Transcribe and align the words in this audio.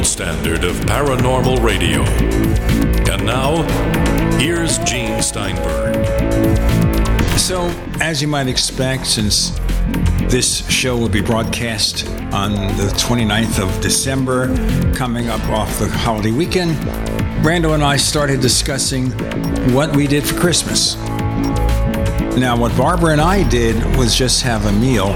gold 0.00 0.06
standard 0.06 0.64
of 0.64 0.76
paranormal 0.86 1.62
radio. 1.62 2.02
And 3.12 3.26
now, 3.26 3.62
here's 4.38 4.78
Gene 4.78 5.20
Steinberg. 5.20 5.94
So, 7.36 7.66
as 8.00 8.22
you 8.22 8.28
might 8.28 8.46
expect, 8.46 9.06
since 9.06 9.50
this 10.30 10.66
show 10.70 10.96
will 10.96 11.10
be 11.10 11.20
broadcast 11.20 12.06
on 12.32 12.52
the 12.78 12.90
29th 12.96 13.62
of 13.62 13.82
December, 13.82 14.46
coming 14.94 15.28
up 15.28 15.46
off 15.50 15.78
the 15.78 15.88
holiday 15.88 16.32
weekend, 16.32 16.82
Randall 17.44 17.74
and 17.74 17.82
I 17.82 17.96
started 17.96 18.40
discussing 18.40 19.10
what 19.74 19.94
we 19.94 20.06
did 20.06 20.24
for 20.24 20.38
Christmas. 20.40 20.96
Now, 22.38 22.56
what 22.56 22.74
Barbara 22.74 23.12
and 23.12 23.20
I 23.20 23.46
did 23.50 23.76
was 23.96 24.16
just 24.16 24.42
have 24.44 24.64
a 24.64 24.72
meal, 24.72 25.08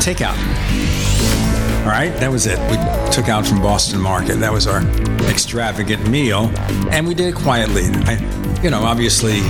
takeout. 0.00 0.49
Right, 1.90 2.14
that 2.20 2.30
was 2.30 2.46
it. 2.46 2.56
We 2.70 2.76
took 3.12 3.28
out 3.28 3.44
from 3.44 3.60
Boston 3.60 4.00
Market. 4.00 4.36
That 4.36 4.52
was 4.52 4.68
our 4.68 4.80
extravagant 5.28 6.08
meal, 6.08 6.52
and 6.92 7.04
we 7.06 7.14
did 7.14 7.26
it 7.26 7.34
quietly. 7.34 7.82
I, 8.04 8.60
you 8.62 8.70
know, 8.70 8.84
obviously, 8.84 9.40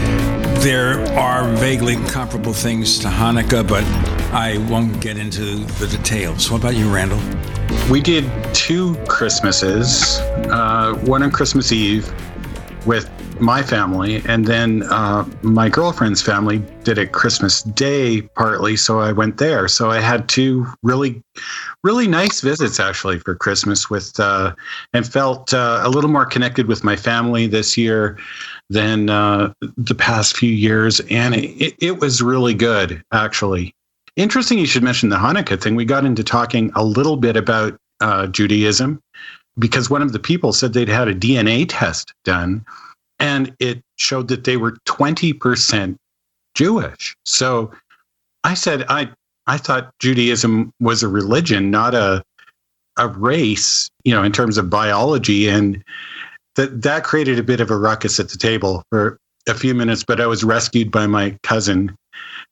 there 0.60 1.00
are 1.18 1.44
vaguely 1.56 1.96
comparable 2.06 2.54
things 2.54 2.98
to 3.00 3.08
Hanukkah, 3.08 3.68
but 3.68 3.84
I 4.32 4.56
won't 4.70 5.02
get 5.02 5.18
into 5.18 5.56
the 5.78 5.86
details. 5.86 6.50
What 6.50 6.62
about 6.62 6.76
you, 6.76 6.90
Randall? 6.92 7.20
We 7.90 8.00
did 8.00 8.24
two 8.54 8.96
Christmases, 9.06 10.18
uh, 10.48 10.94
one 11.04 11.22
on 11.22 11.30
Christmas 11.30 11.72
Eve 11.72 12.10
with 12.86 13.10
my 13.40 13.62
family, 13.62 14.22
and 14.26 14.46
then 14.46 14.82
uh, 14.84 15.24
my 15.42 15.68
girlfriend's 15.68 16.22
family 16.22 16.58
did 16.84 16.98
it 16.98 17.12
Christmas 17.12 17.62
Day 17.62 18.22
partly, 18.22 18.76
so 18.76 19.00
I 19.00 19.12
went 19.12 19.38
there. 19.38 19.68
So 19.68 19.90
I 19.90 20.00
had 20.00 20.28
two 20.28 20.66
really, 20.82 21.22
really 21.82 22.06
nice 22.06 22.40
visits 22.40 22.78
actually 22.78 23.18
for 23.18 23.34
Christmas 23.34 23.88
with, 23.88 24.18
uh, 24.20 24.54
and 24.92 25.06
felt 25.06 25.54
uh, 25.54 25.80
a 25.82 25.90
little 25.90 26.10
more 26.10 26.26
connected 26.26 26.68
with 26.68 26.84
my 26.84 26.96
family 26.96 27.46
this 27.46 27.76
year 27.76 28.18
than 28.68 29.10
uh, 29.10 29.52
the 29.76 29.94
past 29.94 30.36
few 30.36 30.52
years, 30.52 31.00
and 31.10 31.34
it, 31.34 31.74
it 31.78 32.00
was 32.00 32.22
really 32.22 32.54
good 32.54 33.02
actually. 33.12 33.74
Interesting, 34.16 34.58
you 34.58 34.66
should 34.66 34.82
mention 34.82 35.08
the 35.08 35.16
Hanukkah 35.16 35.60
thing. 35.60 35.76
We 35.76 35.84
got 35.84 36.04
into 36.04 36.24
talking 36.24 36.72
a 36.74 36.84
little 36.84 37.16
bit 37.16 37.36
about 37.36 37.78
uh, 38.00 38.26
Judaism 38.26 39.00
because 39.58 39.90
one 39.90 40.02
of 40.02 40.12
the 40.12 40.18
people 40.18 40.52
said 40.52 40.72
they'd 40.72 40.88
had 40.88 41.08
a 41.08 41.14
DNA 41.14 41.66
test 41.68 42.12
done 42.24 42.64
and 43.20 43.54
it 43.60 43.82
showed 43.96 44.28
that 44.28 44.44
they 44.44 44.56
were 44.56 44.72
20% 44.88 45.96
Jewish. 46.54 47.14
So 47.24 47.70
I 48.42 48.54
said, 48.54 48.84
I, 48.88 49.10
I 49.46 49.58
thought 49.58 49.92
Judaism 50.00 50.72
was 50.80 51.02
a 51.02 51.08
religion, 51.08 51.70
not 51.70 51.94
a, 51.94 52.24
a 52.98 53.08
race, 53.08 53.88
you 54.04 54.14
know, 54.14 54.22
in 54.22 54.32
terms 54.32 54.58
of 54.58 54.70
biology. 54.70 55.48
And 55.48 55.84
that, 56.56 56.82
that 56.82 57.04
created 57.04 57.38
a 57.38 57.42
bit 57.42 57.60
of 57.60 57.70
a 57.70 57.76
ruckus 57.76 58.18
at 58.18 58.30
the 58.30 58.38
table 58.38 58.82
for 58.90 59.18
a 59.46 59.54
few 59.54 59.74
minutes, 59.74 60.02
but 60.02 60.20
I 60.20 60.26
was 60.26 60.42
rescued 60.42 60.90
by 60.90 61.06
my 61.06 61.36
cousin 61.42 61.94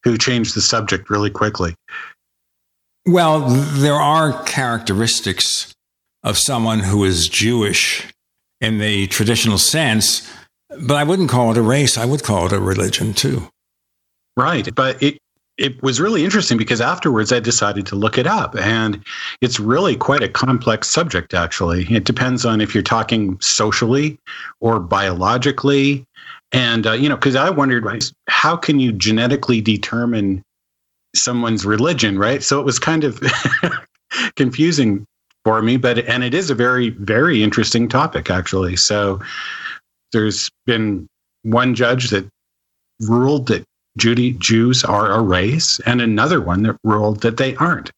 who 0.04 0.16
changed 0.16 0.54
the 0.54 0.60
subject 0.60 1.10
really 1.10 1.30
quickly. 1.30 1.74
Well, 3.06 3.40
there 3.40 3.94
are 3.94 4.42
characteristics 4.44 5.72
of 6.22 6.36
someone 6.36 6.80
who 6.80 7.04
is 7.04 7.28
Jewish 7.28 8.06
in 8.60 8.78
the 8.78 9.06
traditional 9.06 9.58
sense 9.58 10.30
but 10.68 10.96
I 10.96 11.04
wouldn't 11.04 11.30
call 11.30 11.50
it 11.50 11.56
a 11.56 11.62
race. 11.62 11.96
I 11.96 12.04
would 12.04 12.22
call 12.22 12.46
it 12.46 12.52
a 12.52 12.60
religion 12.60 13.14
too. 13.14 13.48
Right. 14.36 14.72
But 14.74 15.02
it, 15.02 15.18
it 15.56 15.82
was 15.82 16.00
really 16.00 16.24
interesting 16.24 16.56
because 16.56 16.80
afterwards 16.80 17.32
I 17.32 17.40
decided 17.40 17.86
to 17.86 17.96
look 17.96 18.16
it 18.16 18.26
up. 18.26 18.56
And 18.56 19.04
it's 19.40 19.58
really 19.58 19.96
quite 19.96 20.22
a 20.22 20.28
complex 20.28 20.88
subject, 20.88 21.34
actually. 21.34 21.92
It 21.92 22.04
depends 22.04 22.44
on 22.44 22.60
if 22.60 22.74
you're 22.74 22.82
talking 22.82 23.38
socially 23.40 24.18
or 24.60 24.78
biologically. 24.78 26.04
And, 26.52 26.86
uh, 26.86 26.92
you 26.92 27.08
know, 27.08 27.16
because 27.16 27.34
I 27.34 27.50
wondered, 27.50 27.84
how 28.28 28.56
can 28.56 28.78
you 28.78 28.92
genetically 28.92 29.60
determine 29.60 30.42
someone's 31.14 31.66
religion, 31.66 32.18
right? 32.18 32.42
So 32.42 32.60
it 32.60 32.64
was 32.64 32.78
kind 32.78 33.02
of 33.02 33.20
confusing 34.36 35.04
for 35.44 35.60
me, 35.62 35.76
but, 35.76 35.98
and 35.98 36.22
it 36.22 36.34
is 36.34 36.50
a 36.50 36.54
very, 36.54 36.90
very 36.90 37.42
interesting 37.42 37.88
topic, 37.88 38.30
actually. 38.30 38.76
So, 38.76 39.20
there's 40.12 40.50
been 40.66 41.08
one 41.42 41.74
judge 41.74 42.10
that 42.10 42.28
ruled 43.00 43.48
that 43.48 43.64
Judy, 43.96 44.32
Jews 44.32 44.84
are 44.84 45.12
a 45.12 45.20
race, 45.20 45.80
and 45.80 46.00
another 46.00 46.40
one 46.40 46.62
that 46.62 46.76
ruled 46.84 47.20
that 47.22 47.36
they 47.36 47.56
aren't. 47.56 47.90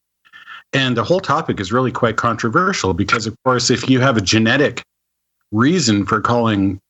And 0.73 0.97
the 0.97 1.05
whole 1.05 1.21
topic 1.21 1.61
is 1.61 1.73
really 1.73 1.93
quite 1.93 2.17
controversial 2.17 2.95
because, 2.95 3.27
of 3.27 3.37
course, 3.45 3.71
if 3.71 3.89
you 3.91 4.01
have 4.01 4.17
a 4.17 4.23
genetic 4.23 4.83
reason 5.53 6.07
for 6.07 6.21
calling 6.21 6.81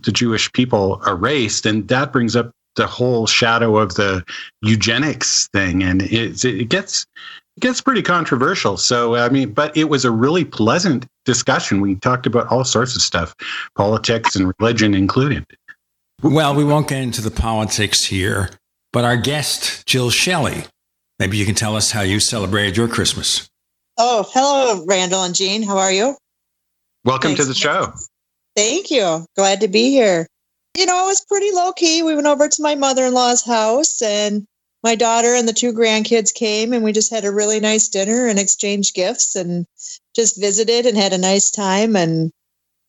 the 0.00 0.12
Jewish 0.12 0.52
people 0.52 1.02
a 1.06 1.14
race, 1.14 1.62
then 1.62 1.86
that 1.86 2.12
brings 2.12 2.36
up 2.36 2.52
the 2.76 2.86
whole 2.86 3.26
shadow 3.26 3.76
of 3.78 3.94
the 3.94 4.24
eugenics 4.62 5.48
thing, 5.48 5.82
and 5.82 6.02
it, 6.02 6.44
it 6.44 6.68
gets 6.68 7.06
gets 7.60 7.80
pretty 7.80 8.02
controversial. 8.02 8.76
So, 8.76 9.16
I 9.16 9.28
mean, 9.28 9.52
but 9.52 9.76
it 9.76 9.84
was 9.84 10.04
a 10.04 10.10
really 10.10 10.44
pleasant 10.44 11.06
discussion. 11.24 11.80
We 11.80 11.96
talked 11.96 12.26
about 12.26 12.48
all 12.48 12.64
sorts 12.64 12.96
of 12.96 13.02
stuff, 13.02 13.34
politics 13.76 14.36
and 14.36 14.52
religion 14.58 14.94
included. 14.94 15.46
Well, 16.22 16.54
we 16.54 16.64
won't 16.64 16.88
get 16.88 17.00
into 17.00 17.22
the 17.22 17.30
politics 17.30 18.04
here, 18.04 18.50
but 18.92 19.04
our 19.04 19.16
guest, 19.16 19.86
Jill 19.86 20.10
Shelley, 20.10 20.64
maybe 21.18 21.36
you 21.38 21.46
can 21.46 21.54
tell 21.54 21.76
us 21.76 21.90
how 21.90 22.02
you 22.02 22.20
celebrated 22.20 22.76
your 22.76 22.88
Christmas. 22.88 23.48
Oh, 23.96 24.28
hello, 24.32 24.84
Randall 24.86 25.24
and 25.24 25.34
Gene. 25.34 25.62
How 25.62 25.78
are 25.78 25.92
you? 25.92 26.16
Welcome 27.04 27.30
Thanks. 27.30 27.42
to 27.42 27.46
the 27.46 27.54
show. 27.54 27.92
Thank 28.56 28.90
you. 28.90 29.24
Glad 29.36 29.60
to 29.60 29.68
be 29.68 29.90
here. 29.90 30.26
You 30.76 30.86
know, 30.86 31.04
it 31.04 31.06
was 31.06 31.24
pretty 31.24 31.50
low 31.52 31.72
key. 31.72 32.02
We 32.02 32.14
went 32.14 32.26
over 32.26 32.48
to 32.48 32.62
my 32.62 32.74
mother 32.74 33.06
in 33.06 33.14
law's 33.14 33.44
house 33.44 34.02
and 34.02 34.46
my 34.82 34.94
daughter 34.94 35.34
and 35.34 35.46
the 35.46 35.52
two 35.52 35.72
grandkids 35.72 36.32
came 36.32 36.72
and 36.72 36.82
we 36.82 36.92
just 36.92 37.12
had 37.12 37.24
a 37.24 37.32
really 37.32 37.60
nice 37.60 37.88
dinner 37.88 38.26
and 38.26 38.38
exchanged 38.38 38.94
gifts 38.94 39.36
and 39.36 39.66
just 40.14 40.40
visited 40.40 40.86
and 40.86 40.96
had 40.96 41.12
a 41.12 41.18
nice 41.18 41.50
time 41.50 41.96
and 41.96 42.30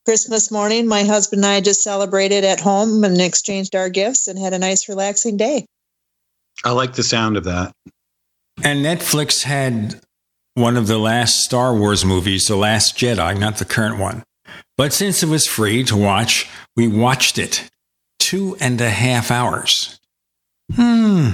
Christmas 0.06 0.52
morning, 0.52 0.88
my 0.88 1.04
husband 1.04 1.44
and 1.44 1.54
I 1.54 1.62
just 1.62 1.84
celebrated 1.84 2.44
at 2.44 2.60
home 2.60 3.04
and 3.04 3.22
exchanged 3.22 3.76
our 3.76 3.90
gifts 3.90 4.28
and 4.28 4.40
had 4.40 4.54
a 4.54 4.60
nice, 4.60 4.90
relaxing 4.90 5.38
day. 5.38 5.66
I 6.64 6.72
like 6.72 6.94
the 6.94 7.04
sound 7.04 7.38
of 7.38 7.44
that. 7.44 7.72
And 8.64 8.84
Netflix 8.84 9.44
had 9.44 10.02
one 10.56 10.76
of 10.76 10.88
the 10.88 10.98
last 10.98 11.42
Star 11.42 11.76
Wars 11.76 12.04
movies, 12.04 12.48
The 12.48 12.56
Last 12.56 12.98
Jedi, 12.98 13.38
not 13.40 13.58
the 13.58 13.66
current 13.66 14.00
one. 14.00 14.24
But 14.76 14.92
since 14.92 15.22
it 15.22 15.30
was 15.30 15.48
free 15.48 15.84
to 15.86 15.96
watch, 15.96 16.50
we 16.76 16.88
watched 16.88 17.38
it. 17.38 17.70
Two 18.20 18.58
and 18.60 18.82
a 18.82 18.90
half 18.90 19.30
hours. 19.30 20.00
Hmm. 20.74 21.30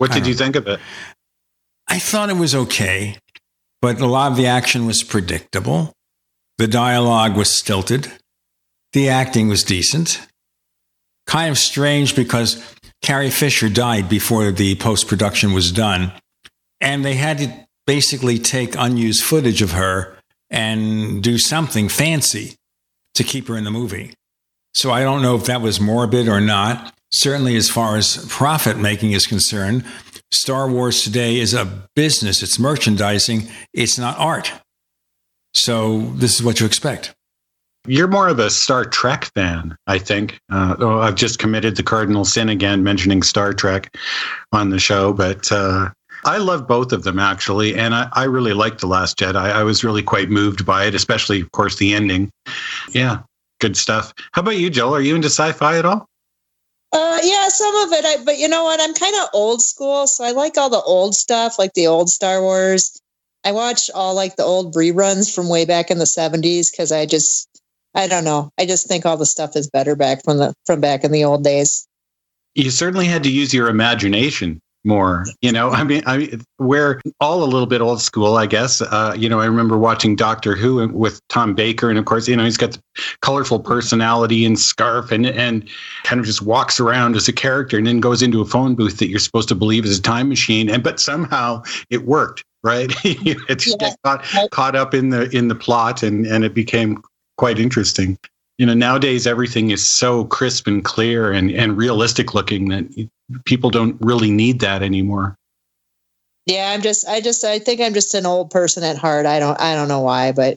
What 0.00 0.12
did 0.12 0.26
you 0.26 0.32
think 0.32 0.56
of 0.56 0.66
it? 0.66 0.80
I 1.86 1.98
thought 1.98 2.30
it 2.30 2.38
was 2.38 2.54
okay, 2.54 3.18
but 3.82 4.00
a 4.00 4.06
lot 4.06 4.32
of 4.32 4.38
the 4.38 4.46
action 4.46 4.86
was 4.86 5.02
predictable. 5.02 5.92
The 6.56 6.66
dialogue 6.66 7.36
was 7.36 7.58
stilted. 7.58 8.10
The 8.94 9.10
acting 9.10 9.48
was 9.48 9.62
decent. 9.62 10.26
Kind 11.26 11.50
of 11.50 11.58
strange 11.58 12.16
because 12.16 12.64
Carrie 13.02 13.28
Fisher 13.28 13.68
died 13.68 14.08
before 14.08 14.50
the 14.52 14.74
post 14.76 15.06
production 15.06 15.52
was 15.52 15.70
done. 15.70 16.12
And 16.80 17.04
they 17.04 17.16
had 17.16 17.36
to 17.36 17.52
basically 17.86 18.38
take 18.38 18.74
unused 18.78 19.22
footage 19.22 19.60
of 19.60 19.72
her 19.72 20.16
and 20.48 21.22
do 21.22 21.36
something 21.36 21.90
fancy 21.90 22.56
to 23.16 23.22
keep 23.22 23.48
her 23.48 23.56
in 23.58 23.64
the 23.64 23.70
movie. 23.70 24.14
So 24.72 24.92
I 24.92 25.02
don't 25.02 25.20
know 25.20 25.36
if 25.36 25.44
that 25.44 25.60
was 25.60 25.78
morbid 25.78 26.26
or 26.26 26.40
not 26.40 26.94
certainly 27.10 27.56
as 27.56 27.68
far 27.68 27.96
as 27.96 28.24
profit 28.28 28.78
making 28.78 29.12
is 29.12 29.26
concerned, 29.26 29.84
Star 30.32 30.70
Wars 30.70 31.02
today 31.02 31.38
is 31.38 31.54
a 31.54 31.66
business, 31.96 32.42
it's 32.42 32.58
merchandising, 32.58 33.48
it's 33.74 33.98
not 33.98 34.18
art. 34.18 34.52
So 35.54 36.02
this 36.14 36.36
is 36.36 36.42
what 36.42 36.60
you 36.60 36.66
expect. 36.66 37.14
You're 37.86 38.08
more 38.08 38.28
of 38.28 38.38
a 38.38 38.50
Star 38.50 38.84
Trek 38.84 39.24
fan, 39.34 39.74
I 39.86 39.98
think. 39.98 40.38
Uh, 40.52 40.76
oh, 40.78 41.00
I've 41.00 41.14
just 41.14 41.38
committed 41.38 41.76
the 41.76 41.82
cardinal 41.82 42.24
sin 42.24 42.48
again, 42.48 42.84
mentioning 42.84 43.22
Star 43.22 43.54
Trek 43.54 43.96
on 44.52 44.70
the 44.70 44.78
show, 44.78 45.12
but 45.12 45.50
uh, 45.50 45.90
I 46.24 46.36
love 46.36 46.68
both 46.68 46.92
of 46.92 47.04
them 47.04 47.18
actually, 47.18 47.74
and 47.74 47.94
I, 47.94 48.08
I 48.12 48.24
really 48.24 48.52
liked 48.52 48.80
the 48.80 48.86
Last 48.86 49.18
Jedi. 49.18 49.36
I 49.36 49.62
was 49.62 49.82
really 49.82 50.02
quite 50.02 50.28
moved 50.28 50.66
by 50.66 50.84
it, 50.84 50.94
especially, 50.94 51.40
of 51.40 51.50
course, 51.52 51.76
the 51.76 51.94
ending. 51.94 52.30
Yeah, 52.90 53.20
good 53.60 53.76
stuff. 53.76 54.12
How 54.32 54.42
about 54.42 54.58
you, 54.58 54.68
Joel? 54.68 54.94
Are 54.94 55.00
you 55.00 55.16
into 55.16 55.28
sci-fi 55.28 55.78
at 55.78 55.86
all? 55.86 56.06
Uh, 56.92 57.20
yeah, 57.22 57.48
some 57.48 57.74
of 57.76 57.92
it. 57.92 58.04
I, 58.04 58.24
but 58.24 58.38
you 58.38 58.48
know 58.48 58.64
what? 58.64 58.80
I'm 58.80 58.94
kind 58.94 59.14
of 59.22 59.28
old 59.32 59.62
school, 59.62 60.06
so 60.06 60.24
I 60.24 60.32
like 60.32 60.58
all 60.58 60.70
the 60.70 60.82
old 60.82 61.14
stuff, 61.14 61.58
like 61.58 61.74
the 61.74 61.86
old 61.86 62.10
Star 62.10 62.42
Wars. 62.42 63.00
I 63.44 63.52
watch 63.52 63.90
all 63.94 64.14
like 64.14 64.36
the 64.36 64.42
old 64.42 64.74
reruns 64.74 65.32
from 65.32 65.48
way 65.48 65.64
back 65.64 65.90
in 65.90 65.98
the 65.98 66.04
70s 66.04 66.70
because 66.70 66.92
I 66.92 67.06
just, 67.06 67.48
I 67.94 68.06
don't 68.06 68.24
know. 68.24 68.50
I 68.58 68.66
just 68.66 68.86
think 68.86 69.06
all 69.06 69.16
the 69.16 69.24
stuff 69.24 69.56
is 69.56 69.70
better 69.70 69.96
back 69.96 70.24
from 70.24 70.38
the 70.38 70.52
from 70.66 70.80
back 70.80 71.04
in 71.04 71.12
the 71.12 71.24
old 71.24 71.44
days. 71.44 71.86
You 72.54 72.70
certainly 72.70 73.06
had 73.06 73.22
to 73.22 73.30
use 73.30 73.54
your 73.54 73.68
imagination 73.68 74.60
more. 74.84 75.24
You 75.42 75.52
know, 75.52 75.70
I 75.70 75.84
mean, 75.84 76.02
I 76.06 76.38
we're 76.58 77.00
all 77.20 77.42
a 77.42 77.46
little 77.46 77.66
bit 77.66 77.80
old 77.80 78.00
school, 78.00 78.36
I 78.36 78.46
guess. 78.46 78.80
Uh, 78.80 79.14
you 79.16 79.28
know, 79.28 79.40
I 79.40 79.46
remember 79.46 79.76
watching 79.76 80.16
Doctor 80.16 80.54
Who 80.54 80.86
with 80.88 81.20
Tom 81.28 81.54
Baker, 81.54 81.90
and 81.90 81.98
of 81.98 82.04
course, 82.04 82.28
you 82.28 82.36
know, 82.36 82.44
he's 82.44 82.56
got 82.56 82.72
the 82.72 82.82
colorful 83.22 83.60
personality 83.60 84.44
and 84.44 84.58
scarf, 84.58 85.10
and 85.10 85.26
and 85.26 85.68
kind 86.04 86.20
of 86.20 86.26
just 86.26 86.42
walks 86.42 86.80
around 86.80 87.16
as 87.16 87.28
a 87.28 87.32
character, 87.32 87.78
and 87.78 87.86
then 87.86 88.00
goes 88.00 88.22
into 88.22 88.40
a 88.40 88.46
phone 88.46 88.74
booth 88.74 88.98
that 88.98 89.08
you're 89.08 89.18
supposed 89.18 89.48
to 89.48 89.54
believe 89.54 89.84
is 89.84 89.98
a 89.98 90.02
time 90.02 90.28
machine, 90.28 90.70
and 90.70 90.82
but 90.82 91.00
somehow 91.00 91.62
it 91.90 92.06
worked, 92.06 92.44
right? 92.62 92.92
it's 93.04 93.66
yeah. 93.66 93.92
got 94.04 94.24
caught 94.50 94.76
up 94.76 94.94
in 94.94 95.10
the 95.10 95.28
in 95.36 95.48
the 95.48 95.54
plot, 95.54 96.02
and 96.02 96.26
and 96.26 96.44
it 96.44 96.54
became 96.54 97.02
quite 97.36 97.58
interesting 97.58 98.18
you 98.58 98.66
know 98.66 98.74
nowadays 98.74 99.26
everything 99.26 99.70
is 99.70 99.86
so 99.86 100.26
crisp 100.26 100.66
and 100.66 100.84
clear 100.84 101.32
and, 101.32 101.50
and 101.50 101.78
realistic 101.78 102.34
looking 102.34 102.68
that 102.68 102.84
people 103.44 103.70
don't 103.70 103.96
really 104.00 104.30
need 104.30 104.60
that 104.60 104.82
anymore. 104.82 105.36
Yeah 106.46 106.72
i'm 106.72 106.82
just 106.82 107.06
i 107.06 107.20
just 107.20 107.44
i 107.44 107.58
think 107.58 107.80
i'm 107.80 107.94
just 107.94 108.14
an 108.14 108.26
old 108.26 108.50
person 108.50 108.82
at 108.82 108.96
heart. 108.96 109.26
I 109.26 109.38
don't 109.38 109.60
i 109.60 109.74
don't 109.74 109.88
know 109.88 110.00
why 110.00 110.32
but 110.32 110.56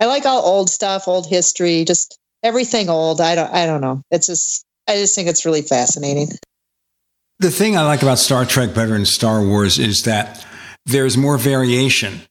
i 0.00 0.06
like 0.06 0.24
all 0.26 0.42
old 0.42 0.70
stuff 0.70 1.08
old 1.08 1.26
history 1.26 1.84
just 1.84 2.18
everything 2.42 2.88
old. 2.88 3.20
I 3.20 3.34
don't 3.34 3.52
i 3.52 3.66
don't 3.66 3.80
know. 3.80 4.02
It's 4.10 4.26
just 4.26 4.64
i 4.88 4.94
just 4.94 5.14
think 5.14 5.28
it's 5.28 5.44
really 5.44 5.62
fascinating. 5.62 6.28
The 7.40 7.50
thing 7.50 7.76
i 7.76 7.84
like 7.84 8.02
about 8.02 8.18
star 8.18 8.44
trek 8.44 8.74
better 8.74 8.92
than 8.92 9.06
star 9.06 9.44
wars 9.44 9.78
is 9.78 10.02
that 10.02 10.46
there's 10.86 11.16
more 11.16 11.38
variation 11.38 12.22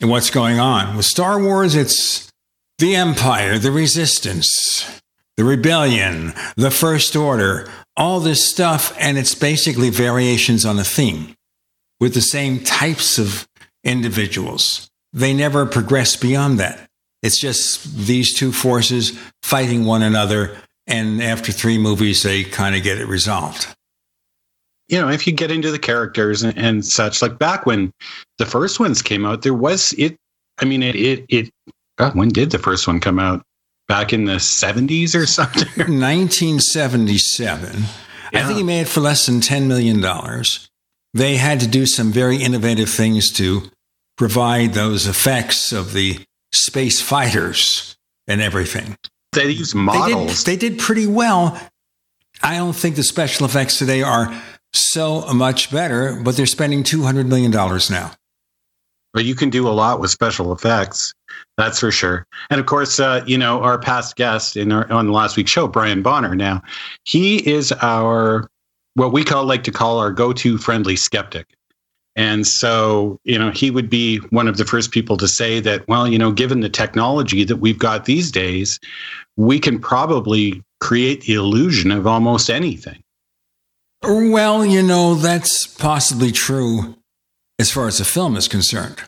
in 0.00 0.08
what's 0.08 0.30
going 0.30 0.58
on. 0.58 0.96
With 0.96 1.06
star 1.06 1.40
wars 1.40 1.74
it's 1.74 2.30
the 2.78 2.96
Empire, 2.96 3.58
the 3.58 3.70
Resistance, 3.70 5.00
the 5.40 5.46
Rebellion, 5.46 6.34
the 6.56 6.70
First 6.70 7.16
Order, 7.16 7.66
all 7.96 8.20
this 8.20 8.50
stuff, 8.50 8.94
and 8.98 9.16
it's 9.16 9.34
basically 9.34 9.88
variations 9.88 10.66
on 10.66 10.78
a 10.78 10.84
theme 10.84 11.34
with 11.98 12.12
the 12.12 12.20
same 12.20 12.62
types 12.62 13.18
of 13.18 13.48
individuals. 13.82 14.90
They 15.14 15.32
never 15.32 15.64
progress 15.64 16.14
beyond 16.14 16.60
that. 16.60 16.90
It's 17.22 17.40
just 17.40 17.96
these 17.96 18.34
two 18.34 18.52
forces 18.52 19.18
fighting 19.42 19.86
one 19.86 20.02
another, 20.02 20.58
and 20.86 21.22
after 21.22 21.52
three 21.52 21.78
movies, 21.78 22.22
they 22.22 22.44
kind 22.44 22.76
of 22.76 22.82
get 22.82 22.98
it 22.98 23.06
resolved. 23.06 23.66
You 24.88 25.00
know, 25.00 25.08
if 25.08 25.26
you 25.26 25.32
get 25.32 25.50
into 25.50 25.70
the 25.70 25.78
characters 25.78 26.42
and, 26.42 26.58
and 26.58 26.84
such, 26.84 27.22
like 27.22 27.38
back 27.38 27.64
when 27.64 27.94
the 28.36 28.44
first 28.44 28.78
ones 28.78 29.00
came 29.00 29.24
out, 29.24 29.40
there 29.40 29.54
was 29.54 29.94
it. 29.96 30.18
I 30.58 30.66
mean, 30.66 30.82
it 30.82 30.96
it 30.96 31.24
it 31.30 31.50
God, 31.96 32.14
when 32.14 32.28
did 32.28 32.50
the 32.50 32.58
first 32.58 32.86
one 32.86 33.00
come 33.00 33.18
out? 33.18 33.42
Back 33.90 34.12
in 34.12 34.24
the 34.24 34.36
70s 34.36 35.16
or 35.16 35.26
something? 35.26 35.66
1977. 35.76 37.82
Yeah. 38.32 38.34
I 38.38 38.44
think 38.44 38.58
he 38.58 38.62
made 38.62 38.82
it 38.82 38.88
for 38.88 39.00
less 39.00 39.26
than 39.26 39.40
$10 39.40 39.66
million. 39.66 40.00
They 41.12 41.38
had 41.38 41.58
to 41.58 41.66
do 41.66 41.86
some 41.86 42.12
very 42.12 42.36
innovative 42.36 42.88
things 42.88 43.32
to 43.32 43.68
provide 44.16 44.74
those 44.74 45.08
effects 45.08 45.72
of 45.72 45.92
the 45.92 46.20
space 46.52 47.00
fighters 47.00 47.96
and 48.28 48.40
everything. 48.40 48.96
They 49.32 49.50
used 49.50 49.74
models. 49.74 50.44
They 50.44 50.54
did, 50.56 50.60
they 50.60 50.68
did 50.68 50.78
pretty 50.78 51.08
well. 51.08 51.60
I 52.44 52.58
don't 52.58 52.76
think 52.76 52.94
the 52.94 53.02
special 53.02 53.44
effects 53.44 53.76
today 53.76 54.04
are 54.04 54.32
so 54.72 55.22
much 55.34 55.72
better, 55.72 56.14
but 56.22 56.36
they're 56.36 56.46
spending 56.46 56.84
$200 56.84 57.26
million 57.26 57.50
now. 57.50 58.12
But 59.12 59.24
you 59.24 59.34
can 59.34 59.50
do 59.50 59.68
a 59.68 59.70
lot 59.70 60.00
with 60.00 60.10
special 60.10 60.52
effects. 60.52 61.12
That's 61.56 61.80
for 61.80 61.90
sure. 61.90 62.26
And 62.48 62.60
of 62.60 62.66
course, 62.66 63.00
uh, 63.00 63.24
you 63.26 63.36
know, 63.36 63.60
our 63.62 63.78
past 63.78 64.16
guest 64.16 64.56
in 64.56 64.72
our, 64.72 64.90
on 64.90 65.06
the 65.06 65.12
last 65.12 65.36
week's 65.36 65.50
show, 65.50 65.66
Brian 65.66 66.02
Bonner. 66.02 66.34
Now, 66.34 66.62
he 67.04 67.46
is 67.48 67.72
our 67.82 68.48
what 68.94 69.12
we 69.12 69.24
call 69.24 69.44
like 69.44 69.64
to 69.64 69.70
call 69.70 69.98
our 69.98 70.10
go-to 70.10 70.58
friendly 70.58 70.96
skeptic. 70.96 71.46
And 72.16 72.46
so, 72.46 73.18
you 73.24 73.38
know, 73.38 73.50
he 73.50 73.70
would 73.70 73.88
be 73.88 74.18
one 74.30 74.48
of 74.48 74.56
the 74.56 74.64
first 74.64 74.90
people 74.90 75.16
to 75.16 75.28
say 75.28 75.60
that, 75.60 75.86
well, 75.88 76.08
you 76.08 76.18
know, 76.18 76.32
given 76.32 76.60
the 76.60 76.68
technology 76.68 77.44
that 77.44 77.56
we've 77.56 77.78
got 77.78 78.04
these 78.04 78.30
days, 78.30 78.80
we 79.36 79.58
can 79.58 79.78
probably 79.78 80.62
create 80.80 81.22
the 81.22 81.34
illusion 81.34 81.90
of 81.90 82.06
almost 82.06 82.50
anything. 82.50 83.02
Well, 84.02 84.64
you 84.64 84.82
know, 84.82 85.14
that's 85.14 85.66
possibly 85.66 86.32
true 86.32 86.96
as 87.60 87.70
far 87.70 87.86
as 87.86 87.98
the 87.98 88.04
film 88.04 88.36
is 88.36 88.48
concerned. 88.48 89.02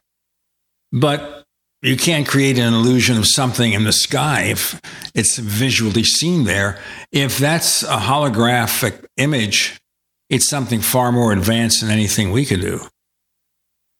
But 0.93 1.45
you 1.81 1.97
can't 1.97 2.29
create 2.29 2.59
an 2.59 2.75
illusion 2.75 3.17
of 3.17 3.27
something 3.27 3.73
in 3.73 3.85
the 3.85 3.93
sky 3.93 4.43
if 4.43 4.81
it's 5.15 5.39
visually 5.39 6.05
seen 6.05 6.45
there. 6.45 6.79
If 7.11 7.39
that's 7.39 7.83
a 7.83 7.97
holographic 7.97 9.07
image, 9.17 9.81
it's 10.29 10.49
something 10.49 10.81
far 10.81 11.11
more 11.13 11.33
advanced 11.33 11.81
than 11.81 11.91
anything 11.91 12.31
we 12.31 12.45
could 12.45 12.61
do. 12.61 12.81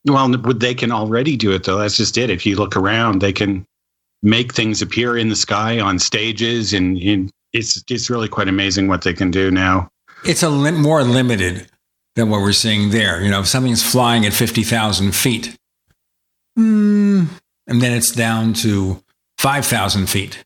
Well, 0.05 0.29
they 0.29 0.75
can 0.75 0.93
already 0.93 1.37
do 1.37 1.53
it 1.53 1.65
though. 1.65 1.79
That's 1.79 1.97
just 1.97 2.19
it. 2.19 2.29
If 2.29 2.45
you 2.45 2.57
look 2.57 2.77
around, 2.77 3.21
they 3.21 3.33
can 3.33 3.65
make 4.23 4.53
things 4.53 4.83
appear 4.83 5.17
in 5.17 5.29
the 5.29 5.37
sky 5.37 5.81
on 5.81 5.99
stages, 5.99 6.75
and, 6.75 6.99
and 6.99 7.31
it's 7.53 7.83
it's 7.89 8.11
really 8.11 8.29
quite 8.29 8.49
amazing 8.49 8.89
what 8.89 9.03
they 9.03 9.15
can 9.15 9.31
do 9.31 9.51
now. 9.51 9.89
It's 10.25 10.43
a 10.43 10.51
more 10.51 11.03
limited 11.05 11.69
than 12.17 12.31
what 12.31 12.41
we're 12.41 12.53
seeing 12.53 12.91
there. 12.91 13.23
You 13.23 13.31
know, 13.31 13.41
if 13.41 13.47
something's 13.47 13.83
flying 13.83 14.27
at 14.27 14.33
fifty 14.33 14.63
thousand 14.63 15.15
feet, 15.15 15.57
hmm, 16.57 17.25
and 17.67 17.81
then 17.81 17.93
it's 17.93 18.13
down 18.13 18.53
to 18.55 19.03
5,000 19.43 20.09
feet. 20.09 20.45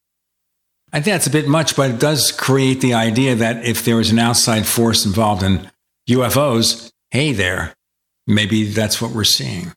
I 0.90 1.00
think 1.00 1.12
that's 1.12 1.26
a 1.26 1.30
bit 1.30 1.48
much, 1.48 1.76
but 1.76 1.90
it 1.90 2.00
does 2.00 2.32
create 2.32 2.80
the 2.80 2.94
idea 2.94 3.34
that 3.34 3.62
if 3.62 3.84
there 3.84 4.00
is 4.00 4.10
an 4.10 4.18
outside 4.18 4.66
force 4.66 5.04
involved 5.04 5.42
in 5.42 5.70
UFOs, 6.08 6.90
hey 7.10 7.32
there, 7.32 7.74
maybe 8.26 8.64
that's 8.64 9.02
what 9.02 9.10
we're 9.10 9.24
seeing. 9.24 9.74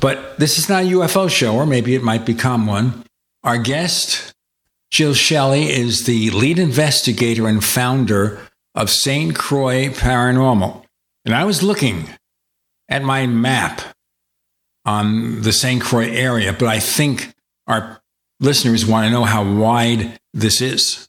But 0.00 0.38
this 0.38 0.58
is 0.58 0.70
not 0.70 0.84
a 0.84 0.86
UFO 0.86 1.28
show, 1.28 1.54
or 1.54 1.66
maybe 1.66 1.94
it 1.94 2.02
might 2.02 2.24
become 2.24 2.66
one. 2.66 3.04
Our 3.44 3.58
guest, 3.58 4.32
Jill 4.90 5.12
Shelley, 5.12 5.64
is 5.64 6.06
the 6.06 6.30
lead 6.30 6.58
investigator 6.58 7.46
and 7.48 7.62
founder 7.62 8.40
of 8.74 8.88
St. 8.88 9.34
Croix 9.34 9.90
Paranormal. 9.90 10.85
And 11.26 11.34
I 11.34 11.44
was 11.44 11.60
looking 11.60 12.08
at 12.88 13.02
my 13.02 13.26
map 13.26 13.82
on 14.84 15.42
the 15.42 15.52
St. 15.52 15.82
Croix 15.82 16.08
area, 16.08 16.52
but 16.52 16.68
I 16.68 16.78
think 16.78 17.34
our 17.66 18.00
listeners 18.38 18.86
want 18.86 19.06
to 19.06 19.10
know 19.10 19.24
how 19.24 19.42
wide 19.42 20.20
this 20.32 20.60
is. 20.60 21.08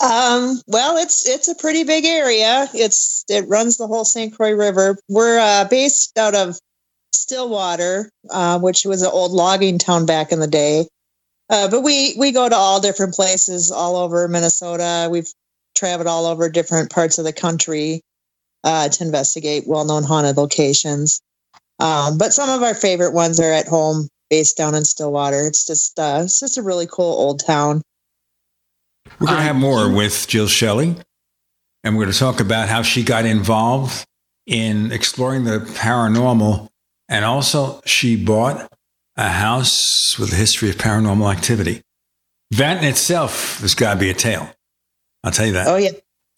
Um, 0.00 0.60
well, 0.68 0.96
it's 0.96 1.28
it's 1.28 1.48
a 1.48 1.56
pretty 1.56 1.82
big 1.82 2.04
area. 2.04 2.68
It's 2.72 3.24
it 3.28 3.48
runs 3.48 3.78
the 3.78 3.88
whole 3.88 4.04
St. 4.04 4.32
Croix 4.34 4.52
River. 4.52 4.96
We're 5.08 5.40
uh, 5.40 5.66
based 5.68 6.16
out 6.16 6.36
of 6.36 6.58
Stillwater, 7.12 8.10
uh, 8.30 8.60
which 8.60 8.84
was 8.84 9.02
an 9.02 9.10
old 9.12 9.32
logging 9.32 9.78
town 9.78 10.06
back 10.06 10.30
in 10.30 10.38
the 10.38 10.46
day. 10.46 10.86
Uh, 11.50 11.68
but 11.68 11.82
we 11.82 12.14
we 12.16 12.30
go 12.30 12.48
to 12.48 12.54
all 12.54 12.80
different 12.80 13.14
places 13.14 13.72
all 13.72 13.96
over 13.96 14.26
Minnesota. 14.28 15.08
We've 15.10 15.30
traveled 15.76 16.06
all 16.06 16.26
over 16.26 16.48
different 16.48 16.90
parts 16.90 17.18
of 17.18 17.24
the 17.24 17.32
country 17.32 18.02
uh, 18.64 18.88
to 18.88 19.04
investigate 19.04 19.64
well-known 19.66 20.04
haunted 20.04 20.36
locations. 20.36 21.20
Um, 21.78 22.18
but 22.18 22.32
some 22.32 22.48
of 22.48 22.62
our 22.62 22.74
favorite 22.74 23.12
ones 23.12 23.40
are 23.40 23.52
at 23.52 23.66
home, 23.66 24.08
based 24.30 24.56
down 24.56 24.74
in 24.74 24.84
Stillwater. 24.84 25.46
It's 25.46 25.66
just 25.66 25.98
uh, 25.98 26.20
it's 26.24 26.40
just 26.40 26.58
a 26.58 26.62
really 26.62 26.86
cool 26.86 27.04
old 27.04 27.44
town. 27.44 27.82
We're 29.18 29.26
going 29.26 29.38
to 29.38 29.44
have 29.44 29.56
more 29.56 29.92
with 29.92 30.26
Jill 30.28 30.46
Shelley, 30.46 30.96
and 31.84 31.96
we're 31.96 32.04
going 32.04 32.12
to 32.12 32.18
talk 32.18 32.40
about 32.40 32.68
how 32.68 32.82
she 32.82 33.02
got 33.02 33.26
involved 33.26 34.06
in 34.46 34.90
exploring 34.90 35.44
the 35.44 35.58
paranormal, 35.58 36.68
and 37.08 37.24
also 37.24 37.80
she 37.84 38.16
bought 38.16 38.72
a 39.16 39.28
house 39.28 40.16
with 40.18 40.32
a 40.32 40.36
history 40.36 40.70
of 40.70 40.76
paranormal 40.76 41.30
activity. 41.30 41.82
That 42.52 42.78
in 42.78 42.84
itself 42.84 43.60
has 43.60 43.74
got 43.74 43.94
to 43.94 44.00
be 44.00 44.10
a 44.10 44.14
tale. 44.14 44.48
I'll 45.24 45.32
tell 45.32 45.46
you 45.46 45.52
that. 45.52 45.66
Oh 45.66 45.76
yeah. 45.76 45.90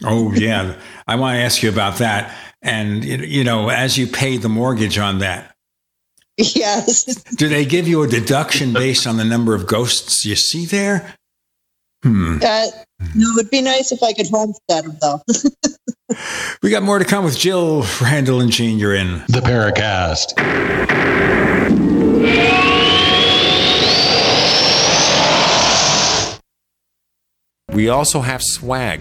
Oh 0.03 0.33
yeah. 0.33 0.77
I 1.07 1.17
want 1.17 1.37
to 1.37 1.43
ask 1.43 1.63
you 1.63 1.69
about 1.69 1.99
that. 1.99 2.35
And, 2.63 3.05
you 3.05 3.45
know, 3.45 3.69
as 3.69 3.99
you 3.99 4.07
pay 4.07 4.39
the 4.39 4.49
mortgage 4.49 4.99
on 4.99 5.19
that, 5.19 5.55
yes. 6.37 7.05
Do 7.37 7.49
they 7.49 7.65
give 7.65 7.87
you 7.87 8.03
a 8.03 8.09
deduction 8.09 8.73
based 8.73 9.07
on 9.07 9.19
the 9.19 9.25
number 9.25 9.55
of 9.55 9.67
ghosts 9.67 10.25
you 10.25 10.35
see 10.35 10.65
there? 10.65 11.15
Hmm. 12.03 12.39
Uh, 12.43 12.67
no, 13.15 13.31
it 13.31 13.37
would 13.37 13.51
be 13.51 13.63
nice 13.63 13.93
if 13.93 14.03
I 14.03 14.13
could 14.13 14.29
homestead 14.29 14.85
them, 14.85 14.99
though. 15.01 15.21
we 16.63 16.71
got 16.71 16.83
more 16.83 16.99
to 16.99 17.05
come 17.05 17.25
with 17.25 17.39
Jill 17.39 17.85
Randall 18.01 18.41
and 18.41 18.51
Gene. 18.51 18.79
You're 18.79 18.95
in 18.95 19.23
the 19.29 19.41
Paracast. 19.41 20.35
We 27.73 27.89
also 27.89 28.21
have 28.21 28.43
swag. 28.43 29.01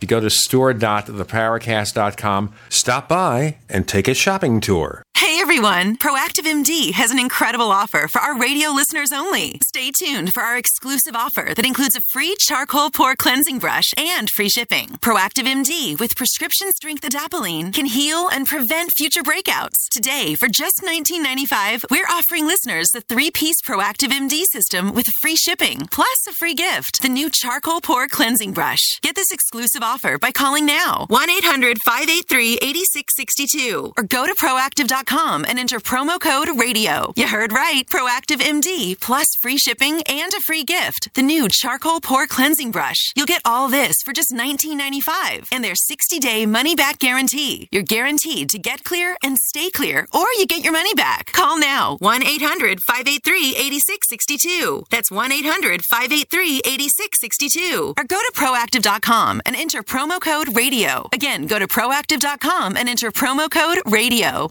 You 0.00 0.08
go 0.08 0.20
to 0.20 0.30
store.theparacast.com, 0.30 2.52
stop 2.68 3.08
by, 3.08 3.56
and 3.68 3.88
take 3.88 4.08
a 4.08 4.14
shopping 4.14 4.60
tour. 4.60 5.02
Hey 5.18 5.40
everyone! 5.40 5.96
Proactiv 5.96 6.46
MD 6.46 6.92
has 6.92 7.10
an 7.10 7.18
incredible 7.18 7.72
offer 7.72 8.06
for 8.06 8.20
our 8.20 8.38
radio 8.38 8.70
listeners 8.70 9.10
only. 9.12 9.58
Stay 9.66 9.90
tuned 9.90 10.32
for 10.32 10.44
our 10.44 10.56
exclusive 10.56 11.16
offer 11.16 11.54
that 11.56 11.66
includes 11.66 11.96
a 11.96 12.00
free 12.12 12.36
charcoal 12.38 12.90
pore 12.90 13.16
cleansing 13.16 13.58
brush 13.58 13.86
and 13.96 14.28
free 14.36 14.48
shipping. 14.48 14.90
Proactiv 15.00 15.44
MD 15.44 15.98
with 15.98 16.14
prescription 16.14 16.70
strength 16.70 17.02
adapalene 17.02 17.74
can 17.74 17.86
heal 17.86 18.28
and 18.28 18.46
prevent 18.46 18.92
future 18.96 19.24
breakouts. 19.24 19.88
Today, 19.90 20.36
for 20.36 20.48
just 20.48 20.82
$19.95, 20.84 21.82
we're 21.90 22.06
offering 22.06 22.46
listeners 22.46 22.88
the 22.94 23.00
three-piece 23.00 23.56
Proactiv 23.66 24.12
MD 24.12 24.44
system 24.52 24.94
with 24.94 25.06
free 25.20 25.36
shipping 25.36 25.88
plus 25.90 26.26
a 26.28 26.32
free 26.38 26.54
gift: 26.54 27.02
the 27.02 27.08
new 27.08 27.28
charcoal 27.28 27.80
pore 27.80 28.06
cleansing 28.06 28.52
brush. 28.52 29.00
Get 29.02 29.16
this 29.16 29.32
exclusive 29.32 29.82
offer 29.88 30.18
by 30.18 30.30
calling 30.30 30.66
now 30.66 31.06
1-800-583-8662 31.10 33.92
or 33.96 34.02
go 34.04 34.26
to 34.26 34.34
proactiv.com 34.34 35.44
and 35.48 35.58
enter 35.58 35.80
promo 35.80 36.20
code 36.20 36.50
radio. 36.60 37.12
You 37.16 37.26
heard 37.26 37.52
right. 37.52 37.88
Proactiv 37.88 38.40
MD 38.54 39.00
plus 39.00 39.26
free 39.40 39.56
shipping 39.56 40.02
and 40.02 40.32
a 40.34 40.40
free 40.40 40.64
gift. 40.64 41.08
The 41.14 41.22
new 41.22 41.48
charcoal 41.48 42.00
pore 42.00 42.26
cleansing 42.26 42.70
brush. 42.70 43.12
You'll 43.16 43.26
get 43.34 43.42
all 43.44 43.68
this 43.68 43.96
for 44.04 44.12
just 44.12 44.32
$19.95 44.32 45.48
and 45.52 45.64
their 45.64 45.74
60 45.74 46.18
day 46.18 46.46
money 46.46 46.74
back 46.74 46.98
guarantee. 46.98 47.68
You're 47.72 47.82
guaranteed 47.82 48.50
to 48.50 48.58
get 48.58 48.84
clear 48.84 49.16
and 49.22 49.38
stay 49.38 49.70
clear, 49.70 50.06
or 50.12 50.26
you 50.38 50.46
get 50.46 50.64
your 50.64 50.72
money 50.72 50.94
back. 50.94 51.32
Call 51.32 51.58
now 51.58 51.96
1 52.00 52.22
800 52.22 52.78
583 52.86 53.56
8662. 53.56 54.84
That's 54.90 55.10
1 55.10 55.32
800 55.32 55.82
583 55.90 56.60
8662. 56.64 57.94
Or 57.96 58.04
go 58.04 58.18
to 58.18 58.32
proactiv.com 58.34 59.42
and 59.46 59.56
enter 59.56 59.77
promo 59.82 60.20
code 60.20 60.56
radio. 60.56 61.08
Again, 61.12 61.46
go 61.46 61.58
to 61.58 61.66
proactiv.com 61.66 62.76
and 62.76 62.88
enter 62.88 63.10
promo 63.10 63.50
code 63.50 63.80
radio. 63.86 64.50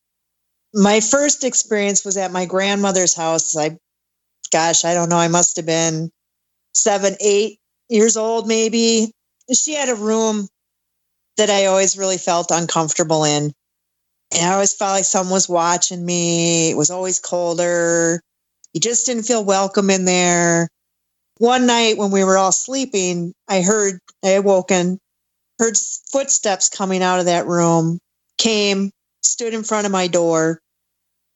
My 0.73 1.01
first 1.01 1.43
experience 1.43 2.05
was 2.05 2.15
at 2.17 2.31
my 2.31 2.45
grandmother's 2.45 3.13
house. 3.13 3.55
I, 3.55 3.77
gosh, 4.51 4.85
I 4.85 4.95
don't 4.95 5.09
know, 5.09 5.17
I 5.17 5.27
must 5.27 5.57
have 5.57 5.65
been 5.65 6.09
seven, 6.73 7.15
eight 7.19 7.59
years 7.89 8.17
old, 8.17 8.47
maybe. 8.47 9.11
She 9.53 9.73
had 9.73 9.89
a 9.89 9.95
room 9.95 10.47
that 11.37 11.49
I 11.49 11.65
always 11.65 11.97
really 11.97 12.17
felt 12.17 12.49
uncomfortable 12.49 13.25
in. 13.25 13.51
And 14.31 14.45
I 14.45 14.53
always 14.53 14.73
felt 14.73 14.93
like 14.93 15.05
someone 15.05 15.33
was 15.33 15.49
watching 15.49 16.05
me. 16.05 16.69
It 16.69 16.77
was 16.77 16.91
always 16.91 17.19
colder. 17.19 18.21
You 18.73 18.79
just 18.79 19.05
didn't 19.05 19.23
feel 19.23 19.43
welcome 19.43 19.89
in 19.89 20.05
there. 20.05 20.69
One 21.39 21.65
night 21.65 21.97
when 21.97 22.11
we 22.11 22.23
were 22.23 22.37
all 22.37 22.51
sleeping, 22.51 23.33
I 23.47 23.61
heard, 23.61 23.99
I 24.23 24.31
awoken 24.31 24.99
heard 25.59 25.77
footsteps 26.11 26.69
coming 26.69 27.03
out 27.03 27.19
of 27.19 27.25
that 27.25 27.45
room, 27.45 27.99
came, 28.37 28.91
stood 29.21 29.53
in 29.53 29.63
front 29.63 29.85
of 29.85 29.91
my 29.91 30.07
door. 30.07 30.61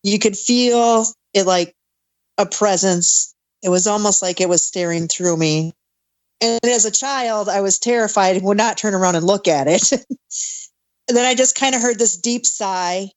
You 0.01 0.19
could 0.19 0.37
feel 0.37 1.05
it 1.33 1.45
like 1.45 1.73
a 2.37 2.45
presence. 2.45 3.35
It 3.61 3.69
was 3.69 3.87
almost 3.87 4.21
like 4.21 4.41
it 4.41 4.49
was 4.49 4.63
staring 4.63 5.07
through 5.07 5.37
me. 5.37 5.73
And 6.41 6.59
as 6.63 6.85
a 6.85 6.91
child, 6.91 7.47
I 7.47 7.61
was 7.61 7.79
terrified 7.79 8.35
and 8.35 8.45
would 8.45 8.57
not 8.57 8.77
turn 8.77 8.93
around 8.93 9.15
and 9.15 9.25
look 9.25 9.47
at 9.47 9.67
it. 9.67 9.91
And 11.07 11.17
then 11.17 11.25
I 11.25 11.35
just 11.35 11.55
kind 11.55 11.75
of 11.75 11.81
heard 11.81 11.99
this 11.99 12.17
deep 12.17 12.45
sigh 12.45 13.09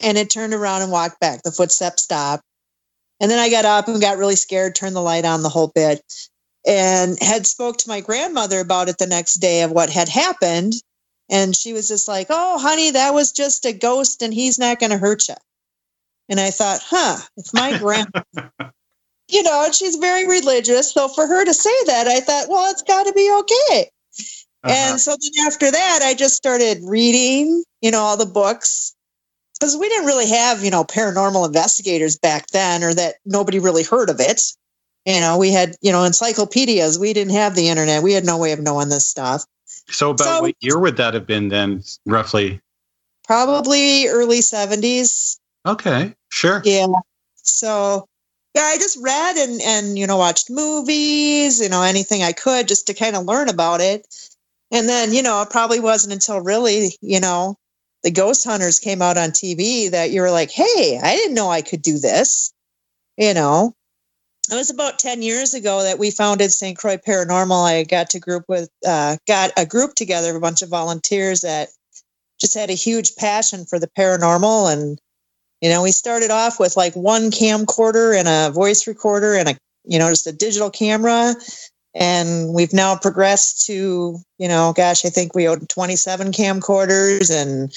and 0.00 0.16
it 0.18 0.30
turned 0.30 0.54
around 0.54 0.82
and 0.82 0.92
walked 0.92 1.20
back. 1.20 1.42
The 1.42 1.52
footsteps 1.52 2.02
stopped. 2.02 2.42
And 3.20 3.30
then 3.30 3.38
I 3.38 3.50
got 3.50 3.64
up 3.64 3.88
and 3.88 4.00
got 4.00 4.18
really 4.18 4.36
scared, 4.36 4.74
turned 4.74 4.96
the 4.96 5.02
light 5.02 5.24
on 5.24 5.42
the 5.42 5.48
whole 5.48 5.70
bit, 5.74 6.00
and 6.66 7.16
had 7.22 7.46
spoke 7.46 7.78
to 7.78 7.88
my 7.88 8.00
grandmother 8.00 8.60
about 8.60 8.88
it 8.88 8.98
the 8.98 9.06
next 9.06 9.34
day 9.34 9.62
of 9.62 9.70
what 9.70 9.88
had 9.90 10.08
happened. 10.08 10.74
And 11.28 11.56
she 11.56 11.72
was 11.72 11.88
just 11.88 12.08
like, 12.08 12.26
"Oh, 12.30 12.58
honey, 12.58 12.90
that 12.90 13.14
was 13.14 13.32
just 13.32 13.64
a 13.64 13.72
ghost, 13.72 14.22
and 14.22 14.32
he's 14.32 14.58
not 14.58 14.78
going 14.78 14.90
to 14.90 14.98
hurt 14.98 15.28
you." 15.28 15.34
And 16.28 16.38
I 16.40 16.50
thought, 16.50 16.80
"Huh, 16.84 17.18
it's 17.36 17.54
my 17.54 17.78
grandma, 17.78 18.22
you 19.28 19.42
know, 19.42 19.64
and 19.64 19.74
she's 19.74 19.96
very 19.96 20.26
religious, 20.26 20.92
so 20.92 21.08
for 21.08 21.26
her 21.26 21.44
to 21.44 21.54
say 21.54 21.84
that, 21.86 22.06
I 22.06 22.20
thought, 22.20 22.48
well, 22.48 22.70
it's 22.70 22.82
got 22.82 23.06
to 23.06 23.12
be 23.12 23.30
okay." 23.40 23.90
Uh-huh. 24.62 24.74
And 24.74 25.00
so 25.00 25.12
then 25.12 25.46
after 25.46 25.70
that, 25.70 26.00
I 26.02 26.14
just 26.14 26.34
started 26.34 26.78
reading, 26.82 27.62
you 27.80 27.90
know, 27.90 28.00
all 28.00 28.16
the 28.16 28.26
books 28.26 28.94
because 29.58 29.76
we 29.76 29.88
didn't 29.88 30.06
really 30.06 30.28
have, 30.28 30.62
you 30.62 30.70
know, 30.70 30.84
paranormal 30.84 31.46
investigators 31.46 32.18
back 32.18 32.48
then 32.48 32.82
or 32.82 32.92
that 32.94 33.16
nobody 33.24 33.58
really 33.58 33.82
heard 33.82 34.10
of 34.10 34.20
it. 34.20 34.42
You 35.06 35.20
know, 35.20 35.38
we 35.38 35.52
had, 35.52 35.76
you 35.80 35.92
know, 35.92 36.02
encyclopedias. 36.02 36.98
We 36.98 37.12
didn't 37.12 37.34
have 37.34 37.54
the 37.54 37.68
internet. 37.68 38.02
We 38.02 38.12
had 38.12 38.24
no 38.24 38.36
way 38.36 38.52
of 38.52 38.60
knowing 38.60 38.88
this 38.88 39.06
stuff. 39.06 39.44
So 39.88 40.10
about 40.10 40.24
So- 40.24 40.42
what 40.42 40.54
year 40.60 40.78
would 40.78 40.96
that 40.96 41.14
have 41.14 41.26
been 41.26 41.48
then, 41.48 41.84
roughly? 42.04 42.60
Probably 43.24 44.08
early 44.08 44.40
70s. 44.40 45.38
Okay, 45.64 46.14
sure. 46.30 46.60
Yeah. 46.64 46.86
So 47.42 48.06
yeah, 48.54 48.62
I 48.62 48.76
just 48.78 48.98
read 49.00 49.36
and 49.36 49.60
and 49.62 49.98
you 49.98 50.06
know 50.06 50.16
watched 50.16 50.48
movies, 50.50 51.60
you 51.60 51.68
know 51.68 51.82
anything 51.82 52.22
I 52.22 52.32
could 52.32 52.68
just 52.68 52.86
to 52.86 52.94
kind 52.94 53.16
of 53.16 53.24
learn 53.24 53.48
about 53.48 53.80
it. 53.80 54.06
And 54.70 54.88
then 54.88 55.12
you 55.12 55.22
know 55.22 55.42
it 55.42 55.50
probably 55.50 55.80
wasn't 55.80 56.12
until 56.14 56.40
really 56.40 56.96
you 57.00 57.20
know 57.20 57.56
the 58.02 58.10
Ghost 58.12 58.44
Hunters 58.44 58.78
came 58.78 59.02
out 59.02 59.18
on 59.18 59.30
TV 59.30 59.90
that 59.90 60.10
you 60.10 60.20
were 60.20 60.30
like, 60.30 60.50
hey, 60.52 61.00
I 61.02 61.16
didn't 61.16 61.34
know 61.34 61.50
I 61.50 61.62
could 61.62 61.82
do 61.82 61.98
this. 61.98 62.52
You 63.16 63.34
know, 63.34 63.74
it 64.50 64.54
was 64.54 64.70
about 64.70 64.98
ten 64.98 65.22
years 65.22 65.54
ago 65.54 65.82
that 65.82 65.98
we 65.98 66.10
founded 66.10 66.52
St. 66.52 66.76
Croix 66.76 66.96
Paranormal. 66.96 67.64
I 67.64 67.84
got 67.84 68.10
to 68.10 68.20
group 68.20 68.44
with 68.48 68.68
uh, 68.86 69.16
got 69.26 69.52
a 69.56 69.66
group 69.66 69.94
together, 69.94 70.34
a 70.34 70.40
bunch 70.40 70.62
of 70.62 70.68
volunteers 70.68 71.40
that 71.40 71.68
just 72.40 72.54
had 72.54 72.70
a 72.70 72.74
huge 72.74 73.16
passion 73.16 73.64
for 73.64 73.78
the 73.78 73.88
paranormal 73.88 74.72
and 74.72 75.00
you 75.60 75.70
know, 75.70 75.82
we 75.82 75.90
started 75.90 76.30
off 76.30 76.60
with 76.60 76.76
like 76.76 76.94
one 76.94 77.30
camcorder 77.30 78.18
and 78.18 78.28
a 78.28 78.52
voice 78.52 78.86
recorder 78.86 79.34
and 79.34 79.48
a, 79.48 79.56
you 79.84 79.98
know, 79.98 80.10
just 80.10 80.26
a 80.26 80.32
digital 80.32 80.70
camera. 80.70 81.34
And 81.94 82.52
we've 82.52 82.74
now 82.74 82.96
progressed 82.96 83.66
to, 83.66 84.18
you 84.38 84.48
know, 84.48 84.74
gosh, 84.76 85.06
I 85.06 85.08
think 85.08 85.34
we 85.34 85.48
own 85.48 85.60
27 85.60 86.32
camcorders 86.32 87.34
and 87.34 87.72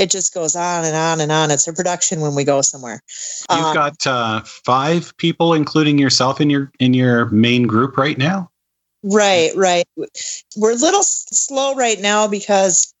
it 0.00 0.10
just 0.10 0.32
goes 0.32 0.56
on 0.56 0.86
and 0.86 0.96
on 0.96 1.20
and 1.20 1.30
on. 1.30 1.50
It's 1.50 1.68
a 1.68 1.74
production 1.74 2.22
when 2.22 2.34
we 2.34 2.42
go 2.42 2.62
somewhere. 2.62 3.02
You've 3.50 3.60
Um, 3.60 3.74
got 3.74 4.06
uh, 4.06 4.40
five 4.44 5.14
people, 5.18 5.52
including 5.52 5.98
yourself, 5.98 6.40
in 6.40 6.48
your 6.48 6.72
in 6.78 6.94
your 6.94 7.26
main 7.26 7.66
group 7.66 7.98
right 7.98 8.16
now. 8.16 8.50
Right, 9.02 9.54
right. 9.54 9.84
We're 10.56 10.72
a 10.72 10.76
little 10.76 11.00
s- 11.00 11.26
slow 11.30 11.74
right 11.74 12.00
now 12.00 12.28
because 12.28 12.94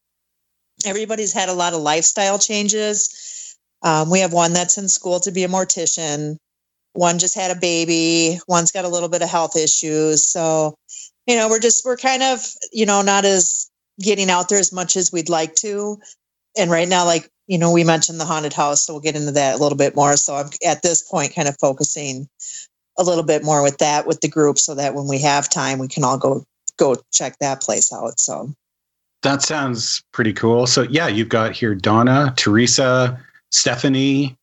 everybody's 0.84 1.32
had 1.32 1.48
a 1.48 1.54
lot 1.54 1.72
of 1.72 1.80
lifestyle 1.80 2.38
changes. 2.38 3.56
Um, 3.82 4.10
we 4.10 4.20
have 4.20 4.34
one 4.34 4.52
that's 4.52 4.76
in 4.76 4.88
school 4.88 5.20
to 5.20 5.32
be 5.32 5.44
a 5.44 5.48
mortician. 5.48 6.36
One 6.92 7.18
just 7.18 7.34
had 7.34 7.50
a 7.50 7.58
baby. 7.58 8.40
One's 8.46 8.72
got 8.72 8.84
a 8.84 8.88
little 8.88 9.08
bit 9.08 9.22
of 9.22 9.30
health 9.30 9.56
issues. 9.56 10.26
So, 10.26 10.74
you 11.26 11.36
know, 11.36 11.48
we're 11.48 11.60
just, 11.60 11.84
we're 11.84 11.96
kind 11.96 12.22
of, 12.22 12.40
you 12.72 12.84
know, 12.84 13.00
not 13.00 13.24
as 13.24 13.70
getting 14.00 14.30
out 14.30 14.48
there 14.48 14.58
as 14.58 14.72
much 14.72 14.96
as 14.96 15.12
we'd 15.12 15.28
like 15.28 15.54
to. 15.56 15.98
And 16.56 16.70
right 16.70 16.88
now, 16.88 17.04
like, 17.04 17.28
you 17.46 17.58
know, 17.58 17.72
we 17.72 17.84
mentioned 17.84 18.20
the 18.20 18.24
haunted 18.24 18.52
house, 18.52 18.84
so 18.84 18.94
we'll 18.94 19.00
get 19.02 19.16
into 19.16 19.32
that 19.32 19.54
a 19.56 19.58
little 19.58 19.78
bit 19.78 19.96
more. 19.96 20.16
So 20.16 20.34
I'm 20.36 20.50
at 20.66 20.82
this 20.82 21.02
point 21.02 21.34
kind 21.34 21.48
of 21.48 21.56
focusing 21.60 22.28
a 22.98 23.02
little 23.02 23.24
bit 23.24 23.42
more 23.44 23.62
with 23.62 23.78
that 23.78 24.06
with 24.06 24.20
the 24.20 24.28
group 24.28 24.58
so 24.58 24.74
that 24.74 24.94
when 24.94 25.08
we 25.08 25.18
have 25.18 25.48
time 25.48 25.78
we 25.78 25.88
can 25.88 26.04
all 26.04 26.18
go 26.18 26.44
go 26.76 26.96
check 27.14 27.34
that 27.40 27.62
place 27.62 27.92
out 27.92 28.20
so 28.20 28.52
That 29.22 29.42
sounds 29.42 30.02
pretty 30.12 30.32
cool. 30.32 30.66
So 30.66 30.82
yeah, 30.82 31.06
you've 31.06 31.28
got 31.28 31.52
here 31.52 31.74
Donna, 31.74 32.34
Teresa, 32.36 33.18
Stephanie, 33.52 34.36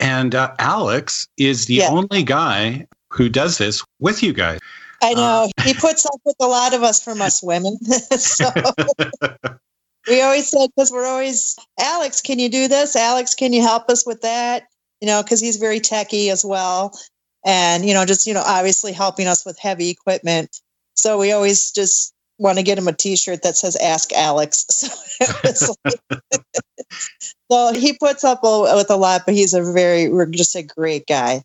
and 0.00 0.34
uh, 0.34 0.52
Alex 0.58 1.26
is 1.38 1.66
the 1.66 1.74
Yeah. 1.74 1.90
only 1.90 2.22
guy 2.22 2.86
who 3.10 3.28
does 3.28 3.58
this 3.58 3.82
with 4.00 4.22
you 4.22 4.32
guys. 4.32 4.58
i 5.02 5.14
know 5.14 5.48
he 5.64 5.74
puts 5.74 6.04
up 6.06 6.20
with 6.24 6.36
a 6.40 6.46
lot 6.46 6.74
of 6.74 6.82
us 6.82 7.02
from 7.02 7.22
us 7.22 7.42
women 7.42 7.76
so 8.18 8.50
we 10.08 10.20
always 10.20 10.48
said 10.48 10.68
because 10.74 10.90
we're 10.90 11.06
always 11.06 11.56
alex 11.80 12.20
can 12.20 12.38
you 12.38 12.48
do 12.48 12.68
this? 12.68 12.96
Alex 12.96 13.34
can 13.34 13.52
you 13.52 13.62
help 13.62 13.88
us 13.88 14.06
with 14.06 14.20
that? 14.22 14.64
You 15.00 15.06
know 15.06 15.22
because 15.22 15.40
he's 15.40 15.56
very 15.56 15.80
techy 15.80 16.30
as 16.30 16.44
well. 16.44 16.98
And 17.44 17.84
you 17.84 17.94
know 17.94 18.04
just 18.04 18.26
you 18.26 18.34
know 18.34 18.42
obviously 18.46 18.92
helping 18.92 19.26
us 19.26 19.44
with 19.46 19.58
heavy 19.58 19.90
equipment. 19.90 20.60
So 20.94 21.18
we 21.18 21.32
always 21.32 21.70
just 21.72 22.12
want 22.38 22.58
to 22.58 22.64
get 22.64 22.78
him 22.78 22.88
a 22.88 22.92
t-shirt 22.92 23.42
that 23.42 23.56
says 23.56 23.76
ask 23.76 24.12
alex. 24.12 24.66
So, 25.54 25.74
so 27.50 27.72
he 27.74 27.92
puts 27.98 28.24
up 28.24 28.40
with 28.42 28.90
a 28.90 28.96
lot 28.96 29.22
but 29.26 29.34
he's 29.34 29.54
a 29.54 29.62
very 29.72 30.08
we're 30.08 30.26
just 30.26 30.56
a 30.56 30.62
great 30.62 31.06
guy. 31.06 31.42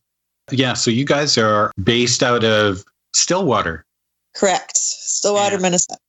Yeah, 0.51 0.73
so 0.73 0.89
you 0.91 1.05
guys 1.05 1.37
are 1.37 1.71
based 1.83 2.23
out 2.23 2.43
of 2.43 2.83
Stillwater. 3.13 3.83
correct. 4.35 4.77
Stillwater 4.77 5.55
Yeah. 5.55 5.61
minnesota. 5.61 5.99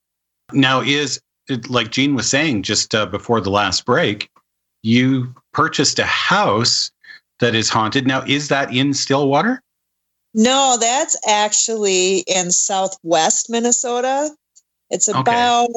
Now, 0.52 0.80
is 0.80 1.20
it, 1.48 1.70
like 1.70 1.90
Gene 1.90 2.14
was 2.14 2.28
saying 2.28 2.62
just 2.62 2.94
uh, 2.94 3.06
before 3.06 3.40
the 3.40 3.50
last 3.50 3.84
break, 3.84 4.30
you 4.82 5.34
purchased 5.52 5.98
a 5.98 6.04
house 6.04 6.90
that 7.40 7.54
is 7.54 7.68
haunted. 7.68 8.06
Now, 8.06 8.22
is 8.26 8.48
that 8.48 8.74
in 8.74 8.94
Stillwater? 8.94 9.62
No, 10.34 10.76
that's 10.78 11.16
actually 11.26 12.18
in 12.26 12.50
southwest 12.50 13.50
Minnesota. 13.50 14.30
It's 14.90 15.08
Okay. 15.08 15.20
about, 15.20 15.70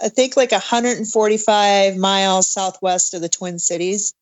I 0.00 0.08
think, 0.08 0.36
like 0.36 0.52
145 0.52 1.96
miles 1.96 2.50
southwest 2.50 3.14
of 3.14 3.20
the 3.22 3.28
Twin 3.28 3.58
Cities. 3.58 4.14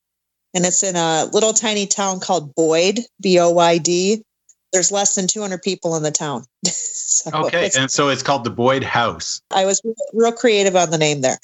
And 0.54 0.66
it's 0.66 0.82
in 0.82 0.96
a 0.96 1.28
little 1.32 1.52
tiny 1.52 1.86
town 1.86 2.20
called 2.20 2.54
Boyd, 2.54 3.00
B 3.20 3.38
O 3.38 3.50
Y 3.50 3.78
D. 3.78 4.22
There's 4.72 4.92
less 4.92 5.14
than 5.14 5.26
200 5.26 5.62
people 5.62 5.96
in 5.96 6.02
the 6.02 6.10
town. 6.10 6.44
so 7.30 7.46
Okay, 7.46 7.70
and 7.78 7.90
so 7.90 8.08
it's 8.08 8.22
called 8.22 8.44
the 8.44 8.50
Boyd 8.50 8.82
House. 8.82 9.40
I 9.50 9.64
was 9.64 9.80
real- 9.84 9.94
real 10.12 10.32
creative 10.32 10.74
on 10.76 10.90
the 10.90 10.98
name 10.98 11.20
there. 11.20 11.38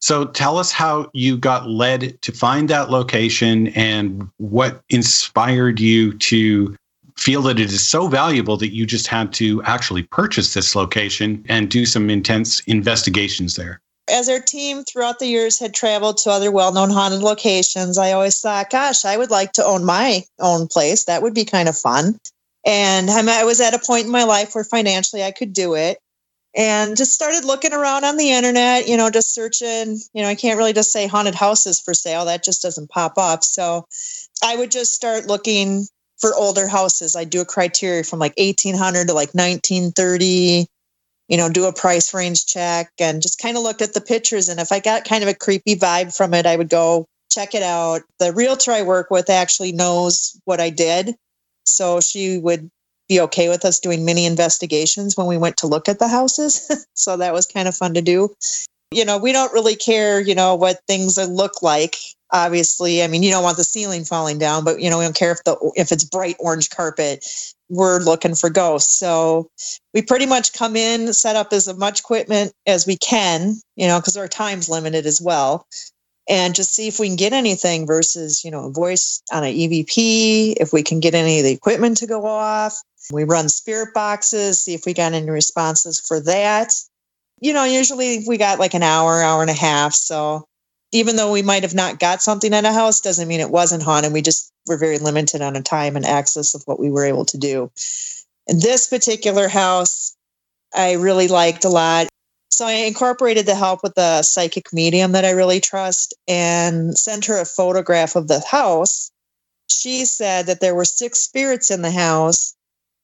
So 0.00 0.26
tell 0.26 0.58
us 0.58 0.70
how 0.70 1.10
you 1.12 1.36
got 1.36 1.68
led 1.68 2.20
to 2.22 2.32
find 2.32 2.68
that 2.70 2.90
location 2.90 3.68
and 3.68 4.28
what 4.36 4.82
inspired 4.90 5.80
you 5.80 6.12
to 6.18 6.76
feel 7.16 7.42
that 7.42 7.58
it 7.58 7.72
is 7.72 7.84
so 7.84 8.06
valuable 8.06 8.56
that 8.58 8.72
you 8.72 8.86
just 8.86 9.08
had 9.08 9.32
to 9.32 9.60
actually 9.64 10.04
purchase 10.04 10.54
this 10.54 10.76
location 10.76 11.44
and 11.48 11.68
do 11.68 11.84
some 11.84 12.10
intense 12.10 12.60
investigations 12.60 13.56
there. 13.56 13.80
as 14.10 14.28
our 14.28 14.40
team 14.40 14.84
throughout 14.84 15.18
the 15.18 15.26
years 15.26 15.58
had 15.58 15.74
traveled 15.74 16.16
to 16.18 16.30
other 16.30 16.50
well-known 16.50 16.90
haunted 16.90 17.20
locations, 17.20 17.98
I 17.98 18.12
always 18.12 18.40
thought, 18.40 18.70
gosh, 18.70 19.04
I 19.04 19.16
would 19.16 19.30
like 19.30 19.52
to 19.54 19.64
own 19.64 19.84
my 19.84 20.22
own 20.38 20.66
place. 20.66 21.04
That 21.04 21.22
would 21.22 21.34
be 21.34 21.44
kind 21.44 21.68
of 21.68 21.76
fun. 21.76 22.18
And 22.68 23.10
I'm- 23.10 23.46
was 23.46 23.62
at 23.62 23.72
a 23.72 23.78
point 23.78 24.04
in 24.04 24.12
my 24.12 24.24
life 24.24 24.54
where 24.54 24.62
financially 24.62 25.24
I 25.24 25.30
could 25.30 25.54
do 25.54 25.74
it. 25.74 25.98
And 26.54 26.96
just 26.96 27.14
started 27.14 27.44
looking 27.44 27.72
around 27.72 28.04
on 28.04 28.16
the 28.16 28.30
internet, 28.30 28.88
you 28.88 28.96
know, 28.96 29.10
just 29.10 29.34
searching. 29.34 30.00
You 30.12 30.22
know, 30.22 30.28
I 30.28 30.34
can't 30.34 30.58
really 30.58 30.74
just 30.74 30.92
say 30.92 31.06
haunted 31.06 31.34
houses 31.34 31.80
for 31.80 31.94
sale. 31.94 32.26
That 32.26 32.44
just 32.44 32.62
doesn't 32.62 32.90
pop 32.90 33.16
up. 33.16 33.42
So 33.42 33.86
I 34.42 34.56
would 34.56 34.70
just 34.70 34.94
start 34.94 35.26
looking 35.26 35.88
for 36.18 36.34
older 36.34 36.68
houses. 36.68 37.16
I 37.16 37.24
do 37.24 37.40
a 37.40 37.46
criteria 37.46 38.04
from 38.04 38.18
like 38.18 38.34
1800 38.36 39.08
to 39.08 39.14
like 39.14 39.34
1930 39.34 40.66
you 41.28 41.36
know, 41.36 41.50
do 41.50 41.66
a 41.66 41.72
price 41.72 42.14
range 42.14 42.46
check 42.46 42.90
and 42.98 43.22
just 43.22 43.40
kind 43.40 43.56
of 43.56 43.62
looked 43.62 43.82
at 43.82 43.92
the 43.92 44.00
pictures. 44.00 44.48
And 44.48 44.58
if 44.58 44.72
I 44.72 44.80
got 44.80 45.04
kind 45.04 45.22
of 45.22 45.28
a 45.28 45.34
creepy 45.34 45.76
vibe 45.76 46.16
from 46.16 46.34
it, 46.34 46.46
I 46.46 46.56
would 46.56 46.70
go 46.70 47.06
check 47.30 47.54
it 47.54 47.62
out. 47.62 48.00
The 48.18 48.32
realtor 48.32 48.72
I 48.72 48.82
work 48.82 49.10
with 49.10 49.28
actually 49.30 49.72
knows 49.72 50.40
what 50.46 50.60
I 50.60 50.70
did. 50.70 51.14
So 51.68 52.00
she 52.00 52.38
would 52.38 52.70
be 53.08 53.20
okay 53.20 53.48
with 53.48 53.64
us 53.64 53.80
doing 53.80 54.04
mini 54.04 54.26
investigations 54.26 55.16
when 55.16 55.26
we 55.26 55.38
went 55.38 55.56
to 55.58 55.66
look 55.66 55.88
at 55.88 55.98
the 55.98 56.08
houses. 56.08 56.86
so 56.94 57.16
that 57.16 57.32
was 57.32 57.46
kind 57.46 57.66
of 57.66 57.76
fun 57.76 57.94
to 57.94 58.02
do. 58.02 58.34
You 58.90 59.04
know, 59.04 59.18
we 59.18 59.32
don't 59.32 59.52
really 59.52 59.76
care, 59.76 60.20
you 60.20 60.34
know, 60.34 60.54
what 60.54 60.80
things 60.86 61.18
look 61.18 61.62
like. 61.62 61.96
Obviously, 62.30 63.02
I 63.02 63.06
mean, 63.06 63.22
you 63.22 63.30
don't 63.30 63.42
want 63.42 63.56
the 63.56 63.64
ceiling 63.64 64.04
falling 64.04 64.38
down, 64.38 64.64
but 64.64 64.80
you 64.80 64.90
know, 64.90 64.98
we 64.98 65.04
don't 65.04 65.16
care 65.16 65.32
if 65.32 65.44
the 65.44 65.56
if 65.76 65.92
it's 65.92 66.04
bright 66.04 66.36
orange 66.38 66.70
carpet. 66.70 67.24
We're 67.70 68.00
looking 68.00 68.34
for 68.34 68.48
ghosts. 68.48 68.98
So 68.98 69.50
we 69.92 70.00
pretty 70.00 70.24
much 70.24 70.54
come 70.54 70.74
in, 70.74 71.12
set 71.12 71.36
up 71.36 71.52
as 71.52 71.74
much 71.76 72.00
equipment 72.00 72.52
as 72.66 72.86
we 72.86 72.96
can, 72.96 73.56
you 73.76 73.86
know, 73.86 74.00
because 74.00 74.16
our 74.16 74.28
time's 74.28 74.70
limited 74.70 75.04
as 75.04 75.20
well, 75.20 75.66
and 76.28 76.54
just 76.54 76.74
see 76.74 76.88
if 76.88 77.00
we 77.00 77.08
can 77.08 77.16
get 77.16 77.32
anything 77.32 77.86
versus, 77.86 78.44
you 78.44 78.50
know, 78.50 78.66
a 78.66 78.70
voice 78.70 79.22
on 79.32 79.44
an 79.44 79.54
EVP, 79.54 80.54
if 80.60 80.72
we 80.72 80.82
can 80.82 81.00
get 81.00 81.14
any 81.14 81.38
of 81.38 81.44
the 81.44 81.52
equipment 81.52 81.96
to 81.98 82.06
go 82.06 82.26
off. 82.26 82.82
We 83.10 83.24
run 83.24 83.48
spirit 83.48 83.94
boxes, 83.94 84.60
see 84.60 84.74
if 84.74 84.84
we 84.84 84.92
got 84.92 85.14
any 85.14 85.30
responses 85.30 86.00
for 86.00 86.20
that. 86.20 86.74
You 87.40 87.54
know, 87.54 87.64
usually 87.64 88.24
we 88.26 88.36
got 88.36 88.58
like 88.58 88.74
an 88.74 88.82
hour, 88.82 89.22
hour 89.22 89.40
and 89.40 89.50
a 89.50 89.54
half. 89.54 89.94
So 89.94 90.44
even 90.92 91.16
though 91.16 91.32
we 91.32 91.42
might 91.42 91.62
have 91.62 91.74
not 91.74 91.98
got 91.98 92.22
something 92.22 92.52
at 92.52 92.64
a 92.64 92.72
house, 92.72 93.00
doesn't 93.00 93.28
mean 93.28 93.40
it 93.40 93.50
wasn't 93.50 93.82
haunted. 93.82 94.12
We 94.12 94.20
just 94.20 94.52
were 94.66 94.76
very 94.76 94.98
limited 94.98 95.40
on 95.40 95.56
a 95.56 95.62
time 95.62 95.96
and 95.96 96.04
access 96.04 96.54
of 96.54 96.62
what 96.66 96.78
we 96.78 96.90
were 96.90 97.04
able 97.04 97.24
to 97.26 97.38
do. 97.38 97.70
In 98.46 98.58
this 98.58 98.88
particular 98.88 99.48
house, 99.48 100.16
I 100.74 100.94
really 100.94 101.28
liked 101.28 101.64
a 101.64 101.70
lot. 101.70 102.08
So 102.58 102.66
I 102.66 102.72
incorporated 102.72 103.46
the 103.46 103.54
help 103.54 103.84
with 103.84 103.94
the 103.94 104.20
psychic 104.22 104.72
medium 104.72 105.12
that 105.12 105.24
I 105.24 105.30
really 105.30 105.60
trust 105.60 106.12
and 106.26 106.98
sent 106.98 107.26
her 107.26 107.38
a 107.38 107.44
photograph 107.44 108.16
of 108.16 108.26
the 108.26 108.40
house. 108.40 109.12
She 109.70 110.04
said 110.04 110.46
that 110.46 110.60
there 110.60 110.74
were 110.74 110.84
six 110.84 111.20
spirits 111.20 111.70
in 111.70 111.82
the 111.82 111.92
house 111.92 112.56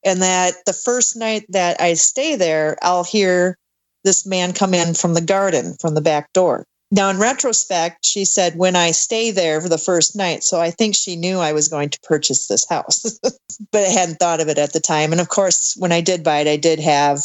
and 0.05 0.21
that 0.23 0.55
the 0.67 0.73
first 0.73 1.14
night 1.14 1.47
that 1.51 1.81
I 1.81 1.95
stay 1.95 2.35
there, 2.35 2.77
I'll 2.83 3.05
hear 3.05 3.57
this 4.03 4.27
man 4.27 4.55
come 4.55 4.75
in 4.75 4.93
from 4.93 5.14
the 5.14 5.21
garden 5.21 5.77
from 5.81 5.95
the 5.95 6.01
back 6.01 6.33
door. 6.33 6.67
Now, 6.90 7.09
in 7.11 7.21
retrospect, 7.21 8.05
she 8.05 8.25
said, 8.25 8.57
when 8.57 8.75
I 8.75 8.90
stay 8.90 9.31
there 9.31 9.61
for 9.61 9.69
the 9.69 9.79
first 9.79 10.17
night. 10.17 10.43
So 10.43 10.61
I 10.61 10.73
think 10.73 10.97
she 10.97 11.14
knew 11.14 11.38
I 11.38 11.53
was 11.53 11.69
going 11.69 11.90
to 11.90 12.01
purchase 12.01 12.49
this 12.49 12.69
house, 12.69 13.21
but 13.71 13.85
I 13.85 13.90
hadn't 13.90 14.17
thought 14.17 14.40
of 14.40 14.49
it 14.49 14.59
at 14.59 14.73
the 14.73 14.81
time. 14.81 15.12
And 15.12 15.21
of 15.21 15.29
course, 15.29 15.77
when 15.79 15.93
I 15.93 16.01
did 16.01 16.25
buy 16.25 16.40
it, 16.40 16.49
I 16.49 16.57
did 16.57 16.81
have 16.81 17.21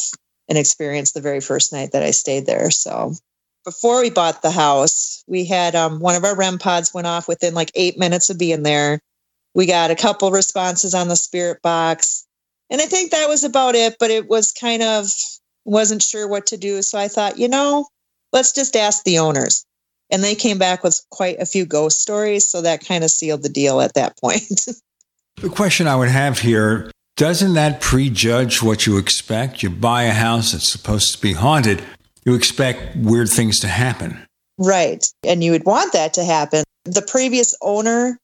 an 0.50 0.58
experience 0.58 1.12
the 1.12 1.22
very 1.22 1.40
first 1.40 1.72
night 1.72 1.92
that 1.92 2.04
I 2.04 2.12
stayed 2.12 2.46
there. 2.46 2.72
So 2.72 3.14
before 3.64 4.02
we 4.02 4.10
bought 4.10 4.42
the 4.42 4.52
house, 4.52 5.24
we 5.28 5.46
had 5.46 5.76
um, 5.76 6.00
one 6.00 6.16
of 6.16 6.24
our 6.24 6.36
REM 6.36 6.58
pods 6.58 6.94
went 6.94 7.08
off 7.08 7.28
within 7.28 7.54
like 7.54 7.72
eight 7.76 7.98
minutes 7.98 8.30
of 8.30 8.40
being 8.40 8.64
there. 8.64 9.00
We 9.54 9.66
got 9.66 9.92
a 9.92 9.96
couple 9.96 10.32
responses 10.32 10.94
on 10.94 11.08
the 11.08 11.16
spirit 11.16 11.62
box. 11.62 12.26
And 12.70 12.82
I 12.82 12.86
think 12.86 13.12
that 13.12 13.30
was 13.30 13.44
about 13.44 13.76
it, 13.76 13.98
but 14.00 14.12
it 14.12 14.28
was 14.28 14.52
kind 14.52 14.82
of 14.82 15.08
wasn't 15.66 16.02
sure 16.02 16.28
what 16.28 16.48
to 16.48 16.58
do. 16.58 16.82
So 16.82 16.98
I 16.98 17.08
thought, 17.08 17.38
you 17.38 17.48
know, 17.48 17.88
let's 18.34 18.54
just 18.54 18.76
ask 18.76 19.04
the 19.04 19.20
owners. 19.20 19.66
And 20.12 20.24
they 20.24 20.34
came 20.34 20.58
back 20.58 20.84
with 20.84 21.00
quite 21.12 21.40
a 21.40 21.46
few 21.46 21.66
ghost 21.66 22.02
stories. 22.02 22.50
So 22.50 22.62
that 22.62 22.86
kind 22.86 23.04
of 23.04 23.12
sealed 23.12 23.44
the 23.44 23.50
deal 23.50 23.82
at 23.82 23.94
that 23.94 24.18
point. 24.20 24.66
the 25.38 25.50
question 25.50 25.88
I 25.88 25.96
would 25.96 26.10
have 26.10 26.40
here 26.40 26.90
doesn't 27.20 27.54
that 27.56 27.82
prejudge 27.82 28.64
what 28.64 28.86
you 28.86 28.98
expect? 28.98 29.62
You 29.62 29.70
buy 29.70 30.04
a 30.04 30.14
house 30.14 30.54
that's 30.54 30.72
supposed 30.72 31.14
to 31.14 31.22
be 31.22 31.34
haunted, 31.34 31.84
you 32.26 32.34
expect 32.34 32.96
weird 32.96 33.28
things 33.28 33.60
to 33.60 33.68
happen. 33.68 34.26
Right. 34.58 35.06
And 35.26 35.44
you 35.44 35.52
would 35.52 35.66
want 35.66 35.92
that 35.92 36.14
to 36.14 36.24
happen. 36.24 36.64
The 36.86 37.02
previous 37.02 37.56
owner 37.62 38.18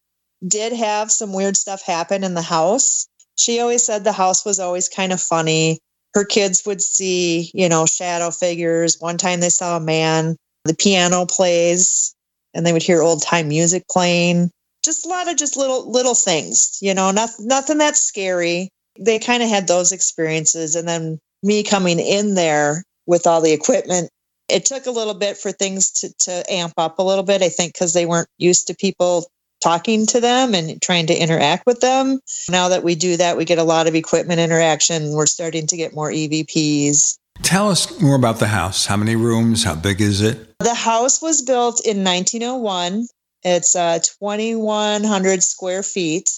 did 0.48 0.72
have 0.72 1.12
some 1.12 1.34
weird 1.34 1.58
stuff 1.58 1.86
happen 1.86 2.24
in 2.24 2.36
the 2.36 2.42
house. 2.42 3.06
She 3.36 3.60
always 3.60 3.84
said 3.84 4.06
the 4.06 4.14
house 4.14 4.46
was 4.46 4.62
always 4.62 4.88
kind 4.88 5.12
of 5.12 5.22
funny 5.22 5.80
her 6.16 6.24
kids 6.24 6.64
would 6.66 6.82
see, 6.82 7.52
you 7.54 7.68
know, 7.68 7.86
shadow 7.86 8.32
figures. 8.32 9.02
One 9.02 9.18
time 9.18 9.42
they 9.42 9.50
saw 9.50 9.76
a 9.76 9.82
man, 9.82 10.38
the 10.64 10.74
piano 10.74 11.26
plays, 11.26 12.16
and 12.54 12.66
they 12.66 12.72
would 12.72 12.82
hear 12.82 13.02
old 13.02 13.22
time 13.22 13.50
music 13.50 13.84
playing. 13.92 14.50
Just 14.84 15.06
a 15.06 15.10
lot 15.10 15.30
of 15.30 15.36
just 15.36 15.58
little 15.58 15.92
little 15.92 16.16
things, 16.16 16.80
you 16.82 16.94
know, 16.94 17.12
not, 17.12 17.32
nothing 17.40 17.78
that's 17.78 18.02
scary. 18.02 18.70
They 19.00 19.20
kind 19.20 19.44
of 19.44 19.50
had 19.50 19.68
those 19.68 19.92
experiences. 19.92 20.76
And 20.76 20.88
then 20.88 21.20
me 21.44 21.64
coming 21.64 22.00
in 22.00 22.36
there 22.36 22.84
with 23.06 23.28
all 23.28 23.42
the 23.42 23.54
equipment, 23.54 24.10
it 24.48 24.66
took 24.66 24.86
a 24.86 24.92
little 24.92 25.14
bit 25.14 25.38
for 25.38 25.52
things 25.52 25.92
to, 25.92 26.14
to 26.20 26.44
amp 26.52 26.74
up 26.78 27.00
a 27.00 27.04
little 27.04 27.24
bit, 27.24 27.42
I 27.42 27.50
think, 27.50 27.74
because 27.74 27.94
they 27.94 28.06
weren't 28.06 28.30
used 28.38 28.68
to 28.68 28.76
people 28.76 29.26
talking 29.62 30.06
to 30.06 30.20
them 30.20 30.54
and 30.54 30.82
trying 30.82 31.08
to 31.08 31.16
interact 31.16 31.66
with 31.66 31.80
them. 31.80 32.20
Now 32.50 32.70
that 32.70 32.84
we 32.84 32.96
do 32.96 33.18
that, 33.18 33.38
we 33.38 33.46
get 33.46 33.58
a 33.58 33.64
lot 33.64 33.88
of 33.88 33.96
equipment 33.96 34.40
interaction. 34.40 35.14
We're 35.14 35.26
starting 35.26 35.66
to 35.68 35.78
get 35.78 35.96
more 35.96 36.12
EVPs. 36.12 37.18
Tell 37.42 37.70
us 37.70 38.00
more 38.00 38.16
about 38.16 38.40
the 38.40 38.48
house. 38.48 38.86
How 38.86 38.98
many 38.98 39.16
rooms? 39.16 39.64
How 39.64 39.76
big 39.76 40.02
is 40.02 40.22
it? 40.22 40.58
The 40.60 40.74
house 40.74 41.22
was 41.22 41.42
built 41.42 41.86
in 41.86 42.04
1901. 42.04 43.08
It's 43.44 43.76
uh, 43.76 44.00
2,100 44.00 45.44
square 45.44 45.84
feet. 45.84 46.30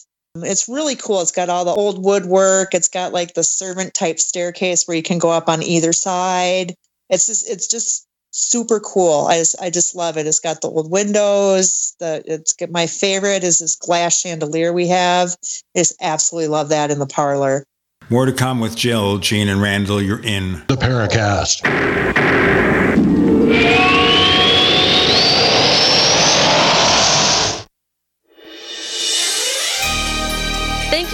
It's 0.43 0.69
really 0.69 0.95
cool. 0.95 1.21
It's 1.21 1.31
got 1.31 1.49
all 1.49 1.65
the 1.65 1.71
old 1.71 2.03
woodwork. 2.03 2.73
It's 2.73 2.89
got 2.89 3.13
like 3.13 3.33
the 3.33 3.43
servant 3.43 3.93
type 3.93 4.19
staircase 4.19 4.87
where 4.87 4.97
you 4.97 5.03
can 5.03 5.19
go 5.19 5.29
up 5.29 5.49
on 5.49 5.63
either 5.63 5.93
side. 5.93 6.73
It's 7.09 7.27
just, 7.27 7.49
it's 7.49 7.67
just 7.67 8.07
super 8.31 8.79
cool. 8.79 9.25
I 9.27 9.37
just 9.37 9.55
I 9.61 9.69
just 9.69 9.95
love 9.95 10.17
it. 10.17 10.27
It's 10.27 10.39
got 10.39 10.61
the 10.61 10.69
old 10.69 10.91
windows. 10.91 11.95
The 11.99 12.23
it's 12.25 12.55
my 12.69 12.87
favorite 12.87 13.43
is 13.43 13.59
this 13.59 13.75
glass 13.75 14.19
chandelier 14.19 14.71
we 14.73 14.87
have. 14.87 15.35
I 15.75 15.79
just 15.79 15.95
absolutely 16.01 16.49
love 16.49 16.69
that 16.69 16.91
in 16.91 16.99
the 16.99 17.07
parlor. 17.07 17.63
More 18.09 18.25
to 18.25 18.33
come 18.33 18.59
with 18.59 18.75
Jill, 18.75 19.17
Gene, 19.17 19.49
and 19.49 19.61
Randall. 19.61 20.01
You're 20.01 20.23
in 20.23 20.63
the 20.67 20.75
Paracast. 20.75 21.63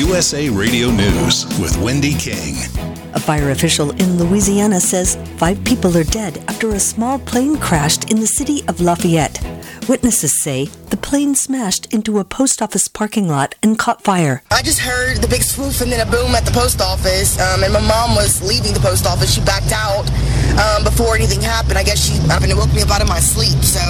USA 0.00 0.48
Radio 0.48 0.90
News 0.90 1.44
with 1.60 1.76
Wendy 1.76 2.14
King. 2.14 2.54
A 3.12 3.20
fire 3.20 3.50
official 3.50 3.90
in 3.90 4.16
Louisiana 4.16 4.80
says 4.80 5.18
five 5.36 5.62
people 5.62 5.94
are 5.94 6.04
dead 6.04 6.42
after 6.48 6.70
a 6.70 6.80
small 6.80 7.18
plane 7.18 7.58
crashed 7.58 8.10
in 8.10 8.18
the 8.18 8.26
city 8.26 8.62
of 8.66 8.80
Lafayette. 8.80 9.38
Witnesses 9.90 10.42
say 10.42 10.64
the 10.88 10.96
plane 10.96 11.34
smashed 11.34 11.92
into 11.92 12.18
a 12.18 12.24
post 12.24 12.62
office 12.62 12.88
parking 12.88 13.28
lot 13.28 13.54
and 13.62 13.78
caught 13.78 14.02
fire. 14.02 14.42
I 14.50 14.62
just 14.62 14.78
heard 14.78 15.18
the 15.18 15.28
big 15.28 15.42
swoof 15.42 15.82
and 15.82 15.92
then 15.92 16.00
a 16.00 16.10
boom 16.10 16.34
at 16.34 16.46
the 16.46 16.52
post 16.52 16.80
office, 16.80 17.38
um, 17.38 17.62
and 17.62 17.70
my 17.70 17.86
mom 17.86 18.16
was 18.16 18.40
leaving 18.42 18.72
the 18.72 18.80
post 18.80 19.04
office. 19.06 19.34
She 19.34 19.42
backed 19.42 19.70
out 19.70 20.08
um, 20.58 20.82
before 20.82 21.14
anything 21.14 21.42
happened. 21.42 21.76
I 21.76 21.82
guess 21.82 22.00
she 22.00 22.14
happened 22.26 22.52
to 22.52 22.56
woke 22.56 22.72
me 22.72 22.80
up 22.80 22.90
out 22.90 23.02
of 23.02 23.08
my 23.08 23.20
sleep, 23.20 23.62
so 23.62 23.82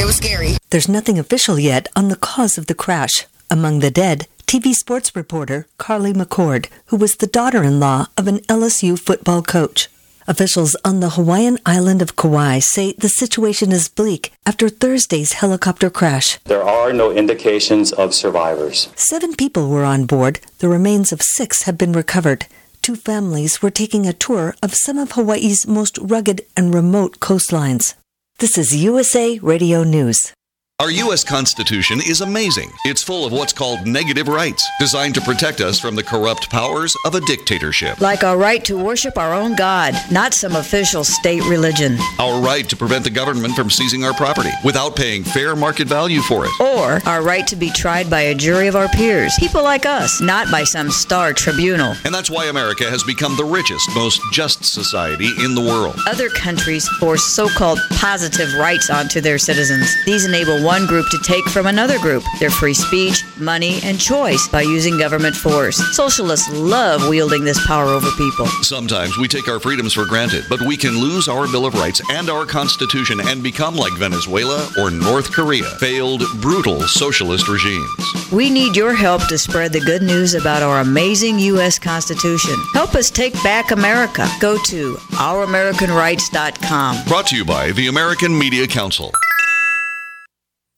it 0.00 0.06
was 0.06 0.16
scary. 0.16 0.56
There's 0.70 0.88
nothing 0.88 1.18
official 1.18 1.58
yet 1.58 1.86
on 1.94 2.08
the 2.08 2.16
cause 2.16 2.56
of 2.56 2.66
the 2.66 2.74
crash. 2.74 3.26
Among 3.50 3.80
the 3.80 3.90
dead, 3.90 4.26
TV 4.48 4.72
sports 4.72 5.14
reporter 5.14 5.66
Carly 5.76 6.14
McCord, 6.14 6.68
who 6.86 6.96
was 6.96 7.16
the 7.16 7.26
daughter 7.26 7.62
in 7.62 7.78
law 7.78 8.06
of 8.16 8.26
an 8.26 8.38
LSU 8.48 8.98
football 8.98 9.42
coach. 9.42 9.90
Officials 10.26 10.74
on 10.86 11.00
the 11.00 11.10
Hawaiian 11.10 11.58
island 11.66 12.00
of 12.00 12.16
Kauai 12.16 12.60
say 12.60 12.94
the 12.96 13.10
situation 13.10 13.72
is 13.72 13.90
bleak 13.90 14.32
after 14.46 14.70
Thursday's 14.70 15.34
helicopter 15.34 15.90
crash. 15.90 16.38
There 16.44 16.62
are 16.62 16.94
no 16.94 17.10
indications 17.10 17.92
of 17.92 18.14
survivors. 18.14 18.88
Seven 18.94 19.36
people 19.36 19.68
were 19.68 19.84
on 19.84 20.06
board. 20.06 20.40
The 20.60 20.70
remains 20.70 21.12
of 21.12 21.20
six 21.20 21.64
have 21.64 21.76
been 21.76 21.92
recovered. 21.92 22.46
Two 22.80 22.96
families 22.96 23.60
were 23.60 23.70
taking 23.70 24.06
a 24.06 24.14
tour 24.14 24.54
of 24.62 24.72
some 24.74 24.96
of 24.96 25.12
Hawaii's 25.12 25.66
most 25.66 25.98
rugged 25.98 26.40
and 26.56 26.74
remote 26.74 27.20
coastlines. 27.20 27.92
This 28.38 28.56
is 28.56 28.74
USA 28.74 29.38
Radio 29.40 29.84
News. 29.84 30.32
Our 30.80 30.92
U.S. 30.92 31.24
Constitution 31.24 31.98
is 32.06 32.20
amazing. 32.20 32.70
It's 32.84 33.02
full 33.02 33.26
of 33.26 33.32
what's 33.32 33.52
called 33.52 33.84
negative 33.84 34.28
rights, 34.28 34.64
designed 34.78 35.16
to 35.16 35.20
protect 35.20 35.60
us 35.60 35.80
from 35.80 35.96
the 35.96 36.04
corrupt 36.04 36.50
powers 36.50 36.94
of 37.04 37.16
a 37.16 37.20
dictatorship. 37.22 38.00
Like 38.00 38.22
our 38.22 38.38
right 38.38 38.64
to 38.66 38.78
worship 38.78 39.18
our 39.18 39.34
own 39.34 39.56
God, 39.56 39.94
not 40.12 40.34
some 40.34 40.54
official 40.54 41.02
state 41.02 41.42
religion. 41.46 41.98
Our 42.20 42.40
right 42.40 42.68
to 42.68 42.76
prevent 42.76 43.02
the 43.02 43.10
government 43.10 43.54
from 43.54 43.70
seizing 43.70 44.04
our 44.04 44.14
property 44.14 44.52
without 44.64 44.94
paying 44.94 45.24
fair 45.24 45.56
market 45.56 45.88
value 45.88 46.20
for 46.20 46.44
it. 46.44 46.52
Or 46.60 47.00
our 47.08 47.24
right 47.24 47.44
to 47.48 47.56
be 47.56 47.70
tried 47.70 48.08
by 48.08 48.20
a 48.20 48.34
jury 48.36 48.68
of 48.68 48.76
our 48.76 48.86
peers, 48.86 49.34
people 49.40 49.64
like 49.64 49.84
us, 49.84 50.20
not 50.20 50.48
by 50.48 50.62
some 50.62 50.92
star 50.92 51.32
tribunal. 51.32 51.96
And 52.04 52.14
that's 52.14 52.30
why 52.30 52.44
America 52.44 52.88
has 52.88 53.02
become 53.02 53.36
the 53.36 53.44
richest, 53.44 53.92
most 53.96 54.20
just 54.32 54.64
society 54.64 55.30
in 55.42 55.56
the 55.56 55.60
world. 55.60 55.98
Other 56.06 56.28
countries 56.28 56.88
force 57.00 57.24
so 57.24 57.48
called 57.48 57.80
positive 57.96 58.54
rights 58.54 58.90
onto 58.90 59.20
their 59.20 59.38
citizens. 59.38 59.92
These 60.06 60.24
enable 60.24 60.67
one 60.68 60.84
group 60.84 61.08
to 61.08 61.18
take 61.20 61.46
from 61.48 61.66
another 61.66 61.98
group 61.98 62.22
their 62.40 62.50
free 62.50 62.74
speech, 62.74 63.24
money, 63.38 63.80
and 63.82 63.98
choice 63.98 64.46
by 64.48 64.60
using 64.60 64.98
government 64.98 65.34
force. 65.34 65.78
Socialists 65.96 66.46
love 66.52 67.08
wielding 67.08 67.42
this 67.42 67.58
power 67.66 67.86
over 67.86 68.10
people. 68.18 68.44
Sometimes 68.60 69.16
we 69.16 69.28
take 69.28 69.48
our 69.48 69.58
freedoms 69.58 69.94
for 69.94 70.04
granted, 70.04 70.44
but 70.50 70.60
we 70.60 70.76
can 70.76 70.98
lose 70.98 71.26
our 71.26 71.48
Bill 71.48 71.64
of 71.64 71.72
Rights 71.72 72.02
and 72.10 72.28
our 72.28 72.44
Constitution 72.44 73.18
and 73.18 73.42
become 73.42 73.76
like 73.76 73.94
Venezuela 73.94 74.68
or 74.78 74.90
North 74.90 75.32
Korea, 75.32 75.64
failed, 75.80 76.22
brutal 76.42 76.82
socialist 76.82 77.48
regimes. 77.48 77.88
We 78.30 78.50
need 78.50 78.76
your 78.76 78.94
help 78.94 79.26
to 79.28 79.38
spread 79.38 79.72
the 79.72 79.80
good 79.80 80.02
news 80.02 80.34
about 80.34 80.62
our 80.62 80.80
amazing 80.80 81.38
U.S. 81.38 81.78
Constitution. 81.78 82.56
Help 82.74 82.94
us 82.94 83.10
take 83.10 83.32
back 83.42 83.70
America. 83.70 84.28
Go 84.38 84.58
to 84.64 84.96
ouramericanrights.com. 85.16 87.04
Brought 87.06 87.26
to 87.28 87.36
you 87.36 87.46
by 87.46 87.72
the 87.72 87.86
American 87.86 88.38
Media 88.38 88.66
Council. 88.66 89.14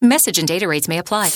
Message 0.03 0.39
and 0.39 0.47
data 0.47 0.67
rates 0.67 0.87
may 0.87 0.97
apply. 0.97 1.29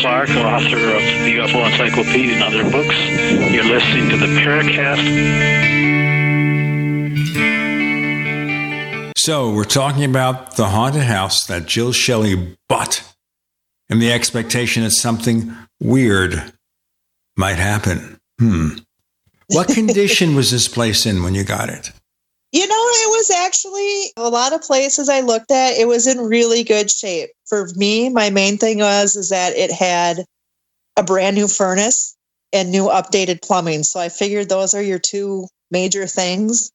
Clark, 0.00 0.30
author 0.30 0.76
of 0.76 1.02
the 1.24 1.36
UFO 1.38 1.70
Encyclopedia 1.70 2.34
and 2.34 2.42
other 2.42 2.64
books. 2.70 2.96
You're 3.52 3.64
listening 3.64 4.10
to 4.10 4.16
the 4.16 4.26
Paracast. 4.26 5.02
So, 9.16 9.52
we're 9.52 9.64
talking 9.64 10.04
about 10.04 10.56
the 10.56 10.66
haunted 10.66 11.04
house 11.04 11.46
that 11.46 11.66
Jill 11.66 11.92
Shelley 11.92 12.56
bought 12.68 13.02
and 13.88 14.00
the 14.02 14.12
expectation 14.12 14.82
that 14.82 14.90
something 14.90 15.54
weird 15.80 16.52
might 17.36 17.56
happen. 17.56 18.18
Hmm. 18.38 18.70
What 19.48 19.68
condition 19.74 20.34
was 20.34 20.50
this 20.50 20.68
place 20.68 21.06
in 21.06 21.22
when 21.22 21.34
you 21.34 21.44
got 21.44 21.68
it? 21.68 21.92
You 22.54 22.68
know, 22.68 22.76
it 22.78 23.10
was 23.10 23.30
actually 23.32 24.12
a 24.16 24.28
lot 24.28 24.52
of 24.52 24.62
places 24.62 25.08
I 25.08 25.22
looked 25.22 25.50
at, 25.50 25.76
it 25.76 25.88
was 25.88 26.06
in 26.06 26.18
really 26.18 26.62
good 26.62 26.88
shape. 26.88 27.30
For 27.46 27.66
me, 27.74 28.10
my 28.10 28.30
main 28.30 28.58
thing 28.58 28.78
was 28.78 29.16
is 29.16 29.30
that 29.30 29.56
it 29.56 29.72
had 29.72 30.24
a 30.96 31.02
brand 31.02 31.34
new 31.34 31.48
furnace 31.48 32.14
and 32.52 32.70
new 32.70 32.84
updated 32.84 33.42
plumbing. 33.42 33.82
So 33.82 33.98
I 33.98 34.08
figured 34.08 34.48
those 34.48 34.72
are 34.72 34.80
your 34.80 35.00
two 35.00 35.48
major 35.72 36.06
things. 36.06 36.70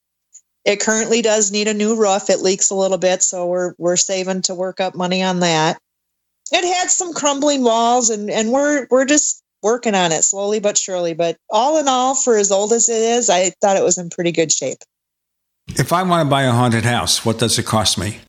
It 0.66 0.82
currently 0.82 1.22
does 1.22 1.50
need 1.50 1.70
a 1.70 1.74
new 1.74 1.96
roof. 1.96 2.30
It 2.30 2.42
leaks 2.42 2.70
a 2.70 2.76
little 2.76 2.98
bit, 2.98 3.24
so 3.24 3.48
we're 3.48 3.74
we're 3.78 3.96
saving 3.96 4.42
to 4.44 4.56
work 4.56 4.82
up 4.82 4.96
money 4.96 5.24
on 5.24 5.40
that. 5.40 5.78
It 6.52 6.66
had 6.76 6.90
some 6.90 7.14
crumbling 7.14 7.64
walls 7.64 8.10
and 8.10 8.30
and 8.30 8.52
we're 8.52 8.86
we're 8.92 9.06
just 9.06 9.42
working 9.64 9.96
on 9.96 10.12
it 10.12 10.26
slowly 10.26 10.60
but 10.60 10.78
surely. 10.78 11.14
But 11.14 11.38
all 11.50 11.80
in 11.80 11.88
all, 11.88 12.16
for 12.16 12.36
as 12.36 12.52
old 12.52 12.74
as 12.74 12.90
it 12.90 13.02
is, 13.02 13.30
I 13.30 13.52
thought 13.62 13.78
it 13.78 13.84
was 13.84 13.98
in 13.98 14.10
pretty 14.10 14.34
good 14.34 14.52
shape. 14.52 14.80
If 15.78 15.94
I 15.94 16.04
want 16.04 16.26
to 16.26 16.30
buy 16.30 16.44
a 16.44 16.52
haunted 16.52 16.84
house, 16.84 17.26
what 17.26 17.38
does 17.38 17.60
it 17.60 17.66
cost 17.66 17.98
me? 17.98 18.20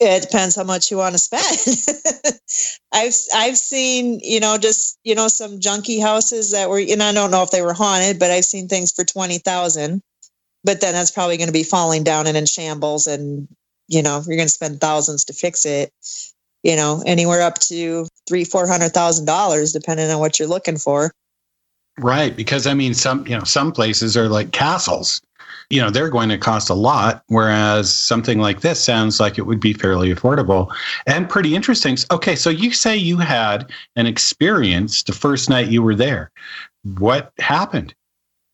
It 0.00 0.22
depends 0.22 0.56
how 0.56 0.64
much 0.64 0.90
you 0.90 0.96
want 0.96 1.14
to 1.14 1.18
spend. 1.18 2.38
I've 2.92 3.14
I've 3.34 3.56
seen 3.56 4.20
you 4.20 4.40
know 4.40 4.58
just 4.58 4.98
you 5.04 5.14
know 5.14 5.28
some 5.28 5.60
junky 5.60 6.00
houses 6.02 6.50
that 6.50 6.68
were 6.68 6.78
and 6.78 7.02
I 7.02 7.12
don't 7.12 7.30
know 7.30 7.42
if 7.42 7.50
they 7.50 7.62
were 7.62 7.72
haunted, 7.72 8.18
but 8.18 8.30
I've 8.30 8.44
seen 8.44 8.66
things 8.68 8.90
for 8.90 9.04
twenty 9.04 9.38
thousand. 9.38 10.02
But 10.64 10.80
then 10.80 10.94
that's 10.94 11.10
probably 11.10 11.36
going 11.36 11.48
to 11.48 11.52
be 11.52 11.64
falling 11.64 12.04
down 12.04 12.26
and 12.26 12.36
in 12.36 12.46
shambles, 12.46 13.06
and 13.06 13.46
you 13.88 14.02
know 14.02 14.22
you're 14.26 14.36
going 14.36 14.48
to 14.48 14.52
spend 14.52 14.80
thousands 14.80 15.24
to 15.26 15.32
fix 15.32 15.64
it. 15.64 15.92
You 16.64 16.74
know 16.74 17.02
anywhere 17.06 17.42
up 17.42 17.58
to 17.60 18.06
three 18.28 18.44
four 18.44 18.66
hundred 18.66 18.92
thousand 18.92 19.26
dollars, 19.26 19.72
depending 19.72 20.10
on 20.10 20.18
what 20.18 20.38
you're 20.38 20.48
looking 20.48 20.78
for. 20.78 21.12
Right, 21.98 22.34
because 22.34 22.66
I 22.66 22.74
mean, 22.74 22.94
some 22.94 23.26
you 23.26 23.36
know 23.36 23.44
some 23.44 23.70
places 23.70 24.16
are 24.16 24.28
like 24.28 24.52
castles. 24.52 25.20
You 25.72 25.80
know, 25.80 25.88
they're 25.88 26.10
going 26.10 26.28
to 26.28 26.36
cost 26.36 26.68
a 26.68 26.74
lot, 26.74 27.24
whereas 27.28 27.90
something 27.90 28.38
like 28.38 28.60
this 28.60 28.78
sounds 28.84 29.18
like 29.18 29.38
it 29.38 29.46
would 29.46 29.58
be 29.58 29.72
fairly 29.72 30.14
affordable 30.14 30.70
and 31.06 31.30
pretty 31.30 31.56
interesting. 31.56 31.96
Okay, 32.10 32.36
so 32.36 32.50
you 32.50 32.72
say 32.72 32.94
you 32.94 33.16
had 33.16 33.70
an 33.96 34.06
experience 34.06 35.02
the 35.02 35.14
first 35.14 35.48
night 35.48 35.68
you 35.68 35.82
were 35.82 35.94
there. 35.94 36.30
What 36.98 37.32
happened? 37.38 37.94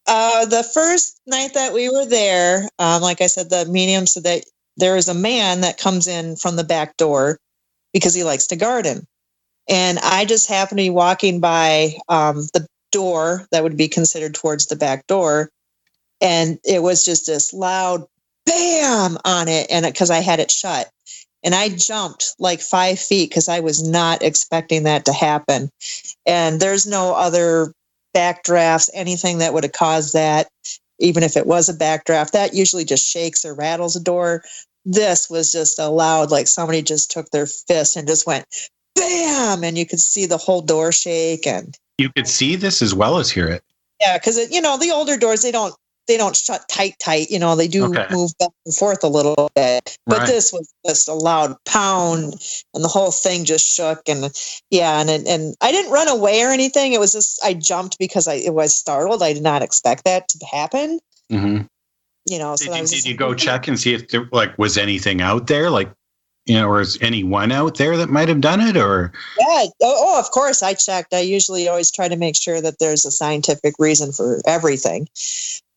Uh, 0.07 0.47
the 0.47 0.63
first 0.63 1.21
night 1.27 1.55
that 1.55 1.75
we 1.75 1.91
were 1.91 2.07
there, 2.07 2.69
um, 2.79 3.03
like 3.03 3.21
I 3.21 3.27
said, 3.27 3.51
the 3.51 3.67
medium 3.67 4.07
said 4.07 4.23
that 4.23 4.45
there 4.77 4.97
is 4.97 5.09
a 5.09 5.15
man 5.15 5.63
that 5.63 5.77
comes 5.77 6.07
in 6.07 6.37
from 6.37 6.55
the 6.55 6.63
back 6.63 6.97
door 6.97 7.39
because 7.93 8.15
he 8.15 8.23
likes 8.23 8.47
to 8.47 8.57
garden. 8.57 9.07
And 9.69 9.99
I 9.99 10.25
just 10.25 10.49
happened 10.49 10.79
to 10.79 10.85
be 10.85 10.91
walking 10.91 11.41
by 11.41 11.97
um, 12.09 12.47
the 12.55 12.67
door 12.93 13.47
that 13.51 13.63
would 13.65 13.77
be 13.77 13.89
considered 13.89 14.35
towards 14.35 14.67
the 14.67 14.77
back 14.77 15.07
door. 15.09 15.51
And 16.21 16.59
it 16.65 16.83
was 16.83 17.05
just 17.05 17.27
this 17.27 17.53
loud 17.53 18.05
bam 18.47 19.19
on 19.25 19.49
it. 19.49 19.67
And 19.71 19.87
because 19.87 20.11
I 20.11 20.19
had 20.19 20.41
it 20.41 20.51
shut. 20.51 20.91
And 21.45 21.55
I 21.55 21.69
jumped 21.69 22.35
like 22.39 22.61
five 22.61 22.99
feet 22.99 23.31
because 23.31 23.49
I 23.49 23.61
was 23.61 23.89
not 23.89 24.23
expecting 24.23 24.83
that 24.83 25.05
to 25.05 25.13
happen. 25.13 25.71
And 26.27 26.61
there's 26.61 26.87
no 26.87 27.15
other 27.15 27.73
backdrafts, 28.15 28.91
anything 28.93 29.39
that 29.39 29.55
would 29.55 29.63
have 29.63 29.73
caused 29.73 30.15
that, 30.15 30.49
even 30.99 31.23
if 31.23 31.37
it 31.37 31.47
was 31.47 31.69
a 31.69 31.75
backdraft. 31.75 32.33
That 32.33 32.55
usually 32.55 32.85
just 32.85 33.09
shakes 33.09 33.45
or 33.45 33.55
rattles 33.55 33.95
a 33.95 34.03
door. 34.03 34.43
This 34.85 35.31
was 35.31 35.53
just 35.53 35.79
a 35.79 35.89
loud, 35.89 36.31
like 36.31 36.49
somebody 36.49 36.83
just 36.83 37.11
took 37.11 37.31
their 37.31 37.47
fist 37.47 37.97
and 37.97 38.09
just 38.09 38.27
went 38.27 38.45
bam, 38.95 39.63
and 39.63 39.79
you 39.79 39.87
could 39.87 40.01
see 40.01 40.27
the 40.27 40.39
whole 40.39 40.63
door 40.63 40.91
shake. 40.91 41.47
And 41.47 41.77
You 41.99 42.11
could 42.11 42.27
see 42.27 42.57
this 42.57 42.83
as 42.83 42.95
well 42.95 43.19
as 43.19 43.31
hear 43.31 43.47
it. 43.49 43.63
yeah, 44.01 44.19
because 44.19 44.51
you 44.51 44.61
know 44.61 44.77
the 44.79 44.91
older 44.91 45.17
doors 45.17 45.43
they 45.43 45.53
don't 45.53 45.75
they 46.09 46.17
don't 46.17 46.35
shut 46.35 46.69
tight 46.69 46.97
tight. 46.99 47.31
You 47.31 47.39
know 47.39 47.55
they 47.55 47.69
do 47.69 47.85
Okay. 47.85 48.07
move 48.11 48.33
back 48.39 48.51
and 48.67 48.75
forth 48.75 49.05
a 49.05 49.09
little 49.09 49.51
bit. 49.55 49.97
But 50.07 50.19
Right. 50.19 50.27
this 50.27 50.53
was 50.53 50.69
just 50.85 51.09
a 51.09 51.15
loud 51.15 51.55
pound, 51.65 52.35
and 52.75 52.83
the 52.83 52.89
whole 52.89 53.13
thing 53.13 53.45
just 53.45 53.69
shook. 53.69 54.01
And 54.09 54.33
yeah, 54.71 55.01
and 55.01 55.09
and, 55.09 55.29
and 55.29 55.55
I 55.61 55.71
didn't 55.71 55.93
run 55.93 56.09
away 56.09 56.43
or 56.43 56.49
anything. 56.51 56.93
It 56.95 57.01
was 57.01 57.13
just 57.13 57.39
I 57.45 57.55
jumped 57.55 57.99
because 57.99 58.27
I 58.27 58.35
it 58.35 58.55
was 58.55 58.77
startled. 58.77 59.23
I 59.23 59.33
did 59.33 59.43
not 59.43 59.63
expect 59.63 60.05
that 60.05 60.29
to 60.29 60.47
happen. 60.47 60.99
Mm-hmm. 61.31 61.63
You 62.29 62.39
know, 62.39 62.57
so 62.57 62.65
Did 62.67 62.73
I 62.73 62.77
you, 62.77 62.83
was 62.83 62.91
did 62.91 62.97
just 62.97 63.07
you 63.07 63.15
go 63.17 63.33
check 63.35 63.69
and 63.69 63.79
see 63.79 63.95
if 63.95 64.09
there 64.09 64.29
like 64.33 64.59
was 64.59 64.77
anything 64.77 65.21
out 65.23 65.47
there, 65.47 65.71
like 65.71 65.91
you 66.45 66.55
know, 66.55 66.67
or 66.67 66.81
is 66.81 66.97
anyone 67.03 67.53
out 67.53 67.77
there 67.77 67.97
that 67.99 68.09
might 68.09 68.29
have 68.29 68.41
done 68.41 68.61
it, 68.63 68.77
or 68.77 69.13
Yeah. 69.39 69.65
Oh, 69.65 69.71
oh, 69.83 70.19
of 70.19 70.31
course, 70.31 70.63
I 70.63 70.73
checked. 70.75 71.13
I 71.13 71.21
usually 71.21 71.69
always 71.69 71.91
try 71.91 72.09
to 72.09 72.17
make 72.17 72.37
sure 72.37 72.61
that 72.63 72.79
there's 72.81 73.05
a 73.05 73.11
scientific 73.11 73.75
reason 73.79 74.13
for 74.13 74.41
everything. 74.47 75.09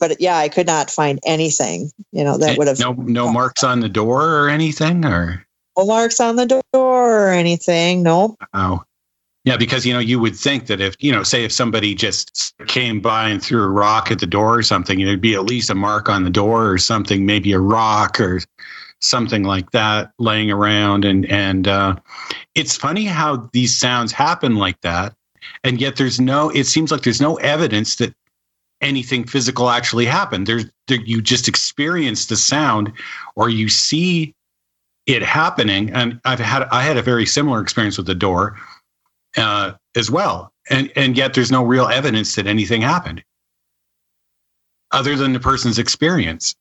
But 0.01 0.19
yeah, 0.19 0.37
I 0.37 0.49
could 0.49 0.67
not 0.67 0.89
find 0.89 1.19
anything, 1.25 1.91
you 2.11 2.23
know, 2.23 2.37
that 2.39 2.57
would 2.57 2.67
have 2.67 2.79
no 2.79 2.93
no 2.93 3.31
marks 3.31 3.63
on 3.63 3.79
the 3.79 3.87
door 3.87 4.27
or 4.27 4.49
anything, 4.49 5.05
or 5.05 5.45
no 5.77 5.85
marks 5.85 6.19
on 6.19 6.35
the 6.35 6.47
door 6.47 6.63
or 6.73 7.29
anything. 7.29 8.01
Nope. 8.01 8.35
Oh, 8.53 8.83
yeah, 9.45 9.57
because 9.57 9.85
you 9.85 9.93
know 9.93 9.99
you 9.99 10.19
would 10.19 10.35
think 10.35 10.65
that 10.67 10.81
if 10.81 10.95
you 10.99 11.11
know, 11.11 11.21
say 11.21 11.45
if 11.45 11.51
somebody 11.51 11.93
just 11.93 12.53
came 12.67 12.99
by 12.99 13.29
and 13.29 13.41
threw 13.41 13.63
a 13.63 13.69
rock 13.69 14.11
at 14.11 14.19
the 14.19 14.25
door 14.25 14.57
or 14.57 14.63
something, 14.63 15.05
there'd 15.05 15.21
be 15.21 15.35
at 15.35 15.45
least 15.45 15.69
a 15.69 15.75
mark 15.75 16.09
on 16.09 16.23
the 16.23 16.29
door 16.31 16.69
or 16.69 16.79
something, 16.79 17.25
maybe 17.25 17.51
a 17.53 17.59
rock 17.59 18.19
or 18.19 18.41
something 19.01 19.43
like 19.43 19.69
that 19.71 20.11
laying 20.17 20.49
around. 20.49 21.05
And 21.05 21.27
and 21.27 21.67
uh, 21.67 21.95
it's 22.55 22.75
funny 22.75 23.05
how 23.05 23.49
these 23.53 23.77
sounds 23.77 24.11
happen 24.11 24.55
like 24.55 24.81
that, 24.81 25.13
and 25.63 25.79
yet 25.79 25.97
there's 25.97 26.19
no. 26.19 26.49
It 26.49 26.65
seems 26.65 26.91
like 26.91 27.03
there's 27.03 27.21
no 27.21 27.35
evidence 27.35 27.97
that 27.97 28.15
anything 28.82 29.26
physical 29.26 29.70
actually 29.70 30.06
happened. 30.06 30.48
There's 30.48 30.65
there, 30.88 31.00
you 31.02 31.22
just 31.22 31.48
experience 31.48 32.26
the 32.26 32.36
sound, 32.36 32.91
or 33.36 33.50
you 33.50 33.70
see 33.70 34.34
it 35.06 35.22
happening. 35.24 35.91
And 35.91 36.20
I've 36.26 36.39
had 36.39 36.63
I 36.72 36.84
had 36.84 36.98
a 36.98 37.02
very 37.02 37.26
similar 37.26 37.62
experience 37.62 37.98
with 37.98 38.08
the 38.08 38.15
door 38.15 38.58
uh, 39.38 39.74
as 39.96 40.12
well, 40.12 40.52
and 40.70 40.91
and 40.96 41.17
yet 41.17 41.34
there's 41.34 41.52
no 41.52 41.63
real 41.63 41.88
evidence 41.88 42.36
that 42.36 42.48
anything 42.48 42.82
happened, 42.82 43.24
other 44.91 45.15
than 45.15 45.34
the 45.34 45.39
person's 45.39 45.80
experience. 45.80 46.56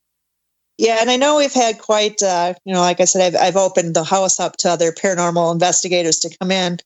Yeah, 0.78 0.96
and 1.02 1.10
I 1.10 1.16
know 1.16 1.36
we've 1.36 1.52
had 1.52 1.78
quite, 1.78 2.22
uh, 2.22 2.54
you 2.64 2.72
know, 2.72 2.80
like 2.80 3.02
I 3.02 3.04
said, 3.04 3.34
I've, 3.34 3.48
I've 3.48 3.56
opened 3.56 3.94
the 3.94 4.02
house 4.02 4.40
up 4.40 4.56
to 4.58 4.70
other 4.70 4.92
paranormal 4.92 5.52
investigators 5.52 6.18
to 6.20 6.34
come 6.38 6.50
in, 6.50 6.78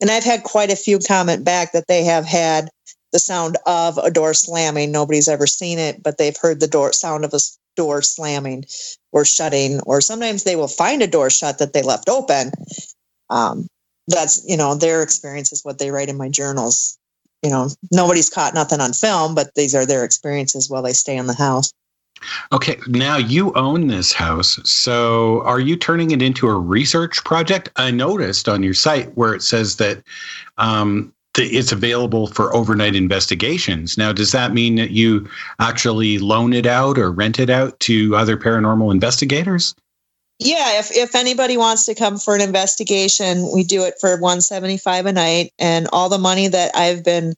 and 0.00 0.10
I've 0.10 0.24
had 0.24 0.42
quite 0.42 0.70
a 0.70 0.76
few 0.76 0.98
comment 0.98 1.44
back 1.44 1.72
that 1.72 1.86
they 1.86 2.02
have 2.04 2.24
had 2.24 2.70
the 3.12 3.18
sound 3.18 3.56
of 3.66 3.98
a 3.98 4.10
door 4.10 4.34
slamming. 4.34 4.92
Nobody's 4.92 5.28
ever 5.28 5.46
seen 5.46 5.78
it, 5.78 6.02
but 6.02 6.18
they've 6.18 6.36
heard 6.36 6.60
the 6.60 6.66
door 6.66 6.92
sound 6.92 7.24
of 7.24 7.32
a 7.32 7.40
door 7.76 8.02
slamming 8.02 8.64
or 9.12 9.24
shutting, 9.24 9.80
or 9.80 10.00
sometimes 10.00 10.44
they 10.44 10.56
will 10.56 10.68
find 10.68 11.02
a 11.02 11.06
door 11.06 11.30
shut 11.30 11.58
that 11.58 11.72
they 11.72 11.82
left 11.82 12.08
open. 12.08 12.50
Um, 13.30 13.68
that's 14.08 14.44
you 14.46 14.56
know 14.56 14.74
their 14.74 15.02
experience 15.02 15.52
is 15.52 15.64
what 15.64 15.78
they 15.78 15.90
write 15.90 16.08
in 16.08 16.16
my 16.16 16.28
journals. 16.28 16.98
You 17.42 17.50
know, 17.50 17.68
nobody's 17.92 18.30
caught 18.30 18.54
nothing 18.54 18.80
on 18.80 18.92
film, 18.92 19.34
but 19.34 19.54
these 19.54 19.74
are 19.74 19.86
their 19.86 20.04
experiences 20.04 20.70
while 20.70 20.82
they 20.82 20.92
stay 20.92 21.16
in 21.16 21.26
the 21.26 21.34
house. 21.34 21.72
Okay, 22.50 22.78
now 22.88 23.18
you 23.18 23.52
own 23.54 23.88
this 23.88 24.12
house. 24.12 24.58
So 24.64 25.42
are 25.42 25.60
you 25.60 25.76
turning 25.76 26.12
it 26.12 26.22
into 26.22 26.48
a 26.48 26.58
research 26.58 27.22
project? 27.24 27.70
I 27.76 27.90
noticed 27.90 28.48
on 28.48 28.62
your 28.62 28.74
site 28.74 29.14
where 29.16 29.34
it 29.34 29.42
says 29.42 29.76
that 29.76 30.02
um, 30.56 31.12
it's 31.38 31.72
available 31.72 32.26
for 32.28 32.54
overnight 32.54 32.94
investigations. 32.94 33.98
Now, 33.98 34.12
does 34.12 34.32
that 34.32 34.52
mean 34.52 34.76
that 34.76 34.90
you 34.90 35.28
actually 35.58 36.18
loan 36.18 36.52
it 36.52 36.66
out 36.66 36.98
or 36.98 37.10
rent 37.10 37.38
it 37.38 37.50
out 37.50 37.78
to 37.80 38.16
other 38.16 38.36
paranormal 38.36 38.92
investigators? 38.92 39.74
Yeah, 40.38 40.78
if, 40.78 40.94
if 40.94 41.14
anybody 41.14 41.56
wants 41.56 41.86
to 41.86 41.94
come 41.94 42.18
for 42.18 42.34
an 42.34 42.42
investigation, 42.42 43.50
we 43.54 43.64
do 43.64 43.84
it 43.84 43.94
for 44.00 44.10
175 44.10 45.06
a 45.06 45.12
night. 45.12 45.52
And 45.58 45.88
all 45.92 46.08
the 46.08 46.18
money 46.18 46.48
that 46.48 46.76
I've 46.76 47.02
been 47.02 47.34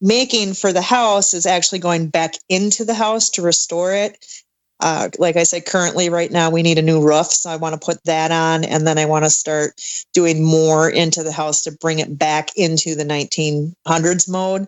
making 0.00 0.54
for 0.54 0.72
the 0.72 0.82
house 0.82 1.34
is 1.34 1.46
actually 1.46 1.78
going 1.78 2.08
back 2.08 2.34
into 2.48 2.84
the 2.84 2.94
house 2.94 3.30
to 3.30 3.42
restore 3.42 3.94
it. 3.94 4.24
Uh, 4.80 5.08
like 5.18 5.36
I 5.36 5.42
said, 5.42 5.66
currently, 5.66 6.08
right 6.08 6.30
now, 6.30 6.50
we 6.50 6.62
need 6.62 6.78
a 6.78 6.82
new 6.82 7.00
roof. 7.00 7.26
So 7.26 7.50
I 7.50 7.56
want 7.56 7.80
to 7.80 7.84
put 7.84 8.02
that 8.04 8.30
on. 8.30 8.64
And 8.64 8.86
then 8.86 8.98
I 8.98 9.06
want 9.06 9.24
to 9.24 9.30
start 9.30 9.80
doing 10.12 10.44
more 10.44 10.88
into 10.88 11.22
the 11.22 11.32
house 11.32 11.62
to 11.62 11.72
bring 11.72 11.98
it 11.98 12.16
back 12.16 12.50
into 12.56 12.94
the 12.94 13.04
1900s 13.04 14.28
mode. 14.28 14.66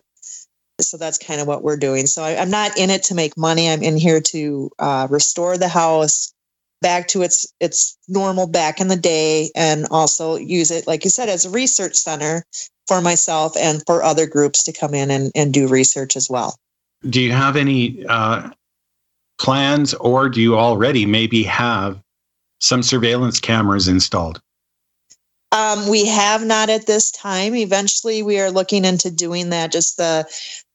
So 0.81 0.97
that's 0.97 1.17
kind 1.17 1.39
of 1.39 1.47
what 1.47 1.63
we're 1.63 1.77
doing. 1.77 2.07
So 2.07 2.23
I, 2.23 2.31
am 2.31 2.49
not 2.49 2.77
in 2.77 2.89
it 2.89 3.03
to 3.03 3.15
make 3.15 3.37
money. 3.37 3.69
I'm 3.69 3.83
in 3.83 3.97
here 3.97 4.19
to 4.19 4.71
uh, 4.79 5.07
restore 5.09 5.57
the 5.57 5.67
house 5.67 6.33
back 6.81 7.07
to 7.09 7.21
its 7.21 7.47
its 7.59 7.95
normal 8.07 8.47
back 8.47 8.81
in 8.81 8.87
the 8.87 8.95
day 8.95 9.51
and 9.55 9.85
also 9.91 10.35
use 10.35 10.71
it 10.71 10.87
like 10.87 11.03
you 11.03 11.11
said 11.11 11.29
as 11.29 11.45
a 11.45 11.49
research 11.51 11.95
center 11.95 12.43
for 12.87 13.01
myself 13.01 13.55
and 13.55 13.83
for 13.85 14.03
other 14.03 14.25
groups 14.25 14.63
to 14.63 14.73
come 14.73 14.93
in 14.93 15.11
and, 15.11 15.31
and 15.35 15.53
do 15.53 15.67
research 15.67 16.15
as 16.15 16.29
well. 16.29 16.57
Do 17.07 17.21
you 17.21 17.31
have 17.31 17.55
any 17.55 18.05
uh, 18.05 18.49
plans, 19.41 19.93
or 19.95 20.29
do 20.29 20.39
you 20.39 20.57
already 20.57 21.05
maybe 21.05 21.43
have 21.43 21.99
some 22.59 22.83
surveillance 22.83 23.39
cameras 23.39 23.87
installed? 23.87 24.39
Um, 25.51 25.89
we 25.89 26.05
have 26.05 26.45
not 26.45 26.69
at 26.69 26.85
this 26.85 27.11
time. 27.11 27.55
Eventually, 27.55 28.23
we 28.23 28.39
are 28.39 28.51
looking 28.51 28.85
into 28.85 29.11
doing 29.11 29.49
that. 29.49 29.71
Just 29.71 29.97
the 29.97 30.25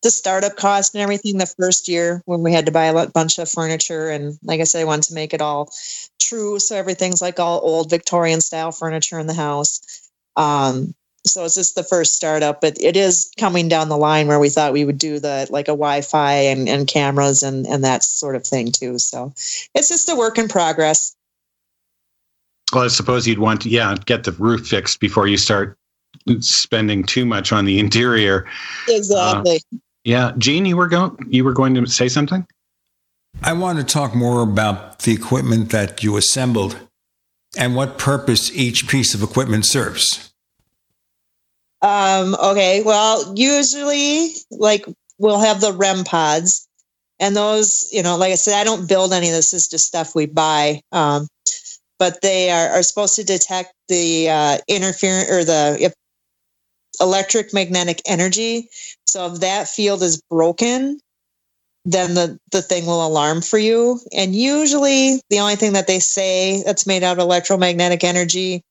the 0.03 0.11
startup 0.11 0.57
cost 0.57 0.95
and 0.95 1.03
everything 1.03 1.39
the 1.39 1.47
first 1.47 1.89
year 1.89 2.23
when 2.27 2.43
we 2.43 2.53
had 2.53 2.67
to 2.67 2.73
buy 2.73 2.85
a 2.85 3.07
bunch 3.09 3.39
of 3.39 3.51
furniture 3.51 4.11
and 4.11 4.39
like 4.43 4.61
I 4.61 4.65
said, 4.65 4.83
I 4.83 4.85
wanted 4.85 5.05
to 5.05 5.15
make 5.15 5.33
it 5.33 5.41
all 5.41 5.73
true, 6.21 6.59
so 6.59 6.77
everything's 6.77 7.23
like 7.23 7.41
all 7.41 7.61
old 7.63 7.89
Victorian 7.89 8.41
style 8.41 8.73
furniture 8.73 9.19
in 9.19 9.27
the 9.27 9.35
house. 9.35 9.81
Um, 10.37 10.95
so 11.29 11.45
it's 11.45 11.55
just 11.55 11.75
the 11.75 11.83
first 11.83 12.15
startup, 12.15 12.61
but 12.61 12.81
it 12.81 12.97
is 12.97 13.33
coming 13.39 13.69
down 13.69 13.89
the 13.89 13.97
line 13.97 14.27
where 14.29 14.39
we 14.39 14.49
thought 14.49 14.73
we 14.73 14.85
would 14.85 14.99
do 14.99 15.19
the 15.19 15.47
like 15.51 15.69
a 15.69 15.73
Wi-Fi 15.73 16.33
and, 16.33 16.69
and 16.69 16.87
cameras 16.87 17.43
and 17.43 17.67
and 17.67 17.85
that 17.85 18.05
sort 18.05 18.37
of 18.37 18.45
thing 18.45 18.73
too. 18.73 18.99
So 18.99 19.33
it's 19.75 19.89
just 19.89 20.11
a 20.11 20.17
work 20.17 20.39
in 20.39 20.49
progress. 20.49 21.15
Well, 22.73 22.85
I 22.85 22.89
suppose 22.89 23.27
you'd 23.27 23.39
want 23.39 23.61
to 23.63 23.69
yeah 23.69 23.97
get 24.07 24.25
the 24.25 24.33
roof 24.33 24.67
fixed 24.67 25.01
before 25.01 25.27
you 25.27 25.37
start 25.37 25.77
spending 26.41 27.05
too 27.05 27.25
much 27.25 27.53
on 27.53 27.65
the 27.65 27.79
interior. 27.79 28.47
Exactly. 28.89 29.61
Uh, 29.73 29.79
yeah, 30.05 30.33
Gene, 30.39 30.67
you 30.67 30.77
were 30.77 30.89
going 30.89 31.17
you 31.29 31.45
were 31.45 31.53
going 31.53 31.75
to 31.75 31.87
say 31.87 32.09
something. 32.09 32.47
I 33.43 33.53
want 33.53 33.79
to 33.79 33.85
talk 33.85 34.15
more 34.15 34.41
about 34.43 35.01
the 35.01 35.13
equipment 35.13 35.71
that 35.71 36.03
you 36.03 36.17
assembled 36.17 36.79
and 37.57 37.75
what 37.75 37.99
purpose 37.99 38.51
each 38.55 38.89
piece 38.89 39.15
of 39.15 39.23
equipment 39.23 39.67
serves. 39.67 40.33
Um, 41.83 42.35
okay, 42.35 42.83
well, 42.83 43.33
usually, 43.37 44.35
like, 44.51 44.87
we'll 45.19 45.41
have 45.41 45.61
the 45.61 45.73
REM 45.73 46.05
pods, 46.05 46.67
and 47.21 47.37
those, 47.37 47.89
you 47.93 48.03
know, 48.03 48.17
like 48.17 48.33
I 48.33 48.37
said, 48.37 48.61
I 48.61 48.65
don't 48.65 48.89
build 48.89 49.13
any 49.13 49.29
of 49.29 49.35
this, 49.35 49.55
is 49.55 49.69
just 49.69 49.87
stuff 49.87 50.15
we 50.15 50.27
buy. 50.27 50.81
Um, 50.93 51.29
but 51.99 52.21
they 52.21 52.51
are, 52.51 52.69
are 52.71 52.83
supposed 52.83 53.17
to 53.17 53.25
detect 53.25 53.73
the 53.89 54.29
uh, 54.29 54.59
interference 54.69 55.31
or 55.31 55.45
the 55.45 55.93
electric 57.01 57.53
magnetic 57.55 58.03
energy. 58.07 58.69
So 59.07 59.33
if 59.33 59.41
that 59.41 59.69
field 59.69 60.03
is 60.03 60.21
broken, 60.29 61.01
then 61.85 62.15
the, 62.15 62.39
the 62.51 62.63
thing 62.63 62.85
will 62.87 63.07
alarm 63.07 63.43
for 63.43 63.59
you. 63.59 64.01
And 64.13 64.35
usually, 64.35 65.21
the 65.31 65.39
only 65.39 65.57
thing 65.57 65.73
that 65.75 65.87
they 65.87 66.01
say 66.01 66.63
that's 66.65 66.87
made 66.87 67.03
out 67.03 67.13
of 67.13 67.19
electromagnetic 67.21 68.03
energy 68.03 68.63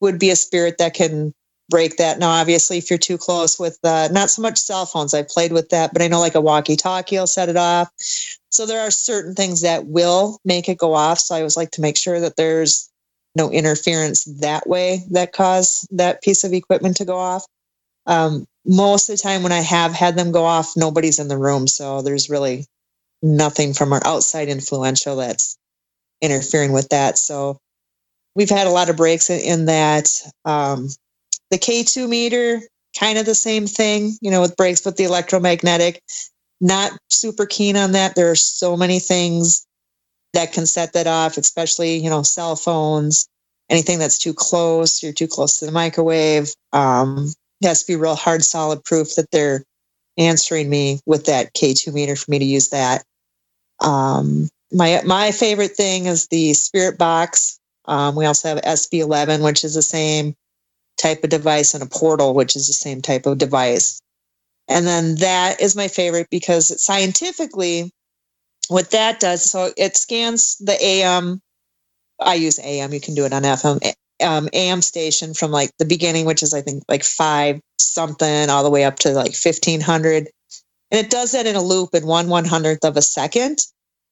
would 0.00 0.18
be 0.18 0.30
a 0.30 0.36
spirit 0.36 0.78
that 0.78 0.94
can 0.94 1.32
break 1.68 1.96
that. 1.96 2.18
Now, 2.18 2.30
obviously, 2.30 2.78
if 2.78 2.90
you're 2.90 2.98
too 2.98 3.18
close 3.18 3.58
with 3.58 3.78
uh, 3.84 4.08
not 4.12 4.30
so 4.30 4.42
much 4.42 4.58
cell 4.58 4.86
phones, 4.86 5.14
I've 5.14 5.28
played 5.28 5.52
with 5.52 5.70
that, 5.70 5.92
but 5.92 6.02
I 6.02 6.08
know 6.08 6.20
like 6.20 6.34
a 6.34 6.40
walkie 6.40 6.76
talkie 6.76 7.16
will 7.16 7.26
set 7.26 7.48
it 7.48 7.56
off. 7.56 7.90
So 8.50 8.66
there 8.66 8.80
are 8.80 8.90
certain 8.90 9.34
things 9.34 9.62
that 9.62 9.86
will 9.86 10.38
make 10.44 10.68
it 10.68 10.78
go 10.78 10.94
off. 10.94 11.18
So 11.18 11.34
I 11.34 11.38
always 11.38 11.56
like 11.56 11.72
to 11.72 11.80
make 11.80 11.96
sure 11.96 12.20
that 12.20 12.36
there's 12.36 12.90
no 13.34 13.50
interference 13.50 14.24
that 14.40 14.68
way 14.68 15.04
that 15.10 15.32
cause 15.32 15.88
that 15.90 16.22
piece 16.22 16.44
of 16.44 16.52
equipment 16.52 16.96
to 16.98 17.04
go 17.04 17.18
off. 17.18 17.44
Um, 18.06 18.46
most 18.64 19.08
of 19.08 19.16
the 19.16 19.22
time 19.22 19.42
when 19.42 19.52
I 19.52 19.60
have 19.60 19.92
had 19.92 20.16
them 20.16 20.32
go 20.32 20.44
off, 20.44 20.74
nobody's 20.76 21.18
in 21.18 21.28
the 21.28 21.38
room. 21.38 21.66
So 21.66 22.02
there's 22.02 22.30
really 22.30 22.66
nothing 23.22 23.72
from 23.74 23.92
our 23.92 24.02
outside 24.06 24.48
influential 24.48 25.16
that's 25.16 25.56
interfering 26.20 26.72
with 26.72 26.90
that. 26.90 27.18
So 27.18 27.58
we've 28.34 28.50
had 28.50 28.66
a 28.66 28.70
lot 28.70 28.90
of 28.90 28.96
breaks 28.96 29.30
in, 29.30 29.40
in 29.40 29.64
that. 29.66 30.10
Um, 30.44 30.88
the 31.50 31.58
K2 31.58 32.08
meter, 32.08 32.60
kind 32.98 33.18
of 33.18 33.26
the 33.26 33.34
same 33.34 33.66
thing, 33.66 34.16
you 34.20 34.30
know, 34.30 34.40
with 34.40 34.56
breaks 34.56 34.84
with 34.84 34.96
the 34.96 35.04
electromagnetic. 35.04 36.02
Not 36.60 36.92
super 37.10 37.46
keen 37.46 37.76
on 37.76 37.92
that. 37.92 38.14
There 38.14 38.30
are 38.30 38.36
so 38.36 38.76
many 38.76 38.98
things 38.98 39.66
that 40.32 40.52
can 40.52 40.66
set 40.66 40.92
that 40.92 41.06
off, 41.06 41.36
especially, 41.36 41.96
you 41.96 42.10
know, 42.10 42.22
cell 42.22 42.56
phones, 42.56 43.28
anything 43.68 43.98
that's 43.98 44.18
too 44.18 44.34
close, 44.34 45.02
you're 45.02 45.12
too 45.12 45.28
close 45.28 45.58
to 45.58 45.66
the 45.66 45.72
microwave. 45.72 46.52
Um, 46.72 47.32
it 47.60 47.66
has 47.66 47.82
to 47.82 47.92
be 47.92 47.96
real 47.96 48.14
hard, 48.14 48.44
solid 48.44 48.84
proof 48.84 49.14
that 49.16 49.30
they're 49.30 49.64
answering 50.16 50.68
me 50.68 51.00
with 51.06 51.26
that 51.26 51.54
K2 51.54 51.92
meter 51.92 52.16
for 52.16 52.30
me 52.30 52.38
to 52.38 52.44
use 52.44 52.68
that. 52.70 53.04
Um, 53.80 54.48
my 54.72 55.00
my 55.04 55.30
favorite 55.30 55.72
thing 55.72 56.06
is 56.06 56.28
the 56.28 56.54
Spirit 56.54 56.98
Box. 56.98 57.58
Um, 57.86 58.14
we 58.14 58.24
also 58.24 58.48
have 58.48 58.62
SB11, 58.62 59.42
which 59.42 59.64
is 59.64 59.74
the 59.74 59.82
same 59.82 60.34
type 60.96 61.24
of 61.24 61.30
device 61.30 61.74
and 61.74 61.82
a 61.82 61.86
portal, 61.86 62.34
which 62.34 62.56
is 62.56 62.66
the 62.66 62.72
same 62.72 63.02
type 63.02 63.26
of 63.26 63.38
device. 63.38 64.00
And 64.68 64.86
then 64.86 65.16
that 65.16 65.60
is 65.60 65.76
my 65.76 65.88
favorite 65.88 66.28
because 66.30 66.82
scientifically, 66.82 67.90
what 68.68 68.90
that 68.92 69.20
does, 69.20 69.44
so 69.44 69.72
it 69.76 69.96
scans 69.96 70.56
the 70.56 70.82
AM. 70.82 71.40
I 72.20 72.34
use 72.34 72.58
AM, 72.60 72.94
you 72.94 73.00
can 73.00 73.14
do 73.14 73.24
it 73.26 73.32
on 73.32 73.42
FM, 73.42 73.92
um, 74.22 74.48
AM 74.52 74.80
station 74.80 75.34
from 75.34 75.50
like 75.50 75.70
the 75.78 75.84
beginning, 75.84 76.24
which 76.24 76.42
is 76.42 76.54
I 76.54 76.62
think 76.62 76.84
like 76.88 77.04
five 77.04 77.60
something, 77.78 78.48
all 78.48 78.64
the 78.64 78.70
way 78.70 78.84
up 78.84 78.96
to 79.00 79.10
like 79.10 79.34
1500. 79.34 80.28
And 80.90 81.06
it 81.06 81.10
does 81.10 81.32
that 81.32 81.46
in 81.46 81.56
a 81.56 81.62
loop 81.62 81.90
in 81.94 82.06
one 82.06 82.28
one 82.28 82.44
hundredth 82.44 82.84
of 82.84 82.96
a 82.96 83.02
second. 83.02 83.58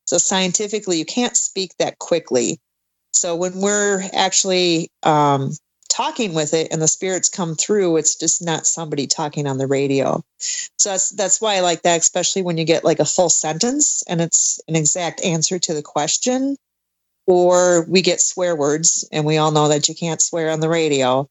So 0.04 0.18
scientifically, 0.18 0.98
you 0.98 1.04
can't 1.04 1.36
speak 1.36 1.72
that 1.78 1.98
quickly. 1.98 2.58
So 3.12 3.36
when 3.36 3.60
we're 3.60 4.02
actually 4.12 4.90
um, 5.02 5.52
talking 5.92 6.32
with 6.32 6.54
it 6.54 6.68
and 6.72 6.80
the 6.80 6.88
spirits 6.88 7.28
come 7.28 7.54
through, 7.54 7.98
it's 7.98 8.16
just 8.16 8.42
not 8.42 8.66
somebody 8.66 9.06
talking 9.06 9.46
on 9.46 9.58
the 9.58 9.66
radio. 9.66 10.22
So 10.38 10.90
that's 10.90 11.10
that's 11.10 11.40
why 11.40 11.56
I 11.56 11.60
like 11.60 11.82
that, 11.82 12.00
especially 12.00 12.42
when 12.42 12.56
you 12.56 12.64
get 12.64 12.84
like 12.84 12.98
a 12.98 13.04
full 13.04 13.28
sentence 13.28 14.02
and 14.08 14.20
it's 14.20 14.58
an 14.68 14.74
exact 14.74 15.22
answer 15.22 15.58
to 15.58 15.74
the 15.74 15.82
question. 15.82 16.56
Or 17.26 17.84
we 17.88 18.02
get 18.02 18.20
swear 18.20 18.56
words, 18.56 19.08
and 19.12 19.24
we 19.24 19.36
all 19.36 19.52
know 19.52 19.68
that 19.68 19.88
you 19.88 19.94
can't 19.94 20.20
swear 20.20 20.50
on 20.50 20.58
the 20.58 20.68
radio. 20.68 21.28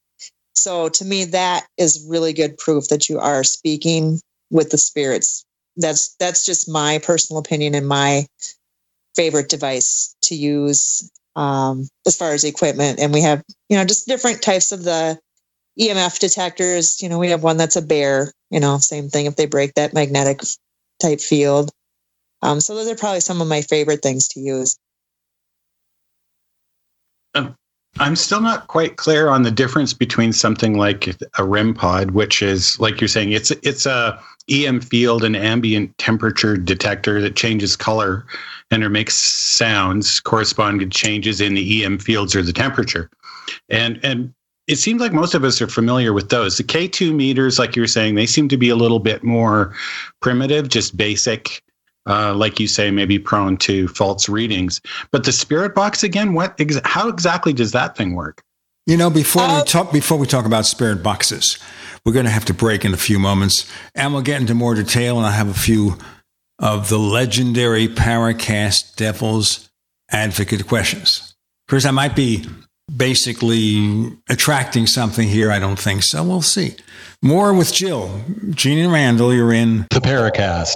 So 0.56 0.88
to 0.88 1.04
me, 1.04 1.26
that 1.26 1.68
is 1.78 2.06
really 2.08 2.32
good 2.32 2.58
proof 2.58 2.88
that 2.88 3.10
you 3.10 3.20
are 3.20 3.44
speaking 3.44 4.22
with 4.52 4.70
the 4.70 4.78
spirits. 4.78 5.44
That's 5.76 6.16
that's 6.16 6.46
just 6.46 6.70
my 6.70 7.00
personal 7.00 7.40
opinion 7.40 7.76
and 7.76 7.88
my 7.88 8.26
favorite 9.16 9.50
device 9.50 10.16
to 10.24 10.36
use 10.36 11.10
um, 11.36 11.88
as 12.06 12.16
far 12.16 12.34
as 12.34 12.44
equipment. 12.44 13.00
And 13.00 13.14
we 13.14 13.22
have, 13.22 13.44
you 13.70 13.78
know, 13.78 13.86
just 13.86 14.08
different 14.08 14.42
types 14.42 14.72
of 14.72 14.84
the 14.84 15.20
EMF 15.80 16.20
detectors. 16.20 17.02
You 17.02 17.10
know, 17.10 17.20
we 17.20 17.30
have 17.30 17.44
one 17.44 17.58
that's 17.58 17.76
a 17.76 17.82
bear, 17.82 18.32
you 18.50 18.60
know, 18.60 18.78
same 18.78 19.10
thing 19.10 19.26
if 19.26 19.36
they 19.36 19.46
break 19.46 19.74
that 19.76 19.94
magnetic 19.94 20.42
type 21.02 21.22
field. 21.22 21.72
Um, 22.42 22.60
so 22.60 22.76
those 22.76 22.90
are 22.90 22.96
probably 22.96 23.22
some 23.22 23.42
of 23.42 23.48
my 23.48 23.62
favorite 23.62 24.02
things 24.02 24.28
to 24.30 24.40
use. 24.40 24.78
Um, 27.34 27.56
I'm 28.00 28.16
still 28.16 28.42
not 28.42 28.68
quite 28.68 28.96
clear 28.96 29.28
on 29.28 29.44
the 29.44 29.52
difference 29.52 29.94
between 29.94 30.34
something 30.34 30.78
like 30.78 31.16
a 31.38 31.44
REM 31.44 31.74
pod, 31.74 32.12
which 32.12 32.42
is 32.42 32.80
like 32.80 33.02
you're 33.02 33.08
saying, 33.08 33.32
it's 33.34 33.52
it's 33.52 33.86
a 33.86 34.20
EM 34.50 34.82
field 34.82 35.24
and 35.24 35.36
ambient 35.36 35.98
temperature 35.98 36.58
detector 36.58 37.22
that 37.22 37.36
changes 37.36 37.76
color 37.76 38.26
and 38.72 38.84
it 38.84 38.90
makes 38.90 39.16
sounds 39.16 40.20
corresponding 40.20 40.90
to 40.90 40.98
changes 40.98 41.42
in 41.42 41.54
the 41.54 41.84
EM 41.84 42.00
fields 42.00 42.36
or 42.36 42.42
the 42.42 42.54
temperature. 42.54 43.10
And 43.70 44.00
and 44.04 44.34
it 44.68 44.78
seems 44.78 45.02
like 45.02 45.12
most 45.12 45.34
of 45.34 45.44
us 45.44 45.62
are 45.62 45.68
familiar 45.68 46.14
with 46.14 46.30
those. 46.30 46.58
The 46.58 46.64
K2 46.64 47.14
meters, 47.14 47.60
like 47.60 47.76
you 47.76 47.82
were 47.82 47.88
saying, 47.88 48.16
they 48.16 48.26
seem 48.26 48.48
to 48.50 48.58
be 48.58 48.70
a 48.70 48.76
little 48.76 49.00
bit 49.00 49.24
more 49.24 49.76
primitive, 50.22 50.70
just 50.70 50.96
basic. 50.96 51.62
Uh, 52.08 52.34
like 52.34 52.60
you 52.60 52.68
say, 52.68 52.90
maybe 52.90 53.20
prone 53.20 53.58
to 53.58 53.88
false 53.90 54.28
readings. 54.28 54.82
But 55.12 55.24
the 55.24 55.32
spirit 55.32 55.76
box 55.76 56.04
again, 56.04 56.34
what? 56.34 56.60
Ex- 56.60 56.82
how 56.84 57.08
exactly 57.08 57.54
does 57.54 57.74
that 57.74 57.96
thing 57.96 58.16
work? 58.16 58.44
You 58.88 58.98
know, 58.98 59.12
before 59.12 59.48
we 59.48 59.64
talk, 59.64 59.92
before 59.92 60.18
we 60.18 60.26
talk 60.26 60.46
about 60.46 60.66
spirit 60.66 61.04
boxes, 61.04 61.60
we're 62.04 62.14
going 62.14 62.26
to 62.26 62.32
have 62.32 62.46
to 62.46 62.54
break 62.54 62.84
in 62.84 62.94
a 62.94 62.98
few 62.98 63.20
moments, 63.20 63.72
and 63.94 64.14
we'll 64.14 64.24
get 64.24 64.42
into 64.42 64.56
more 64.56 64.74
detail. 64.74 65.18
And 65.18 65.28
I 65.28 65.32
have 65.32 65.48
a 65.48 65.54
few 65.54 65.98
of 66.58 66.90
the 66.90 66.98
legendary 66.98 67.88
Paracast 67.88 68.96
Devil's 68.96 69.70
Advocate 70.10 70.68
questions. 70.68 71.36
Chris, 71.68 71.86
I 71.86 71.92
might 71.92 72.16
be 72.16 72.46
basically 72.94 74.12
attracting 74.30 74.88
something 74.88 75.28
here. 75.28 75.52
I 75.52 75.60
don't 75.60 75.80
think 75.80 76.04
so. 76.04 76.24
We'll 76.24 76.42
see. 76.42 76.76
More 77.22 77.54
with 77.54 77.72
Jill. 77.74 78.22
Gene 78.50 78.80
and 78.80 78.92
Randall, 78.92 79.34
you're 79.34 79.54
in 79.54 79.86
the 79.92 80.02
Paracast. 80.02 80.76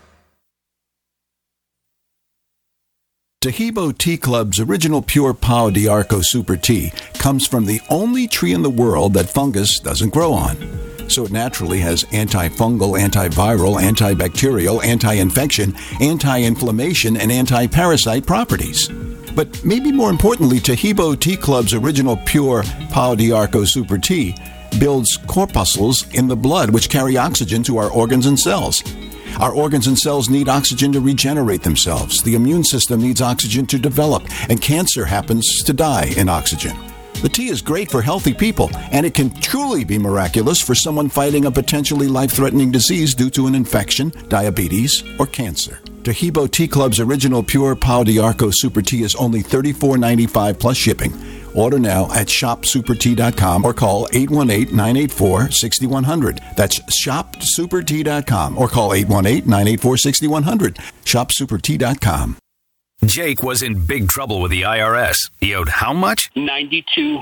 Taheebo 3.41 3.97
Tea 3.97 4.17
Club's 4.17 4.59
original 4.59 5.01
pure 5.01 5.33
Pau 5.33 5.71
d'Arco 5.71 6.21
Super 6.21 6.55
Tea 6.55 6.91
comes 7.15 7.47
from 7.47 7.65
the 7.65 7.81
only 7.89 8.27
tree 8.27 8.53
in 8.53 8.61
the 8.61 8.69
world 8.69 9.15
that 9.15 9.31
fungus 9.31 9.79
doesn't 9.79 10.13
grow 10.13 10.31
on. 10.31 10.55
So 11.09 11.25
it 11.25 11.31
naturally 11.31 11.79
has 11.79 12.03
antifungal, 12.11 13.01
antiviral, 13.01 13.81
antibacterial, 13.81 14.85
anti 14.85 15.15
infection, 15.15 15.75
anti 15.99 16.43
inflammation, 16.43 17.17
and 17.17 17.31
anti 17.31 17.65
parasite 17.65 18.27
properties. 18.27 18.87
But 19.33 19.65
maybe 19.65 19.91
more 19.91 20.11
importantly, 20.11 20.59
Taheebo 20.59 21.19
Tea 21.19 21.35
Club's 21.35 21.73
original 21.73 22.17
pure 22.17 22.61
Pau 22.91 23.15
d'Arco 23.15 23.65
Super 23.65 23.97
Tea 23.97 24.35
builds 24.79 25.17
corpuscles 25.25 26.07
in 26.13 26.27
the 26.27 26.35
blood 26.35 26.69
which 26.69 26.91
carry 26.91 27.17
oxygen 27.17 27.63
to 27.63 27.77
our 27.77 27.89
organs 27.89 28.27
and 28.27 28.39
cells. 28.39 28.83
Our 29.39 29.53
organs 29.53 29.87
and 29.87 29.97
cells 29.97 30.29
need 30.29 30.49
oxygen 30.49 30.91
to 30.93 30.99
regenerate 30.99 31.63
themselves. 31.63 32.21
The 32.23 32.35
immune 32.35 32.63
system 32.63 33.01
needs 33.01 33.21
oxygen 33.21 33.65
to 33.67 33.79
develop, 33.79 34.23
and 34.49 34.61
cancer 34.61 35.05
happens 35.05 35.63
to 35.63 35.73
die 35.73 36.13
in 36.17 36.29
oxygen. 36.29 36.75
The 37.21 37.29
tea 37.29 37.49
is 37.49 37.61
great 37.61 37.91
for 37.91 38.01
healthy 38.01 38.33
people, 38.33 38.71
and 38.91 39.05
it 39.05 39.13
can 39.13 39.29
truly 39.41 39.83
be 39.83 39.99
miraculous 39.99 40.59
for 40.59 40.73
someone 40.73 41.09
fighting 41.09 41.45
a 41.45 41.51
potentially 41.51 42.07
life 42.07 42.31
threatening 42.31 42.71
disease 42.71 43.13
due 43.13 43.29
to 43.31 43.47
an 43.47 43.53
infection, 43.53 44.11
diabetes, 44.27 45.03
or 45.19 45.27
cancer. 45.27 45.79
Taheebo 46.03 46.49
Tea 46.49 46.67
Club's 46.67 46.99
original 46.99 47.43
pure 47.43 47.75
Pau 47.75 48.03
d'Arco 48.03 48.49
Super 48.51 48.81
Tea 48.81 49.03
is 49.03 49.15
only 49.15 49.41
$34.95 49.41 50.59
plus 50.59 50.77
shipping 50.77 51.13
Order 51.53 51.79
now 51.79 52.05
at 52.13 52.27
shopsupertea.com 52.27 53.65
or 53.65 53.73
call 53.73 54.07
818-984-6100. 54.07 56.55
That's 56.55 56.79
shopsupertea.com 57.05 58.57
or 58.57 58.67
call 58.67 58.91
818-984-6100. 58.91 60.77
shopsupertea.com. 61.05 62.37
Jake 63.03 63.41
was 63.41 63.63
in 63.63 63.83
big 63.85 64.09
trouble 64.09 64.41
with 64.41 64.51
the 64.51 64.61
IRS. 64.61 65.31
He 65.39 65.55
owed 65.55 65.69
how 65.69 65.91
much? 65.91 66.29
Ninety-two 66.35 67.21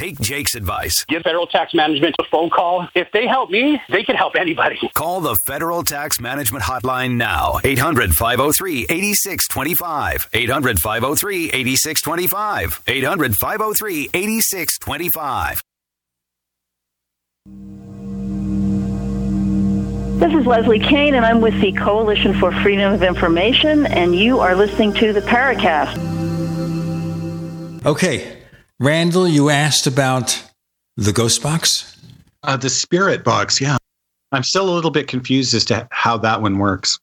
take 0.00 0.18
Jake's 0.20 0.54
advice. 0.54 1.04
Give 1.04 1.22
federal 1.22 1.46
tax 1.46 1.74
management 1.74 2.16
a 2.18 2.24
phone 2.30 2.48
call. 2.48 2.88
If 2.94 3.12
they 3.12 3.26
help 3.26 3.50
me, 3.50 3.80
they 3.90 4.02
can 4.02 4.16
help 4.16 4.34
anybody. 4.34 4.78
Call 4.94 5.20
the 5.20 5.36
Federal 5.46 5.82
Tax 5.82 6.18
Management 6.20 6.64
Hotline 6.64 7.16
now. 7.16 7.60
800 7.62 8.14
503 8.14 8.84
8625. 8.84 10.28
800 10.32 10.78
503 10.78 11.50
8625. 11.52 12.80
800 12.86 13.34
503 13.36 14.08
8625. 14.14 15.62
This 20.20 20.34
is 20.34 20.46
Leslie 20.46 20.80
Kean, 20.80 21.14
and 21.14 21.24
I'm 21.24 21.40
with 21.40 21.58
the 21.60 21.72
Coalition 21.72 22.38
for 22.38 22.52
Freedom 22.62 22.92
of 22.92 23.02
Information, 23.02 23.86
and 23.86 24.14
you 24.14 24.38
are 24.40 24.54
listening 24.54 24.92
to 24.94 25.12
the 25.14 25.20
Paracast. 25.22 25.96
Okay, 27.86 28.39
Randall, 28.80 29.28
you 29.28 29.50
asked 29.50 29.86
about 29.86 30.42
the 30.96 31.12
ghost 31.12 31.42
box? 31.42 31.98
Uh, 32.42 32.56
the 32.56 32.70
spirit 32.70 33.22
box, 33.22 33.60
yeah. 33.60 33.76
I'm 34.32 34.42
still 34.42 34.70
a 34.70 34.72
little 34.72 34.90
bit 34.90 35.06
confused 35.06 35.52
as 35.52 35.66
to 35.66 35.86
how 35.90 36.16
that 36.18 36.40
one 36.40 36.56
works. 36.56 36.98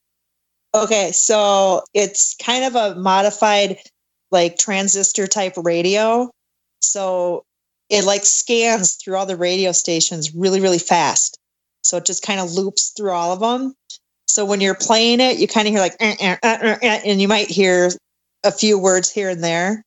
Okay, 0.74 1.12
so 1.12 1.84
it's 1.94 2.34
kind 2.42 2.64
of 2.64 2.74
a 2.74 2.96
modified 2.96 3.78
like 4.32 4.58
transistor 4.58 5.28
type 5.28 5.54
radio. 5.56 6.28
So 6.82 7.44
it 7.90 8.04
like 8.04 8.24
scans 8.24 8.94
through 8.96 9.14
all 9.14 9.26
the 9.26 9.36
radio 9.36 9.70
stations 9.70 10.34
really, 10.34 10.60
really 10.60 10.80
fast. 10.80 11.38
So 11.84 11.98
it 11.98 12.04
just 12.04 12.24
kind 12.24 12.40
of 12.40 12.50
loops 12.50 12.92
through 12.96 13.12
all 13.12 13.32
of 13.32 13.38
them. 13.38 13.72
So 14.26 14.44
when 14.44 14.60
you're 14.60 14.74
playing 14.74 15.20
it, 15.20 15.38
you 15.38 15.46
kind 15.46 15.68
of 15.68 15.72
hear 15.72 15.80
like, 15.80 15.96
"Eh, 16.00 16.16
eh, 16.18 16.36
eh, 16.42 16.58
eh, 16.60 16.78
eh," 16.82 17.00
and 17.04 17.20
you 17.20 17.28
might 17.28 17.48
hear 17.48 17.92
a 18.42 18.50
few 18.50 18.78
words 18.78 19.10
here 19.10 19.30
and 19.30 19.44
there. 19.44 19.84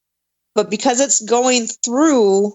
But 0.56 0.70
because 0.70 1.00
it's 1.00 1.22
going 1.22 1.68
through 1.68 2.54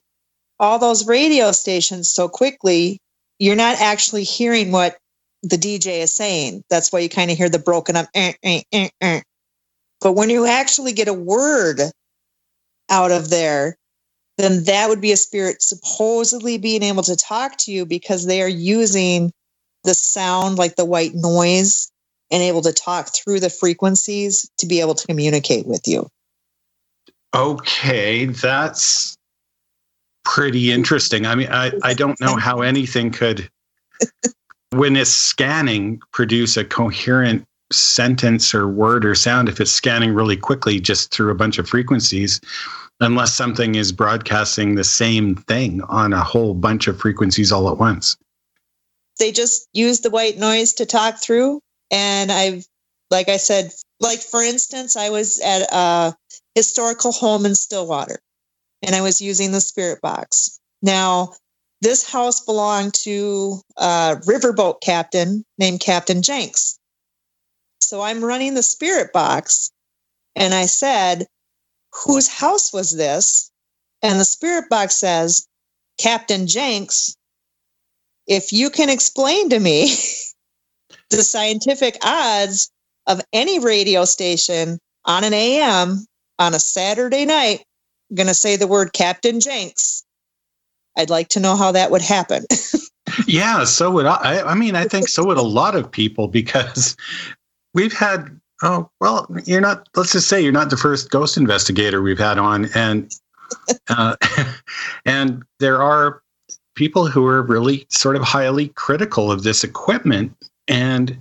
all 0.59 0.79
those 0.79 1.07
radio 1.07 1.53
stations 1.53 2.13
so 2.13 2.29
quickly, 2.29 2.99
you're 3.39 3.57
not 3.57 3.81
actually 3.81 4.25
hearing 4.25 4.73
what 4.73 4.97
the 5.43 5.57
DJ 5.57 6.01
is 6.01 6.15
saying. 6.15 6.63
That's 6.71 6.93
why 6.93 7.01
you 7.01 7.09
kind 7.09 7.31
of 7.31 7.37
hear 7.37 7.49
the 7.49 7.59
broken 7.59 7.97
up. 7.97 8.09
"Eh, 8.15 8.33
eh, 8.43 8.63
eh, 8.73 8.89
eh." 9.01 9.21
But 10.01 10.13
when 10.13 10.31
you 10.31 10.47
actually 10.47 10.93
get 10.93 11.09
a 11.09 11.15
word 11.15 11.81
out 12.91 13.11
of 13.11 13.31
there, 13.31 13.77
then 14.39 14.65
that 14.65 14.89
would 14.89 15.01
be 15.01 15.13
a 15.13 15.17
spirit 15.17 15.63
supposedly 15.63 16.59
being 16.59 16.83
able 16.83 17.03
to 17.05 17.17
talk 17.17 17.57
to 17.59 17.73
you 17.73 17.87
because 17.87 18.27
they 18.27 18.43
are 18.43 18.49
using 18.49 19.33
the 19.85 19.95
sound 19.95 20.59
like 20.59 20.77
the 20.77 20.85
white 20.85 21.15
noise 21.15 21.91
and 22.31 22.43
able 22.43 22.63
to 22.63 22.73
talk 22.73 23.09
through 23.15 23.41
the 23.41 23.51
frequencies 23.51 24.51
to 24.59 24.67
be 24.67 24.81
able 24.81 24.95
to 24.95 25.07
communicate 25.07 25.67
with 25.67 25.87
you. 25.87 26.09
Okay, 27.37 28.25
that's 28.25 29.15
pretty 30.25 30.73
interesting. 30.73 31.27
I 31.27 31.35
mean, 31.35 31.49
I, 31.51 31.71
I 31.83 31.93
don't 31.93 32.19
know 32.19 32.37
how 32.37 32.63
anything 32.63 33.11
could, 33.11 33.51
when 34.71 34.97
it's 34.97 35.11
scanning, 35.11 36.01
produce 36.13 36.57
a 36.57 36.65
coherent 36.65 37.45
sentence 37.71 38.55
or 38.55 38.67
word 38.67 39.05
or 39.05 39.15
sound 39.15 39.51
if 39.51 39.61
it's 39.61 39.71
scanning 39.71 40.15
really 40.15 40.37
quickly 40.37 40.81
just 40.81 41.11
through 41.11 41.31
a 41.31 41.35
bunch 41.35 41.59
of 41.59 41.69
frequencies, 41.69 42.41
unless 43.01 43.35
something 43.35 43.75
is 43.75 43.93
broadcasting 43.93 44.75
the 44.75 44.85
same 44.85 45.35
thing 45.35 45.83
on 45.83 46.15
a 46.15 46.25
whole 46.25 46.55
bunch 46.55 46.89
of 46.89 46.99
frequencies 46.99 47.53
all 47.53 47.71
at 47.71 47.77
once. 47.77 48.17
They 49.19 49.31
just 49.31 49.69
use 49.75 50.01
the 50.01 50.11
white 50.11 50.39
noise 50.39 50.73
to 50.75 50.87
talk 50.87 51.19
through. 51.19 51.61
And 51.91 52.33
I've, 52.33 52.67
like 53.11 53.29
I 53.29 53.37
said, 53.37 53.73
like 54.01 54.21
for 54.21 54.43
instance, 54.43 54.97
I 54.97 55.11
was 55.11 55.39
at 55.41 55.69
a 55.71 56.15
historical 56.57 57.13
home 57.13 57.47
in 57.47 57.55
Stillwater 57.55 58.19
and 58.83 58.95
I 58.95 59.03
was 59.03 59.21
using 59.21 59.53
the 59.53 59.61
spirit 59.61 60.01
box. 60.01 60.59
Now, 60.83 61.35
this 61.83 62.09
house 62.09 62.41
belonged 62.41 62.95
to 63.05 63.61
a 63.77 64.17
riverboat 64.27 64.81
captain 64.81 65.45
named 65.59 65.81
Captain 65.81 66.23
Jenks. 66.23 66.79
So 67.81 68.01
I'm 68.01 68.25
running 68.25 68.55
the 68.55 68.63
spirit 68.63 69.13
box 69.13 69.71
and 70.35 70.55
I 70.55 70.67
said, 70.67 71.27
Whose 72.05 72.29
house 72.29 72.73
was 72.73 72.97
this? 72.97 73.51
And 74.03 74.19
the 74.19 74.25
spirit 74.25 74.69
box 74.69 74.95
says, 74.95 75.47
Captain 75.99 76.47
Jenks, 76.47 77.17
if 78.27 78.53
you 78.53 78.71
can 78.71 78.91
explain 78.91 79.51
to 79.51 79.59
me 79.59 79.87
the 81.11 81.23
scientific 81.23 81.99
odds 82.03 82.71
of 83.07 83.23
any 83.33 83.59
radio 83.59 84.05
station 84.05 84.79
on 85.05 85.25
an 85.25 85.35
AM 85.35 86.07
on 86.39 86.55
a 86.55 86.59
Saturday 86.59 87.25
night, 87.25 87.65
going 88.15 88.27
to 88.27 88.35
say 88.35 88.57
the 88.57 88.67
word 88.67 88.93
Captain 88.93 89.41
Jenks. 89.41 90.05
I'd 90.97 91.11
like 91.11 91.29
to 91.29 91.41
know 91.41 91.57
how 91.57 91.73
that 91.73 91.91
would 91.91 92.03
happen. 92.03 92.45
yeah, 93.27 93.65
so 93.65 93.91
would 93.91 94.07
I. 94.07 94.41
I 94.43 94.55
mean, 94.55 94.75
I 94.75 94.85
think 94.85 95.09
so 95.09 95.27
would 95.27 95.37
a 95.37 95.43
lot 95.43 95.75
of 95.75 95.91
people 95.91 96.29
because 96.29 96.97
we've 97.75 97.93
had. 97.93 98.41
Oh 98.63 98.89
well, 99.01 99.27
you're 99.45 99.61
not. 99.61 99.87
Let's 99.95 100.13
just 100.13 100.29
say 100.29 100.41
you're 100.41 100.53
not 100.53 100.71
the 100.71 100.79
first 100.79 101.11
ghost 101.11 101.37
investigator 101.37 102.01
we've 102.01 102.19
had 102.19 102.39
on, 102.39 102.67
and 102.75 103.15
uh, 103.89 104.17
and 105.05 105.45
there 105.61 105.83
are 105.83 106.23
people 106.75 107.07
who 107.07 107.27
are 107.27 107.43
really 107.43 107.87
sort 107.91 108.17
of 108.17 108.23
highly 108.23 108.69
critical 108.69 109.31
of 109.31 109.43
this 109.43 109.63
equipment, 109.63 110.35
and 110.69 111.17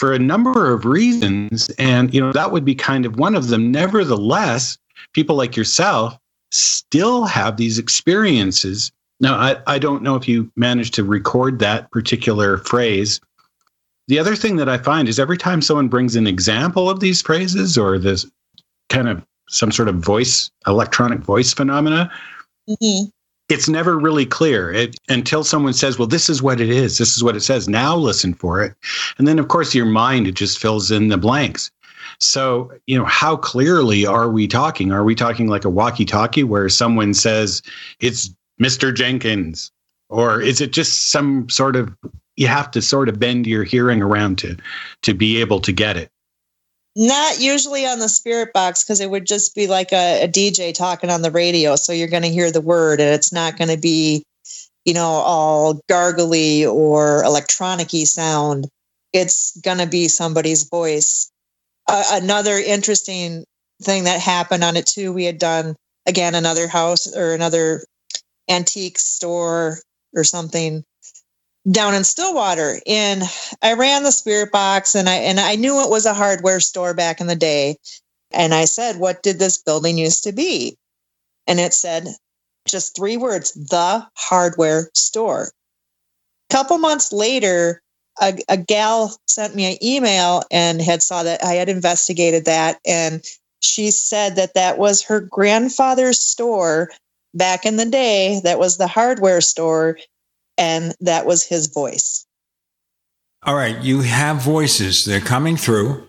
for 0.00 0.14
a 0.14 0.18
number 0.18 0.72
of 0.72 0.86
reasons, 0.86 1.68
and 1.78 2.14
you 2.14 2.22
know 2.22 2.32
that 2.32 2.52
would 2.52 2.64
be 2.64 2.74
kind 2.74 3.04
of 3.04 3.18
one 3.18 3.34
of 3.34 3.48
them. 3.48 3.70
Nevertheless, 3.70 4.78
people 5.12 5.36
like 5.36 5.58
yourself 5.58 6.18
still 6.50 7.26
have 7.26 7.58
these 7.58 7.78
experiences. 7.78 8.90
Now, 9.20 9.34
I, 9.34 9.56
I 9.66 9.78
don't 9.78 10.02
know 10.02 10.16
if 10.16 10.26
you 10.26 10.50
managed 10.56 10.94
to 10.94 11.04
record 11.04 11.58
that 11.58 11.90
particular 11.90 12.56
phrase. 12.56 13.20
The 14.08 14.18
other 14.18 14.34
thing 14.34 14.56
that 14.56 14.70
I 14.70 14.78
find 14.78 15.06
is 15.06 15.18
every 15.18 15.36
time 15.36 15.60
someone 15.60 15.88
brings 15.88 16.16
an 16.16 16.26
example 16.26 16.88
of 16.88 17.00
these 17.00 17.20
phrases 17.20 17.76
or 17.76 17.98
this 17.98 18.24
kind 18.88 19.06
of 19.06 19.22
some 19.50 19.70
sort 19.70 19.88
of 19.88 19.96
voice, 19.96 20.50
electronic 20.66 21.18
voice 21.18 21.52
phenomena, 21.52 22.10
Mm-hmm. 22.70 23.08
It's 23.50 23.68
never 23.68 23.98
really 23.98 24.26
clear 24.26 24.72
it, 24.72 24.96
until 25.08 25.44
someone 25.44 25.72
says, 25.72 25.98
Well, 25.98 26.08
this 26.08 26.28
is 26.28 26.42
what 26.42 26.60
it 26.60 26.70
is. 26.70 26.98
This 26.98 27.16
is 27.16 27.24
what 27.24 27.36
it 27.36 27.40
says. 27.40 27.68
Now 27.68 27.96
listen 27.96 28.34
for 28.34 28.62
it. 28.62 28.74
And 29.18 29.26
then, 29.26 29.38
of 29.38 29.48
course, 29.48 29.74
your 29.74 29.86
mind, 29.86 30.26
it 30.26 30.34
just 30.34 30.58
fills 30.58 30.90
in 30.90 31.08
the 31.08 31.18
blanks. 31.18 31.70
So, 32.18 32.72
you 32.86 32.98
know, 32.98 33.04
how 33.04 33.36
clearly 33.36 34.04
are 34.06 34.30
we 34.30 34.46
talking? 34.46 34.92
Are 34.92 35.04
we 35.04 35.14
talking 35.14 35.48
like 35.48 35.64
a 35.64 35.70
walkie 35.70 36.04
talkie 36.04 36.44
where 36.44 36.68
someone 36.68 37.14
says 37.14 37.62
it's 37.98 38.30
Mr. 38.60 38.94
Jenkins? 38.94 39.70
Or 40.08 40.40
is 40.40 40.60
it 40.60 40.72
just 40.72 41.10
some 41.10 41.48
sort 41.48 41.76
of, 41.76 41.94
you 42.36 42.48
have 42.48 42.70
to 42.72 42.82
sort 42.82 43.08
of 43.08 43.18
bend 43.18 43.46
your 43.46 43.64
hearing 43.64 44.02
around 44.02 44.38
to, 44.38 44.56
to 45.02 45.14
be 45.14 45.40
able 45.40 45.60
to 45.60 45.72
get 45.72 45.96
it? 45.96 46.10
Not 46.96 47.40
usually 47.40 47.86
on 47.86 48.00
the 48.00 48.08
spirit 48.08 48.52
box 48.52 48.82
because 48.82 49.00
it 49.00 49.10
would 49.10 49.26
just 49.26 49.54
be 49.54 49.66
like 49.66 49.92
a, 49.92 50.24
a 50.24 50.28
DJ 50.28 50.74
talking 50.74 51.10
on 51.10 51.22
the 51.22 51.30
radio. 51.30 51.76
So 51.76 51.92
you're 51.92 52.08
going 52.08 52.24
to 52.24 52.28
hear 52.28 52.50
the 52.50 52.60
word 52.60 53.00
and 53.00 53.14
it's 53.14 53.32
not 53.32 53.56
going 53.56 53.70
to 53.70 53.78
be, 53.78 54.24
you 54.84 54.94
know, 54.94 55.06
all 55.06 55.80
gargly 55.88 56.66
or 56.66 57.22
electronic 57.22 57.90
sound. 57.90 58.68
It's 59.12 59.56
going 59.60 59.78
to 59.78 59.86
be 59.86 60.08
somebody's 60.08 60.68
voice. 60.68 61.30
Uh, 61.86 62.04
another 62.12 62.58
interesting 62.58 63.44
thing 63.82 64.04
that 64.04 64.20
happened 64.20 64.64
on 64.64 64.76
it 64.76 64.86
too, 64.86 65.12
we 65.12 65.24
had 65.24 65.38
done 65.38 65.76
again 66.06 66.34
another 66.34 66.66
house 66.66 67.14
or 67.16 67.34
another 67.34 67.84
antique 68.48 68.98
store 68.98 69.78
or 70.14 70.24
something. 70.24 70.84
Down 71.70 71.94
in 71.94 72.04
Stillwater. 72.04 72.80
And 72.86 73.22
I 73.62 73.74
ran 73.74 74.02
the 74.02 74.12
spirit 74.12 74.52
box 74.52 74.94
and 74.94 75.08
I 75.08 75.16
and 75.16 75.40
I 75.40 75.56
knew 75.56 75.82
it 75.82 75.90
was 75.90 76.06
a 76.06 76.14
hardware 76.14 76.60
store 76.60 76.94
back 76.94 77.20
in 77.20 77.26
the 77.26 77.36
day. 77.36 77.76
And 78.32 78.54
I 78.54 78.64
said, 78.64 78.96
What 78.96 79.22
did 79.22 79.38
this 79.38 79.58
building 79.58 79.98
used 79.98 80.24
to 80.24 80.32
be? 80.32 80.76
And 81.46 81.58
it 81.58 81.74
said 81.74 82.08
just 82.68 82.94
three 82.94 83.16
words, 83.16 83.52
the 83.52 84.06
hardware 84.16 84.90
store. 84.94 85.50
A 86.50 86.52
couple 86.52 86.78
months 86.78 87.12
later, 87.12 87.82
a, 88.20 88.38
a 88.48 88.56
gal 88.56 89.16
sent 89.26 89.54
me 89.54 89.72
an 89.72 89.84
email 89.84 90.42
and 90.50 90.80
had 90.80 91.02
saw 91.02 91.22
that 91.22 91.42
I 91.44 91.54
had 91.54 91.68
investigated 91.68 92.44
that 92.44 92.78
and 92.86 93.24
she 93.60 93.90
said 93.90 94.36
that 94.36 94.54
that 94.54 94.78
was 94.78 95.02
her 95.02 95.20
grandfather's 95.20 96.18
store 96.18 96.90
back 97.34 97.64
in 97.64 97.76
the 97.76 97.86
day 97.86 98.40
that 98.42 98.58
was 98.58 98.76
the 98.76 98.86
hardware 98.86 99.40
store 99.40 99.98
and 100.60 100.94
that 101.00 101.26
was 101.26 101.44
his 101.44 101.66
voice. 101.66 102.26
All 103.42 103.56
right 103.56 103.80
you 103.82 104.02
have 104.02 104.36
voices. 104.36 105.04
They're 105.04 105.20
coming 105.20 105.56
through. 105.56 106.06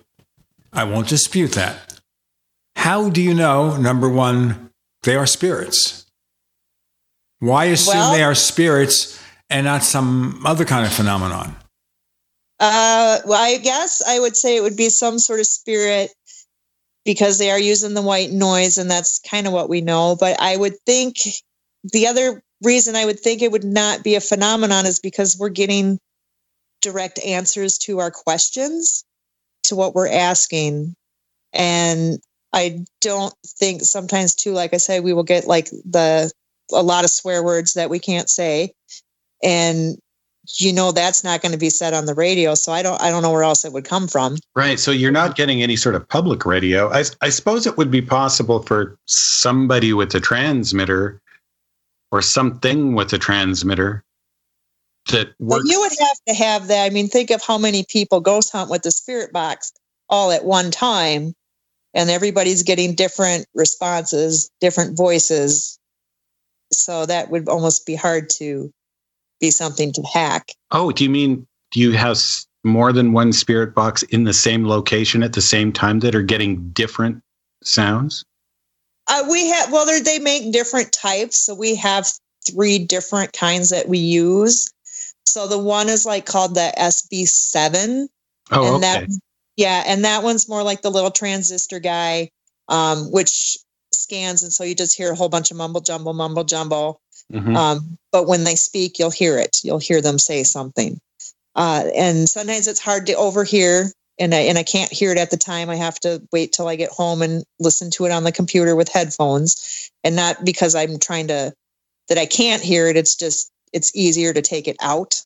I 0.73 0.83
won't 0.83 1.07
dispute 1.07 1.53
that. 1.53 1.99
How 2.75 3.09
do 3.09 3.21
you 3.21 3.33
know 3.33 3.77
number 3.77 4.09
one 4.09 4.69
they 5.03 5.15
are 5.15 5.25
spirits? 5.25 6.05
Why 7.39 7.65
assume 7.65 7.95
well, 7.95 8.13
they 8.13 8.23
are 8.23 8.35
spirits 8.35 9.19
and 9.49 9.65
not 9.65 9.83
some 9.83 10.45
other 10.45 10.65
kind 10.65 10.85
of 10.85 10.93
phenomenon? 10.93 11.55
Uh, 12.59 13.17
well 13.25 13.41
i 13.41 13.57
guess 13.57 14.03
i 14.07 14.19
would 14.19 14.37
say 14.37 14.55
it 14.55 14.61
would 14.61 14.77
be 14.77 14.89
some 14.89 15.17
sort 15.17 15.39
of 15.39 15.47
spirit 15.47 16.11
because 17.03 17.39
they 17.39 17.49
are 17.49 17.59
using 17.59 17.95
the 17.95 18.03
white 18.03 18.29
noise 18.29 18.77
and 18.77 18.91
that's 18.91 19.17
kind 19.17 19.47
of 19.47 19.53
what 19.53 19.69
we 19.69 19.81
know. 19.81 20.15
But 20.19 20.39
i 20.39 20.55
would 20.57 20.75
think 20.85 21.15
the 21.91 22.05
other 22.07 22.43
reason 22.63 22.95
i 22.95 23.05
would 23.05 23.19
think 23.19 23.41
it 23.41 23.51
would 23.51 23.63
not 23.63 24.03
be 24.03 24.15
a 24.15 24.21
phenomenon 24.21 24.85
is 24.85 24.99
because 24.99 25.37
we're 25.37 25.49
getting 25.49 25.99
direct 26.81 27.19
answers 27.23 27.77
to 27.77 27.99
our 27.99 28.11
questions 28.11 29.05
to 29.63 29.75
what 29.75 29.95
we're 29.95 30.09
asking. 30.09 30.95
And 31.53 32.19
i 32.53 32.83
don't 32.99 33.33
think 33.45 33.81
sometimes 33.81 34.35
too 34.35 34.51
like 34.51 34.73
i 34.73 34.77
said 34.77 35.03
we 35.03 35.13
will 35.13 35.23
get 35.23 35.47
like 35.47 35.69
the 35.85 36.29
a 36.73 36.83
lot 36.83 37.05
of 37.05 37.09
swear 37.09 37.43
words 37.43 37.73
that 37.73 37.89
we 37.89 37.99
can't 37.99 38.29
say. 38.29 38.73
And 39.43 39.97
you 40.57 40.73
know 40.73 40.91
that's 40.91 41.23
not 41.23 41.41
going 41.41 41.51
to 41.51 41.57
be 41.57 41.69
said 41.69 41.93
on 41.93 42.07
the 42.07 42.15
radio 42.15 42.55
so 42.55 42.71
i 42.71 42.81
don't 42.81 42.99
i 42.99 43.11
don't 43.11 43.21
know 43.21 43.31
where 43.31 43.43
else 43.43 43.63
it 43.63 43.71
would 43.73 43.85
come 43.85 44.07
from. 44.07 44.37
Right 44.55 44.79
so 44.79 44.91
you're 44.91 45.11
not 45.11 45.35
getting 45.35 45.61
any 45.61 45.75
sort 45.75 45.95
of 45.95 46.07
public 46.07 46.45
radio. 46.45 46.89
I, 46.89 47.03
I 47.21 47.29
suppose 47.29 47.67
it 47.67 47.77
would 47.77 47.91
be 47.91 48.01
possible 48.01 48.61
for 48.63 48.97
somebody 49.05 49.93
with 49.93 50.13
a 50.15 50.19
transmitter 50.19 51.21
or 52.11 52.21
something 52.21 52.93
with 52.93 53.13
a 53.13 53.17
transmitter 53.17 54.03
that 55.11 55.33
works. 55.39 55.63
Well, 55.63 55.65
you 55.65 55.79
would 55.79 55.93
have 55.99 56.17
to 56.27 56.33
have 56.33 56.67
that 56.67 56.85
i 56.85 56.89
mean 56.89 57.07
think 57.07 57.31
of 57.31 57.41
how 57.41 57.57
many 57.57 57.83
people 57.89 58.19
ghost 58.19 58.51
hunt 58.51 58.69
with 58.69 58.83
the 58.83 58.91
spirit 58.91 59.33
box 59.33 59.71
all 60.09 60.31
at 60.31 60.45
one 60.45 60.69
time 60.69 61.33
and 61.93 62.09
everybody's 62.09 62.61
getting 62.61 62.93
different 62.93 63.47
responses 63.55 64.51
different 64.59 64.95
voices 64.95 65.79
so 66.71 67.05
that 67.05 67.29
would 67.29 67.49
almost 67.49 67.85
be 67.85 67.95
hard 67.95 68.29
to 68.29 68.71
be 69.39 69.51
something 69.51 69.91
to 69.93 70.03
hack. 70.03 70.53
Oh, 70.71 70.91
do 70.91 71.03
you 71.03 71.09
mean 71.09 71.45
do 71.71 71.79
you 71.79 71.91
have 71.93 72.17
more 72.63 72.93
than 72.93 73.13
one 73.13 73.33
spirit 73.33 73.73
box 73.73 74.03
in 74.03 74.23
the 74.23 74.33
same 74.33 74.67
location 74.67 75.23
at 75.23 75.33
the 75.33 75.41
same 75.41 75.71
time 75.71 75.99
that 75.99 76.15
are 76.15 76.21
getting 76.21 76.69
different 76.69 77.21
sounds? 77.63 78.23
Uh, 79.07 79.25
we 79.29 79.47
have 79.47 79.71
well, 79.71 79.85
they 80.03 80.19
make 80.19 80.51
different 80.51 80.91
types, 80.91 81.37
so 81.37 81.53
we 81.53 81.75
have 81.75 82.07
three 82.49 82.79
different 82.79 83.33
kinds 83.33 83.69
that 83.69 83.87
we 83.87 83.97
use. 83.97 84.71
So 85.25 85.47
the 85.47 85.57
one 85.57 85.89
is 85.89 86.05
like 86.05 86.25
called 86.25 86.55
the 86.55 86.73
SB7. 86.77 88.07
Oh, 88.51 88.65
and 88.65 88.75
okay. 88.75 88.81
that 88.81 89.09
yeah, 89.57 89.83
and 89.85 90.03
that 90.05 90.23
one's 90.23 90.49
more 90.49 90.63
like 90.63 90.81
the 90.81 90.91
little 90.91 91.11
transistor 91.11 91.79
guy, 91.79 92.29
um, 92.67 93.11
which 93.11 93.57
scans, 93.91 94.43
and 94.43 94.51
so 94.51 94.63
you 94.63 94.75
just 94.75 94.97
hear 94.97 95.11
a 95.11 95.15
whole 95.15 95.29
bunch 95.29 95.51
of 95.51 95.57
mumble 95.57 95.81
jumble, 95.81 96.13
mumble 96.13 96.43
jumble. 96.43 96.99
Mm-hmm. 97.31 97.55
Um, 97.55 97.97
but 98.11 98.27
when 98.27 98.43
they 98.43 98.55
speak, 98.55 98.99
you'll 98.99 99.11
hear 99.11 99.37
it. 99.37 99.59
You'll 99.63 99.79
hear 99.79 100.01
them 100.01 100.19
say 100.19 100.43
something. 100.43 100.99
Uh, 101.55 101.85
and 101.95 102.29
sometimes 102.29 102.67
it's 102.67 102.79
hard 102.79 103.05
to 103.07 103.13
overhear, 103.13 103.91
and 104.21 104.33
I 104.35 104.39
and 104.39 104.57
I 104.57 104.63
can't 104.63 104.91
hear 104.91 105.11
it 105.11 105.17
at 105.17 105.31
the 105.31 105.37
time. 105.37 105.69
I 105.69 105.75
have 105.75 105.99
to 106.01 106.21
wait 106.31 106.53
till 106.53 106.67
I 106.67 106.77
get 106.77 106.91
home 106.91 107.21
and 107.21 107.43
listen 107.59 107.91
to 107.91 108.05
it 108.05 108.11
on 108.11 108.23
the 108.23 108.31
computer 108.31 108.75
with 108.75 108.89
headphones, 108.89 109.91
and 110.03 110.15
not 110.15 110.45
because 110.45 110.75
I'm 110.75 110.99
trying 110.99 111.27
to 111.27 111.53
that 112.09 112.17
I 112.17 112.25
can't 112.25 112.63
hear 112.63 112.87
it. 112.87 112.97
It's 112.97 113.15
just 113.15 113.51
it's 113.73 113.95
easier 113.95 114.33
to 114.33 114.41
take 114.41 114.67
it 114.67 114.77
out 114.81 115.21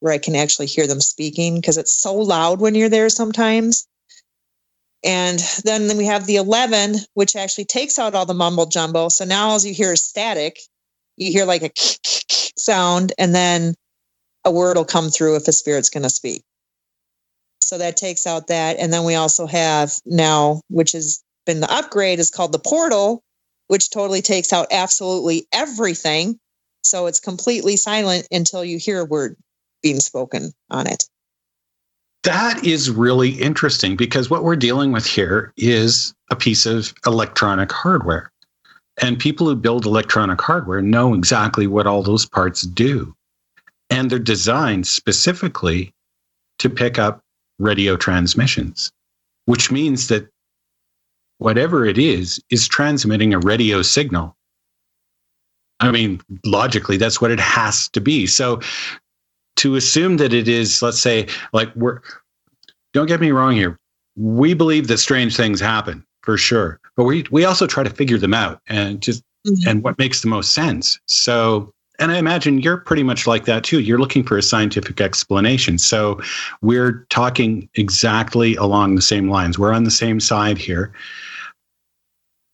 where 0.00 0.12
I 0.12 0.18
can 0.18 0.36
actually 0.36 0.66
hear 0.66 0.86
them 0.86 1.00
speaking 1.00 1.56
because 1.56 1.78
it's 1.78 1.92
so 1.92 2.14
loud 2.14 2.60
when 2.60 2.74
you're 2.74 2.88
there 2.88 3.10
sometimes. 3.10 3.86
And 5.04 5.40
then 5.64 5.88
then 5.88 5.98
we 5.98 6.06
have 6.06 6.26
the 6.26 6.36
11, 6.36 6.96
which 7.14 7.36
actually 7.36 7.66
takes 7.66 7.98
out 7.98 8.14
all 8.14 8.26
the 8.26 8.34
mumble 8.34 8.66
jumbo. 8.66 9.08
So 9.10 9.24
now 9.24 9.48
all 9.50 9.60
you 9.60 9.74
hear 9.74 9.92
is 9.92 10.02
static 10.04 10.58
you 11.18 11.32
hear 11.32 11.44
like 11.44 11.62
a 11.62 11.70
sound 12.56 13.12
and 13.18 13.34
then 13.34 13.74
a 14.44 14.50
word 14.50 14.76
will 14.76 14.84
come 14.84 15.10
through 15.10 15.36
if 15.36 15.48
a 15.48 15.52
spirit's 15.52 15.90
going 15.90 16.04
to 16.04 16.10
speak. 16.10 16.42
So 17.68 17.76
that 17.76 17.98
takes 17.98 18.26
out 18.26 18.46
that. 18.46 18.78
And 18.78 18.90
then 18.90 19.04
we 19.04 19.14
also 19.14 19.46
have 19.46 19.92
now, 20.06 20.62
which 20.70 20.92
has 20.92 21.22
been 21.44 21.60
the 21.60 21.70
upgrade, 21.70 22.18
is 22.18 22.30
called 22.30 22.52
the 22.52 22.58
portal, 22.58 23.22
which 23.66 23.90
totally 23.90 24.22
takes 24.22 24.54
out 24.54 24.68
absolutely 24.70 25.46
everything. 25.52 26.38
So 26.82 27.08
it's 27.08 27.20
completely 27.20 27.76
silent 27.76 28.26
until 28.30 28.64
you 28.64 28.78
hear 28.78 29.00
a 29.00 29.04
word 29.04 29.36
being 29.82 30.00
spoken 30.00 30.52
on 30.70 30.86
it. 30.86 31.04
That 32.22 32.64
is 32.66 32.90
really 32.90 33.32
interesting 33.32 33.96
because 33.96 34.30
what 34.30 34.44
we're 34.44 34.56
dealing 34.56 34.90
with 34.90 35.04
here 35.04 35.52
is 35.58 36.14
a 36.30 36.36
piece 36.36 36.64
of 36.64 36.94
electronic 37.04 37.70
hardware. 37.70 38.32
And 39.02 39.18
people 39.18 39.46
who 39.46 39.54
build 39.54 39.84
electronic 39.84 40.40
hardware 40.40 40.80
know 40.80 41.12
exactly 41.12 41.66
what 41.66 41.86
all 41.86 42.02
those 42.02 42.24
parts 42.24 42.62
do. 42.62 43.14
And 43.90 44.10
they're 44.10 44.18
designed 44.18 44.86
specifically 44.86 45.92
to 46.60 46.70
pick 46.70 46.98
up 46.98 47.22
radio 47.58 47.96
transmissions, 47.96 48.90
which 49.46 49.70
means 49.70 50.08
that 50.08 50.28
whatever 51.38 51.84
it 51.84 51.98
is, 51.98 52.42
is 52.50 52.68
transmitting 52.68 53.32
a 53.32 53.38
radio 53.38 53.82
signal. 53.82 54.36
I 55.80 55.90
mean, 55.92 56.20
logically, 56.44 56.96
that's 56.96 57.20
what 57.20 57.30
it 57.30 57.40
has 57.40 57.88
to 57.90 58.00
be. 58.00 58.26
So 58.26 58.60
to 59.56 59.76
assume 59.76 60.16
that 60.16 60.32
it 60.32 60.48
is, 60.48 60.82
let's 60.82 61.00
say, 61.00 61.28
like 61.52 61.74
we're, 61.76 62.00
don't 62.92 63.06
get 63.06 63.20
me 63.20 63.30
wrong 63.30 63.54
here, 63.54 63.78
we 64.16 64.54
believe 64.54 64.88
that 64.88 64.98
strange 64.98 65.36
things 65.36 65.60
happen 65.60 66.04
for 66.22 66.36
sure. 66.36 66.80
But 66.96 67.04
we 67.04 67.24
we 67.30 67.44
also 67.44 67.66
try 67.66 67.84
to 67.84 67.90
figure 67.90 68.18
them 68.18 68.34
out 68.34 68.60
and 68.66 69.00
just 69.00 69.22
mm-hmm. 69.46 69.68
and 69.68 69.84
what 69.84 69.98
makes 69.98 70.20
the 70.20 70.28
most 70.28 70.52
sense. 70.52 70.98
So 71.06 71.72
and 71.98 72.12
I 72.12 72.18
imagine 72.18 72.60
you're 72.60 72.76
pretty 72.76 73.02
much 73.02 73.26
like 73.26 73.44
that 73.46 73.64
too. 73.64 73.80
You're 73.80 73.98
looking 73.98 74.22
for 74.22 74.38
a 74.38 74.42
scientific 74.42 75.00
explanation. 75.00 75.78
So 75.78 76.20
we're 76.62 77.06
talking 77.10 77.68
exactly 77.74 78.54
along 78.56 78.94
the 78.94 79.02
same 79.02 79.28
lines. 79.28 79.58
We're 79.58 79.72
on 79.72 79.84
the 79.84 79.90
same 79.90 80.20
side 80.20 80.58
here. 80.58 80.92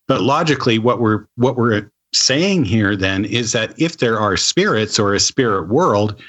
But 0.09 0.23
logically 0.23 0.79
what 0.79 1.01
we're 1.01 1.27
what 1.37 1.57
we're 1.57 1.91
saying 2.13 2.65
here 2.65 2.95
then 2.95 3.25
is 3.25 3.53
that 3.53 3.75
if 3.81 3.99
there 3.99 4.19
are 4.19 4.37
spirits 4.37 4.99
or 4.99 5.15
a 5.15 5.21
spirit 5.21 5.69
world, 5.69 6.21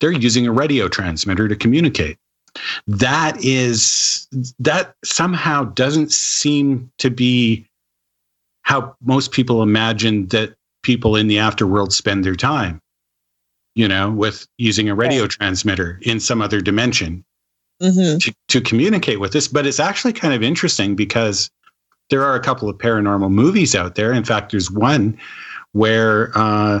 they're 0.00 0.12
using 0.12 0.46
a 0.46 0.52
radio 0.52 0.88
transmitter 0.88 1.48
to 1.48 1.56
communicate 1.56 2.18
that 2.86 3.36
is 3.44 4.28
that 4.58 4.94
somehow 5.04 5.64
doesn't 5.64 6.12
seem 6.12 6.90
to 6.98 7.10
be 7.10 7.66
how 8.62 8.94
most 9.04 9.32
people 9.32 9.62
imagine 9.62 10.26
that 10.28 10.55
people 10.86 11.16
in 11.16 11.26
the 11.26 11.36
afterworld 11.36 11.92
spend 11.92 12.24
their 12.24 12.36
time 12.36 12.80
you 13.74 13.88
know 13.88 14.10
with 14.10 14.46
using 14.56 14.88
a 14.88 14.94
radio 14.94 15.22
right. 15.22 15.30
transmitter 15.30 15.98
in 16.02 16.20
some 16.20 16.40
other 16.40 16.60
dimension 16.60 17.24
mm-hmm. 17.82 18.18
to, 18.18 18.32
to 18.48 18.60
communicate 18.60 19.20
with 19.20 19.32
this 19.32 19.48
but 19.48 19.66
it's 19.66 19.80
actually 19.80 20.12
kind 20.12 20.32
of 20.32 20.42
interesting 20.42 20.94
because 20.94 21.50
there 22.08 22.22
are 22.22 22.36
a 22.36 22.40
couple 22.40 22.68
of 22.68 22.78
paranormal 22.78 23.30
movies 23.30 23.74
out 23.74 23.96
there 23.96 24.12
in 24.12 24.24
fact 24.24 24.52
there's 24.52 24.70
one 24.70 25.18
where 25.72 26.30
uh, 26.34 26.80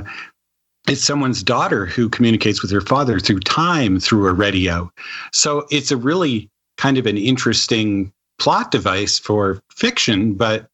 it's 0.88 1.02
someone's 1.02 1.42
daughter 1.42 1.84
who 1.84 2.08
communicates 2.08 2.62
with 2.62 2.70
her 2.70 2.80
father 2.80 3.18
through 3.18 3.40
time 3.40 3.98
through 3.98 4.26
a 4.26 4.32
radio. 4.32 4.90
So 5.32 5.66
it's 5.70 5.90
a 5.90 5.96
really 5.96 6.48
kind 6.76 6.96
of 6.98 7.06
an 7.06 7.18
interesting 7.18 8.12
plot 8.38 8.70
device 8.70 9.18
for 9.18 9.60
fiction, 9.70 10.34
but 10.34 10.68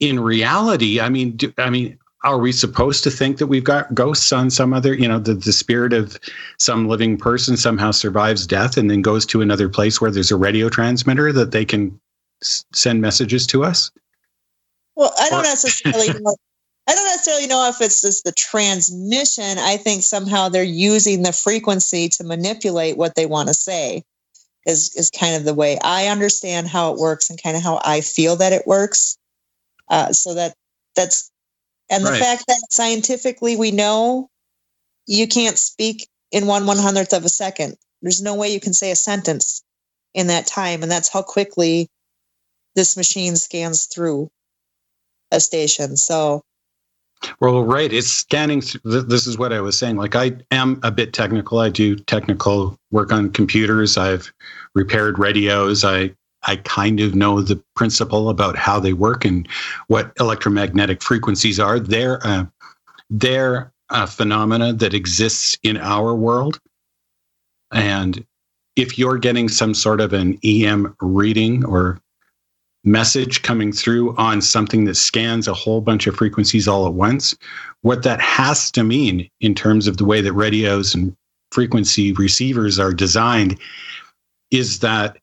in 0.00 0.20
reality, 0.20 1.00
I 1.00 1.08
mean, 1.08 1.36
do, 1.36 1.52
I 1.58 1.70
mean, 1.70 1.98
are 2.22 2.38
we 2.38 2.52
supposed 2.52 3.02
to 3.04 3.10
think 3.10 3.38
that 3.38 3.46
we've 3.46 3.64
got 3.64 3.94
ghosts 3.94 4.32
on 4.32 4.50
some 4.50 4.74
other, 4.74 4.92
you 4.92 5.08
know, 5.08 5.18
the, 5.18 5.34
the 5.34 5.52
spirit 5.52 5.92
of 5.92 6.18
some 6.58 6.86
living 6.86 7.16
person 7.16 7.56
somehow 7.56 7.90
survives 7.90 8.46
death 8.46 8.76
and 8.76 8.90
then 8.90 9.00
goes 9.00 9.24
to 9.26 9.40
another 9.40 9.68
place 9.68 10.00
where 10.00 10.10
there's 10.10 10.30
a 10.30 10.36
radio 10.36 10.68
transmitter 10.68 11.32
that 11.32 11.52
they 11.52 11.64
can 11.64 11.98
s- 12.42 12.64
send 12.74 13.00
messages 13.00 13.46
to 13.46 13.64
us? 13.64 13.90
Well, 14.96 15.14
I 15.18 15.30
don't 15.30 15.44
necessarily 15.44 16.08
know 16.20 16.36
I 16.86 16.94
don't 16.94 17.04
necessarily 17.04 17.46
know 17.46 17.68
if 17.68 17.80
it's 17.80 18.02
just 18.02 18.24
the 18.24 18.32
transmission. 18.32 19.58
I 19.58 19.76
think 19.76 20.02
somehow 20.02 20.48
they're 20.48 20.64
using 20.64 21.22
the 21.22 21.32
frequency 21.32 22.08
to 22.08 22.24
manipulate 22.24 22.96
what 22.96 23.14
they 23.14 23.26
want 23.26 23.48
to 23.48 23.54
say. 23.54 24.02
Is 24.66 24.94
is 24.94 25.10
kind 25.10 25.36
of 25.36 25.44
the 25.44 25.54
way 25.54 25.78
I 25.82 26.08
understand 26.08 26.68
how 26.68 26.92
it 26.92 26.98
works 26.98 27.30
and 27.30 27.42
kind 27.42 27.56
of 27.56 27.62
how 27.62 27.80
I 27.82 28.02
feel 28.02 28.36
that 28.36 28.52
it 28.52 28.66
works. 28.66 29.16
Uh, 29.88 30.12
so 30.12 30.34
that 30.34 30.54
that's 30.94 31.30
and 31.90 32.06
the 32.06 32.10
Right. 32.10 32.20
fact 32.20 32.46
that 32.48 32.62
scientifically 32.70 33.56
we 33.56 33.72
know 33.72 34.30
you 35.06 35.28
can't 35.28 35.58
speak 35.58 36.08
in 36.32 36.46
one 36.46 36.66
one 36.66 36.78
hundredth 36.78 37.12
of 37.14 37.24
a 37.24 37.28
second. 37.30 37.76
There's 38.02 38.22
no 38.22 38.36
way 38.36 38.50
you 38.52 38.60
can 38.60 38.74
say 38.74 38.90
a 38.92 38.96
sentence 38.96 39.62
in 40.14 40.28
that 40.28 40.46
time, 40.46 40.82
and 40.82 40.92
that's 40.92 41.08
how 41.10 41.22
quickly 41.22 41.88
this 42.76 42.96
machine 42.96 43.36
scans 43.36 43.86
through 43.86 44.30
a 45.32 45.40
station. 45.40 45.96
So 45.96 46.42
Well, 47.40 47.64
right. 47.64 47.92
It's 47.92 48.08
scanning. 48.08 48.62
th- 48.62 48.82
th- 48.84 49.04
This 49.06 49.26
is 49.26 49.38
what 49.38 49.52
I 49.52 49.60
was 49.60 49.78
saying. 49.78 49.96
Like, 49.96 50.16
I 50.16 50.32
am 50.50 50.80
a 50.82 50.90
bit 50.90 51.12
technical. 51.12 51.58
I 51.58 51.68
do 51.70 51.96
technical 51.96 52.78
work 52.90 53.12
on 53.12 53.30
computers. 53.30 53.96
I've 53.98 54.32
repaired 54.74 55.18
radios. 55.18 55.84
I 55.84 56.12
I 56.44 56.56
kind 56.56 57.00
of 57.00 57.14
know 57.14 57.42
the 57.42 57.62
principle 57.76 58.28
about 58.28 58.56
how 58.56 58.80
they 58.80 58.92
work 58.92 59.24
and 59.24 59.46
what 59.88 60.12
electromagnetic 60.18 61.02
frequencies 61.02 61.60
are. 61.60 61.78
They're 61.78 62.48
they're 63.10 63.72
a 63.90 64.06
phenomena 64.06 64.72
that 64.72 64.94
exists 64.94 65.58
in 65.62 65.76
our 65.76 66.14
world, 66.14 66.60
and 67.72 68.24
if 68.76 68.98
you're 68.98 69.18
getting 69.18 69.48
some 69.48 69.74
sort 69.74 70.00
of 70.00 70.12
an 70.12 70.38
EM 70.44 70.94
reading 71.00 71.64
or 71.64 72.00
message 72.84 73.42
coming 73.42 73.72
through 73.72 74.16
on 74.16 74.40
something 74.40 74.84
that 74.84 74.94
scans 74.94 75.46
a 75.46 75.54
whole 75.54 75.80
bunch 75.80 76.06
of 76.06 76.16
frequencies 76.16 76.66
all 76.66 76.86
at 76.86 76.94
once, 76.94 77.36
what 77.82 78.02
that 78.02 78.20
has 78.20 78.70
to 78.70 78.82
mean 78.82 79.28
in 79.40 79.54
terms 79.54 79.86
of 79.86 79.98
the 79.98 80.04
way 80.04 80.20
that 80.20 80.32
radios 80.32 80.94
and 80.94 81.14
frequency 81.52 82.12
receivers 82.12 82.78
are 82.78 82.92
designed 82.92 83.58
is 84.50 84.78
that 84.78 85.18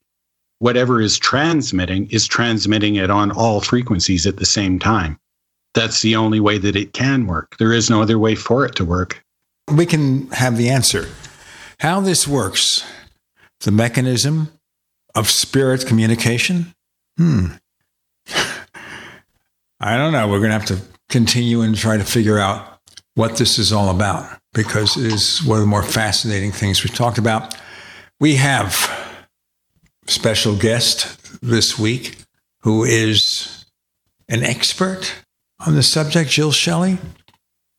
whatever 0.60 1.02
is 1.02 1.18
transmitting 1.18 2.10
is 2.10 2.28
transmitting 2.28 2.96
it 2.96 3.10
on 3.10 3.32
all 3.32 3.62
frequencies 3.62 4.26
at 4.26 4.38
the 4.38 4.46
same 4.46 4.80
time. 4.80 5.20
That's 5.74 6.02
the 6.02 6.16
only 6.16 6.40
way 6.40 6.58
that 6.58 6.76
it 6.76 6.94
can 6.94 7.28
work. 7.28 7.58
There 7.58 7.74
is 7.74 7.90
no 7.90 8.02
other 8.02 8.18
way 8.18 8.36
for 8.36 8.66
it 8.66 8.76
to 8.76 8.86
work. 8.86 9.24
We 9.72 9.86
can 9.86 10.28
have 10.32 10.58
the 10.58 10.70
answer. 10.70 11.08
How 11.80 12.00
this 12.00 12.28
works, 12.28 12.84
the 13.60 13.72
mechanism 13.72 14.50
of 15.14 15.30
spirit 15.30 15.86
communication? 15.86 16.74
Hmm. 17.18 17.48
I 19.80 19.98
don't 19.98 20.12
know. 20.12 20.28
We're 20.28 20.40
going 20.40 20.50
to 20.50 20.58
have 20.58 20.66
to 20.66 20.80
continue 21.10 21.62
and 21.62 21.76
try 21.76 21.98
to 21.98 22.04
figure 22.04 22.40
out 22.40 22.80
what 23.14 23.38
this 23.38 23.60
is 23.60 23.72
all 23.72 23.90
about 23.90 24.40
because 24.54 24.98
it 24.98 25.12
is 25.12 25.44
one 25.44 25.58
of 25.58 25.62
the 25.62 25.68
more 25.68 25.84
fascinating 25.84 26.52
things 26.52 26.84
we've 26.84 26.96
talked 26.96 27.18
about. 27.18 27.56
We 28.20 28.36
have 28.36 29.07
special 30.08 30.56
guest 30.56 31.42
this 31.42 31.78
week 31.78 32.18
who 32.62 32.84
is 32.84 33.66
an 34.30 34.44
expert 34.44 35.14
on 35.66 35.76
the 35.76 35.84
subject, 35.84 36.30
Jill 36.30 36.52
Shelley. 36.52 36.98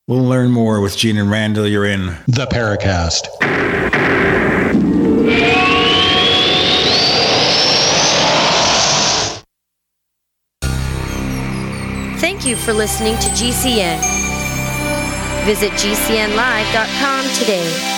We'll 0.06 0.24
learn 0.24 0.50
more 0.50 0.80
with 0.80 0.96
Gene 0.96 1.18
and 1.18 1.30
Randall. 1.30 1.66
You're 1.66 1.84
in 1.84 2.06
the 2.26 2.46
Paracast. 2.50 3.26
Thank 12.18 12.46
you 12.46 12.56
for 12.56 12.72
listening 12.72 13.14
to 13.16 13.28
GCN. 13.30 14.00
Visit 15.44 15.72
GCNlive.com 15.72 17.24
today. 17.34 17.97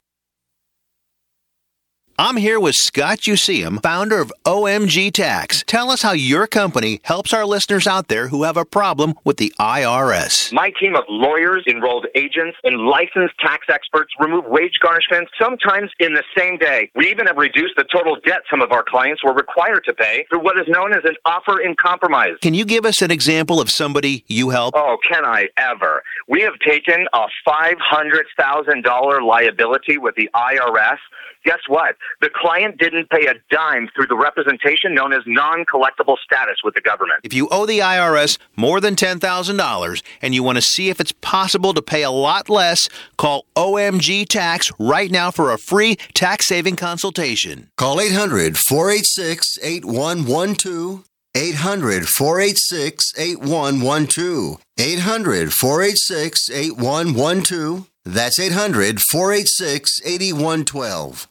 I'm 2.21 2.37
here 2.37 2.59
with 2.59 2.75
Scott 2.75 3.21
Useum, 3.21 3.81
founder 3.81 4.19
of 4.19 4.31
OMG 4.45 5.11
Tax. 5.11 5.63
Tell 5.65 5.89
us 5.89 6.03
how 6.03 6.11
your 6.11 6.45
company 6.45 6.99
helps 7.01 7.33
our 7.33 7.47
listeners 7.47 7.87
out 7.87 8.09
there 8.09 8.27
who 8.27 8.43
have 8.43 8.57
a 8.57 8.63
problem 8.63 9.15
with 9.23 9.37
the 9.37 9.51
IRS. 9.59 10.53
My 10.53 10.71
team 10.79 10.95
of 10.95 11.03
lawyers, 11.09 11.63
enrolled 11.67 12.05
agents, 12.13 12.59
and 12.63 12.85
licensed 12.85 13.33
tax 13.39 13.65
experts 13.69 14.13
remove 14.19 14.45
wage 14.45 14.77
garnishments 14.83 15.29
sometimes 15.41 15.89
in 15.99 16.13
the 16.13 16.21
same 16.37 16.59
day. 16.59 16.91
We 16.93 17.09
even 17.09 17.25
have 17.25 17.37
reduced 17.37 17.73
the 17.75 17.85
total 17.91 18.17
debt 18.23 18.41
some 18.51 18.61
of 18.61 18.71
our 18.71 18.83
clients 18.83 19.23
were 19.23 19.33
required 19.33 19.83
to 19.85 19.93
pay 19.95 20.27
through 20.29 20.43
what 20.43 20.59
is 20.59 20.67
known 20.67 20.93
as 20.93 21.03
an 21.05 21.15
offer 21.25 21.59
in 21.59 21.73
compromise. 21.75 22.33
Can 22.43 22.53
you 22.53 22.65
give 22.65 22.85
us 22.85 23.01
an 23.01 23.09
example 23.09 23.59
of 23.59 23.71
somebody 23.71 24.25
you 24.27 24.51
help? 24.51 24.75
Oh, 24.77 24.97
can 25.11 25.25
I 25.25 25.47
ever? 25.57 26.03
We 26.27 26.41
have 26.41 26.59
taken 26.59 27.07
a 27.13 27.25
$500,000 27.47 29.25
liability 29.27 29.97
with 29.97 30.13
the 30.13 30.29
IRS. 30.35 30.97
Guess 31.43 31.61
what? 31.67 31.95
The 32.21 32.29
client 32.33 32.77
didn't 32.77 33.09
pay 33.09 33.25
a 33.25 33.33
dime 33.49 33.89
through 33.95 34.07
the 34.07 34.15
representation 34.15 34.93
known 34.93 35.11
as 35.11 35.21
non 35.25 35.65
collectible 35.65 36.17
status 36.23 36.57
with 36.63 36.75
the 36.75 36.81
government. 36.81 37.21
If 37.23 37.33
you 37.33 37.47
owe 37.49 37.65
the 37.65 37.79
IRS 37.79 38.37
more 38.55 38.79
than 38.79 38.95
$10,000 38.95 40.01
and 40.21 40.35
you 40.35 40.43
want 40.43 40.57
to 40.57 40.61
see 40.61 40.89
if 40.89 40.99
it's 40.99 41.11
possible 41.11 41.73
to 41.73 41.81
pay 41.81 42.03
a 42.03 42.11
lot 42.11 42.49
less, 42.49 42.89
call 43.17 43.45
OMG 43.55 44.27
Tax 44.27 44.71
right 44.77 45.09
now 45.09 45.31
for 45.31 45.51
a 45.51 45.57
free 45.57 45.95
tax 46.13 46.45
saving 46.47 46.75
consultation. 46.75 47.69
Call 47.75 47.99
800 47.99 48.57
486 48.57 49.57
8112. 49.63 51.05
800 51.33 52.07
486 52.07 53.13
8112. 53.17 54.61
800 54.77 55.53
486 55.53 56.49
8112. 56.49 57.87
That's 58.03 58.39
800 58.39 58.99
486 58.99 60.01
8112. 60.03 61.27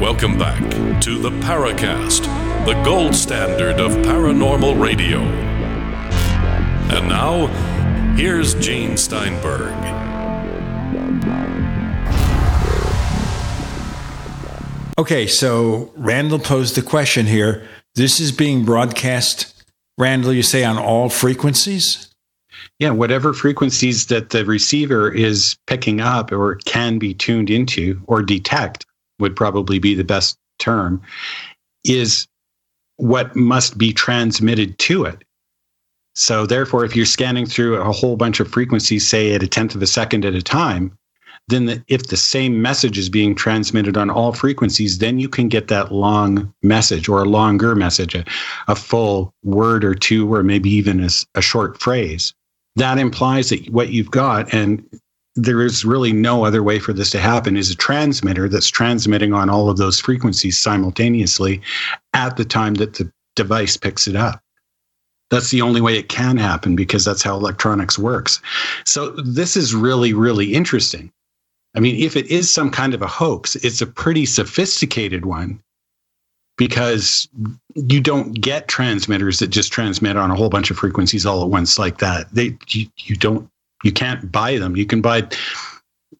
Welcome 0.00 0.38
back 0.38 0.60
to 1.02 1.18
the 1.18 1.30
Paracast, 1.30 2.24
the 2.64 2.72
gold 2.84 3.14
standard 3.14 3.78
of 3.78 3.92
paranormal 3.92 4.80
radio. 4.80 5.20
And 6.90 7.08
now, 7.08 7.46
here's 8.16 8.54
Gene 8.54 8.96
Steinberg. 8.96 9.72
Okay, 14.98 15.26
so 15.26 15.92
Randall 15.96 16.38
posed 16.38 16.76
the 16.76 16.82
question 16.82 17.26
here. 17.26 17.66
This 17.94 18.20
is 18.20 18.32
being 18.32 18.64
broadcast, 18.64 19.64
Randall, 19.96 20.32
you 20.32 20.42
say 20.42 20.64
on 20.64 20.76
all 20.76 21.08
frequencies? 21.08 22.09
Yeah, 22.80 22.90
whatever 22.90 23.34
frequencies 23.34 24.06
that 24.06 24.30
the 24.30 24.44
receiver 24.46 25.12
is 25.12 25.54
picking 25.66 26.00
up 26.00 26.32
or 26.32 26.56
can 26.64 26.98
be 26.98 27.12
tuned 27.12 27.50
into 27.50 28.02
or 28.06 28.22
detect 28.22 28.86
would 29.18 29.36
probably 29.36 29.78
be 29.78 29.94
the 29.94 30.02
best 30.02 30.38
term 30.58 31.02
is 31.84 32.26
what 32.96 33.36
must 33.36 33.76
be 33.76 33.92
transmitted 33.92 34.78
to 34.78 35.04
it. 35.04 35.22
So, 36.14 36.46
therefore, 36.46 36.84
if 36.86 36.96
you're 36.96 37.04
scanning 37.04 37.44
through 37.44 37.76
a 37.76 37.92
whole 37.92 38.16
bunch 38.16 38.40
of 38.40 38.48
frequencies, 38.48 39.06
say 39.06 39.34
at 39.34 39.42
a 39.42 39.46
tenth 39.46 39.74
of 39.74 39.82
a 39.82 39.86
second 39.86 40.24
at 40.24 40.34
a 40.34 40.42
time, 40.42 40.96
then 41.48 41.66
the, 41.66 41.84
if 41.88 42.06
the 42.06 42.16
same 42.16 42.62
message 42.62 42.96
is 42.96 43.10
being 43.10 43.34
transmitted 43.34 43.98
on 43.98 44.08
all 44.08 44.32
frequencies, 44.32 44.98
then 44.98 45.18
you 45.18 45.28
can 45.28 45.48
get 45.48 45.68
that 45.68 45.92
long 45.92 46.52
message 46.62 47.08
or 47.08 47.22
a 47.22 47.28
longer 47.28 47.74
message, 47.74 48.14
a, 48.14 48.24
a 48.68 48.74
full 48.74 49.34
word 49.42 49.84
or 49.84 49.94
two, 49.94 50.32
or 50.32 50.42
maybe 50.42 50.70
even 50.70 51.04
a, 51.04 51.08
a 51.34 51.42
short 51.42 51.78
phrase. 51.80 52.32
That 52.76 52.98
implies 52.98 53.48
that 53.50 53.68
what 53.70 53.90
you've 53.90 54.10
got, 54.10 54.52
and 54.54 54.84
there 55.36 55.62
is 55.62 55.84
really 55.84 56.12
no 56.12 56.44
other 56.44 56.62
way 56.62 56.78
for 56.78 56.92
this 56.92 57.10
to 57.10 57.18
happen, 57.18 57.56
is 57.56 57.70
a 57.70 57.76
transmitter 57.76 58.48
that's 58.48 58.68
transmitting 58.68 59.32
on 59.32 59.50
all 59.50 59.68
of 59.70 59.76
those 59.76 60.00
frequencies 60.00 60.58
simultaneously 60.58 61.60
at 62.14 62.36
the 62.36 62.44
time 62.44 62.74
that 62.74 62.94
the 62.94 63.10
device 63.36 63.76
picks 63.76 64.06
it 64.06 64.16
up. 64.16 64.42
That's 65.30 65.50
the 65.50 65.62
only 65.62 65.80
way 65.80 65.96
it 65.96 66.08
can 66.08 66.36
happen 66.36 66.74
because 66.74 67.04
that's 67.04 67.22
how 67.22 67.36
electronics 67.36 67.98
works. 67.98 68.40
So 68.84 69.10
this 69.10 69.56
is 69.56 69.74
really, 69.74 70.12
really 70.12 70.54
interesting. 70.54 71.12
I 71.76 71.80
mean, 71.80 72.02
if 72.02 72.16
it 72.16 72.26
is 72.26 72.52
some 72.52 72.70
kind 72.70 72.94
of 72.94 73.02
a 73.02 73.06
hoax, 73.06 73.54
it's 73.56 73.80
a 73.80 73.86
pretty 73.86 74.26
sophisticated 74.26 75.24
one 75.24 75.62
because 76.60 77.26
you 77.74 78.02
don't 78.02 78.34
get 78.34 78.68
transmitters 78.68 79.38
that 79.38 79.46
just 79.46 79.72
transmit 79.72 80.18
on 80.18 80.30
a 80.30 80.34
whole 80.34 80.50
bunch 80.50 80.70
of 80.70 80.76
frequencies 80.76 81.24
all 81.24 81.42
at 81.42 81.48
once 81.48 81.78
like 81.78 81.96
that. 82.00 82.26
They 82.34 82.54
you, 82.68 82.86
you 82.98 83.16
don't 83.16 83.48
you 83.82 83.90
can't 83.90 84.30
buy 84.30 84.58
them. 84.58 84.76
You 84.76 84.84
can 84.84 85.00
buy 85.00 85.26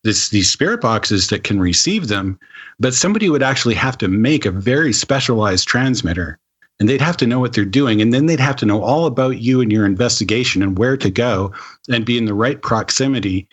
this 0.02 0.30
these 0.30 0.50
spirit 0.50 0.80
boxes 0.80 1.28
that 1.28 1.44
can 1.44 1.60
receive 1.60 2.08
them, 2.08 2.40
but 2.78 2.94
somebody 2.94 3.28
would 3.28 3.42
actually 3.42 3.74
have 3.74 3.98
to 3.98 4.08
make 4.08 4.46
a 4.46 4.50
very 4.50 4.94
specialized 4.94 5.68
transmitter 5.68 6.38
and 6.80 6.88
they'd 6.88 7.02
have 7.02 7.18
to 7.18 7.26
know 7.26 7.38
what 7.38 7.52
they're 7.52 7.66
doing 7.66 8.00
and 8.00 8.14
then 8.14 8.24
they'd 8.24 8.40
have 8.40 8.56
to 8.56 8.66
know 8.66 8.82
all 8.82 9.04
about 9.04 9.42
you 9.42 9.60
and 9.60 9.70
your 9.70 9.84
investigation 9.84 10.62
and 10.62 10.78
where 10.78 10.96
to 10.96 11.10
go 11.10 11.52
and 11.90 12.06
be 12.06 12.16
in 12.16 12.24
the 12.24 12.32
right 12.32 12.62
proximity 12.62 13.46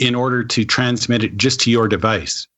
in 0.00 0.16
order 0.16 0.42
to 0.42 0.64
transmit 0.64 1.22
it 1.22 1.36
just 1.36 1.60
to 1.60 1.70
your 1.70 1.86
device 1.86 2.48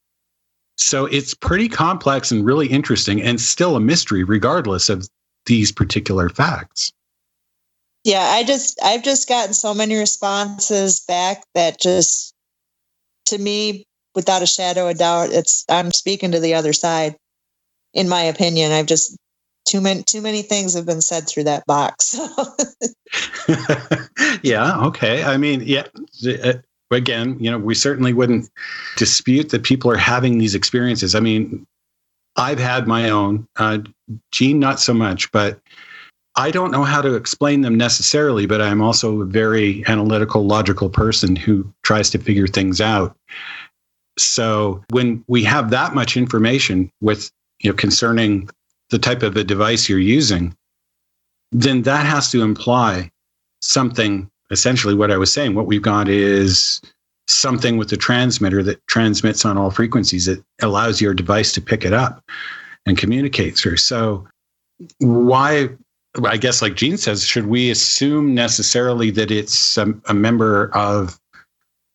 so 0.76 1.06
it's 1.06 1.34
pretty 1.34 1.68
complex 1.68 2.30
and 2.30 2.44
really 2.44 2.66
interesting 2.66 3.22
and 3.22 3.40
still 3.40 3.76
a 3.76 3.80
mystery 3.80 4.24
regardless 4.24 4.88
of 4.88 5.08
these 5.46 5.70
particular 5.70 6.28
facts 6.28 6.92
yeah 8.04 8.32
i 8.34 8.42
just 8.42 8.80
i've 8.82 9.02
just 9.02 9.28
gotten 9.28 9.54
so 9.54 9.74
many 9.74 9.96
responses 9.96 11.00
back 11.00 11.42
that 11.54 11.80
just 11.80 12.34
to 13.26 13.38
me 13.38 13.84
without 14.14 14.42
a 14.42 14.46
shadow 14.46 14.88
of 14.88 14.98
doubt 14.98 15.30
it's 15.30 15.64
i'm 15.68 15.92
speaking 15.92 16.32
to 16.32 16.40
the 16.40 16.54
other 16.54 16.72
side 16.72 17.16
in 17.92 18.08
my 18.08 18.22
opinion 18.22 18.72
i've 18.72 18.86
just 18.86 19.16
too 19.64 19.80
many 19.80 20.02
too 20.02 20.20
many 20.20 20.42
things 20.42 20.74
have 20.74 20.86
been 20.86 21.00
said 21.00 21.26
through 21.26 21.44
that 21.44 21.66
box. 21.66 22.18
yeah. 24.42 24.78
Okay. 24.86 25.24
I 25.24 25.36
mean, 25.36 25.62
yeah. 25.64 25.86
Uh, 26.26 26.54
Again, 26.90 27.36
you 27.40 27.50
know, 27.50 27.58
we 27.58 27.74
certainly 27.74 28.12
wouldn't 28.12 28.48
dispute 28.96 29.50
that 29.50 29.64
people 29.64 29.90
are 29.90 29.96
having 29.96 30.38
these 30.38 30.54
experiences. 30.54 31.14
I 31.14 31.20
mean, 31.20 31.66
I've 32.36 32.58
had 32.58 32.86
my 32.86 33.10
own. 33.10 33.46
Uh, 33.56 33.78
Gene, 34.32 34.58
not 34.58 34.80
so 34.80 34.92
much, 34.94 35.30
but 35.32 35.60
I 36.36 36.50
don't 36.50 36.70
know 36.70 36.84
how 36.84 37.00
to 37.00 37.14
explain 37.14 37.60
them 37.60 37.76
necessarily. 37.76 38.46
But 38.46 38.60
I'm 38.60 38.82
also 38.82 39.22
a 39.22 39.26
very 39.26 39.84
analytical, 39.86 40.46
logical 40.46 40.88
person 40.88 41.36
who 41.36 41.72
tries 41.82 42.10
to 42.10 42.18
figure 42.18 42.46
things 42.46 42.80
out. 42.80 43.16
So 44.18 44.82
when 44.90 45.24
we 45.26 45.42
have 45.44 45.70
that 45.70 45.94
much 45.94 46.16
information 46.16 46.90
with 47.00 47.30
you 47.60 47.70
know 47.70 47.76
concerning 47.76 48.48
the 48.90 48.98
type 48.98 49.22
of 49.22 49.36
a 49.36 49.44
device 49.44 49.88
you're 49.88 49.98
using, 49.98 50.54
then 51.52 51.82
that 51.82 52.06
has 52.06 52.30
to 52.32 52.42
imply 52.42 53.10
something. 53.62 54.28
Essentially, 54.50 54.94
what 54.94 55.10
I 55.10 55.16
was 55.16 55.32
saying, 55.32 55.54
what 55.54 55.66
we've 55.66 55.82
got 55.82 56.08
is 56.08 56.80
something 57.26 57.76
with 57.76 57.88
the 57.88 57.96
transmitter 57.96 58.62
that 58.62 58.86
transmits 58.86 59.44
on 59.44 59.56
all 59.56 59.70
frequencies. 59.70 60.28
It 60.28 60.42
allows 60.60 61.00
your 61.00 61.14
device 61.14 61.52
to 61.52 61.60
pick 61.60 61.84
it 61.84 61.92
up 61.92 62.22
and 62.86 62.98
communicate 62.98 63.56
through. 63.56 63.78
So, 63.78 64.26
why, 64.98 65.70
I 66.24 66.36
guess, 66.36 66.60
like 66.60 66.74
Gene 66.74 66.96
says, 66.96 67.24
should 67.24 67.46
we 67.46 67.70
assume 67.70 68.34
necessarily 68.34 69.10
that 69.12 69.30
it's 69.30 69.78
a, 69.78 69.94
a 70.06 70.14
member 70.14 70.70
of 70.74 71.18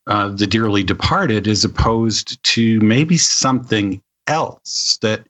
uh, 0.08 0.30
the 0.30 0.48
dearly 0.48 0.84
departed 0.84 1.48
as 1.48 1.64
opposed 1.64 2.42
to 2.44 2.80
maybe 2.82 3.18
something 3.18 4.02
else 4.28 4.98
that 5.02 5.26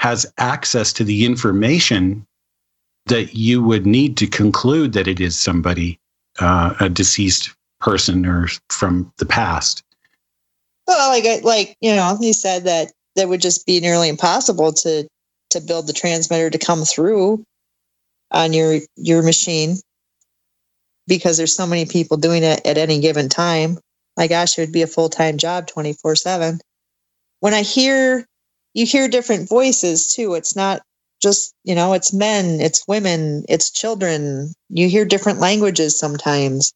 has 0.00 0.30
access 0.38 0.92
to 0.94 1.04
the 1.04 1.24
information 1.24 2.26
that 3.06 3.34
you 3.34 3.62
would 3.62 3.86
need 3.86 4.16
to 4.16 4.26
conclude 4.26 4.92
that 4.94 5.06
it 5.06 5.20
is 5.20 5.38
somebody, 5.38 5.99
uh, 6.40 6.74
a 6.80 6.88
deceased 6.88 7.54
person 7.80 8.26
or 8.26 8.48
from 8.68 9.12
the 9.18 9.26
past. 9.26 9.82
Well, 10.86 11.08
like 11.10 11.44
like 11.44 11.76
you 11.80 11.94
know, 11.94 12.16
he 12.20 12.32
said 12.32 12.64
that 12.64 12.92
that 13.16 13.28
would 13.28 13.40
just 13.40 13.66
be 13.66 13.80
nearly 13.80 14.08
impossible 14.08 14.72
to 14.72 15.06
to 15.50 15.60
build 15.60 15.86
the 15.86 15.92
transmitter 15.92 16.50
to 16.50 16.58
come 16.58 16.84
through 16.84 17.44
on 18.30 18.52
your 18.52 18.80
your 18.96 19.22
machine 19.22 19.76
because 21.06 21.36
there's 21.36 21.54
so 21.54 21.66
many 21.66 21.86
people 21.86 22.16
doing 22.16 22.42
it 22.42 22.64
at 22.66 22.78
any 22.78 23.00
given 23.00 23.28
time. 23.28 23.78
My 24.16 24.26
gosh, 24.26 24.58
it 24.58 24.62
would 24.62 24.72
be 24.72 24.82
a 24.82 24.86
full 24.86 25.08
time 25.08 25.38
job, 25.38 25.66
twenty 25.66 25.92
four 25.92 26.16
seven. 26.16 26.60
When 27.40 27.54
I 27.54 27.62
hear 27.62 28.26
you 28.74 28.86
hear 28.86 29.08
different 29.08 29.48
voices 29.48 30.08
too. 30.08 30.34
It's 30.34 30.54
not 30.54 30.82
just, 31.20 31.54
you 31.64 31.74
know, 31.74 31.92
it's 31.92 32.12
men, 32.12 32.60
it's 32.60 32.86
women, 32.88 33.44
it's 33.48 33.70
children. 33.70 34.52
You 34.68 34.88
hear 34.88 35.04
different 35.04 35.38
languages 35.38 35.98
sometimes. 35.98 36.72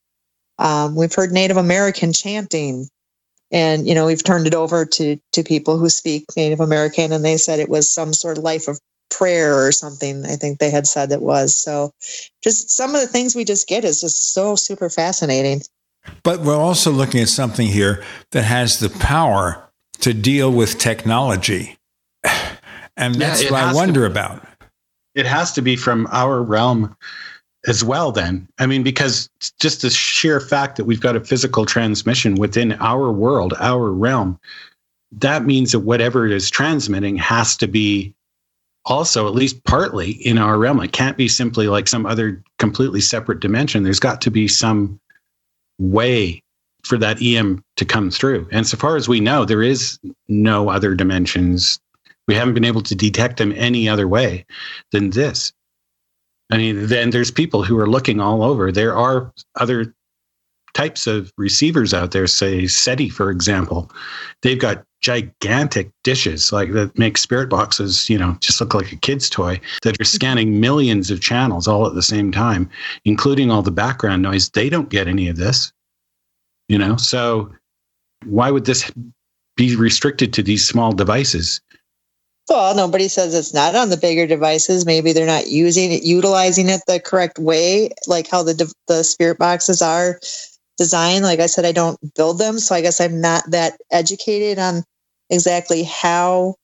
Um, 0.59 0.95
we've 0.95 1.15
heard 1.15 1.33
Native 1.33 1.57
American 1.57 2.13
chanting, 2.13 2.89
and 3.51 3.87
you 3.87 3.95
know 3.95 4.07
we've 4.07 4.23
turned 4.23 4.47
it 4.47 4.55
over 4.55 4.85
to 4.85 5.19
to 5.33 5.43
people 5.43 5.79
who 5.79 5.89
speak 5.89 6.25
Native 6.37 6.61
American, 6.61 7.13
and 7.13 7.25
they 7.25 7.37
said 7.37 7.59
it 7.59 7.69
was 7.69 7.93
some 7.93 8.13
sort 8.13 8.39
of 8.39 8.45
life 8.45 8.69
of 8.69 8.79
prayer 9.11 9.67
or 9.67 9.73
something. 9.73 10.25
I 10.25 10.37
think 10.37 10.59
they 10.59 10.71
had 10.71 10.87
said 10.87 11.11
it 11.11 11.23
was. 11.23 11.57
So, 11.61 11.91
just 12.43 12.71
some 12.71 12.95
of 12.95 13.01
the 13.01 13.09
things 13.09 13.35
we 13.35 13.45
just 13.45 13.67
get 13.67 13.85
is 13.85 14.01
just 14.01 14.33
so 14.33 14.55
super 14.55 14.89
fascinating. 14.89 15.63
But 16.23 16.41
we're 16.43 16.57
also 16.57 16.91
looking 16.91 17.21
at 17.21 17.29
something 17.29 17.67
here 17.67 18.05
that 18.31 18.43
has 18.43 18.79
the 18.79 18.91
power 18.91 19.69
to 20.01 20.13
deal 20.13 20.53
with 20.53 20.79
technology. 20.79 21.79
And 22.97 23.15
that's 23.15 23.45
yeah, 23.45 23.51
what 23.51 23.63
I 23.63 23.73
wonder 23.73 24.07
about. 24.07 24.47
It 25.15 25.27
has 25.27 25.53
to 25.53 25.63
be 25.63 25.77
from 25.77 26.09
our 26.11 26.43
realm 26.43 26.97
as 27.67 27.83
well, 27.83 28.13
then. 28.13 28.49
I 28.59 28.67
mean, 28.67 28.83
because 28.83 29.29
just 29.61 29.83
the 29.83 29.91
sheer 29.91 30.41
fact 30.41 30.77
that 30.77 30.85
we've 30.85 31.01
got 31.01 31.17
a 31.17 31.21
physical 31.21 31.65
transmission 31.65 32.35
within 32.35 32.73
our 32.75 33.11
world, 33.11 33.55
our 33.59 33.91
realm, 33.91 34.39
that 35.13 35.45
means 35.45 35.73
that 35.73 35.81
whatever 35.81 36.27
it 36.27 36.33
is 36.33 36.51
transmitting 36.51 37.17
has 37.17 37.57
to 37.59 37.67
be 37.67 38.15
also 38.85 39.27
at 39.27 39.35
least 39.35 39.63
partly 39.65 40.11
in 40.11 40.37
our 40.37 40.59
realm. 40.59 40.81
It 40.81 40.93
can't 40.93 41.17
be 41.17 41.29
simply 41.29 41.69
like 41.69 41.89
some 41.89 42.05
other 42.05 42.43
completely 42.59 43.01
separate 43.01 43.41
dimension. 43.41 43.83
There's 43.83 44.01
got 44.01 44.21
to 44.23 44.31
be 44.31 44.47
some 44.47 45.01
way 45.79 46.43
for 46.83 46.99
that 46.99 47.23
EM 47.23 47.65
to 47.77 47.85
come 47.85 48.11
through. 48.11 48.47
And 48.53 48.67
so 48.67 48.77
far 48.77 48.97
as 48.97 49.09
we 49.09 49.21
know, 49.21 49.45
there 49.45 49.63
is 49.63 49.99
no 50.29 50.69
other 50.69 50.95
dimensions 50.95 51.81
we 52.29 52.35
haven't 52.35 52.55
been 52.55 52.65
able 52.65 52.83
to 52.83 52.95
detect 52.95 53.37
them 53.37 53.53
any 53.57 53.89
other 53.89 54.09
way 54.09 54.47
than 54.93 55.11
this. 55.11 55.53
I 56.53 56.57
mean, 56.57 56.87
then 56.87 57.11
there's 57.11 57.31
people 57.31 57.65
who 57.65 57.79
are 57.79 57.89
looking 57.89 58.21
all 58.21 58.43
over. 58.43 58.71
There 58.71 58.97
are 58.97 59.33
other 59.57 59.95
types 60.75 61.07
of 61.07 61.33
receivers 61.39 61.95
out 61.95 62.11
there, 62.11 62.27
say 62.27 62.67
SETI, 62.67 63.09
for 63.09 63.31
example. 63.31 63.91
They've 64.43 64.59
got 64.59 64.85
gigantic 65.01 65.91
dishes 66.03 66.53
like 66.53 66.73
that 66.73 66.99
make 66.99 67.19
spirit 67.19 67.49
boxes, 67.49 68.09
you 68.09 68.19
know, 68.19 68.37
just 68.41 68.61
look 68.61 68.75
like 68.75 68.91
a 68.91 68.97
kid's 68.97 69.29
toy 69.29 69.61
that 69.83 70.01
are 70.01 70.05
scanning 70.05 70.61
millions 70.61 71.11
of 71.11 71.21
channels 71.21 71.69
all 71.69 71.87
at 71.87 71.95
the 71.95 72.03
same 72.03 72.33
time, 72.33 72.69
including 73.05 73.51
all 73.51 73.63
the 73.63 73.71
background 73.71 74.23
noise. 74.23 74.51
They 74.51 74.69
don't 74.69 74.89
get 74.89 75.07
any 75.07 75.29
of 75.29 75.37
this, 75.37 75.73
you 76.69 76.79
know, 76.79 76.97
so 76.97 77.53
why 78.25 78.51
would 78.51 78.65
this 78.65 78.91
be 79.57 79.77
restricted 79.77 80.33
to 80.33 80.43
these 80.43 80.67
small 80.67 80.93
devices? 80.93 81.61
Well, 82.49 82.75
nobody 82.75 83.09
says 83.09 83.35
it's 83.35 83.55
not 83.55 83.75
on 83.75 83.89
the 83.89 83.97
bigger 83.97 84.27
devices. 84.27 84.85
Maybe 84.85 85.13
they're 85.13 85.27
not 85.27 85.49
using 85.49 85.93
it, 85.93 86.03
utilizing 86.03 86.69
it 86.69 86.83
the 86.87 87.01
correct 87.01 87.39
way, 87.39 87.91
like 88.07 88.29
how 88.29 88.43
the 88.43 88.73
the 88.87 89.03
spirit 89.03 89.39
boxes 89.39 89.81
are 89.81 90.21
designed. 90.77 91.25
Like 91.25 91.41
I 91.41 91.47
said, 91.47 91.65
I 91.65 91.73
don't 91.73 91.99
build 92.15 92.39
them, 92.39 92.59
so 92.59 92.75
I 92.75 92.83
guess 92.83 93.01
I'm 93.01 93.21
not 93.21 93.45
that 93.51 93.79
educated 93.91 94.59
on 94.59 94.85
exactly 95.31 95.85
how 95.85 96.57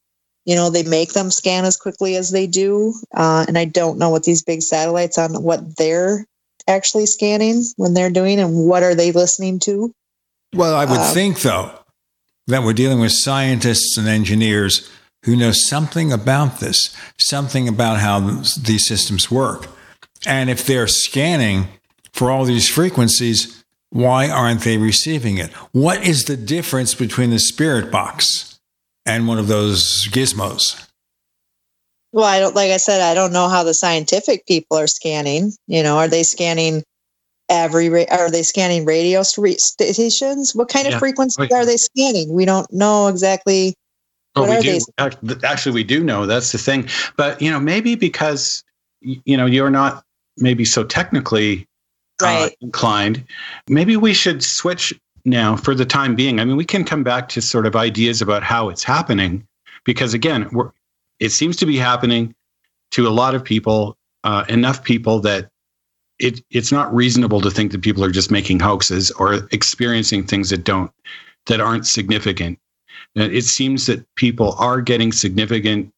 you 0.45 0.55
know 0.55 0.69
they 0.69 0.83
make 0.83 1.15
them 1.15 1.31
scan 1.31 1.65
as 1.65 1.79
quickly 1.79 2.15
as 2.15 2.31
they 2.31 2.47
do. 2.47 2.93
Uh, 3.15 3.47
and 3.49 3.57
I 3.57 3.65
don't 3.65 3.99
know 3.99 4.11
what 4.11 4.25
these 4.25 4.43
big 4.43 4.61
satellites 4.61 5.17
on 5.17 5.43
what 5.43 5.79
they're 5.79 6.27
actually 6.69 7.07
scanning 7.07 7.65
when 7.77 7.95
they're 7.95 8.11
doing 8.11 8.39
and 8.39 8.67
what 8.67 8.83
are 8.83 8.95
they 8.95 9.13
listening 9.13 9.59
to. 9.61 9.95
Well, 10.55 10.75
I 10.75 10.85
would 10.85 11.01
uh, 11.01 11.15
think 11.15 11.41
though 11.41 11.73
that 12.49 12.65
we're 12.65 12.75
dealing 12.75 13.01
with 13.01 13.13
scientists 13.13 13.97
and 13.97 14.09
engineers 14.09 14.91
who 15.25 15.37
knows 15.37 15.67
something 15.69 16.13
about 16.13 16.61
this, 16.61 16.97
something 17.19 17.69
about 17.69 17.99
how 18.01 18.21
these 18.61 18.87
systems 18.87 19.31
work. 19.31 19.67
And 20.27 20.51
if 20.51 20.67
they're 20.67 20.87
scanning 20.87 21.69
for 22.13 22.31
all 22.31 22.45
these 22.45 22.69
frequencies, 22.69 23.63
why 23.91 24.29
aren't 24.29 24.61
they 24.63 24.79
receiving 24.79 25.39
it? 25.39 25.53
What 25.73 26.07
is 26.07 26.25
the 26.25 26.37
difference 26.37 26.95
between 26.95 27.31
the 27.31 27.39
spirit 27.39 27.91
box 27.91 28.59
and 29.05 29.27
one 29.27 29.39
of 29.39 29.49
those 29.49 30.07
gizmos? 30.09 30.87
Well, 32.13 32.25
I 32.25 32.41
don't, 32.41 32.57
like 32.57 32.71
I 32.71 32.77
said, 32.79 33.01
I 33.01 33.15
don't 33.15 33.33
know 33.33 33.49
how 33.49 33.63
the 33.63 33.75
scientific 33.75 34.47
people 34.47 34.77
are 34.77 34.87
scanning. 34.87 35.53
You 35.67 35.83
know, 35.83 35.99
are 35.99 36.09
they 36.09 36.23
scanning 36.25 36.83
every, 37.49 37.89
ra- 37.89 38.05
are 38.11 38.31
they 38.31 38.43
scanning 38.43 38.85
radio 38.85 39.23
stations? 39.23 40.55
What 40.55 40.69
kind 40.69 40.87
of 40.87 40.95
Yeah. 40.95 40.99
frequencies 40.99 41.51
are 41.53 41.65
they 41.65 41.77
scanning? 41.77 42.33
We 42.33 42.45
don't 42.45 42.71
know 42.73 43.09
exactly. 43.09 43.75
Oh, 44.37 44.43
what 44.43 44.59
we 44.59 44.63
do. 44.63 44.79
they? 44.97 45.07
Ac- 45.07 45.41
Actually, 45.45 45.75
we 45.75 45.85
do 45.85 46.03
know. 46.05 46.27
That's 46.27 46.53
the 46.53 46.59
thing. 46.59 46.89
But 47.17 47.41
you 47.43 47.51
know, 47.51 47.61
maybe 47.61 47.95
because 47.95 48.65
you 49.01 49.37
know 49.37 49.47
you're 49.47 49.71
not 49.71 50.05
maybe 50.37 50.65
so 50.65 50.85
technically 50.85 51.67
uh, 52.23 52.49
inclined, 52.61 53.25
maybe 53.69 53.97
we 53.97 54.15
should 54.15 54.43
switch 54.43 54.93
now 55.25 55.57
for 55.57 55.75
the 55.75 55.85
time 55.85 56.15
being. 56.15 56.41
I 56.41 56.45
mean, 56.45 56.57
we 56.57 56.65
can 56.65 56.85
come 56.85 57.03
back 57.03 57.29
to 57.31 57.43
sort 57.43 57.67
of 57.67 57.77
ideas 57.77 58.23
about 58.23 58.43
how 58.43 58.69
it's 58.69 58.85
happening, 58.85 59.47
because 59.85 60.15
again, 60.15 60.49
we're, 60.53 60.71
it 61.19 61.31
seems 61.31 61.57
to 61.57 61.67
be 61.67 61.77
happening 61.77 62.35
to 62.93 63.07
a 63.07 63.11
lot 63.11 63.35
of 63.35 63.45
people, 63.45 63.97
uh, 64.25 64.45
enough 64.49 64.83
people 64.85 65.21
that 65.21 65.51
it 66.19 66.43
it's 66.51 66.71
not 66.71 66.95
reasonable 66.95 67.41
to 67.41 67.51
think 67.51 67.73
that 67.73 67.83
people 67.83 68.05
are 68.05 68.11
just 68.11 68.31
making 68.31 68.61
hoaxes 68.61 69.11
or 69.13 69.49
experiencing 69.53 70.25
things 70.25 70.51
that 70.51 70.65
don't 70.65 70.93
that 71.47 71.61
aren't 71.61 71.87
significant. 71.87 72.59
It 73.15 73.45
seems 73.45 73.87
that 73.87 74.05
people 74.15 74.55
are 74.59 74.81
getting 74.81 75.13
significant 75.13 75.93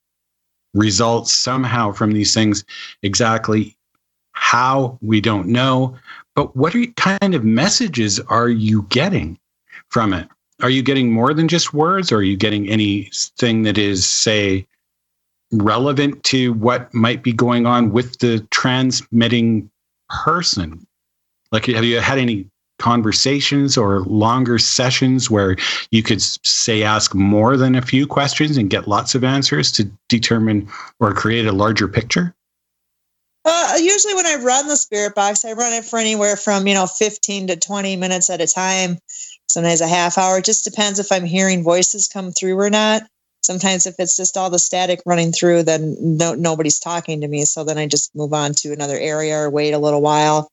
results 0.75 1.33
somehow 1.33 1.93
from 1.93 2.13
these 2.13 2.33
things. 2.33 2.65
Exactly 3.03 3.77
how 4.33 4.99
we 5.03 5.21
don't 5.21 5.47
know, 5.47 5.97
but 6.35 6.57
what 6.57 6.75
are, 6.75 6.87
kind 6.97 7.35
of 7.35 7.45
messages 7.45 8.19
are 8.21 8.49
you 8.49 8.83
getting 8.89 9.39
from 9.89 10.15
it? 10.15 10.27
Are 10.63 10.71
you 10.71 10.83
getting 10.83 11.13
more 11.13 11.35
than 11.35 11.49
just 11.49 11.75
words? 11.75 12.11
Or 12.11 12.17
are 12.17 12.23
you 12.23 12.37
getting 12.37 12.69
anything 12.69 13.63
that 13.65 13.77
is, 13.77 14.07
say, 14.07 14.67
relevant 15.53 16.23
to 16.25 16.55
what 16.55 16.93
might 16.95 17.23
be 17.23 17.33
going 17.33 17.67
on 17.67 17.93
with 17.93 18.19
the 18.19 18.47
transmitting 18.51 19.71
person? 20.09 20.87
Like, 21.51 21.67
have 21.67 21.85
you 21.85 22.01
had 22.01 22.19
any 22.19 22.47
conversations 22.83 23.79
or 23.79 24.01
longer 24.01 24.59
sessions 24.59 25.31
where 25.31 25.57
you 25.93 26.03
could 26.03 26.21
say 26.21 26.83
ask 26.83 27.15
more 27.15 27.57
than 27.57 27.77
a 27.77 27.81
few 27.81 28.07
questions 28.07 28.57
and 28.57 28.69
get 28.69 28.89
lots 28.89 29.15
of 29.15 29.23
answers 29.23 29.71
to 29.71 29.89
determine 30.09 30.69
or 30.99 31.15
create 31.15 31.47
a 31.47 31.53
larger 31.53 31.87
picture? 31.87 32.35
Uh, 33.45 33.75
usually 33.81 34.15
when 34.15 34.27
I 34.27 34.37
run 34.43 34.67
the 34.67 34.77
spirit 34.77 35.15
box, 35.15 35.45
I 35.45 35.53
run 35.53 35.73
it 35.73 35.85
for 35.85 35.99
anywhere 35.99 36.37
from, 36.37 36.67
you 36.67 36.75
know, 36.75 36.87
15 36.87 37.47
to 37.49 37.57
20 37.57 37.97
minutes 37.97 38.29
at 38.31 38.41
a 38.41 38.47
time. 38.47 38.99
Sometimes 39.49 39.81
a 39.81 39.89
half 39.89 40.19
hour. 40.19 40.39
It 40.39 40.45
just 40.45 40.65
depends 40.65 40.99
if 40.99 41.13
I'm 41.13 41.25
hearing 41.25 41.63
voices 41.63 42.09
come 42.09 42.33
through 42.33 42.59
or 42.59 42.71
not. 42.71 43.03
Sometimes 43.45 43.87
if 43.87 43.95
it's 43.99 44.17
just 44.17 44.37
all 44.37 44.51
the 44.51 44.59
static 44.59 45.01
running 45.05 45.33
through, 45.33 45.65
then 45.65 45.97
no, 46.01 46.35
nobody's 46.35 46.79
talking 46.79 47.21
to 47.21 47.29
me. 47.29 47.45
So 47.45 47.65
then 47.65 47.79
I 47.79 47.87
just 47.87 48.15
move 48.15 48.33
on 48.33 48.55
to 48.59 48.73
another 48.73 48.99
area 48.99 49.37
or 49.37 49.51
wait 49.51 49.73
a 49.73 49.79
little 49.79 50.01
while 50.01 50.49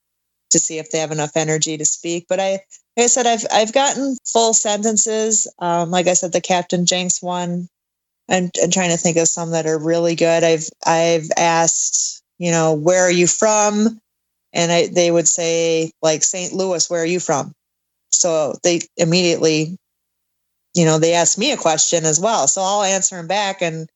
to 0.52 0.60
see 0.60 0.80
if 0.80 0.92
they 0.92 1.00
have 1.00 1.12
enough 1.12 1.32
energy 1.36 1.78
to 1.78 1.86
speak. 1.86 2.26
But 2.30 2.40
I, 2.40 2.52
like 2.98 3.06
I 3.06 3.08
said, 3.08 3.28
I've, 3.28 3.46
I've 3.52 3.74
gotten 3.74 4.18
full 4.26 4.54
sentences. 4.54 5.48
Um, 5.60 5.92
like 5.92 6.08
I 6.08 6.14
said, 6.14 6.32
the 6.32 6.42
Captain 6.42 6.86
Jenks 6.86 7.22
one, 7.22 7.68
I'm, 8.30 8.52
I'm 8.64 8.72
trying 8.72 8.92
to 8.92 8.98
think 8.98 9.18
of 9.18 9.28
some 9.28 9.52
that 9.52 9.66
are 9.66 9.78
really 9.80 10.16
good. 10.16 10.44
I've, 10.44 10.70
I've 10.86 11.30
asked, 11.38 12.22
you 12.38 12.52
know, 12.52 12.74
where 12.74 13.04
are 13.04 13.12
you 13.12 13.28
from? 13.28 14.00
And 14.54 14.72
I, 14.72 14.88
they 14.88 15.12
would 15.12 15.28
say 15.28 15.92
like 16.02 16.24
St. 16.24 16.54
Louis, 16.54 16.90
where 16.90 17.02
are 17.02 17.06
you 17.06 17.20
from? 17.20 17.54
So 18.12 18.56
they 18.64 18.82
immediately, 18.98 19.78
you 20.76 20.86
know, 20.86 21.00
they 21.00 21.14
ask 21.14 21.38
me 21.38 21.52
a 21.52 21.58
question 21.58 22.06
as 22.06 22.20
well. 22.20 22.48
So 22.48 22.62
I'll 22.62 22.84
answer 22.84 23.16
them 23.18 23.28
back. 23.28 23.62
And, 23.62 23.90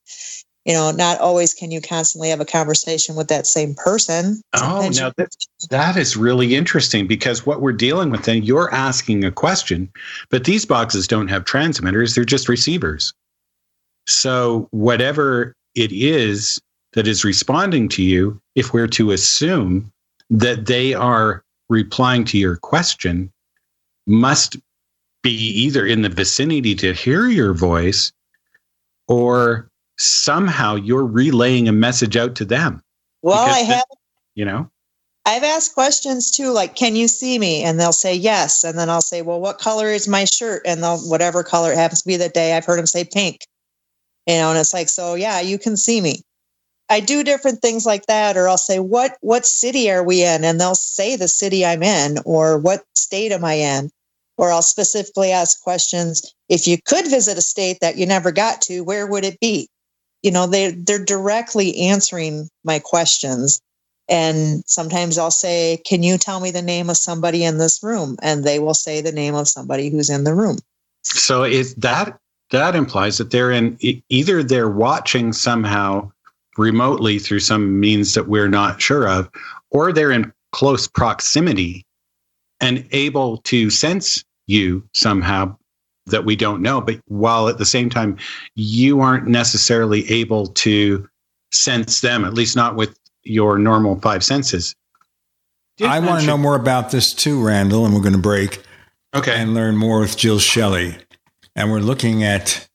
you 0.65 0.73
know, 0.73 0.91
not 0.91 1.19
always 1.19 1.53
can 1.53 1.71
you 1.71 1.81
constantly 1.81 2.29
have 2.29 2.39
a 2.39 2.45
conversation 2.45 3.15
with 3.15 3.27
that 3.27 3.45
same 3.45 3.75
person. 3.75 4.41
Oh, 4.53 4.59
Sometimes 4.59 4.99
now 4.99 5.11
that, 5.17 5.35
that 5.69 5.97
is 5.97 6.15
really 6.15 6.55
interesting 6.55 7.05
because 7.05 7.45
what 7.45 7.61
we're 7.61 7.73
dealing 7.73 8.09
with 8.09 8.23
then, 8.23 8.43
you're 8.43 8.73
asking 8.73 9.25
a 9.25 9.31
question, 9.31 9.91
but 10.29 10.45
these 10.45 10.65
boxes 10.65 11.07
don't 11.07 11.27
have 11.27 11.43
transmitters, 11.43 12.15
they're 12.15 12.23
just 12.23 12.47
receivers. 12.47 13.13
So, 14.07 14.67
whatever 14.71 15.53
it 15.75 15.91
is 15.91 16.61
that 16.93 17.07
is 17.07 17.23
responding 17.23 17.89
to 17.89 18.03
you, 18.03 18.39
if 18.55 18.73
we're 18.73 18.87
to 18.87 19.11
assume 19.11 19.91
that 20.29 20.65
they 20.65 20.93
are 20.93 21.43
replying 21.69 22.23
to 22.25 22.37
your 22.37 22.55
question, 22.57 23.31
must 24.07 24.57
be 25.23 25.31
either 25.31 25.85
in 25.85 26.01
the 26.01 26.09
vicinity 26.09 26.75
to 26.75 26.93
hear 26.93 27.27
your 27.27 27.53
voice 27.53 28.11
or 29.07 29.69
somehow 30.03 30.75
you're 30.75 31.05
relaying 31.05 31.67
a 31.67 31.71
message 31.71 32.17
out 32.17 32.35
to 32.35 32.45
them. 32.45 32.81
well, 33.21 33.45
I 33.45 33.59
have. 33.59 33.85
You 34.35 34.45
know? 34.45 34.69
I've 35.25 35.43
asked 35.43 35.73
questions 35.73 36.31
too, 36.31 36.51
like, 36.51 36.75
can 36.75 36.95
you 36.95 37.07
see 37.07 37.39
me? 37.39 37.63
And 37.63 37.79
they'll 37.79 37.93
say 37.93 38.13
yes. 38.13 38.63
And 38.63 38.77
then 38.77 38.89
I'll 38.89 39.01
say, 39.01 39.21
well, 39.21 39.39
what 39.39 39.57
color 39.57 39.87
is 39.87 40.07
my 40.07 40.25
shirt? 40.25 40.63
And 40.65 40.83
they'll, 40.83 40.99
whatever 40.99 41.43
color 41.43 41.71
it 41.71 41.77
happens 41.77 42.01
to 42.01 42.07
be 42.07 42.17
that 42.17 42.33
day, 42.33 42.57
I've 42.57 42.65
heard 42.65 42.77
them 42.77 42.85
say 42.85 43.05
pink. 43.05 43.47
You 44.27 44.35
know, 44.35 44.49
and 44.49 44.59
it's 44.59 44.73
like, 44.73 44.89
so 44.89 45.15
yeah, 45.15 45.39
you 45.39 45.57
can 45.57 45.77
see 45.77 46.01
me. 46.01 46.21
I 46.89 46.99
do 46.99 47.23
different 47.23 47.61
things 47.61 47.85
like 47.85 48.05
that, 48.07 48.35
or 48.37 48.47
I'll 48.47 48.57
say, 48.57 48.79
what 48.79 49.17
what 49.21 49.45
city 49.45 49.89
are 49.89 50.03
we 50.03 50.23
in? 50.23 50.43
And 50.43 50.59
they'll 50.59 50.75
say 50.75 51.15
the 51.15 51.27
city 51.27 51.65
I'm 51.65 51.81
in, 51.81 52.19
or 52.25 52.57
what 52.57 52.83
state 52.95 53.31
am 53.31 53.43
I 53.45 53.53
in? 53.53 53.89
Or 54.37 54.51
I'll 54.51 54.61
specifically 54.61 55.31
ask 55.31 55.61
questions. 55.61 56.33
If 56.49 56.67
you 56.67 56.77
could 56.85 57.07
visit 57.07 57.37
a 57.37 57.41
state 57.41 57.79
that 57.81 57.97
you 57.97 58.05
never 58.05 58.31
got 58.31 58.61
to, 58.63 58.81
where 58.81 59.07
would 59.07 59.23
it 59.23 59.39
be? 59.39 59.69
You 60.23 60.31
know, 60.31 60.47
they 60.47 60.71
they're 60.71 61.03
directly 61.03 61.77
answering 61.77 62.49
my 62.63 62.79
questions. 62.79 63.61
And 64.09 64.63
sometimes 64.65 65.17
I'll 65.17 65.31
say, 65.31 65.81
Can 65.85 66.03
you 66.03 66.17
tell 66.17 66.39
me 66.39 66.51
the 66.51 66.61
name 66.61 66.89
of 66.89 66.97
somebody 66.97 67.43
in 67.43 67.57
this 67.57 67.81
room? 67.83 68.17
And 68.21 68.43
they 68.43 68.59
will 68.59 68.73
say 68.73 69.01
the 69.01 69.11
name 69.11 69.35
of 69.35 69.47
somebody 69.47 69.89
who's 69.89 70.09
in 70.09 70.23
the 70.23 70.33
room. 70.33 70.57
So 71.03 71.43
is 71.43 71.75
that 71.75 72.17
that 72.51 72.75
implies 72.75 73.17
that 73.17 73.31
they're 73.31 73.51
in 73.51 73.77
either 74.09 74.43
they're 74.43 74.69
watching 74.69 75.33
somehow 75.33 76.11
remotely 76.57 77.19
through 77.19 77.39
some 77.39 77.79
means 77.79 78.13
that 78.13 78.27
we're 78.27 78.47
not 78.47 78.81
sure 78.81 79.07
of, 79.07 79.29
or 79.71 79.91
they're 79.91 80.11
in 80.11 80.31
close 80.51 80.87
proximity 80.87 81.85
and 82.61 82.87
able 82.91 83.37
to 83.37 83.69
sense 83.69 84.23
you 84.45 84.87
somehow 84.93 85.57
that 86.05 86.25
we 86.25 86.35
don't 86.35 86.61
know. 86.61 86.81
But 86.81 86.99
while 87.07 87.47
at 87.47 87.57
the 87.57 87.65
same 87.65 87.89
time, 87.89 88.17
you 88.55 88.99
aren't 88.99 89.27
necessarily 89.27 90.09
able 90.09 90.47
to 90.47 91.07
sense 91.51 92.01
them, 92.01 92.25
at 92.25 92.33
least 92.33 92.55
not 92.55 92.75
with 92.75 92.97
your 93.23 93.57
normal 93.57 93.99
five 93.99 94.23
senses. 94.23 94.75
I 95.81 95.99
want 95.99 96.21
to 96.21 96.27
know 96.27 96.37
more 96.37 96.55
about 96.55 96.91
this 96.91 97.13
too, 97.13 97.43
Randall, 97.43 97.85
and 97.85 97.93
we're 97.93 98.01
going 98.01 98.13
to 98.13 98.19
break. 98.19 98.61
Okay. 99.15 99.35
And 99.35 99.53
learn 99.53 99.77
more 99.77 99.99
with 99.99 100.17
Jill 100.17 100.39
Shelley. 100.39 100.97
And 101.55 101.71
we're 101.71 101.79
looking 101.79 102.23
at 102.23 102.67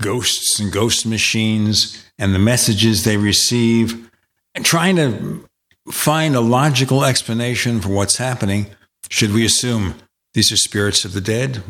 ghosts 0.00 0.58
and 0.58 0.72
ghost 0.72 1.06
machines 1.06 2.02
and 2.18 2.34
the 2.34 2.38
messages 2.38 3.04
they 3.04 3.16
receive 3.16 4.10
and 4.54 4.64
trying 4.64 4.96
to 4.96 5.44
find 5.90 6.34
a 6.34 6.40
logical 6.40 7.04
explanation 7.04 7.80
for 7.80 7.90
what's 7.90 8.16
happening. 8.16 8.66
Should 9.10 9.32
we 9.32 9.44
assume 9.44 9.94
these 10.34 10.50
are 10.50 10.56
spirits 10.56 11.04
of 11.04 11.12
the 11.12 11.20
dead? 11.20 11.62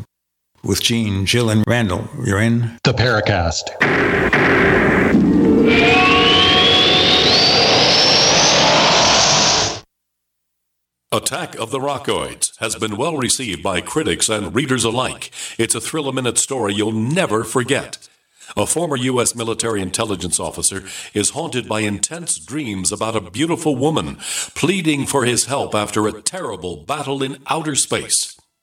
With 0.63 0.81
Gene, 0.81 1.25
Jill, 1.25 1.49
and 1.49 1.63
Randall, 1.67 2.09
you're 2.25 2.41
in 2.41 2.79
the 2.83 2.93
Paracast. 2.93 3.69
Attack 11.11 11.55
of 11.55 11.71
the 11.71 11.79
Rockoids 11.79 12.57
has 12.59 12.75
been 12.75 12.97
well 12.97 13.17
received 13.17 13.63
by 13.63 13.81
critics 13.81 14.29
and 14.29 14.53
readers 14.53 14.83
alike. 14.83 15.31
It's 15.57 15.75
a 15.75 15.81
thrill 15.81 16.09
a 16.09 16.13
minute 16.13 16.37
story 16.37 16.73
you'll 16.73 16.91
never 16.91 17.43
forget. 17.43 18.09
A 18.55 18.65
former 18.65 18.95
U.S. 18.95 19.35
military 19.35 19.81
intelligence 19.81 20.39
officer 20.39 20.83
is 21.13 21.31
haunted 21.31 21.67
by 21.67 21.81
intense 21.81 22.39
dreams 22.39 22.91
about 22.91 23.15
a 23.15 23.31
beautiful 23.31 23.75
woman 23.75 24.17
pleading 24.55 25.05
for 25.05 25.25
his 25.25 25.45
help 25.45 25.75
after 25.75 26.07
a 26.07 26.21
terrible 26.21 26.77
battle 26.85 27.21
in 27.23 27.37
outer 27.47 27.75
space. 27.75 28.36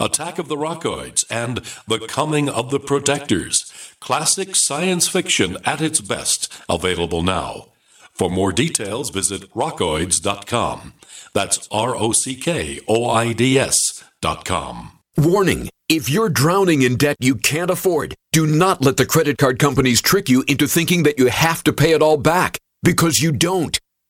Attack 0.00 0.38
of 0.38 0.48
the 0.48 0.56
Rockoids, 0.56 1.24
and 1.30 1.58
The 1.86 2.06
Coming 2.06 2.48
of 2.48 2.70
the 2.70 2.80
Protectors. 2.80 3.72
Classic 4.00 4.50
science 4.54 5.08
fiction 5.08 5.56
at 5.64 5.80
its 5.80 6.00
best, 6.00 6.52
available 6.68 7.22
now. 7.22 7.68
For 8.12 8.30
more 8.30 8.52
details, 8.52 9.10
visit 9.10 9.52
rockoids.com. 9.52 10.94
That's 11.34 11.68
R 11.70 11.94
O 11.94 12.12
C 12.12 12.34
K 12.34 12.80
O 12.88 13.10
I 13.10 13.32
D 13.32 13.58
S.com. 13.58 14.92
Warning 15.18 15.68
if 15.88 16.10
you're 16.10 16.28
drowning 16.28 16.82
in 16.82 16.96
debt 16.96 17.16
you 17.20 17.36
can't 17.36 17.70
afford, 17.70 18.16
do 18.32 18.44
not 18.44 18.82
let 18.82 18.96
the 18.96 19.06
credit 19.06 19.38
card 19.38 19.60
companies 19.60 20.02
trick 20.02 20.28
you 20.28 20.42
into 20.48 20.66
thinking 20.66 21.04
that 21.04 21.16
you 21.16 21.26
have 21.26 21.62
to 21.62 21.72
pay 21.72 21.92
it 21.92 22.02
all 22.02 22.16
back, 22.16 22.58
because 22.82 23.18
you 23.18 23.30
don't. 23.30 23.78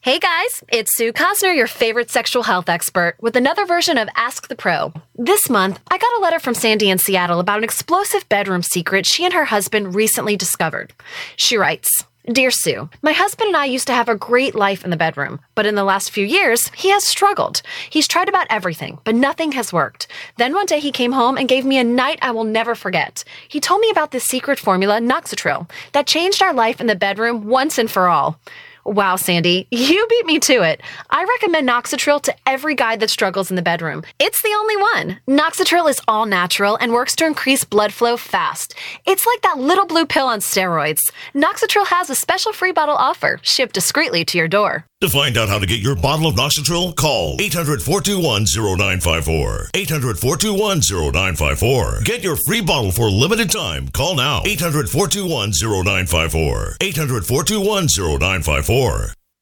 Hey 0.00 0.20
guys, 0.20 0.62
it's 0.68 0.96
Sue 0.96 1.12
Cosner, 1.12 1.54
your 1.56 1.66
favorite 1.66 2.08
sexual 2.08 2.44
health 2.44 2.68
expert, 2.68 3.16
with 3.20 3.34
another 3.34 3.66
version 3.66 3.98
of 3.98 4.08
Ask 4.14 4.46
the 4.46 4.54
Pro. 4.54 4.92
This 5.16 5.50
month, 5.50 5.80
I 5.90 5.98
got 5.98 6.16
a 6.16 6.22
letter 6.22 6.38
from 6.38 6.54
Sandy 6.54 6.88
in 6.88 6.98
Seattle 6.98 7.40
about 7.40 7.58
an 7.58 7.64
explosive 7.64 8.28
bedroom 8.28 8.62
secret 8.62 9.06
she 9.06 9.24
and 9.24 9.34
her 9.34 9.46
husband 9.46 9.96
recently 9.96 10.36
discovered. 10.36 10.92
She 11.34 11.56
writes, 11.56 11.90
Dear 12.32 12.52
Sue, 12.52 12.88
my 13.02 13.10
husband 13.10 13.48
and 13.48 13.56
I 13.56 13.64
used 13.64 13.88
to 13.88 13.92
have 13.92 14.08
a 14.08 14.14
great 14.14 14.54
life 14.54 14.84
in 14.84 14.90
the 14.90 14.96
bedroom, 14.96 15.40
but 15.56 15.66
in 15.66 15.74
the 15.74 15.82
last 15.82 16.12
few 16.12 16.24
years, 16.24 16.70
he 16.76 16.90
has 16.90 17.02
struggled. 17.02 17.62
He's 17.90 18.06
tried 18.06 18.28
about 18.28 18.46
everything, 18.50 19.00
but 19.02 19.16
nothing 19.16 19.52
has 19.52 19.72
worked. 19.72 20.06
Then 20.36 20.54
one 20.54 20.66
day 20.66 20.78
he 20.78 20.92
came 20.92 21.12
home 21.12 21.36
and 21.36 21.48
gave 21.48 21.64
me 21.64 21.76
a 21.76 21.82
night 21.82 22.20
I 22.22 22.30
will 22.30 22.44
never 22.44 22.76
forget. 22.76 23.24
He 23.48 23.58
told 23.58 23.80
me 23.80 23.90
about 23.90 24.12
this 24.12 24.24
secret 24.24 24.60
formula, 24.60 25.00
Noxitril, 25.00 25.68
that 25.90 26.06
changed 26.06 26.40
our 26.40 26.54
life 26.54 26.80
in 26.80 26.86
the 26.86 26.94
bedroom 26.94 27.48
once 27.48 27.78
and 27.78 27.90
for 27.90 28.08
all. 28.08 28.38
Wow, 28.88 29.16
Sandy, 29.16 29.68
you 29.70 30.06
beat 30.08 30.24
me 30.24 30.38
to 30.40 30.62
it. 30.62 30.80
I 31.10 31.22
recommend 31.22 31.68
Noxitril 31.68 32.22
to 32.22 32.34
every 32.46 32.74
guy 32.74 32.96
that 32.96 33.10
struggles 33.10 33.50
in 33.50 33.56
the 33.56 33.60
bedroom. 33.60 34.02
It's 34.18 34.40
the 34.40 34.54
only 34.56 34.76
one. 34.78 35.20
Noxitril 35.28 35.90
is 35.90 36.00
all 36.08 36.24
natural 36.24 36.76
and 36.80 36.94
works 36.94 37.14
to 37.16 37.26
increase 37.26 37.64
blood 37.64 37.92
flow 37.92 38.16
fast. 38.16 38.74
It's 39.06 39.26
like 39.26 39.42
that 39.42 39.58
little 39.58 39.84
blue 39.84 40.06
pill 40.06 40.26
on 40.26 40.40
steroids. 40.40 41.00
Noxitril 41.34 41.88
has 41.88 42.08
a 42.08 42.14
special 42.14 42.54
free 42.54 42.72
bottle 42.72 42.96
offer, 42.96 43.38
shipped 43.42 43.74
discreetly 43.74 44.24
to 44.24 44.38
your 44.38 44.48
door. 44.48 44.86
To 45.00 45.08
find 45.08 45.36
out 45.36 45.48
how 45.48 45.60
to 45.60 45.66
get 45.66 45.78
your 45.78 45.94
bottle 45.94 46.26
of 46.26 46.34
Noxitril, 46.34 46.96
call 46.96 47.36
800 47.40 47.80
421 47.82 48.46
0954. 48.50 49.70
800 49.72 50.18
421 50.18 50.80
0954. 51.12 52.00
Get 52.02 52.24
your 52.24 52.34
free 52.48 52.60
bottle 52.62 52.90
for 52.90 53.02
a 53.02 53.10
limited 53.10 53.48
time. 53.48 53.86
Call 53.90 54.16
now. 54.16 54.42
800 54.44 54.88
421 54.88 55.52
0954. 58.78 59.17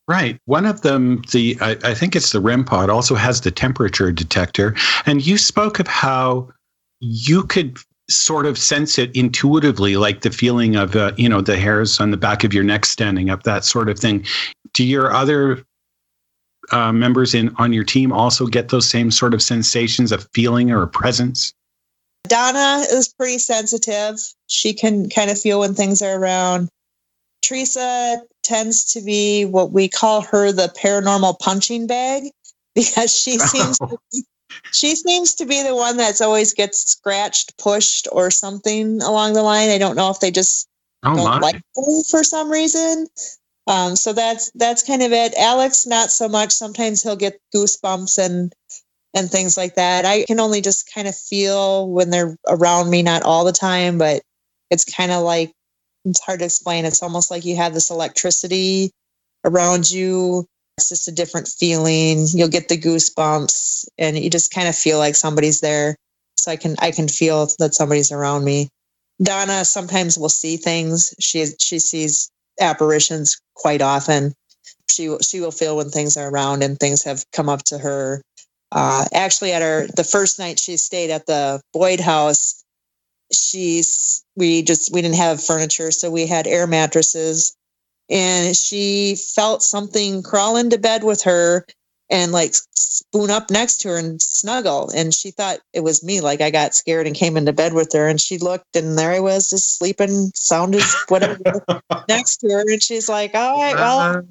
Right. 0.07 0.39
One 0.45 0.65
of 0.65 0.83
them, 0.83 1.21
the 1.33 1.57
I, 1.59 1.71
I 1.83 1.95
think 1.95 2.15
it's 2.15 2.31
the 2.31 2.39
REM 2.39 2.63
pod, 2.63 2.89
also 2.89 3.15
has 3.15 3.41
the 3.41 3.51
temperature 3.51 4.09
detector. 4.13 4.73
And 5.05 5.27
you 5.27 5.37
spoke 5.37 5.81
of 5.81 5.87
how 5.87 6.53
you 7.01 7.43
could 7.43 7.77
sort 8.09 8.45
of 8.45 8.57
sense 8.57 8.97
it 8.97 9.13
intuitively, 9.15 9.97
like 9.97 10.21
the 10.21 10.29
feeling 10.29 10.75
of, 10.75 10.95
uh, 10.95 11.11
you 11.17 11.27
know, 11.27 11.41
the 11.41 11.57
hairs 11.57 11.99
on 11.99 12.11
the 12.11 12.17
back 12.17 12.43
of 12.43 12.53
your 12.53 12.63
neck 12.63 12.85
standing 12.85 13.29
up, 13.29 13.43
that 13.43 13.65
sort 13.65 13.89
of 13.89 13.99
thing. 13.99 14.25
Do 14.73 14.85
your 14.85 15.13
other 15.13 15.65
uh, 16.71 16.91
members 16.91 17.33
in 17.33 17.53
on 17.57 17.73
your 17.73 17.83
team 17.83 18.13
also 18.13 18.45
get 18.47 18.69
those 18.69 18.89
same 18.89 19.11
sort 19.11 19.33
of 19.33 19.41
sensations 19.41 20.11
of 20.11 20.27
feeling 20.33 20.71
or 20.71 20.81
a 20.83 20.87
presence? 20.87 21.53
Donna 22.27 22.85
is 22.91 23.13
pretty 23.13 23.39
sensitive. 23.39 24.19
She 24.47 24.73
can 24.73 25.09
kind 25.09 25.31
of 25.31 25.39
feel 25.39 25.59
when 25.61 25.73
things 25.73 26.01
are 26.01 26.19
around. 26.19 26.69
Teresa 27.41 28.21
tends 28.43 28.93
to 28.93 29.01
be 29.01 29.45
what 29.45 29.71
we 29.71 29.89
call 29.89 30.21
her 30.21 30.51
the 30.51 30.73
paranormal 30.79 31.39
punching 31.39 31.87
bag 31.87 32.31
because 32.75 33.15
she 33.15 33.39
seems 33.39 33.77
to 33.79 33.97
be 34.11 34.23
she 34.71 34.95
seems 34.95 35.35
to 35.35 35.45
be 35.45 35.63
the 35.63 35.75
one 35.75 35.97
that's 35.97 36.21
always 36.21 36.53
gets 36.53 36.91
scratched, 36.91 37.57
pushed, 37.57 38.07
or 38.11 38.31
something 38.31 39.01
along 39.01 39.33
the 39.33 39.43
line. 39.43 39.69
I 39.69 39.77
don't 39.77 39.95
know 39.95 40.09
if 40.09 40.19
they 40.19 40.31
just 40.31 40.67
oh, 41.03 41.15
don't 41.15 41.25
my. 41.25 41.39
like 41.39 41.55
her 41.55 42.03
for 42.09 42.23
some 42.23 42.49
reason. 42.49 43.07
Um, 43.67 43.95
so 43.95 44.13
that's 44.13 44.51
that's 44.55 44.83
kind 44.83 45.03
of 45.03 45.11
it. 45.11 45.33
Alex, 45.37 45.85
not 45.85 46.11
so 46.11 46.27
much. 46.27 46.51
Sometimes 46.51 47.03
he'll 47.03 47.15
get 47.15 47.39
goosebumps 47.55 48.17
and 48.17 48.53
and 49.13 49.29
things 49.29 49.57
like 49.57 49.75
that. 49.75 50.05
I 50.05 50.23
can 50.25 50.39
only 50.39 50.61
just 50.61 50.91
kind 50.93 51.07
of 51.07 51.15
feel 51.15 51.89
when 51.89 52.09
they're 52.09 52.37
around 52.47 52.89
me, 52.89 53.03
not 53.03 53.23
all 53.23 53.45
the 53.45 53.51
time, 53.51 53.97
but 53.97 54.21
it's 54.69 54.85
kind 54.85 55.11
of 55.11 55.23
like 55.23 55.51
it's 56.05 56.21
hard 56.21 56.39
to 56.39 56.45
explain. 56.45 56.85
It's 56.85 57.03
almost 57.03 57.29
like 57.29 57.45
you 57.45 57.55
have 57.57 57.73
this 57.73 57.91
electricity 57.91 58.91
around 59.43 59.89
you 59.89 60.47
it's 60.81 60.89
just 60.89 61.07
a 61.07 61.13
different 61.13 61.47
feeling. 61.47 62.27
You'll 62.33 62.49
get 62.49 62.69
the 62.69 62.77
goosebumps 62.77 63.85
and 63.99 64.17
you 64.17 64.29
just 64.29 64.53
kind 64.53 64.67
of 64.67 64.75
feel 64.75 64.97
like 64.99 65.15
somebody's 65.15 65.61
there. 65.61 65.95
So 66.37 66.51
I 66.51 66.57
can 66.57 66.75
I 66.79 66.91
can 66.91 67.07
feel 67.07 67.47
that 67.59 67.75
somebody's 67.75 68.11
around 68.11 68.45
me. 68.45 68.69
Donna 69.23 69.65
sometimes 69.65 70.17
will 70.17 70.29
see 70.29 70.57
things. 70.57 71.15
She 71.19 71.45
she 71.61 71.79
sees 71.79 72.31
apparitions 72.61 73.39
quite 73.55 73.81
often. 73.81 74.33
She 74.89 75.15
she 75.21 75.41
will 75.41 75.51
feel 75.51 75.77
when 75.77 75.89
things 75.91 76.17
are 76.17 76.29
around 76.29 76.63
and 76.63 76.79
things 76.79 77.03
have 77.03 77.23
come 77.33 77.49
up 77.49 77.63
to 77.65 77.79
her. 77.79 78.21
uh, 78.71 79.05
actually 79.13 79.53
at 79.53 79.61
our 79.63 79.87
the 79.97 80.03
first 80.05 80.39
night 80.39 80.59
she 80.59 80.77
stayed 80.77 81.11
at 81.11 81.27
the 81.27 81.61
Boyd 81.73 81.99
house, 82.01 82.63
she's 83.33 84.23
we 84.37 84.63
just 84.63 84.93
we 84.93 85.01
didn't 85.01 85.17
have 85.17 85.43
furniture, 85.43 85.91
so 85.91 86.11
we 86.11 86.27
had 86.27 86.47
air 86.47 86.67
mattresses, 86.67 87.55
and 88.11 88.55
she 88.55 89.15
felt 89.15 89.63
something 89.63 90.21
crawl 90.21 90.57
into 90.57 90.77
bed 90.77 91.03
with 91.03 91.23
her 91.23 91.65
and 92.09 92.33
like 92.33 92.53
spoon 92.75 93.31
up 93.31 93.49
next 93.49 93.77
to 93.77 93.87
her 93.87 93.97
and 93.97 94.21
snuggle. 94.21 94.91
And 94.93 95.13
she 95.13 95.31
thought 95.31 95.59
it 95.73 95.79
was 95.79 96.03
me. 96.03 96.19
Like 96.19 96.41
I 96.41 96.51
got 96.51 96.75
scared 96.75 97.07
and 97.07 97.15
came 97.15 97.37
into 97.37 97.53
bed 97.53 97.73
with 97.73 97.93
her. 97.93 98.09
And 98.09 98.19
she 98.19 98.37
looked 98.37 98.75
and 98.75 98.97
there 98.97 99.13
I 99.13 99.21
was 99.21 99.49
just 99.49 99.77
sleeping, 99.77 100.31
sound 100.35 100.75
as 100.75 100.93
whatever 101.07 101.39
next 102.09 102.37
to 102.37 102.49
her. 102.49 102.61
And 102.67 102.83
she's 102.83 103.07
like, 103.07 103.33
all 103.33 103.57
right, 103.57 103.75
well, 103.75 104.23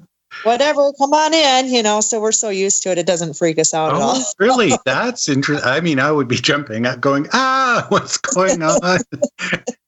whatever, 0.43 0.93
come 0.99 1.13
on 1.13 1.33
in, 1.33 1.73
you 1.73 1.81
know. 1.81 2.01
So 2.01 2.21
we're 2.21 2.31
so 2.31 2.49
used 2.49 2.83
to 2.83 2.91
it, 2.91 2.99
it 2.99 3.07
doesn't 3.07 3.33
freak 3.33 3.57
us 3.57 3.73
out 3.73 3.93
oh, 3.93 3.95
at 3.95 4.01
all. 4.01 4.23
really? 4.37 4.71
That's 4.85 5.27
interesting. 5.27 5.67
I 5.67 5.81
mean, 5.81 5.99
I 5.99 6.11
would 6.11 6.27
be 6.27 6.37
jumping 6.37 6.85
up, 6.85 7.01
going, 7.01 7.27
ah, 7.33 7.87
what's 7.89 8.17
going 8.17 8.61
on? 8.61 8.99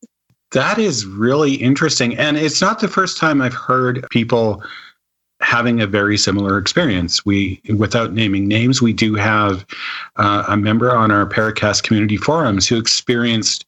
that 0.53 0.77
is 0.79 1.05
really 1.05 1.55
interesting. 1.55 2.17
And 2.17 2.37
it's 2.37 2.61
not 2.61 2.79
the 2.79 2.87
first 2.87 3.17
time 3.17 3.41
I've 3.41 3.53
heard 3.53 4.07
people 4.09 4.63
having 5.41 5.81
a 5.81 5.87
very 5.87 6.17
similar 6.17 6.57
experience. 6.57 7.25
We, 7.25 7.61
without 7.77 8.13
naming 8.13 8.47
names, 8.47 8.81
we 8.81 8.93
do 8.93 9.15
have 9.15 9.65
uh, 10.15 10.45
a 10.47 10.55
member 10.55 10.95
on 10.95 11.11
our 11.11 11.25
Paracast 11.25 11.83
community 11.83 12.17
forums 12.17 12.67
who 12.67 12.77
experienced 12.77 13.65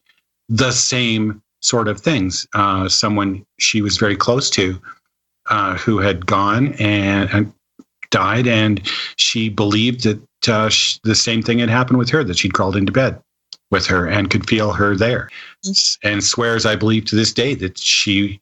the 0.47 0.71
same 0.71 1.41
sort 1.61 1.87
of 1.87 1.99
things. 1.99 2.47
Uh, 2.53 2.87
someone 2.87 3.45
she 3.59 3.81
was 3.81 3.97
very 3.97 4.15
close 4.15 4.49
to 4.51 4.79
uh, 5.47 5.75
who 5.75 5.97
had 5.99 6.25
gone 6.25 6.73
and, 6.75 7.29
and, 7.31 7.53
died, 8.11 8.47
and 8.47 8.87
she 9.17 9.49
believed 9.49 10.03
that 10.03 10.47
uh, 10.47 10.69
sh- 10.69 10.99
the 11.03 11.15
same 11.15 11.41
thing 11.41 11.59
had 11.59 11.69
happened 11.69 11.97
with 11.97 12.09
her, 12.09 12.23
that 12.23 12.37
she'd 12.37 12.53
crawled 12.53 12.77
into 12.77 12.91
bed 12.91 13.19
with 13.71 13.85
her 13.87 14.07
and 14.07 14.29
could 14.29 14.47
feel 14.47 14.71
her 14.73 14.95
there, 14.95 15.29
mm-hmm. 15.65 16.07
and 16.07 16.23
swears, 16.23 16.65
I 16.65 16.75
believe, 16.75 17.05
to 17.05 17.15
this 17.15 17.33
day 17.33 17.55
that 17.55 17.77
she 17.77 18.39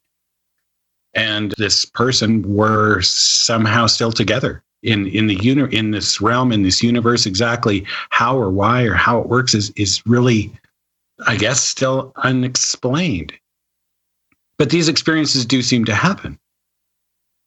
and 1.13 1.53
this 1.57 1.85
person 1.85 2.55
were 2.55 3.01
somehow 3.01 3.87
still 3.87 4.11
together 4.11 4.63
in 4.81 5.07
in 5.07 5.27
the 5.27 5.35
uni- 5.35 5.75
in 5.75 5.91
this 5.91 6.21
realm 6.21 6.51
in 6.51 6.63
this 6.63 6.83
universe 6.83 7.25
exactly 7.25 7.85
how 8.09 8.37
or 8.37 8.49
why 8.49 8.83
or 8.83 8.93
how 8.93 9.19
it 9.19 9.27
works 9.27 9.53
is 9.53 9.71
is 9.75 10.05
really 10.05 10.51
i 11.25 11.35
guess 11.35 11.63
still 11.63 12.11
unexplained. 12.17 13.33
But 14.57 14.69
these 14.69 14.87
experiences 14.87 15.45
do 15.45 15.61
seem 15.61 15.83
to 15.85 15.95
happen. 15.95 16.37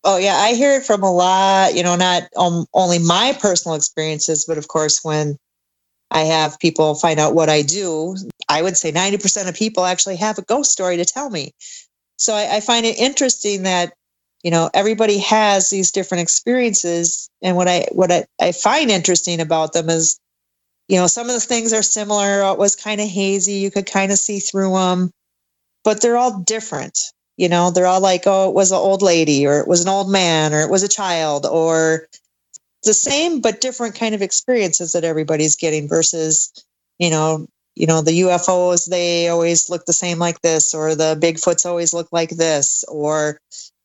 Oh 0.05 0.16
yeah 0.16 0.36
i 0.36 0.55
hear 0.55 0.73
it 0.77 0.85
from 0.85 1.03
a 1.03 1.12
lot 1.12 1.74
you 1.74 1.82
know 1.82 1.97
not 1.97 2.24
um, 2.36 2.66
only 2.73 2.98
my 2.98 3.36
personal 3.40 3.74
experiences 3.74 4.44
but 4.47 4.59
of 4.59 4.69
course 4.69 5.05
when 5.05 5.36
i 6.11 6.20
have 6.20 6.59
people 6.59 6.95
find 6.95 7.19
out 7.19 7.35
what 7.35 7.49
i 7.49 7.62
do. 7.62 8.16
I 8.49 8.62
would 8.62 8.77
say 8.77 8.93
90% 8.93 9.49
of 9.49 9.55
people 9.55 9.85
actually 9.85 10.16
have 10.16 10.39
a 10.39 10.43
ghost 10.43 10.70
story 10.70 10.97
to 10.99 11.05
tell 11.05 11.28
me. 11.31 11.53
So 12.16 12.35
I, 12.35 12.57
I 12.57 12.61
find 12.61 12.87
it 12.87 12.99
interesting 12.99 13.65
that 13.65 13.93
you 14.43 14.51
know 14.51 14.70
everybody 14.74 15.19
has 15.19 15.70
these 15.70 15.91
different 15.91 16.23
experiences, 16.23 17.28
and 17.43 17.57
what 17.57 17.69
I 17.69 17.89
what 17.93 18.12
I, 18.12 18.24
I 18.41 18.53
find 18.53 18.91
interesting 18.91 19.41
about 19.41 19.73
them 19.73 19.91
is 19.91 20.19
you 20.89 20.99
know 20.99 21.07
some 21.07 21.28
of 21.28 21.35
the 21.35 21.41
things 21.41 21.73
are 21.73 21.83
similar. 21.83 22.43
It 22.53 22.59
was 22.59 22.77
kind 22.77 23.01
of 23.01 23.09
hazy; 23.09 23.55
you 23.55 23.70
could 23.70 23.87
kind 23.87 24.12
of 24.12 24.19
see 24.19 24.39
through 24.39 24.73
them, 24.74 25.11
but 25.85 26.01
they're 26.01 26.16
all 26.16 26.39
different. 26.41 26.99
You 27.37 27.51
know, 27.51 27.70
they're 27.70 27.87
all 27.87 28.01
like, 28.01 28.23
oh, 28.27 28.49
it 28.49 28.55
was 28.55 28.70
an 28.70 28.78
old 28.78 29.03
lady, 29.03 29.47
or 29.47 29.61
it 29.61 29.69
was 29.69 29.83
an 29.83 29.89
old 29.89 30.11
man, 30.11 30.55
or 30.55 30.61
it 30.61 30.70
was 30.70 30.83
a 30.83 30.89
child, 30.89 31.45
or 31.45 32.07
the 32.87 32.95
same 32.95 33.41
but 33.41 33.61
different 33.61 33.95
kind 33.95 34.15
of 34.15 34.23
experiences 34.23 34.93
that 34.93 35.05
everybody's 35.05 35.57
getting 35.57 35.89
versus 35.89 36.53
you 36.99 37.11
know 37.11 37.47
you 37.75 37.87
know 37.87 38.01
the 38.01 38.21
ufos 38.21 38.89
they 38.89 39.29
always 39.29 39.69
look 39.69 39.85
the 39.85 39.93
same 39.93 40.19
like 40.19 40.41
this 40.41 40.73
or 40.75 40.95
the 40.95 41.19
bigfoots 41.21 41.67
always 41.67 41.93
look 41.93 42.09
like 42.13 42.31
this 42.31 42.85
or 42.89 43.39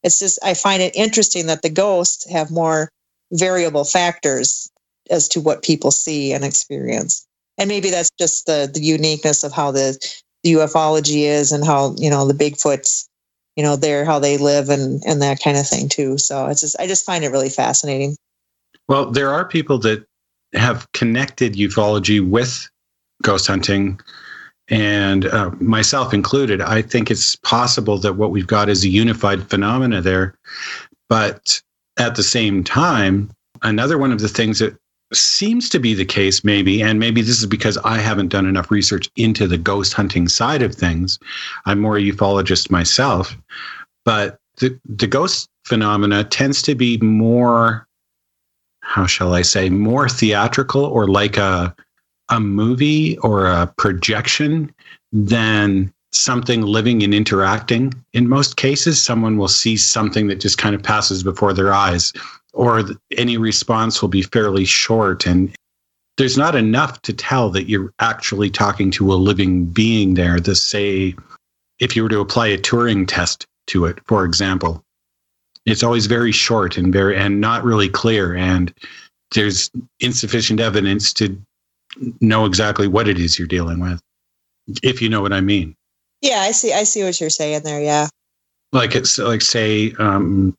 it's 0.03 0.19
just 0.19 0.39
i 0.43 0.53
find 0.53 0.81
it 0.81 0.95
interesting 0.95 1.47
that 1.47 1.61
the 1.61 1.69
ghosts 1.69 2.29
have 2.31 2.49
more 2.49 2.89
variable 3.33 3.83
factors 3.83 4.71
as 5.09 5.27
to 5.29 5.41
what 5.41 5.63
people 5.63 5.91
see 5.91 6.33
and 6.33 6.43
experience. 6.43 7.25
And 7.57 7.67
maybe 7.67 7.89
that's 7.89 8.11
just 8.19 8.45
the 8.45 8.69
the 8.71 8.81
uniqueness 8.81 9.43
of 9.43 9.51
how 9.51 9.71
the, 9.71 9.97
the 10.43 10.53
ufology 10.53 11.23
is 11.23 11.51
and 11.51 11.65
how 11.65 11.95
you 11.97 12.09
know 12.09 12.27
the 12.27 12.33
bigfoots 12.33 13.07
you 13.55 13.63
know 13.63 13.75
they're 13.75 14.05
how 14.05 14.19
they 14.19 14.37
live 14.37 14.69
and 14.69 15.03
and 15.05 15.21
that 15.21 15.41
kind 15.43 15.57
of 15.57 15.67
thing 15.67 15.89
too. 15.89 16.17
So 16.17 16.47
it's 16.47 16.61
just 16.61 16.79
i 16.79 16.87
just 16.87 17.05
find 17.05 17.23
it 17.23 17.31
really 17.31 17.49
fascinating 17.49 18.15
well 18.91 19.09
there 19.09 19.31
are 19.31 19.45
people 19.45 19.77
that 19.77 20.05
have 20.53 20.91
connected 20.91 21.53
ufology 21.53 22.19
with 22.35 22.69
ghost 23.23 23.47
hunting 23.47 23.99
and 24.71 25.25
uh, 25.25 25.51
myself 25.59 26.13
included, 26.13 26.61
I 26.61 26.81
think 26.81 27.11
it's 27.11 27.35
possible 27.35 27.97
that 27.99 28.13
what 28.13 28.31
we've 28.31 28.47
got 28.47 28.69
is 28.69 28.85
a 28.85 28.89
unified 28.89 29.49
phenomena 29.49 29.99
there. 29.99 30.33
But 31.09 31.61
at 31.99 32.15
the 32.15 32.23
same 32.23 32.63
time, 32.63 33.29
another 33.63 33.97
one 33.97 34.13
of 34.13 34.21
the 34.21 34.29
things 34.29 34.59
that 34.59 34.77
seems 35.13 35.67
to 35.69 35.79
be 35.79 35.93
the 35.93 36.05
case, 36.05 36.45
maybe, 36.45 36.81
and 36.81 36.99
maybe 36.99 37.21
this 37.21 37.39
is 37.39 37.45
because 37.45 37.77
I 37.79 37.97
haven't 37.97 38.29
done 38.29 38.45
enough 38.45 38.71
research 38.71 39.09
into 39.17 39.45
the 39.45 39.57
ghost 39.57 39.93
hunting 39.93 40.29
side 40.29 40.61
of 40.61 40.73
things. 40.73 41.19
I'm 41.65 41.81
more 41.81 41.97
a 41.97 42.01
ufologist 42.01 42.71
myself, 42.71 43.35
but 44.05 44.37
the, 44.57 44.79
the 44.85 45.07
ghost 45.07 45.49
phenomena 45.65 46.23
tends 46.23 46.61
to 46.61 46.75
be 46.75 46.97
more, 46.99 47.85
how 48.91 49.05
shall 49.05 49.33
I 49.33 49.41
say, 49.41 49.69
more 49.69 50.09
theatrical 50.09 50.83
or 50.83 51.07
like 51.07 51.37
a 51.37 51.73
a 52.29 52.39
movie 52.39 53.17
or 53.19 53.45
a 53.45 53.67
projection 53.77 54.73
than 55.11 55.93
something 56.13 56.61
living 56.61 57.03
and 57.03 57.13
interacting. 57.13 57.93
In 58.13 58.27
most 58.27 58.57
cases, 58.57 59.01
someone 59.01 59.37
will 59.37 59.47
see 59.47 59.77
something 59.77 60.27
that 60.27 60.39
just 60.39 60.57
kind 60.57 60.75
of 60.75 60.83
passes 60.83 61.23
before 61.23 61.53
their 61.53 61.73
eyes, 61.73 62.13
or 62.53 62.83
any 63.17 63.37
response 63.37 64.01
will 64.01 64.09
be 64.09 64.21
fairly 64.21 64.65
short. 64.65 65.25
And 65.25 65.53
there's 66.17 66.37
not 66.37 66.55
enough 66.55 67.01
to 67.03 67.13
tell 67.13 67.49
that 67.51 67.69
you're 67.69 67.93
actually 67.99 68.49
talking 68.49 68.91
to 68.91 69.13
a 69.13 69.15
living 69.15 69.65
being 69.65 70.13
there. 70.15 70.39
To 70.39 70.55
say, 70.55 71.15
if 71.79 71.95
you 71.95 72.03
were 72.03 72.09
to 72.09 72.19
apply 72.19 72.47
a 72.47 72.57
Turing 72.57 73.07
test 73.07 73.45
to 73.67 73.85
it, 73.85 73.99
for 74.07 74.25
example, 74.25 74.83
it's 75.65 75.83
always 75.83 76.07
very 76.07 76.31
short 76.31 76.77
and 76.77 76.91
very 76.91 77.15
and 77.15 77.41
not 77.41 77.63
really 77.63 77.89
clear. 77.89 78.35
And 78.35 78.73
there's 79.33 79.69
insufficient 79.99 80.59
evidence 80.59 81.13
to 81.13 81.39
know 82.19 82.45
exactly 82.45 82.87
what 82.87 83.07
it 83.07 83.19
is 83.19 83.37
you're 83.37 83.47
dealing 83.47 83.79
with, 83.79 84.01
if 84.83 85.01
you 85.01 85.09
know 85.09 85.21
what 85.21 85.33
I 85.33 85.41
mean. 85.41 85.75
Yeah, 86.21 86.41
I 86.41 86.51
see. 86.51 86.73
I 86.73 86.83
see 86.83 87.03
what 87.03 87.19
you're 87.19 87.29
saying 87.29 87.63
there. 87.63 87.81
Yeah. 87.81 88.07
Like 88.71 88.95
it's 88.95 89.17
like 89.17 89.41
say, 89.41 89.93
um, 89.99 90.55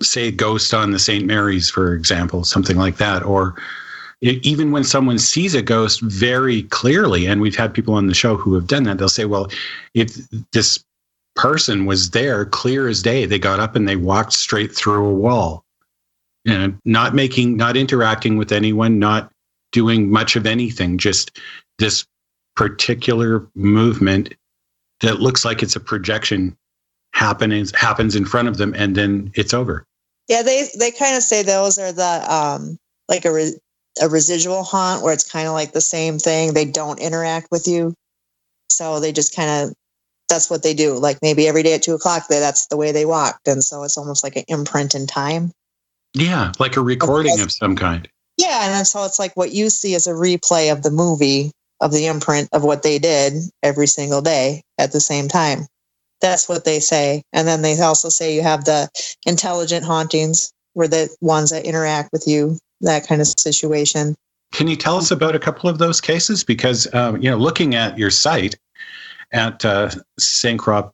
say 0.00 0.30
ghost 0.30 0.72
on 0.72 0.92
the 0.92 0.98
St. 0.98 1.26
Mary's, 1.26 1.68
for 1.68 1.94
example, 1.94 2.44
something 2.44 2.76
like 2.76 2.96
that, 2.96 3.22
or 3.22 3.56
even 4.20 4.70
when 4.70 4.84
someone 4.84 5.18
sees 5.18 5.54
a 5.54 5.60
ghost 5.60 6.00
very 6.00 6.62
clearly, 6.64 7.26
and 7.26 7.42
we've 7.42 7.56
had 7.56 7.74
people 7.74 7.94
on 7.94 8.06
the 8.06 8.14
show 8.14 8.36
who 8.36 8.54
have 8.54 8.66
done 8.66 8.84
that, 8.84 8.96
they'll 8.96 9.08
say, 9.08 9.26
"Well, 9.26 9.50
if 9.92 10.14
this 10.52 10.82
person 11.34 11.86
was 11.86 12.10
there, 12.10 12.44
clear 12.44 12.88
as 12.88 13.02
day, 13.02 13.26
they 13.26 13.38
got 13.38 13.60
up 13.60 13.76
and 13.76 13.88
they 13.88 13.96
walked 13.96 14.32
straight 14.32 14.74
through 14.74 15.06
a 15.06 15.14
wall, 15.14 15.64
and 16.46 16.78
not 16.84 17.14
making, 17.14 17.56
not 17.56 17.76
interacting 17.76 18.36
with 18.36 18.52
anyone, 18.52 18.98
not 18.98 19.30
doing 19.72 20.10
much 20.10 20.36
of 20.36 20.46
anything, 20.46 20.98
just 20.98 21.38
this 21.78 22.06
particular 22.56 23.46
movement 23.54 24.34
that 25.00 25.20
looks 25.20 25.44
like 25.44 25.62
it's 25.62 25.76
a 25.76 25.80
projection 25.80 26.56
happens 27.12 27.72
happens 27.76 28.16
in 28.16 28.24
front 28.24 28.48
of 28.48 28.56
them 28.56 28.74
and 28.76 28.96
then 28.96 29.30
it's 29.34 29.54
over. 29.54 29.84
Yeah, 30.28 30.42
they 30.42 30.68
they 30.78 30.90
kind 30.90 31.16
of 31.16 31.22
say 31.22 31.42
those 31.42 31.78
are 31.78 31.92
the 31.92 32.32
um 32.32 32.78
like 33.08 33.24
a 33.24 33.32
re- 33.32 33.58
a 34.02 34.08
residual 34.08 34.64
haunt 34.64 35.02
where 35.02 35.12
it's 35.12 35.30
kind 35.30 35.46
of 35.46 35.52
like 35.52 35.72
the 35.72 35.80
same 35.80 36.18
thing. 36.18 36.54
They 36.54 36.64
don't 36.64 36.98
interact 36.98 37.48
with 37.50 37.68
you, 37.68 37.94
so 38.68 38.98
they 39.00 39.12
just 39.12 39.36
kind 39.36 39.50
of 39.50 39.74
that's 40.28 40.50
what 40.50 40.62
they 40.62 40.74
do. 40.74 40.94
Like 40.94 41.18
maybe 41.22 41.46
every 41.48 41.62
day 41.62 41.74
at 41.74 41.82
two 41.82 41.94
o'clock, 41.94 42.24
that's 42.28 42.66
the 42.66 42.76
way 42.76 42.92
they 42.92 43.06
walked, 43.06 43.48
and 43.48 43.62
so 43.62 43.82
it's 43.82 43.98
almost 43.98 44.24
like 44.24 44.36
an 44.36 44.44
imprint 44.48 44.94
in 44.94 45.06
time. 45.06 45.52
Yeah, 46.14 46.52
like 46.58 46.76
a 46.76 46.80
recording 46.80 47.40
of 47.40 47.52
some 47.52 47.76
kind. 47.76 48.08
Yeah, 48.36 48.76
and 48.76 48.86
so 48.86 49.04
it's 49.04 49.18
like 49.18 49.36
what 49.36 49.52
you 49.52 49.70
see 49.70 49.94
as 49.94 50.06
a 50.06 50.12
replay 50.12 50.72
of 50.72 50.82
the 50.82 50.90
movie 50.90 51.50
of 51.80 51.92
the 51.92 52.06
imprint 52.06 52.48
of 52.52 52.64
what 52.64 52.82
they 52.82 52.98
did 52.98 53.34
every 53.62 53.86
single 53.86 54.22
day 54.22 54.62
at 54.78 54.92
the 54.92 55.00
same 55.00 55.28
time. 55.28 55.66
That's 56.20 56.48
what 56.48 56.64
they 56.64 56.80
say. 56.80 57.22
And 57.32 57.46
then 57.46 57.62
they 57.62 57.78
also 57.80 58.08
say 58.08 58.34
you 58.34 58.42
have 58.42 58.64
the 58.64 58.88
intelligent 59.26 59.84
hauntings, 59.84 60.52
where 60.72 60.88
the 60.88 61.14
ones 61.20 61.50
that 61.50 61.66
interact 61.66 62.10
with 62.12 62.26
you, 62.26 62.58
that 62.80 63.06
kind 63.06 63.20
of 63.20 63.28
situation. 63.38 64.14
Can 64.52 64.68
you 64.68 64.76
tell 64.76 64.96
us 64.96 65.10
about 65.10 65.34
a 65.34 65.40
couple 65.40 65.68
of 65.68 65.78
those 65.78 66.00
cases? 66.00 66.44
Because 66.44 66.92
um, 66.94 67.20
you 67.20 67.30
know, 67.30 67.36
looking 67.36 67.74
at 67.74 67.98
your 67.98 68.10
site 68.10 68.56
at 69.34 69.64
uh. 69.64 69.90
Croix 70.58 70.90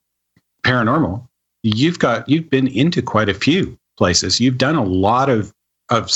Paranormal, 0.64 1.26
you've 1.62 1.98
got 1.98 2.28
you've 2.28 2.50
been 2.50 2.66
into 2.66 3.00
quite 3.00 3.28
a 3.28 3.34
few 3.34 3.78
places. 3.96 4.40
You've 4.40 4.58
done 4.58 4.76
a 4.76 4.84
lot 4.84 5.28
of 5.28 5.54
of 5.90 6.10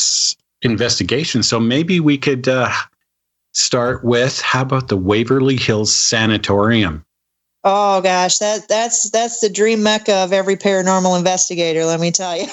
investigations. 0.63 1.49
So 1.49 1.61
maybe 1.61 2.01
we 2.01 2.19
could 2.19 2.49
uh, 2.49 2.73
start 3.53 4.05
with 4.05 4.41
how 4.41 4.63
about 4.63 4.89
the 4.89 4.97
Waverly 4.97 5.57
Hills 5.57 5.95
Sanatorium? 5.95 7.05
Oh 7.67 8.03
gosh, 8.03 8.39
that 8.39 8.69
that's 8.69 9.11
that's 9.11 9.41
the 9.41 9.49
dream 9.49 9.83
mecca 9.83 10.17
of 10.17 10.33
every 10.35 10.57
paranormal 10.57 11.17
investigator. 11.17 11.87
Let 11.87 11.99
me 11.99 12.11
tell 12.11 12.37
you. 12.37 12.47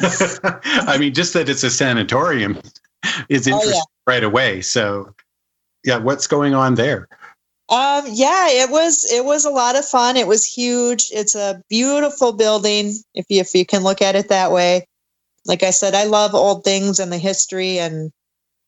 I 0.00 0.96
mean, 0.98 1.14
just 1.14 1.32
that 1.34 1.48
it's 1.48 1.62
a 1.62 1.70
sanatorium 1.70 2.60
is 3.28 3.46
interesting 3.46 3.74
oh, 3.74 3.76
yeah. 3.76 4.12
right 4.12 4.24
away. 4.24 4.60
So, 4.62 5.14
yeah, 5.84 5.98
what's 5.98 6.26
going 6.26 6.54
on 6.54 6.74
there? 6.74 7.08
Um, 7.72 8.04
yeah, 8.12 8.48
it 8.50 8.70
was 8.70 9.10
it 9.10 9.24
was 9.24 9.46
a 9.46 9.50
lot 9.50 9.76
of 9.76 9.86
fun. 9.86 10.18
It 10.18 10.26
was 10.26 10.44
huge. 10.44 11.08
It's 11.10 11.34
a 11.34 11.62
beautiful 11.70 12.34
building 12.34 12.92
if 13.14 13.24
you 13.30 13.40
if 13.40 13.54
you 13.54 13.64
can 13.64 13.82
look 13.82 14.02
at 14.02 14.14
it 14.14 14.28
that 14.28 14.52
way. 14.52 14.86
Like 15.46 15.62
I 15.62 15.70
said, 15.70 15.94
I 15.94 16.04
love 16.04 16.34
old 16.34 16.64
things 16.64 17.00
and 17.00 17.10
the 17.10 17.18
history 17.18 17.78
and 17.78 18.12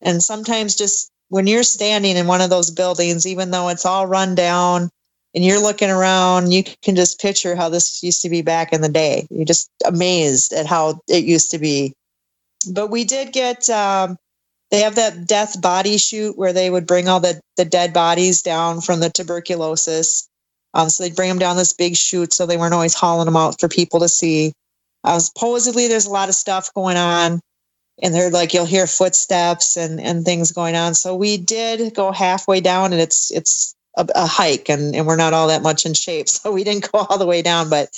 and 0.01 0.23
sometimes 0.23 0.75
just 0.75 1.11
when 1.29 1.45
you're 1.47 1.63
standing 1.63 2.17
in 2.17 2.27
one 2.27 2.41
of 2.41 2.49
those 2.49 2.71
buildings, 2.71 3.27
even 3.27 3.51
though 3.51 3.69
it's 3.69 3.85
all 3.85 4.07
run 4.07 4.33
down 4.33 4.89
and 5.35 5.45
you're 5.45 5.61
looking 5.61 5.91
around, 5.91 6.51
you 6.51 6.63
can 6.81 6.95
just 6.95 7.21
picture 7.21 7.55
how 7.55 7.69
this 7.69 8.01
used 8.03 8.23
to 8.23 8.29
be 8.29 8.41
back 8.41 8.73
in 8.73 8.81
the 8.81 8.89
day. 8.89 9.27
You're 9.29 9.45
just 9.45 9.69
amazed 9.85 10.51
at 10.53 10.65
how 10.65 11.01
it 11.07 11.25
used 11.25 11.51
to 11.51 11.59
be. 11.59 11.93
But 12.71 12.89
we 12.89 13.03
did 13.03 13.33
get, 13.33 13.69
um, 13.69 14.17
they 14.75 14.81
have 14.81 14.95
that 14.95 15.25
death 15.25 15.61
body 15.61 15.97
chute 15.97 16.37
where 16.37 16.53
they 16.53 16.69
would 16.69 16.85
bring 16.85 17.07
all 17.07 17.19
the, 17.19 17.39
the 17.57 17.65
dead 17.65 17.93
bodies 17.93 18.41
down 18.41 18.81
from 18.81 18.99
the 18.99 19.09
tuberculosis. 19.09 20.27
Um, 20.73 20.89
so 20.89 21.03
they'd 21.03 21.15
bring 21.15 21.29
them 21.29 21.39
down 21.39 21.55
this 21.55 21.73
big 21.73 21.95
chute 21.95 22.33
so 22.33 22.45
they 22.45 22.57
weren't 22.57 22.73
always 22.73 22.93
hauling 22.93 23.25
them 23.25 23.37
out 23.37 23.59
for 23.59 23.69
people 23.69 23.99
to 24.01 24.09
see. 24.09 24.53
Uh, 25.03 25.19
supposedly, 25.19 25.87
there's 25.87 26.07
a 26.07 26.11
lot 26.11 26.29
of 26.29 26.35
stuff 26.35 26.73
going 26.73 26.97
on 26.97 27.39
and 28.01 28.13
they're 28.13 28.29
like 28.29 28.53
you'll 28.53 28.65
hear 28.65 28.87
footsteps 28.87 29.77
and 29.77 30.01
and 30.01 30.25
things 30.25 30.51
going 30.51 30.75
on 30.75 30.93
so 30.93 31.15
we 31.15 31.37
did 31.37 31.95
go 31.95 32.11
halfway 32.11 32.59
down 32.59 32.91
and 32.91 33.01
it's 33.01 33.31
it's 33.31 33.73
a, 33.97 34.07
a, 34.15 34.27
hike 34.27 34.69
and, 34.69 34.95
and 34.95 35.07
we're 35.07 35.15
not 35.15 35.33
all 35.33 35.47
that 35.47 35.61
much 35.61 35.85
in 35.85 35.93
shape. 35.93 36.27
So 36.35 36.51
we 36.51 36.63
didn't 36.63 36.91
go 36.91 36.99
all 36.99 37.17
the 37.17 37.25
way 37.25 37.41
down, 37.41 37.69
but 37.69 37.89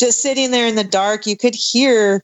just 0.00 0.20
sitting 0.20 0.50
there 0.50 0.66
in 0.66 0.74
the 0.74 0.84
dark, 0.84 1.26
you 1.26 1.36
could 1.36 1.54
hear, 1.54 2.22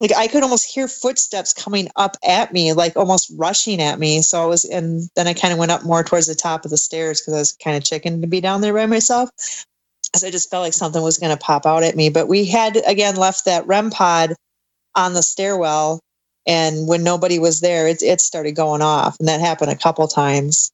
like, 0.00 0.12
I 0.16 0.28
could 0.28 0.42
almost 0.42 0.72
hear 0.72 0.86
footsteps 0.86 1.52
coming 1.52 1.88
up 1.96 2.16
at 2.24 2.52
me, 2.52 2.72
like 2.72 2.96
almost 2.96 3.32
rushing 3.36 3.82
at 3.82 3.98
me. 3.98 4.22
So 4.22 4.42
I 4.42 4.46
was, 4.46 4.64
and 4.64 5.08
then 5.16 5.26
I 5.26 5.34
kind 5.34 5.52
of 5.52 5.58
went 5.58 5.72
up 5.72 5.84
more 5.84 6.04
towards 6.04 6.26
the 6.26 6.36
top 6.36 6.64
of 6.64 6.70
the 6.70 6.76
stairs 6.76 7.20
because 7.20 7.34
I 7.34 7.38
was 7.38 7.56
kind 7.62 7.76
of 7.76 7.84
chicken 7.84 8.20
to 8.20 8.28
be 8.28 8.40
down 8.40 8.60
there 8.60 8.74
by 8.74 8.86
myself. 8.86 9.30
So 10.14 10.26
I 10.26 10.30
just 10.30 10.50
felt 10.50 10.62
like 10.62 10.72
something 10.72 11.02
was 11.02 11.18
going 11.18 11.36
to 11.36 11.42
pop 11.42 11.66
out 11.66 11.82
at 11.82 11.96
me. 11.96 12.10
But 12.10 12.28
we 12.28 12.44
had, 12.44 12.76
again, 12.86 13.16
left 13.16 13.44
that 13.44 13.66
REM 13.66 13.90
pod 13.90 14.34
on 14.94 15.14
the 15.14 15.22
stairwell. 15.22 16.00
And 16.46 16.86
when 16.86 17.02
nobody 17.02 17.38
was 17.38 17.60
there, 17.60 17.88
it, 17.88 18.02
it 18.02 18.20
started 18.20 18.52
going 18.52 18.82
off. 18.82 19.16
And 19.18 19.28
that 19.28 19.40
happened 19.40 19.70
a 19.70 19.76
couple 19.76 20.06
times. 20.08 20.70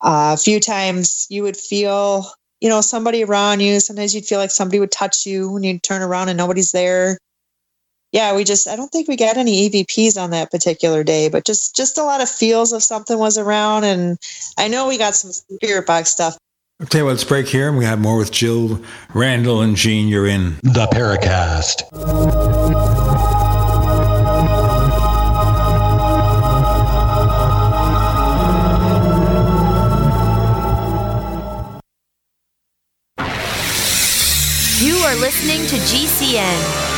Uh, 0.00 0.36
a 0.38 0.40
few 0.40 0.60
times 0.60 1.26
you 1.28 1.42
would 1.42 1.56
feel, 1.56 2.30
you 2.60 2.68
know, 2.68 2.82
somebody 2.82 3.24
around 3.24 3.60
you. 3.60 3.80
Sometimes 3.80 4.14
you'd 4.14 4.26
feel 4.26 4.38
like 4.38 4.50
somebody 4.50 4.78
would 4.78 4.92
touch 4.92 5.26
you 5.26 5.50
when 5.50 5.64
you'd 5.64 5.82
turn 5.82 6.02
around 6.02 6.28
and 6.28 6.36
nobody's 6.36 6.70
there. 6.70 7.18
Yeah, 8.12 8.34
we 8.34 8.44
just 8.44 8.66
I 8.66 8.76
don't 8.76 8.90
think 8.90 9.06
we 9.06 9.16
got 9.16 9.36
any 9.36 9.68
EVPs 9.68 10.20
on 10.20 10.30
that 10.30 10.50
particular 10.50 11.04
day, 11.04 11.28
but 11.28 11.44
just 11.44 11.76
just 11.76 11.98
a 11.98 12.02
lot 12.02 12.22
of 12.22 12.28
feels 12.28 12.72
of 12.72 12.82
something 12.82 13.18
was 13.18 13.36
around 13.36 13.84
and 13.84 14.18
I 14.56 14.68
know 14.68 14.88
we 14.88 14.96
got 14.96 15.14
some 15.14 15.32
spirit 15.32 15.86
box 15.86 16.10
stuff. 16.10 16.38
Okay, 16.82 17.02
well, 17.02 17.12
let's 17.12 17.24
break 17.24 17.48
here 17.48 17.68
and 17.68 17.76
we 17.76 17.84
have 17.84 17.98
more 17.98 18.16
with 18.16 18.30
Jill 18.30 18.80
Randall 19.12 19.62
and 19.62 19.76
Gene. 19.76 20.08
You're 20.08 20.26
in 20.26 20.54
the 20.62 20.86
Paracast. 20.92 21.82
You 34.80 34.94
are 34.98 35.16
listening 35.16 35.66
to 35.66 35.76
GCN. 35.76 36.97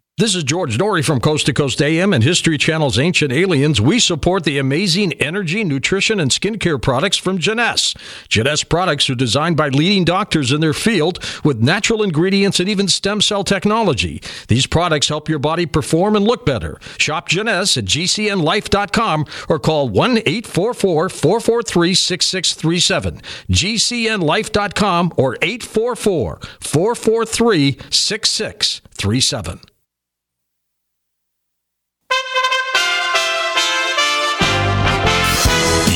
This 0.21 0.35
is 0.35 0.43
George 0.43 0.77
Noory 0.77 1.03
from 1.03 1.19
Coast 1.19 1.47
to 1.47 1.53
Coast 1.53 1.81
AM 1.81 2.13
and 2.13 2.23
History 2.23 2.59
Channel's 2.59 2.99
Ancient 2.99 3.33
Aliens. 3.33 3.81
We 3.81 3.97
support 3.97 4.43
the 4.43 4.59
amazing 4.59 5.13
energy, 5.13 5.63
nutrition, 5.63 6.19
and 6.19 6.29
skincare 6.29 6.79
products 6.79 7.17
from 7.17 7.39
Jeunesse. 7.39 7.95
Jeunesse 8.29 8.63
products 8.63 9.09
are 9.09 9.15
designed 9.15 9.57
by 9.57 9.69
leading 9.69 10.03
doctors 10.03 10.51
in 10.51 10.61
their 10.61 10.75
field 10.75 11.17
with 11.43 11.63
natural 11.63 12.03
ingredients 12.03 12.59
and 12.59 12.69
even 12.69 12.87
stem 12.87 13.19
cell 13.19 13.43
technology. 13.43 14.21
These 14.47 14.67
products 14.67 15.07
help 15.07 15.27
your 15.27 15.39
body 15.39 15.65
perform 15.65 16.15
and 16.15 16.23
look 16.23 16.45
better. 16.45 16.79
Shop 16.99 17.27
Jeunesse 17.27 17.75
at 17.77 17.85
gcnlive.com 17.85 19.25
or 19.49 19.57
call 19.57 19.89
1 19.89 20.17
844 20.19 21.09
443 21.09 21.95
6637. 21.95 23.21
gcnlive.com 23.49 25.13
or 25.17 25.35
844 25.41 26.39
443 26.59 27.79
6637. 27.89 29.61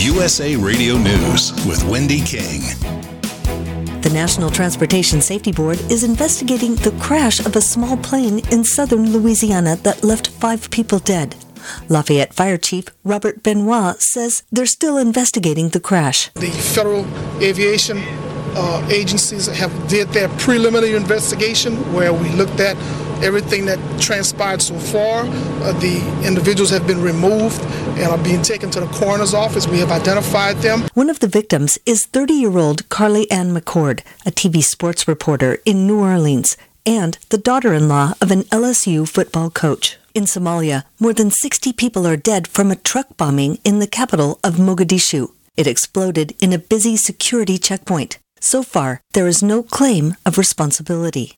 USA 0.06 0.56
Radio 0.56 0.98
News 0.98 1.52
with 1.66 1.84
Wendy 1.86 2.22
King. 2.22 2.62
The 4.02 4.12
National 4.14 4.52
Transportation 4.52 5.20
Safety 5.20 5.52
Board 5.52 5.80
is 5.90 6.04
investigating 6.04 6.76
the 6.76 6.96
crash 7.02 7.40
of 7.40 7.56
a 7.56 7.62
small 7.62 7.98
plane 7.98 8.38
in 8.52 8.64
southern 8.64 9.12
Louisiana 9.12 9.78
that 9.78 10.04
left 10.04 10.28
five 10.28 10.70
people 10.70 11.00
dead. 11.00 11.36
Lafayette 11.90 12.36
Fire 12.36 12.58
Chief 12.58 12.86
Robert 13.04 13.42
Benoit 13.42 14.00
says 14.00 14.44
they're 14.52 14.68
still 14.68 15.00
investigating 15.00 15.70
the 15.70 15.80
crash. 15.80 16.30
The 16.36 16.52
Federal 16.52 17.08
Aviation 17.42 17.98
uh, 18.56 18.88
agencies 18.92 19.48
have 19.48 19.74
did 19.88 20.10
their 20.10 20.30
preliminary 20.38 20.94
investigation 20.94 21.78
where 21.94 22.14
we 22.14 22.30
looked 22.30 22.60
at 22.60 22.78
everything 23.24 23.66
that 23.66 23.80
transpired 24.00 24.62
so 24.62 24.78
far. 24.80 25.26
Uh, 25.26 25.72
the 25.80 25.98
individuals 26.26 26.70
have 26.70 26.86
been 26.88 27.02
removed 27.02 27.62
and 28.00 28.08
are 28.08 28.18
being 28.18 28.42
taken 28.42 28.70
to 28.72 28.80
the 28.80 28.88
coroner's 28.88 29.34
office. 29.34 29.68
We 29.68 29.80
have 29.80 29.92
identified 29.92 30.58
them. 30.58 30.88
One 30.94 31.10
of 31.10 31.20
the 31.20 31.28
victims 31.28 31.78
is 31.86 32.06
30 32.06 32.34
year 32.34 32.58
old 32.58 32.90
Carley 32.90 33.30
Ann 33.32 33.54
McCord, 33.54 34.02
a 34.26 34.32
TV 34.32 34.64
sports 34.64 35.08
reporter 35.08 35.60
in 35.66 35.88
New 35.88 36.00
Orleans, 36.00 36.58
and 36.86 37.18
the 37.30 37.38
daughter 37.38 37.74
in 37.74 37.88
law 37.88 38.14
of 38.22 38.32
an 38.32 38.44
LSU 38.44 39.08
football 39.08 39.50
coach. 39.50 39.98
In 40.14 40.24
Somalia, 40.24 40.84
more 41.00 41.14
than 41.14 41.30
60 41.30 41.74
people 41.74 42.08
are 42.08 42.16
dead 42.16 42.48
from 42.48 42.72
a 42.72 42.78
truck 42.78 43.18
bombing 43.18 43.60
in 43.66 43.80
the 43.80 43.88
capital 43.88 44.40
of 44.44 44.56
Mogadishu. 44.56 45.32
It 45.58 45.68
exploded 45.68 46.34
in 46.40 46.54
a 46.54 46.58
busy 46.58 46.96
security 46.96 47.58
checkpoint. 47.58 48.18
So 48.40 48.64
far, 48.64 49.02
there 49.14 49.28
is 49.28 49.42
no 49.42 49.64
claim 49.64 50.16
of 50.26 50.38
responsibility. 50.38 51.36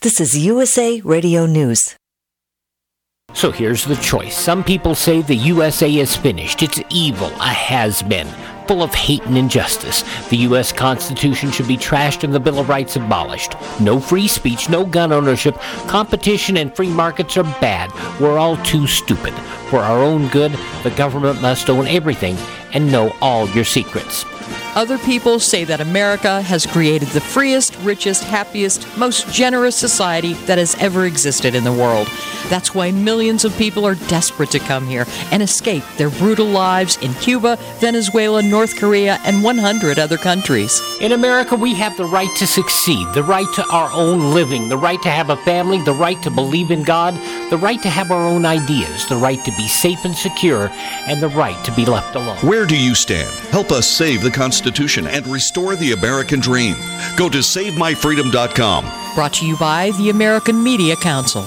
This 0.00 0.20
is 0.20 0.36
USA 0.36 1.00
Radio 1.00 1.46
News. 1.46 1.96
So 3.34 3.50
here's 3.50 3.84
the 3.84 3.96
choice. 3.96 4.36
Some 4.36 4.64
people 4.64 4.94
say 4.94 5.20
the 5.20 5.34
USA 5.34 5.94
is 5.94 6.16
finished. 6.16 6.62
It's 6.62 6.80
evil, 6.88 7.26
a 7.26 7.48
has 7.48 8.02
been, 8.02 8.26
full 8.66 8.82
of 8.82 8.94
hate 8.94 9.24
and 9.26 9.36
injustice. 9.36 10.04
The 10.28 10.38
U.S. 10.48 10.72
Constitution 10.72 11.50
should 11.50 11.68
be 11.68 11.76
trashed 11.76 12.24
and 12.24 12.32
the 12.32 12.40
Bill 12.40 12.60
of 12.60 12.68
Rights 12.68 12.96
abolished. 12.96 13.54
No 13.78 14.00
free 14.00 14.26
speech, 14.26 14.70
no 14.70 14.86
gun 14.86 15.12
ownership. 15.12 15.56
Competition 15.86 16.56
and 16.56 16.74
free 16.74 16.88
markets 16.88 17.36
are 17.36 17.44
bad. 17.60 17.92
We're 18.20 18.38
all 18.38 18.56
too 18.58 18.86
stupid. 18.86 19.34
For 19.68 19.80
our 19.80 20.02
own 20.02 20.28
good, 20.28 20.52
the 20.82 20.94
government 20.96 21.42
must 21.42 21.68
own 21.68 21.86
everything 21.88 22.36
and 22.72 22.90
know 22.90 23.14
all 23.20 23.48
your 23.50 23.64
secrets. 23.64 24.24
Other 24.76 24.98
people 24.98 25.40
say 25.40 25.64
that 25.64 25.80
America 25.80 26.42
has 26.42 26.66
created 26.66 27.08
the 27.08 27.20
freest, 27.22 27.74
richest, 27.78 28.22
happiest, 28.24 28.86
most 28.98 29.26
generous 29.32 29.74
society 29.74 30.34
that 30.44 30.58
has 30.58 30.74
ever 30.74 31.06
existed 31.06 31.54
in 31.54 31.64
the 31.64 31.72
world. 31.72 32.06
That's 32.50 32.74
why 32.74 32.90
millions 32.90 33.46
of 33.46 33.56
people 33.56 33.86
are 33.86 33.94
desperate 33.94 34.50
to 34.50 34.58
come 34.58 34.86
here 34.86 35.06
and 35.32 35.42
escape 35.42 35.82
their 35.96 36.10
brutal 36.10 36.44
lives 36.44 36.98
in 36.98 37.14
Cuba, 37.14 37.56
Venezuela, 37.78 38.42
North 38.42 38.76
Korea, 38.76 39.18
and 39.24 39.42
100 39.42 39.98
other 39.98 40.18
countries. 40.18 40.78
In 41.00 41.12
America, 41.12 41.56
we 41.56 41.72
have 41.72 41.96
the 41.96 42.04
right 42.04 42.36
to 42.36 42.46
succeed, 42.46 43.08
the 43.14 43.22
right 43.22 43.50
to 43.54 43.66
our 43.68 43.90
own 43.92 44.34
living, 44.34 44.68
the 44.68 44.76
right 44.76 45.00
to 45.00 45.10
have 45.10 45.30
a 45.30 45.38
family, 45.38 45.80
the 45.80 45.94
right 45.94 46.22
to 46.22 46.30
believe 46.30 46.70
in 46.70 46.82
God, 46.82 47.14
the 47.50 47.56
right 47.56 47.80
to 47.80 47.88
have 47.88 48.10
our 48.10 48.26
own 48.26 48.44
ideas, 48.44 49.08
the 49.08 49.16
right 49.16 49.42
to 49.42 49.52
be 49.52 49.68
safe 49.68 50.04
and 50.04 50.14
secure, 50.14 50.68
and 51.08 51.22
the 51.22 51.30
right 51.30 51.64
to 51.64 51.72
be 51.72 51.86
left 51.86 52.14
alone. 52.14 52.36
Where 52.40 52.66
do 52.66 52.76
you 52.76 52.94
stand? 52.94 53.30
Help 53.50 53.72
us 53.72 53.88
save 53.88 54.22
the 54.22 54.30
Constitution 54.30 54.65
and 55.06 55.26
restore 55.26 55.76
the 55.76 55.92
American 55.92 56.40
dream. 56.40 56.74
Go 57.16 57.28
to 57.28 57.38
SaveMyFreedom.com. 57.38 59.14
Brought 59.14 59.32
to 59.34 59.46
you 59.46 59.56
by 59.56 59.90
the 59.92 60.10
American 60.10 60.62
Media 60.62 60.96
Council. 60.96 61.46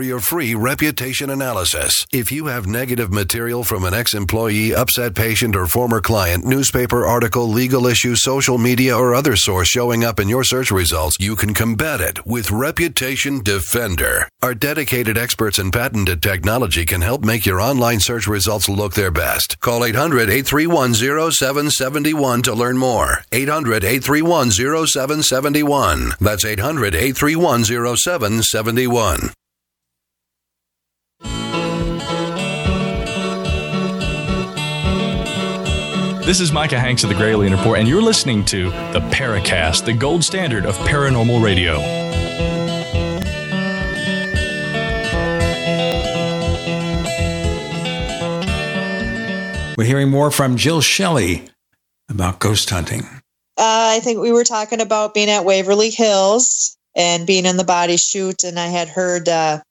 for 0.00 0.04
your 0.04 0.20
free 0.20 0.54
reputation 0.54 1.28
analysis. 1.28 2.06
If 2.10 2.32
you 2.32 2.46
have 2.46 2.66
negative 2.66 3.12
material 3.12 3.64
from 3.64 3.84
an 3.84 3.92
ex 3.92 4.14
employee, 4.14 4.74
upset 4.74 5.14
patient, 5.14 5.54
or 5.54 5.66
former 5.66 6.00
client, 6.00 6.42
newspaper 6.42 7.04
article, 7.04 7.46
legal 7.46 7.86
issue, 7.86 8.14
social 8.14 8.56
media, 8.56 8.96
or 8.96 9.14
other 9.14 9.36
source 9.36 9.68
showing 9.68 10.02
up 10.02 10.18
in 10.18 10.26
your 10.26 10.42
search 10.42 10.70
results, 10.70 11.18
you 11.20 11.36
can 11.36 11.52
combat 11.52 12.00
it 12.00 12.24
with 12.24 12.50
Reputation 12.50 13.42
Defender. 13.42 14.26
Our 14.42 14.54
dedicated 14.54 15.18
experts 15.18 15.58
in 15.58 15.70
patented 15.70 16.22
technology 16.22 16.86
can 16.86 17.02
help 17.02 17.22
make 17.22 17.44
your 17.44 17.60
online 17.60 18.00
search 18.00 18.26
results 18.26 18.70
look 18.70 18.94
their 18.94 19.10
best. 19.10 19.60
Call 19.60 19.84
800 19.84 20.30
831 20.30 20.94
0771 20.94 22.42
to 22.44 22.54
learn 22.54 22.78
more. 22.78 23.18
800 23.32 23.84
831 23.84 24.50
0771. 24.50 26.12
That's 26.18 26.46
800 26.46 26.94
831 26.94 27.64
0771. 27.64 29.34
This 36.30 36.38
is 36.38 36.52
Micah 36.52 36.78
Hanks 36.78 37.02
of 37.02 37.10
the 37.10 37.16
Gralien 37.16 37.50
Report, 37.50 37.80
and 37.80 37.88
you're 37.88 38.00
listening 38.00 38.44
to 38.44 38.70
the 38.70 39.00
Paracast, 39.10 39.84
the 39.84 39.92
gold 39.92 40.22
standard 40.22 40.64
of 40.64 40.76
paranormal 40.76 41.42
radio. 41.42 41.80
We're 49.76 49.84
hearing 49.84 50.08
more 50.08 50.30
from 50.30 50.56
Jill 50.56 50.80
Shelley 50.80 51.48
about 52.08 52.38
ghost 52.38 52.70
hunting. 52.70 53.00
Uh, 53.56 53.90
I 53.96 54.00
think 54.00 54.20
we 54.20 54.30
were 54.30 54.44
talking 54.44 54.80
about 54.80 55.14
being 55.14 55.30
at 55.30 55.44
Waverly 55.44 55.90
Hills 55.90 56.76
and 56.94 57.26
being 57.26 57.44
in 57.44 57.56
the 57.56 57.64
body 57.64 57.96
chute, 57.96 58.44
and 58.44 58.56
I 58.56 58.68
had 58.68 58.86
heard 58.86 59.28
uh, 59.28 59.62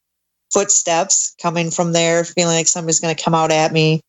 footsteps 0.52 1.34
coming 1.40 1.70
from 1.70 1.94
there, 1.94 2.22
feeling 2.22 2.54
like 2.54 2.66
somebody's 2.66 3.00
going 3.00 3.16
to 3.16 3.24
come 3.24 3.34
out 3.34 3.50
at 3.50 3.72
me. 3.72 4.02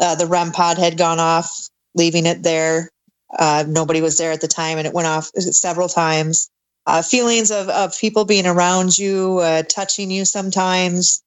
Uh, 0.00 0.14
the 0.14 0.24
REM 0.24 0.52
pod 0.52 0.78
had 0.78 0.96
gone 0.96 1.20
off, 1.20 1.68
leaving 1.94 2.26
it 2.26 2.42
there. 2.42 2.90
Uh, 3.36 3.64
nobody 3.66 4.00
was 4.00 4.18
there 4.18 4.32
at 4.32 4.40
the 4.40 4.48
time, 4.48 4.78
and 4.78 4.86
it 4.86 4.94
went 4.94 5.08
off 5.08 5.30
several 5.36 5.88
times. 5.88 6.48
Uh, 6.86 7.00
feelings 7.00 7.50
of, 7.50 7.68
of 7.68 7.96
people 7.98 8.24
being 8.24 8.46
around 8.46 8.98
you, 8.98 9.38
uh, 9.38 9.62
touching 9.62 10.10
you 10.10 10.24
sometimes. 10.24 11.22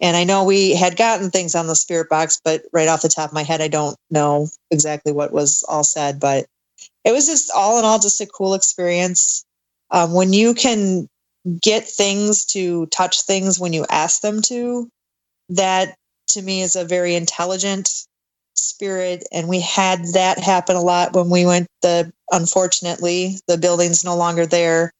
And 0.00 0.16
I 0.16 0.24
know 0.24 0.44
we 0.44 0.74
had 0.74 0.96
gotten 0.96 1.30
things 1.30 1.54
on 1.54 1.66
the 1.66 1.74
spirit 1.74 2.08
box, 2.08 2.40
but 2.44 2.62
right 2.72 2.88
off 2.88 3.02
the 3.02 3.08
top 3.08 3.30
of 3.30 3.34
my 3.34 3.42
head, 3.42 3.60
I 3.60 3.68
don't 3.68 3.96
know 4.10 4.48
exactly 4.70 5.12
what 5.12 5.32
was 5.32 5.64
all 5.68 5.84
said. 5.84 6.20
But 6.20 6.46
it 7.04 7.12
was 7.12 7.26
just 7.26 7.50
all 7.50 7.78
in 7.78 7.84
all, 7.84 7.98
just 7.98 8.20
a 8.20 8.26
cool 8.26 8.54
experience. 8.54 9.44
Um, 9.90 10.12
when 10.12 10.32
you 10.32 10.54
can 10.54 11.08
get 11.60 11.88
things 11.88 12.44
to 12.46 12.86
touch 12.86 13.22
things 13.22 13.58
when 13.58 13.72
you 13.72 13.86
ask 13.88 14.20
them 14.20 14.42
to, 14.42 14.88
that 15.50 15.94
to 16.28 16.42
me 16.42 16.62
is 16.62 16.76
a 16.76 16.84
very 16.84 17.14
intelligent 17.14 18.06
spirit. 18.58 19.24
And 19.32 19.48
we 19.48 19.60
had 19.60 20.04
that 20.14 20.38
happen 20.38 20.76
a 20.76 20.82
lot 20.82 21.14
when 21.14 21.30
we 21.30 21.46
went 21.46 21.66
the, 21.82 22.12
unfortunately, 22.30 23.38
the 23.46 23.58
building's 23.58 24.04
no 24.04 24.16
longer 24.16 24.46
there. 24.46 24.92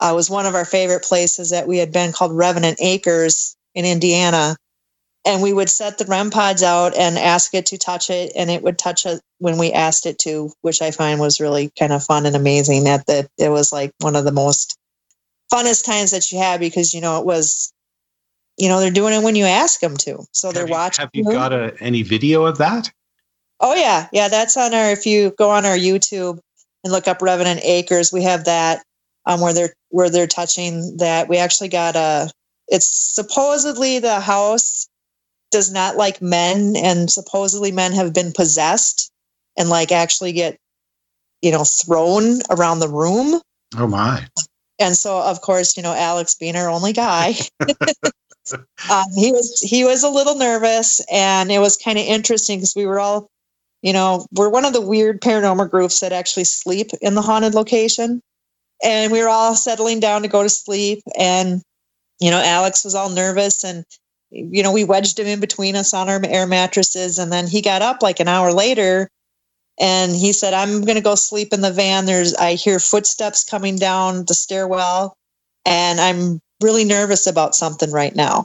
Uh, 0.00 0.12
was 0.14 0.30
one 0.30 0.46
of 0.46 0.54
our 0.54 0.64
favorite 0.64 1.02
places 1.02 1.50
that 1.50 1.68
we 1.68 1.78
had 1.78 1.92
been 1.92 2.12
called 2.12 2.32
Revenant 2.32 2.78
Acres 2.80 3.54
in 3.74 3.84
Indiana. 3.84 4.56
And 5.26 5.42
we 5.42 5.52
would 5.52 5.68
set 5.68 5.98
the 5.98 6.06
REM 6.06 6.30
pods 6.30 6.62
out 6.62 6.96
and 6.96 7.18
ask 7.18 7.52
it 7.52 7.66
to 7.66 7.78
touch 7.78 8.08
it, 8.08 8.32
and 8.34 8.50
it 8.50 8.62
would 8.62 8.78
touch 8.78 9.04
it 9.04 9.20
when 9.38 9.58
we 9.58 9.70
asked 9.72 10.06
it 10.06 10.18
to, 10.20 10.50
which 10.62 10.80
I 10.80 10.92
find 10.92 11.20
was 11.20 11.40
really 11.40 11.70
kind 11.78 11.92
of 11.92 12.02
fun 12.02 12.24
and 12.24 12.34
amazing. 12.34 12.84
That 12.84 13.04
that 13.06 13.28
it 13.36 13.50
was 13.50 13.70
like 13.70 13.92
one 13.98 14.16
of 14.16 14.24
the 14.24 14.32
most 14.32 14.78
funnest 15.52 15.84
times 15.84 16.12
that 16.12 16.32
you 16.32 16.38
had 16.38 16.60
because 16.60 16.94
you 16.94 17.02
know 17.02 17.20
it 17.20 17.26
was, 17.26 17.70
you 18.60 18.68
know, 18.68 18.78
they're 18.78 18.90
doing 18.90 19.14
it 19.14 19.22
when 19.22 19.36
you 19.36 19.46
ask 19.46 19.80
them 19.80 19.96
to, 19.96 20.22
so 20.32 20.52
they're 20.52 20.62
have 20.62 20.68
you, 20.68 20.74
watching. 20.74 21.02
Have 21.02 21.10
you 21.14 21.24
got 21.24 21.52
a, 21.52 21.74
any 21.80 22.02
video 22.02 22.44
of 22.44 22.58
that? 22.58 22.90
Oh 23.58 23.74
yeah, 23.74 24.06
yeah, 24.12 24.28
that's 24.28 24.56
on 24.56 24.74
our. 24.74 24.90
If 24.90 25.06
you 25.06 25.30
go 25.38 25.48
on 25.50 25.64
our 25.64 25.76
YouTube 25.76 26.38
and 26.84 26.92
look 26.92 27.08
up 27.08 27.22
Revenant 27.22 27.60
Acres, 27.64 28.12
we 28.12 28.22
have 28.22 28.44
that 28.44 28.84
um, 29.24 29.40
where 29.40 29.54
they're 29.54 29.74
where 29.88 30.10
they're 30.10 30.26
touching 30.26 30.98
that. 30.98 31.26
We 31.26 31.38
actually 31.38 31.68
got 31.68 31.96
a 31.96 32.30
it's 32.68 32.86
supposedly 32.86 33.98
the 33.98 34.20
house 34.20 34.88
does 35.50 35.72
not 35.72 35.96
like 35.96 36.20
men 36.20 36.74
and 36.76 37.10
supposedly 37.10 37.72
men 37.72 37.92
have 37.92 38.12
been 38.12 38.32
possessed 38.32 39.10
and 39.56 39.70
like 39.70 39.90
actually 39.90 40.32
get 40.32 40.58
you 41.40 41.50
know 41.50 41.64
thrown 41.64 42.40
around 42.50 42.78
the 42.78 42.88
room 42.88 43.40
oh 43.76 43.86
my 43.86 44.24
and 44.78 44.94
so 44.94 45.20
of 45.20 45.40
course 45.40 45.76
you 45.76 45.82
know 45.82 45.92
alex 45.92 46.36
being 46.36 46.54
our 46.54 46.70
only 46.70 46.92
guy 46.92 47.34
um, 48.52 49.04
he 49.14 49.32
was 49.32 49.60
he 49.60 49.84
was 49.84 50.02
a 50.02 50.08
little 50.08 50.36
nervous 50.36 51.00
and 51.10 51.50
it 51.50 51.58
was 51.58 51.76
kind 51.76 51.98
of 51.98 52.04
interesting 52.04 52.58
because 52.58 52.74
we 52.76 52.86
were 52.86 53.00
all 53.00 53.28
you 53.82 53.92
know 53.92 54.26
we're 54.32 54.48
one 54.48 54.64
of 54.64 54.72
the 54.72 54.80
weird 54.80 55.20
paranormal 55.20 55.70
groups 55.70 56.00
that 56.00 56.12
actually 56.12 56.44
sleep 56.44 56.90
in 57.00 57.14
the 57.14 57.22
haunted 57.22 57.54
location. 57.54 58.20
And 58.82 59.12
we 59.12 59.22
were 59.22 59.28
all 59.28 59.54
settling 59.54 60.00
down 60.00 60.22
to 60.22 60.28
go 60.28 60.42
to 60.42 60.48
sleep 60.48 61.02
and 61.18 61.62
you 62.20 62.30
know 62.30 62.40
alex 62.40 62.84
was 62.84 62.94
all 62.94 63.08
nervous 63.08 63.64
and 63.64 63.84
you 64.30 64.62
know 64.62 64.72
we 64.72 64.84
wedged 64.84 65.18
him 65.18 65.26
in 65.26 65.40
between 65.40 65.74
us 65.74 65.92
on 65.92 66.08
our 66.08 66.20
air 66.24 66.46
mattresses 66.46 67.18
and 67.18 67.32
then 67.32 67.46
he 67.46 67.62
got 67.62 67.82
up 67.82 68.02
like 68.02 68.20
an 68.20 68.28
hour 68.28 68.52
later 68.52 69.08
and 69.78 70.14
he 70.14 70.32
said 70.32 70.54
i'm 70.54 70.82
going 70.82 70.96
to 70.96 71.02
go 71.02 71.14
sleep 71.14 71.52
in 71.52 71.62
the 71.62 71.72
van. 71.72 72.06
There's 72.06 72.34
i 72.34 72.54
hear 72.54 72.78
footsteps 72.78 73.44
coming 73.44 73.76
down 73.76 74.24
the 74.26 74.34
stairwell 74.34 75.16
and 75.64 76.00
i'm 76.00 76.40
really 76.60 76.84
nervous 76.84 77.26
about 77.26 77.54
something 77.54 77.90
right 77.90 78.14
now. 78.14 78.44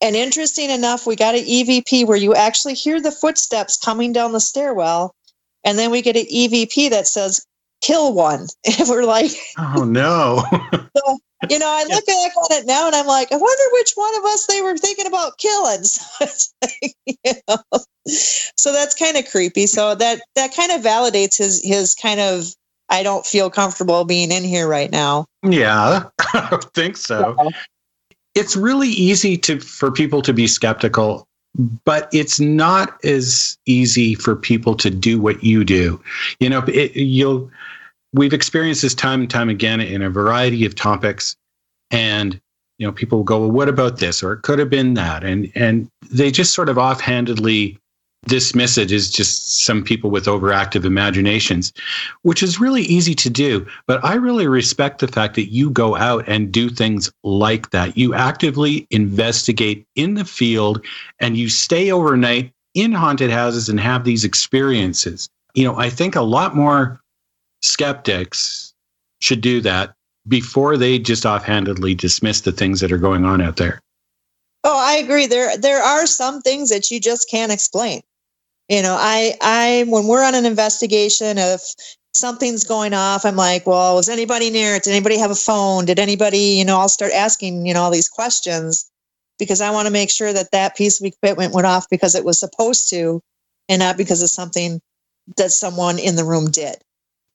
And 0.00 0.16
interesting 0.16 0.70
enough 0.70 1.06
we 1.06 1.16
got 1.16 1.34
an 1.34 1.44
evp 1.44 2.06
where 2.06 2.16
you 2.16 2.34
actually 2.34 2.74
hear 2.74 3.00
the 3.00 3.12
footsteps 3.12 3.76
coming 3.76 4.12
down 4.12 4.32
the 4.32 4.40
stairwell 4.40 5.14
and 5.64 5.78
then 5.78 5.90
we 5.90 6.02
get 6.02 6.16
an 6.16 6.26
evp 6.26 6.90
that 6.90 7.06
says 7.06 7.44
kill 7.80 8.12
one. 8.12 8.46
And 8.78 8.88
we're 8.88 9.04
like 9.04 9.30
oh 9.58 9.84
no. 9.84 10.44
So, 10.96 11.18
you 11.50 11.58
know, 11.58 11.66
I 11.68 11.84
look 11.88 12.06
back 12.06 12.36
on 12.36 12.52
it 12.52 12.66
now 12.66 12.86
and 12.86 12.94
I'm 12.94 13.06
like, 13.06 13.32
I 13.32 13.36
wonder 13.36 13.62
which 13.72 13.92
one 13.96 14.16
of 14.16 14.24
us 14.26 14.46
they 14.46 14.62
were 14.62 14.78
thinking 14.78 15.06
about 15.06 15.38
killing. 15.38 15.82
So, 15.84 16.26
like, 16.62 16.94
you 17.04 17.32
know, 17.48 17.56
so 18.06 18.72
that's 18.72 18.94
kind 18.94 19.16
of 19.16 19.28
creepy. 19.28 19.66
So 19.66 19.94
that 19.96 20.20
that 20.36 20.54
kind 20.54 20.72
of 20.72 20.82
validates 20.82 21.38
his 21.38 21.62
his 21.64 21.94
kind 21.94 22.20
of 22.20 22.54
I 22.94 23.02
don't 23.02 23.26
feel 23.26 23.50
comfortable 23.50 24.04
being 24.04 24.30
in 24.30 24.44
here 24.44 24.68
right 24.68 24.90
now. 24.90 25.26
Yeah, 25.42 26.04
I 26.32 26.58
think 26.74 26.96
so. 26.96 27.34
Yeah. 27.36 27.50
It's 28.36 28.56
really 28.56 28.88
easy 28.88 29.36
to 29.38 29.58
for 29.58 29.90
people 29.90 30.22
to 30.22 30.32
be 30.32 30.46
skeptical, 30.46 31.26
but 31.84 32.08
it's 32.12 32.38
not 32.38 33.04
as 33.04 33.58
easy 33.66 34.14
for 34.14 34.36
people 34.36 34.76
to 34.76 34.90
do 34.90 35.20
what 35.20 35.42
you 35.42 35.64
do. 35.64 36.00
You 36.38 36.48
know, 36.48 36.62
it, 36.68 36.94
you'll 36.94 37.50
we've 38.12 38.32
experienced 38.32 38.82
this 38.82 38.94
time 38.94 39.22
and 39.22 39.30
time 39.30 39.48
again 39.48 39.80
in 39.80 40.00
a 40.00 40.08
variety 40.08 40.64
of 40.64 40.76
topics 40.76 41.34
and 41.90 42.40
you 42.78 42.86
know 42.86 42.92
people 42.92 43.18
will 43.18 43.24
go 43.24 43.40
well 43.40 43.50
what 43.50 43.68
about 43.68 43.98
this 43.98 44.22
or 44.22 44.32
it 44.32 44.42
could 44.42 44.58
have 44.58 44.70
been 44.70 44.94
that 44.94 45.24
and 45.24 45.50
and 45.54 45.88
they 46.10 46.30
just 46.30 46.54
sort 46.54 46.68
of 46.68 46.78
offhandedly 46.78 47.78
dismiss 48.24 48.78
it 48.78 48.90
as 48.90 49.10
just 49.10 49.64
some 49.64 49.82
people 49.82 50.10
with 50.10 50.26
overactive 50.26 50.84
imaginations, 50.84 51.72
which 52.22 52.42
is 52.42 52.60
really 52.60 52.82
easy 52.82 53.14
to 53.14 53.30
do. 53.30 53.66
But 53.86 54.04
I 54.04 54.14
really 54.14 54.46
respect 54.46 55.00
the 55.00 55.08
fact 55.08 55.34
that 55.34 55.52
you 55.52 55.70
go 55.70 55.96
out 55.96 56.24
and 56.28 56.52
do 56.52 56.68
things 56.68 57.10
like 57.22 57.70
that. 57.70 57.96
You 57.96 58.14
actively 58.14 58.86
investigate 58.90 59.86
in 59.94 60.14
the 60.14 60.24
field 60.24 60.84
and 61.20 61.36
you 61.36 61.48
stay 61.48 61.90
overnight 61.90 62.52
in 62.74 62.92
haunted 62.92 63.30
houses 63.30 63.68
and 63.68 63.78
have 63.80 64.04
these 64.04 64.24
experiences. 64.24 65.28
You 65.54 65.64
know, 65.64 65.76
I 65.76 65.90
think 65.90 66.16
a 66.16 66.22
lot 66.22 66.56
more 66.56 67.00
skeptics 67.62 68.74
should 69.20 69.40
do 69.40 69.60
that 69.62 69.94
before 70.26 70.76
they 70.76 70.98
just 70.98 71.24
offhandedly 71.24 71.94
dismiss 71.94 72.40
the 72.42 72.52
things 72.52 72.80
that 72.80 72.92
are 72.92 72.98
going 72.98 73.24
on 73.24 73.40
out 73.40 73.56
there. 73.56 73.80
Oh, 74.64 74.78
I 74.78 74.94
agree. 74.94 75.26
There 75.26 75.56
there 75.58 75.82
are 75.82 76.06
some 76.06 76.40
things 76.40 76.70
that 76.70 76.90
you 76.90 76.98
just 76.98 77.30
can't 77.30 77.52
explain. 77.52 78.00
You 78.68 78.82
know, 78.82 78.96
I 78.98 79.36
I 79.42 79.86
when 79.88 80.06
we're 80.08 80.24
on 80.24 80.34
an 80.34 80.46
investigation 80.46 81.38
if 81.38 81.62
something's 82.14 82.64
going 82.64 82.94
off, 82.94 83.26
I'm 83.26 83.36
like, 83.36 83.66
well, 83.66 83.96
was 83.96 84.10
anybody 84.10 84.50
near 84.50 84.76
it? 84.76 84.84
Did 84.84 84.92
anybody 84.92 85.18
have 85.18 85.32
a 85.32 85.36
phone? 85.36 85.86
Did 85.86 86.00
anybody, 86.00 86.58
you 86.58 86.66
know, 86.66 86.78
I'll 86.80 86.90
start 86.90 87.12
asking, 87.14 87.66
you 87.66 87.74
know, 87.74 87.82
all 87.82 87.92
these 87.92 88.10
questions 88.10 88.90
because 89.38 89.62
I 89.62 89.70
want 89.72 89.86
to 89.86 89.92
make 89.92 90.10
sure 90.10 90.32
that 90.32 90.52
that 90.52 90.76
piece 90.76 91.00
of 91.00 91.06
equipment 91.06 91.54
went 91.54 91.68
off 91.68 91.86
because 91.90 92.16
it 92.16 92.24
was 92.24 92.40
supposed 92.40 92.90
to 92.90 93.22
and 93.68 93.80
not 93.80 93.98
because 93.98 94.22
of 94.22 94.30
something 94.30 94.80
that 95.38 95.52
someone 95.52 95.98
in 96.00 96.16
the 96.16 96.24
room 96.24 96.50
did. 96.50 96.76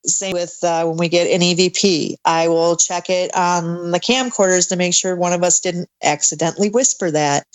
Same 0.06 0.34
with 0.34 0.58
uh, 0.64 0.86
when 0.86 0.98
we 0.98 1.10
get 1.10 1.28
an 1.28 1.42
EVP. 1.42 2.16
I 2.24 2.48
will 2.48 2.78
check 2.78 3.10
it 3.10 3.36
on 3.36 3.92
the 3.92 4.00
camcorders 4.00 4.70
to 4.70 4.78
make 4.78 4.94
sure 4.94 5.16
one 5.16 5.34
of 5.34 5.44
us 5.44 5.60
didn't 5.60 5.90
accidentally 6.02 6.70
whisper 6.70 7.12
that. 7.12 7.46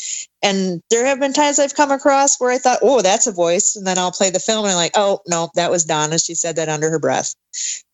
And 0.43 0.83
there 0.91 1.07
have 1.07 1.21
been 1.21 1.33
times 1.33 1.59
I've 1.59 1.75
come 1.75 1.91
across 1.91 2.39
where 2.39 2.51
I 2.51 2.59
thought, 2.59 2.81
oh, 2.83 3.01
that's 3.01 3.27
a 3.27 3.33
voice. 3.33 3.77
And 3.77 3.87
then 3.87 3.99
I'll 3.99 4.13
play 4.13 4.29
the 4.31 4.41
film 4.41 4.67
and 4.67 4.73
I'm 4.73 4.77
like, 4.77 4.93
oh, 4.95 5.21
no, 5.27 5.51
that 5.55 5.71
was 5.71 5.85
Donna. 5.85 6.19
She 6.19 6.35
said 6.35 6.57
that 6.57 6.69
under 6.69 6.91
her 6.91 6.99
breath. 6.99 7.35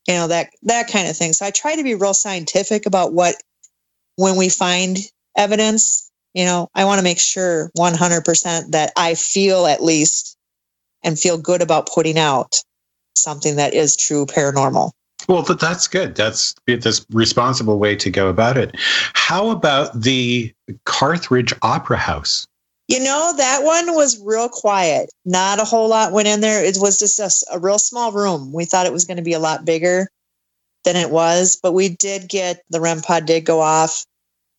You 0.08 0.14
know, 0.14 0.26
that, 0.28 0.50
that 0.62 0.90
kind 0.90 1.08
of 1.08 1.16
thing. 1.16 1.32
So 1.32 1.46
I 1.46 1.52
try 1.52 1.76
to 1.76 1.84
be 1.84 1.94
real 1.94 2.14
scientific 2.14 2.86
about 2.86 3.12
what, 3.12 3.36
when 4.16 4.36
we 4.36 4.48
find 4.48 4.98
evidence, 5.36 6.10
you 6.34 6.44
know, 6.44 6.68
I 6.74 6.84
want 6.86 6.98
to 6.98 7.04
make 7.04 7.20
sure 7.20 7.70
100% 7.78 8.70
that 8.72 8.92
I 8.96 9.14
feel 9.14 9.66
at 9.66 9.82
least 9.82 10.36
and 11.04 11.18
feel 11.18 11.38
good 11.38 11.62
about 11.62 11.88
putting 11.88 12.18
out 12.18 12.56
something 13.16 13.56
that 13.56 13.74
is 13.74 13.96
true 13.96 14.26
paranormal. 14.26 14.90
Well, 15.28 15.44
but 15.46 15.60
that's 15.60 15.86
good. 15.86 16.14
That's 16.14 16.54
this 16.66 17.04
responsible 17.10 17.78
way 17.78 17.94
to 17.96 18.10
go 18.10 18.28
about 18.28 18.56
it. 18.56 18.74
How 19.14 19.50
about 19.50 20.00
the 20.00 20.52
Carthage 20.86 21.52
Opera 21.62 21.98
House? 21.98 22.46
You 22.88 22.98
know, 22.98 23.34
that 23.36 23.62
one 23.62 23.94
was 23.94 24.20
real 24.24 24.48
quiet. 24.48 25.10
Not 25.24 25.60
a 25.60 25.64
whole 25.64 25.88
lot 25.88 26.12
went 26.12 26.26
in 26.26 26.40
there. 26.40 26.64
It 26.64 26.76
was 26.80 26.98
just 26.98 27.20
a, 27.20 27.54
a 27.54 27.60
real 27.60 27.78
small 27.78 28.10
room. 28.10 28.52
We 28.52 28.64
thought 28.64 28.86
it 28.86 28.92
was 28.92 29.04
going 29.04 29.18
to 29.18 29.22
be 29.22 29.32
a 29.32 29.38
lot 29.38 29.64
bigger 29.64 30.08
than 30.84 30.96
it 30.96 31.10
was, 31.10 31.58
but 31.62 31.72
we 31.72 31.90
did 31.90 32.28
get 32.28 32.64
the 32.70 32.80
REM 32.80 33.00
pod 33.00 33.26
did 33.26 33.44
go 33.44 33.60
off 33.60 34.04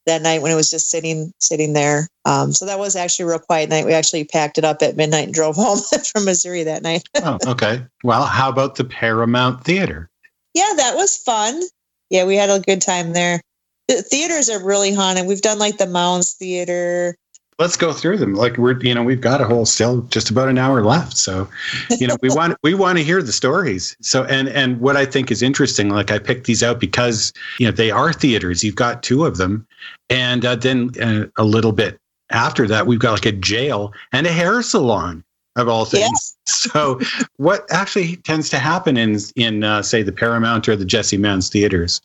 that 0.06 0.22
night 0.22 0.42
when 0.42 0.52
it 0.52 0.56
was 0.56 0.70
just 0.70 0.90
sitting 0.90 1.34
sitting 1.40 1.74
there. 1.74 2.08
Um, 2.26 2.54
so 2.54 2.66
that 2.66 2.80
was 2.80 2.96
actually 2.96 3.24
a 3.24 3.28
real 3.30 3.40
quiet 3.40 3.70
night. 3.70 3.86
We 3.86 3.94
actually 3.94 4.26
packed 4.26 4.58
it 4.58 4.64
up 4.64 4.82
at 4.82 4.96
midnight 4.96 5.26
and 5.26 5.34
drove 5.34 5.56
home 5.58 5.80
from 6.12 6.26
Missouri 6.26 6.64
that 6.64 6.84
night. 6.84 7.04
oh, 7.24 7.38
okay. 7.48 7.84
Well, 8.04 8.24
how 8.24 8.50
about 8.50 8.76
the 8.76 8.86
Paramount 8.86 9.64
Theater? 9.64 10.10
Yeah, 10.54 10.74
that 10.78 10.96
was 10.96 11.18
fun. 11.18 11.62
Yeah, 12.10 12.26
we 12.26 12.36
had 12.36 12.50
a 12.50 12.60
good 12.60 12.82
time 12.82 13.14
there. 13.14 13.42
The 13.88 14.02
theaters 14.02 14.50
are 14.50 14.64
really 14.64 14.94
haunted. 14.94 15.28
We've 15.28 15.42
done 15.42 15.60
like 15.60 15.78
the 15.78 15.88
Mounds 15.88 16.34
Theater 16.34 17.16
let's 17.62 17.78
go 17.78 17.94
through 17.94 18.18
them. 18.18 18.34
Like 18.34 18.58
we're, 18.58 18.78
you 18.82 18.94
know, 18.94 19.04
we've 19.04 19.22
got 19.22 19.40
a 19.40 19.46
whole 19.46 19.66
still 19.66 20.02
just 20.10 20.32
about 20.32 20.50
an 20.50 20.58
hour 20.58 20.84
left. 20.84 21.16
So, 21.16 21.48
you 21.92 22.08
know, 22.08 22.18
we 22.22 22.30
want 22.36 22.58
we 22.64 22.74
want 22.74 22.98
to 22.98 23.04
hear 23.04 23.22
the 23.22 23.32
stories. 23.32 23.96
So, 24.02 24.26
and 24.26 24.50
and 24.50 24.82
what 24.82 24.98
I 24.98 25.06
think 25.06 25.32
is 25.32 25.42
interesting, 25.42 25.90
like 25.90 26.12
I 26.12 26.20
picked 26.20 26.48
these 26.48 26.64
out 26.64 26.80
because 26.80 27.32
you 27.60 27.68
know 27.68 27.72
they 27.72 27.92
are 27.92 28.12
theaters. 28.12 28.64
You've 28.64 28.76
got 28.76 29.04
two 29.04 29.26
of 29.26 29.38
them, 29.38 29.66
and 30.10 30.44
uh, 30.44 30.56
then 30.56 30.90
uh, 31.02 31.28
a 31.38 31.46
little 31.46 31.72
bit 31.72 32.00
after 32.32 32.68
that, 32.68 32.88
we've 32.88 33.00
got 33.00 33.12
like 33.12 33.26
a 33.28 33.32
jail 33.32 33.94
and 34.12 34.26
a 34.26 34.32
hair 34.32 34.62
salon 34.64 35.24
of 35.56 35.70
all 35.70 35.86
things. 35.86 36.10
Yes. 36.12 36.28
So, 36.48 37.00
what 37.38 37.66
actually 37.72 38.18
tends 38.18 38.50
to 38.50 38.60
happen 38.60 38.98
in 38.98 39.18
in 39.36 39.64
uh, 39.64 39.84
say 39.84 40.04
the 40.04 40.12
Paramount 40.12 40.68
or 40.68 40.76
the 40.76 40.84
Jesse 40.84 41.18
Mounds 41.18 41.50
theaters? 41.50 42.02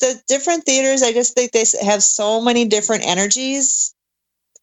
The 0.00 0.20
different 0.26 0.64
theaters, 0.64 1.02
I 1.02 1.12
just 1.12 1.34
think 1.34 1.52
they 1.52 1.64
have 1.82 2.02
so 2.02 2.40
many 2.40 2.64
different 2.64 3.06
energies 3.06 3.94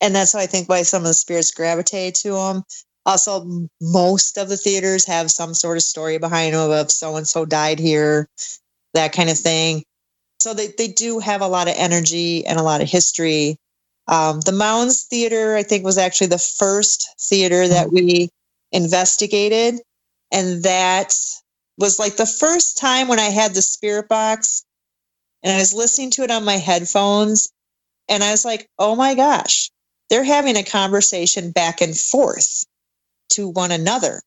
and 0.02 0.16
that's 0.16 0.34
why 0.34 0.42
I 0.42 0.46
think 0.46 0.70
why 0.70 0.84
some 0.84 1.04
of 1.04 1.08
the 1.08 1.14
spirits 1.14 1.52
gravitate 1.52 2.16
to 2.16 2.32
them. 2.34 2.64
Also, 3.06 3.68
most 3.82 4.38
of 4.38 4.50
the 4.50 4.58
theaters 4.58 5.06
have 5.06 5.32
some 5.32 5.54
sort 5.54 5.78
of 5.78 5.84
story 5.84 6.18
behind 6.18 6.54
them 6.54 6.72
of 6.72 6.92
so 6.92 7.16
and 7.16 7.28
so 7.28 7.46
died 7.46 7.80
here, 7.80 8.28
that 8.94 9.14
kind 9.14 9.30
of 9.30 9.38
thing. 9.38 9.84
So 10.42 10.54
they, 10.54 10.68
they 10.78 10.90
do 10.90 11.20
have 11.20 11.42
a 11.42 11.48
lot 11.48 11.68
of 11.68 11.76
energy 11.78 12.46
and 12.46 12.60
a 12.60 12.64
lot 12.64 12.82
of 12.82 12.90
history. 12.90 13.58
Um, 14.08 14.42
the 14.42 14.52
Mounds 14.52 15.04
Theater, 15.04 15.56
I 15.56 15.64
think, 15.64 15.84
was 15.84 15.98
actually 15.98 16.28
the 16.28 16.38
first 16.38 17.10
theater 17.20 17.68
that 17.68 17.92
we 17.92 18.30
investigated. 18.72 19.80
And 20.32 20.64
that 20.64 21.16
was 21.78 22.00
like 22.00 22.18
the 22.18 22.26
first 22.26 22.78
time 22.78 23.08
when 23.08 23.20
I 23.20 23.30
had 23.30 23.54
the 23.54 23.62
spirit 23.62 24.10
box 24.10 24.66
and 25.44 25.54
I 25.54 25.60
was 25.60 25.74
listening 25.74 26.12
to 26.12 26.24
it 26.24 26.32
on 26.32 26.46
my 26.46 26.58
headphones. 26.58 27.52
And 28.10 28.24
I 28.24 28.32
was 28.32 28.46
like, 28.46 28.68
oh 28.80 28.96
my 28.96 29.16
gosh, 29.16 29.70
they're 30.10 30.24
having 30.24 30.56
a 30.56 30.64
conversation 30.64 31.52
back 31.52 31.82
and 31.82 31.98
forth 31.98 32.66
to 33.30 33.50
one 33.50 33.72
another. 33.72 34.22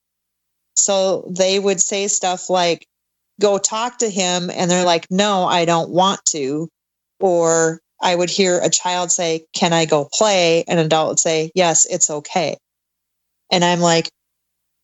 So 0.77 1.31
they 1.31 1.59
would 1.59 1.81
say 1.81 2.09
stuff 2.09 2.51
like, 2.51 2.86
go 3.40 3.59
talk 3.59 3.98
to 3.98 4.11
him. 4.11 4.51
And 4.51 4.70
they're 4.70 4.85
like, 4.85 5.07
no, 5.11 5.44
I 5.44 5.65
don't 5.65 5.90
want 5.90 6.24
to. 6.27 6.69
Or 7.19 7.81
I 8.01 8.15
would 8.15 8.31
hear 8.31 8.61
a 8.61 8.70
child 8.70 9.11
say, 9.11 9.47
can 9.55 9.73
I 9.73 9.85
go 9.85 10.09
play? 10.12 10.65
And 10.69 10.78
an 10.78 10.86
adult 10.86 11.09
would 11.09 11.19
say, 11.19 11.51
yes, 11.55 11.86
it's 11.86 12.11
okay. 12.11 12.57
And 13.51 13.65
I'm 13.65 13.81
like, 13.81 14.11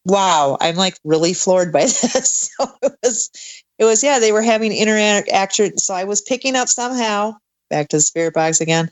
wow, 0.05 0.57
I'm 0.61 0.77
like 0.77 0.99
really 1.05 1.35
floored 1.35 1.73
by 1.73 1.81
this. 1.85 2.51
so 2.59 2.69
it 2.83 2.95
was, 3.03 3.31
it 3.79 3.85
was, 3.85 4.03
yeah, 4.03 4.19
they 4.19 4.33
were 4.33 4.43
having 4.43 4.73
interaction. 4.73 5.79
So 5.79 5.95
I 5.95 6.05
was 6.05 6.21
picking 6.21 6.57
up 6.57 6.69
somehow 6.69 7.35
back 7.71 7.89
to 7.89 7.97
the 7.97 8.03
spirit 8.03 8.35
box 8.35 8.61
again 8.61 8.91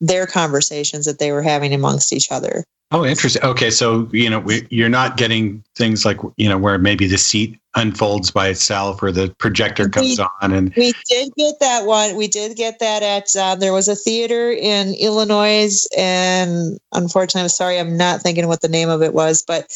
their 0.00 0.26
conversations 0.26 1.06
that 1.06 1.18
they 1.18 1.32
were 1.32 1.42
having 1.42 1.72
amongst 1.72 2.12
each 2.12 2.30
other. 2.30 2.64
Oh, 2.92 3.04
interesting. 3.04 3.42
Okay, 3.42 3.70
so 3.70 4.08
you 4.12 4.30
know 4.30 4.38
we, 4.38 4.66
you're 4.70 4.88
not 4.88 5.16
getting 5.16 5.64
things 5.74 6.04
like 6.04 6.18
you 6.36 6.48
know 6.48 6.56
where 6.56 6.78
maybe 6.78 7.06
the 7.06 7.18
seat 7.18 7.58
unfolds 7.74 8.30
by 8.30 8.48
itself 8.48 9.02
or 9.02 9.10
the 9.10 9.34
projector 9.38 9.88
comes 9.88 10.18
we, 10.18 10.24
on, 10.40 10.52
and 10.52 10.72
we 10.76 10.92
did 11.08 11.32
get 11.36 11.58
that 11.58 11.84
one. 11.84 12.14
We 12.14 12.28
did 12.28 12.56
get 12.56 12.78
that 12.78 13.02
at 13.02 13.34
uh, 13.36 13.56
there 13.56 13.72
was 13.72 13.88
a 13.88 13.96
theater 13.96 14.52
in 14.52 14.94
Illinois, 14.94 15.84
and 15.98 16.78
unfortunately, 16.92 17.42
I'm 17.42 17.48
sorry, 17.48 17.78
I'm 17.80 17.96
not 17.96 18.22
thinking 18.22 18.46
what 18.46 18.60
the 18.60 18.68
name 18.68 18.88
of 18.88 19.02
it 19.02 19.12
was, 19.12 19.42
but 19.44 19.66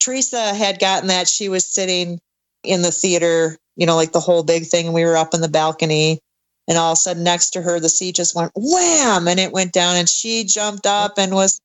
Teresa 0.00 0.52
had 0.54 0.80
gotten 0.80 1.08
that. 1.08 1.28
She 1.28 1.48
was 1.48 1.64
sitting 1.64 2.18
in 2.64 2.82
the 2.82 2.90
theater, 2.90 3.56
you 3.76 3.86
know, 3.86 3.96
like 3.96 4.12
the 4.12 4.20
whole 4.20 4.42
big 4.42 4.66
thing. 4.66 4.86
And 4.86 4.94
we 4.94 5.04
were 5.04 5.16
up 5.16 5.34
in 5.34 5.40
the 5.40 5.48
balcony, 5.48 6.18
and 6.68 6.78
all 6.78 6.92
of 6.92 6.96
a 6.96 7.00
sudden 7.00 7.24
next 7.24 7.50
to 7.50 7.62
her 7.62 7.80
the 7.80 7.88
seat 7.88 8.14
just 8.14 8.34
went 8.34 8.52
wham 8.54 9.28
and 9.28 9.40
it 9.40 9.52
went 9.52 9.72
down 9.72 9.96
and 9.96 10.08
she 10.08 10.44
jumped 10.44 10.86
up 10.86 11.14
and 11.18 11.34
was 11.34 11.60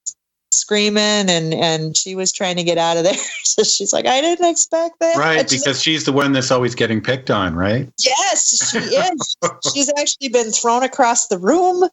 screaming 0.53 1.29
and 1.29 1.53
and 1.53 1.95
she 1.95 2.13
was 2.13 2.31
trying 2.31 2.57
to 2.57 2.63
get 2.63 2.77
out 2.77 2.97
of 2.97 3.03
there. 3.05 3.13
So 3.43 3.63
she's 3.63 3.93
like 3.93 4.05
i 4.05 4.21
didn't 4.21 4.49
expect 4.49 4.99
that. 4.99 5.17
Right 5.17 5.49
she's 5.49 5.61
because 5.61 5.77
like, 5.77 5.83
she's 5.83 6.03
the 6.03 6.11
one 6.11 6.33
that's 6.33 6.51
always 6.51 6.75
getting 6.75 7.01
picked 7.01 7.31
on 7.31 7.55
right? 7.55 7.89
Yes 7.99 8.71
she 8.71 8.77
is. 8.77 9.37
She's 9.73 9.91
actually 9.97 10.29
been 10.29 10.51
thrown 10.51 10.83
across 10.83 11.27
the 11.27 11.37
room. 11.37 11.87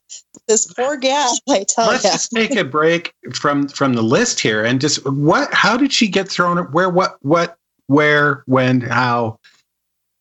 This 0.46 0.72
poor 0.72 0.96
gal 0.96 1.36
i 1.48 1.64
tell 1.64 1.88
let's 1.88 2.04
you. 2.04 2.10
just 2.10 2.32
take 2.32 2.56
a 2.56 2.64
break 2.64 3.14
from 3.32 3.68
from 3.68 3.94
the 3.94 4.02
list 4.02 4.40
here 4.40 4.64
and 4.64 4.80
just 4.80 5.04
what 5.06 5.52
how 5.52 5.76
did 5.76 5.92
she 5.92 6.08
get 6.08 6.28
thrown 6.28 6.58
where 6.72 6.88
what 6.88 7.16
what 7.22 7.58
where 7.88 8.44
when 8.46 8.80
how? 8.80 9.40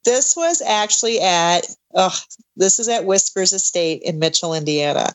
This 0.04 0.36
was 0.36 0.62
actually 0.62 1.20
at 1.20 1.68
oh, 1.94 2.18
this 2.58 2.80
is 2.80 2.90
at 2.90 3.06
Whispers 3.06 3.54
Estate 3.54 4.02
in 4.02 4.20
Mitchell, 4.20 4.54
Indiana. 4.54 5.14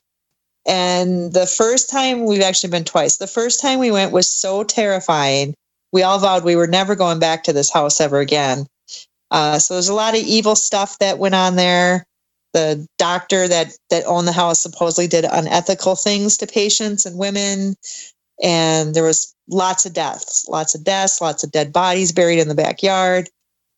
And 0.66 1.32
the 1.32 1.46
first 1.46 1.90
time 1.90 2.24
we've 2.24 2.42
actually 2.42 2.70
been 2.70 2.84
twice. 2.84 3.16
The 3.16 3.26
first 3.26 3.60
time 3.60 3.80
we 3.80 3.90
went 3.90 4.12
was 4.12 4.30
so 4.30 4.62
terrifying. 4.62 5.54
We 5.92 6.02
all 6.02 6.18
vowed 6.18 6.44
we 6.44 6.56
were 6.56 6.68
never 6.68 6.94
going 6.94 7.18
back 7.18 7.42
to 7.44 7.52
this 7.52 7.70
house 7.70 8.00
ever 8.00 8.20
again. 8.20 8.66
Uh, 9.30 9.58
so 9.58 9.74
there's 9.74 9.88
a 9.88 9.94
lot 9.94 10.14
of 10.14 10.20
evil 10.20 10.54
stuff 10.54 10.98
that 10.98 11.18
went 11.18 11.34
on 11.34 11.56
there. 11.56 12.04
The 12.52 12.86
doctor 12.98 13.48
that 13.48 13.72
that 13.90 14.04
owned 14.06 14.28
the 14.28 14.32
house 14.32 14.62
supposedly 14.62 15.08
did 15.08 15.24
unethical 15.24 15.96
things 15.96 16.36
to 16.36 16.46
patients 16.46 17.06
and 17.06 17.18
women, 17.18 17.76
and 18.42 18.94
there 18.94 19.04
was 19.04 19.34
lots 19.48 19.86
of 19.86 19.94
deaths, 19.94 20.46
lots 20.48 20.74
of 20.74 20.84
deaths, 20.84 21.22
lots 21.22 21.42
of 21.42 21.50
dead 21.50 21.72
bodies 21.72 22.12
buried 22.12 22.38
in 22.38 22.48
the 22.48 22.54
backyard 22.54 23.30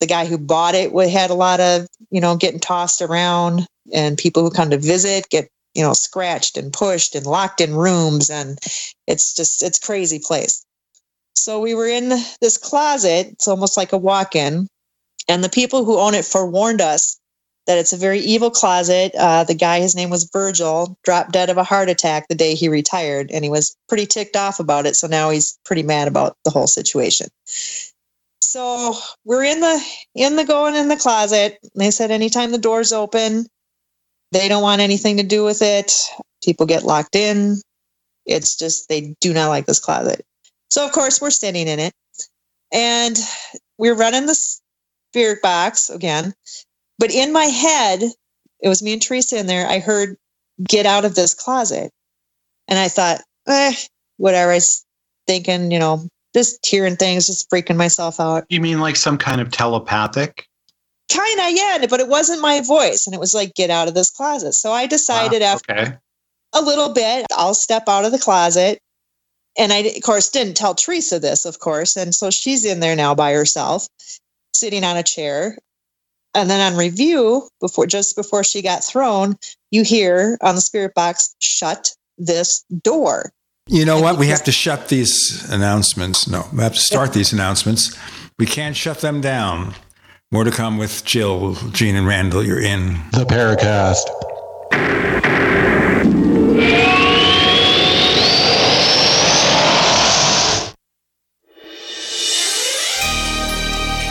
the 0.05 0.09
guy 0.15 0.27
who 0.27 0.39
bought 0.39 0.77
it 0.77 0.93
had 1.11 1.31
a 1.31 1.35
lot 1.35 1.61
of 1.61 1.87
you 2.11 2.21
know 2.21 2.37
getting 2.37 2.61
tossed 2.61 3.03
around 3.03 3.67
and 3.95 4.19
people 4.19 4.45
who 4.45 4.51
come 4.51 4.71
to 4.71 4.79
visit 4.79 5.29
get 5.31 5.49
you 5.75 5.83
know 5.83 5.95
scratched 5.95 6.59
and 6.59 6.73
pushed 6.73 7.17
and 7.17 7.27
locked 7.27 7.61
in 7.63 7.75
rooms 7.75 8.31
and 8.31 8.59
it's 9.09 9.35
just 9.37 9.63
it's 9.65 9.81
crazy 9.81 10.21
place 10.25 10.61
So 11.37 11.61
we 11.61 11.75
were 11.75 11.89
in 11.89 12.11
this 12.43 12.59
closet. 12.59 13.29
It's 13.33 13.49
almost 13.49 13.79
like 13.79 13.93
a 13.93 13.99
walk 13.99 14.37
in. 14.37 14.69
And 15.29 15.45
the 15.45 15.51
people 15.51 15.85
who 15.85 15.99
own 15.99 16.15
it 16.15 16.27
forewarned 16.27 16.83
us 16.83 17.19
that 17.67 17.79
it's 17.79 17.95
a 17.95 17.99
very 17.99 18.21
evil 18.21 18.51
closet. 18.51 19.15
Uh, 19.19 19.45
the 19.45 19.55
guy, 19.55 19.81
his 19.81 19.97
name 19.97 20.11
was 20.11 20.31
Virgil, 20.33 20.99
dropped 21.05 21.33
dead 21.33 21.51
of 21.51 21.59
a 21.59 21.65
heart 21.65 21.91
attack 21.91 22.29
the 22.29 22.37
day 22.37 22.55
he 22.55 22.69
retired. 22.69 23.31
And 23.33 23.45
he 23.45 23.51
was 23.51 23.77
pretty 23.89 24.07
ticked 24.07 24.37
off 24.37 24.61
about 24.61 24.87
it. 24.87 24.97
So 24.97 25.09
now 25.09 25.31
he's 25.31 25.59
pretty 25.65 25.85
mad 25.85 26.09
about 26.09 26.37
the 26.45 26.51
whole 26.51 26.69
situation. 26.69 27.29
So 28.55 28.95
we're 29.25 29.43
in 29.43 29.59
the 29.59 29.85
in 30.15 30.37
the 30.37 30.45
going 30.45 30.77
in 30.77 30.87
the 30.87 30.97
closet. 30.97 31.59
They 31.75 31.91
said 31.91 32.13
anytime 32.13 32.53
the 32.53 32.59
door's 32.59 32.93
open, 32.93 33.47
they 34.31 34.47
don't 34.47 34.63
want 34.63 34.81
anything 34.81 35.17
to 35.17 35.25
do 35.25 35.43
with 35.43 35.61
it. 35.61 35.93
People 36.45 36.65
get 36.65 36.85
locked 36.85 37.17
in. 37.17 37.57
It's 38.27 38.57
just 38.57 38.89
they 38.89 39.17
do 39.21 39.35
not 39.35 39.49
like 39.49 39.67
this 39.67 39.81
closet. 39.81 40.25
So 40.71 40.87
of 40.87 40.93
course 40.93 41.21
we're 41.21 41.31
sitting 41.31 41.67
in 41.67 41.81
it. 41.81 41.93
And 42.73 43.19
we're 43.77 43.97
running 43.97 44.27
the 44.27 44.37
spirit 44.37 45.43
box 45.43 45.91
again. 45.91 46.33
But 47.01 47.11
in 47.11 47.33
my 47.33 47.47
head, 47.47 48.05
it 48.61 48.69
was 48.69 48.85
me 48.85 48.93
and 48.93 49.03
Teresa 49.03 49.37
in 49.37 49.49
there. 49.49 49.67
I 49.67 49.81
heard, 49.81 50.17
get 50.63 50.87
out 50.87 51.05
of 51.05 51.17
this 51.17 51.35
closet. 51.35 51.91
And 52.69 52.79
I 52.79 52.87
thought, 52.87 53.21
eh, 53.49 53.75
whatever. 54.19 54.53
I 54.53 54.55
was 54.55 54.87
thinking, 55.27 55.73
you 55.73 55.81
know, 55.81 56.07
just 56.35 56.65
hearing 56.67 56.97
things, 56.97 57.27
just 57.27 57.49
freaking 57.51 57.77
myself 57.77 58.21
out. 58.21 58.45
You 58.49 58.61
mean 58.61 58.81
like 58.81 58.97
some 58.97 59.19
kind 59.19 59.41
of 59.41 59.51
telepathic? 59.51 60.47
Kind 61.13 61.41
of, 61.41 61.51
yeah. 61.51 61.87
But 61.89 62.01
it 62.01 62.09
wasn't 62.09 62.43
my 62.43 62.61
voice. 62.61 63.07
And 63.07 63.15
it 63.15 63.21
was 63.21 63.35
like, 63.35 63.55
get 63.55 63.71
out 63.71 63.89
of 63.89 63.95
this 63.95 64.11
closet. 64.11 64.55
So 64.55 64.73
I 64.73 64.87
decided 64.87 65.43
Ah, 65.43 65.53
after 65.55 65.73
okay. 65.73 65.97
a 66.55 66.63
little 66.63 66.93
bit, 66.93 67.27
I'll 67.37 67.55
step 67.55 67.89
out 67.89 68.05
of 68.05 68.13
the 68.13 68.19
closet. 68.19 68.79
And 69.57 69.73
I, 69.73 69.79
of 69.79 70.03
course, 70.03 70.31
didn't 70.31 70.57
tell 70.57 70.75
Teresa 70.75 71.21
this, 71.21 71.45
of 71.45 71.61
course. 71.61 71.97
And 71.97 72.15
so 72.15 72.31
she's 72.31 72.65
in 72.65 72.81
there 72.81 72.97
now 72.97 73.15
by 73.15 73.33
herself, 73.33 73.87
sitting 74.53 74.83
on 74.83 74.97
a 74.97 75.03
chair. 75.03 75.57
And 76.35 76.51
then 76.51 76.61
on 76.73 76.77
review, 76.77 77.49
before 77.61 77.87
just 77.87 78.17
before 78.17 78.43
she 78.43 78.61
got 78.61 78.83
thrown, 78.83 79.37
you 79.71 79.85
hear 79.85 80.37
on 80.41 80.57
the 80.57 80.61
spirit 80.61 80.93
box, 80.95 81.37
shut 81.39 81.95
this 82.19 82.65
door. 82.83 83.31
You 83.67 83.87
know 83.87 83.99
what? 83.99 84.19
We 84.19 84.27
have 84.27 84.45
to 84.45 84.53
shut 84.53 84.89
these 84.89 85.49
announcements. 85.51 86.29
No, 86.29 86.47
we 86.53 86.63
have 86.63 86.75
to 86.75 86.81
start 86.81 87.15
these 87.15 87.33
announcements. 87.33 87.97
We 88.39 88.45
can't 88.45 88.77
shut 88.77 89.01
them 89.01 89.23
down. 89.23 89.75
More 90.31 90.45
to 90.45 90.51
come 90.51 90.77
with 90.77 91.03
Jill, 91.07 91.55
Gene, 91.73 91.97
and 91.97 92.07
Randall. 92.07 92.45
You're 92.45 92.61
in 92.61 92.95
the 93.13 93.25
Paracast. 93.25 94.05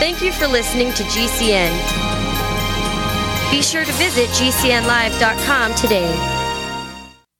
Thank 0.00 0.20
you 0.20 0.32
for 0.32 0.48
listening 0.48 0.92
to 0.94 1.04
GCN. 1.04 1.70
Be 3.52 3.62
sure 3.62 3.84
to 3.84 3.92
visit 3.92 4.28
GCNlive.com 4.30 5.74
today. 5.76 6.43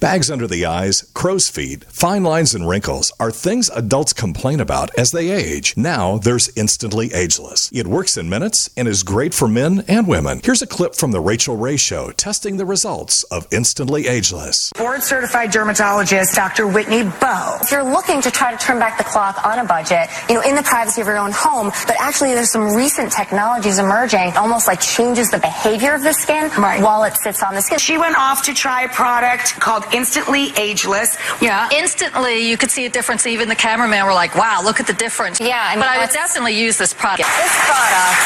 Bags 0.00 0.30
under 0.30 0.46
the 0.46 0.66
eyes, 0.66 1.10
crow's 1.14 1.48
feet, 1.48 1.84
fine 1.84 2.24
lines, 2.24 2.54
and 2.54 2.68
wrinkles 2.68 3.12
are 3.18 3.30
things 3.30 3.70
adults 3.70 4.12
complain 4.12 4.60
about 4.60 4.90
as 4.98 5.12
they 5.12 5.30
age. 5.30 5.74
Now 5.76 6.18
there's 6.18 6.50
Instantly 6.56 7.12
Ageless. 7.14 7.70
It 7.72 7.86
works 7.86 8.16
in 8.16 8.28
minutes 8.28 8.68
and 8.76 8.86
is 8.86 9.02
great 9.02 9.32
for 9.32 9.48
men 9.48 9.84
and 9.88 10.06
women. 10.06 10.40
Here's 10.44 10.60
a 10.62 10.66
clip 10.66 10.94
from 10.94 11.12
The 11.12 11.20
Rachael 11.20 11.56
Ray 11.56 11.76
Show 11.76 12.10
testing 12.10 12.56
the 12.56 12.66
results 12.66 13.22
of 13.24 13.46
Instantly 13.50 14.06
Ageless. 14.06 14.72
Board 14.76 15.02
certified 15.02 15.50
dermatologist 15.50 16.34
Dr. 16.34 16.66
Whitney 16.66 17.04
Bowe. 17.04 17.58
If 17.62 17.70
you're 17.70 17.84
looking 17.84 18.20
to 18.22 18.30
try 18.30 18.52
to 18.54 18.58
turn 18.58 18.78
back 18.78 18.98
the 18.98 19.04
clock 19.04 19.44
on 19.46 19.58
a 19.58 19.64
budget, 19.64 20.08
you 20.28 20.34
know, 20.34 20.42
in 20.42 20.54
the 20.54 20.62
privacy 20.62 21.00
of 21.00 21.06
your 21.06 21.18
own 21.18 21.32
home, 21.32 21.70
but 21.86 21.96
actually 21.98 22.34
there's 22.34 22.50
some 22.50 22.74
recent 22.74 23.10
technologies 23.10 23.78
emerging, 23.78 24.36
almost 24.36 24.66
like 24.66 24.80
changes 24.80 25.30
the 25.30 25.38
behavior 25.38 25.94
of 25.94 26.02
the 26.02 26.12
skin 26.12 26.50
while 26.50 27.04
it 27.04 27.16
sits 27.16 27.42
on 27.42 27.54
the 27.54 27.62
skin. 27.62 27.78
She 27.78 27.96
went 27.96 28.16
off 28.16 28.42
to 28.44 28.54
try 28.54 28.82
a 28.82 28.88
product 28.88 29.58
called 29.60 29.83
Instantly 29.92 30.52
Ageless. 30.56 31.16
Yeah, 31.40 31.68
instantly 31.72 32.48
you 32.48 32.56
could 32.56 32.70
see 32.70 32.86
a 32.86 32.90
difference. 32.90 33.26
Even 33.26 33.48
the 33.48 33.54
cameraman 33.54 34.04
were 34.06 34.12
like, 34.12 34.34
"Wow, 34.34 34.62
look 34.62 34.80
at 34.80 34.86
the 34.86 34.92
difference." 34.92 35.40
Yeah, 35.40 35.60
I 35.62 35.70
mean, 35.74 35.80
but 35.80 35.88
I 35.88 35.98
would 35.98 36.10
definitely 36.10 36.54
use 36.58 36.76
this 36.78 36.92
product. 36.94 37.28
This 37.36 37.52
product, 37.66 38.18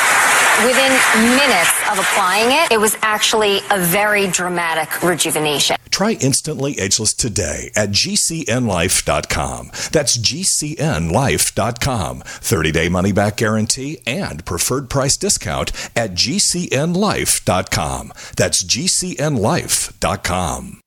within 0.64 0.93
minutes 1.36 1.72
of 1.90 1.98
applying 1.98 2.52
it, 2.52 2.70
it 2.72 2.80
was 2.80 2.97
actually 3.02 3.60
a 3.70 3.78
very 3.78 4.26
dramatic 4.28 5.02
rejuvenation. 5.02 5.76
Try 5.90 6.12
Instantly 6.12 6.78
Ageless 6.78 7.12
today 7.14 7.70
at 7.74 7.90
gcnlive.com. 7.90 9.70
That's 9.90 10.16
gcnlive.com. 10.16 12.22
30 12.24 12.72
day 12.72 12.89
money 12.89 13.12
back 13.12 13.36
guarantee 13.36 14.01
and 14.06 14.44
preferred 14.44 14.89
price 14.90 15.16
discount 15.16 15.72
at 15.97 16.12
gcnlive.com. 16.12 18.12
That's 18.36 18.62
gcnlive.com. 18.64 20.80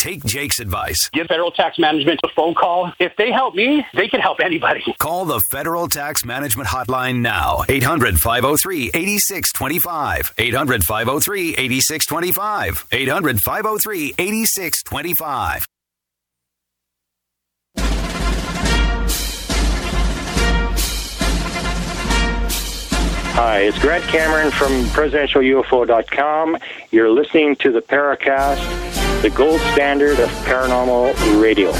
take 0.00 0.24
Jake's 0.24 0.58
advice. 0.58 1.10
Give 1.12 1.26
federal 1.26 1.50
tax 1.50 1.78
management 1.78 2.20
a 2.24 2.28
phone 2.28 2.54
call. 2.54 2.92
If 2.98 3.14
they 3.16 3.30
help 3.30 3.54
me, 3.54 3.86
they 3.94 4.08
can 4.08 4.20
help 4.20 4.40
anybody. 4.40 4.82
Call 4.98 5.24
the 5.26 5.40
Federal 5.50 5.88
Tax 5.88 6.24
Management 6.24 6.68
Hotline 6.68 7.20
now. 7.20 7.64
800 7.68 8.18
503 8.18 8.88
8625. 8.94 10.34
800 10.38 10.84
503 10.84 11.54
8625. 11.56 12.86
800 12.90 13.40
503 13.40 14.14
8625. 14.18 15.66
Hi, 23.32 23.60
it's 23.60 23.78
Grant 23.78 24.04
Cameron 24.04 24.50
from 24.50 24.84
presidentialufo.com. 24.86 26.58
You're 26.90 27.10
listening 27.10 27.56
to 27.56 27.72
the 27.72 27.80
Paracast, 27.80 28.58
the 29.22 29.28
gold 29.28 29.60
standard 29.72 30.18
of 30.18 30.30
paranormal 30.46 31.12
radio. 31.42 31.70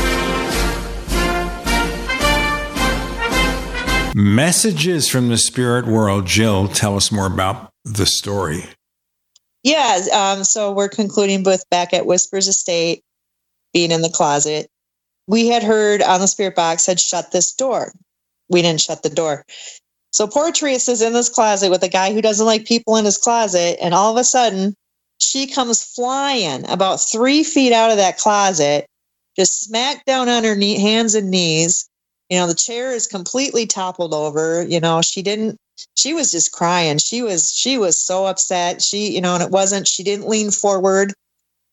Messages 4.15 5.09
from 5.09 5.29
the 5.29 5.39
spirit 5.39 5.87
world. 5.87 6.27
Jill, 6.27 6.69
tell 6.69 6.97
us 6.97 7.11
more 7.11 7.27
about 7.27 7.71
the 7.85 8.05
story. 8.05 8.65
Yeah, 9.63 10.01
um, 10.13 10.45
so 10.45 10.71
we're 10.71 10.91
concluding 10.91 11.43
with 11.43 11.65
back 11.71 11.95
at 11.95 12.05
Whispers 12.05 12.47
Estate, 12.47 13.03
being 13.73 13.91
in 13.91 14.03
the 14.03 14.11
closet. 14.11 14.69
We 15.27 15.49
had 15.49 15.63
heard 15.63 16.03
on 16.03 16.21
the 16.21 16.27
spirit 16.27 16.55
box 16.55 16.85
had 16.85 17.01
shut 17.01 17.33
this 17.33 17.55
door. 17.55 17.93
We 18.51 18.61
didn't 18.61 18.83
shut 18.83 19.03
the 19.03 19.09
door. 19.09 19.47
So 20.13 20.27
poor 20.27 20.53
Teresa 20.53 20.93
is 20.93 21.01
in 21.01 21.15
this 21.15 21.31
closet 21.31 21.71
with 21.71 21.83
a 21.85 21.89
guy 21.89 22.13
who 22.13 22.21
doesn't 22.21 22.45
like 22.45 22.67
people 22.67 22.97
in 22.97 23.07
his 23.07 23.17
closet, 23.17 23.79
and 23.81 23.95
all 23.95 24.11
of 24.13 24.21
a 24.21 24.25
sudden, 24.25 24.75
she 25.21 25.47
comes 25.47 25.83
flying 25.83 26.69
about 26.69 26.97
three 26.97 27.45
feet 27.45 27.73
out 27.73 27.91
of 27.91 27.97
that 27.97 28.19
closet, 28.19 28.87
just 29.37 29.65
smack 29.65 30.05
down 30.05 30.29
on 30.29 30.45
her 30.45 30.57
knee, 30.57 30.79
hands 30.79 31.15
and 31.15 31.31
knees. 31.31 31.89
You 32.29 32.39
know, 32.39 32.47
the 32.47 32.55
chair 32.55 32.93
is 32.93 33.07
completely 33.07 33.67
toppled 33.67 34.15
over. 34.15 34.63
You 34.63 34.81
know, 34.81 35.03
she 35.03 35.23
didn't. 35.23 35.57
She 35.97 36.13
was 36.13 36.31
just 36.31 36.53
crying. 36.53 36.99
She 36.99 37.23
was 37.23 37.53
she 37.53 37.79
was 37.79 37.97
so 37.97 38.27
upset. 38.27 38.83
She, 38.83 39.13
you 39.15 39.21
know, 39.21 39.35
and 39.35 39.43
it 39.43 39.51
wasn't. 39.51 39.89
She 39.89 40.03
didn't 40.03 40.29
lean 40.29 40.51
forward 40.51 41.13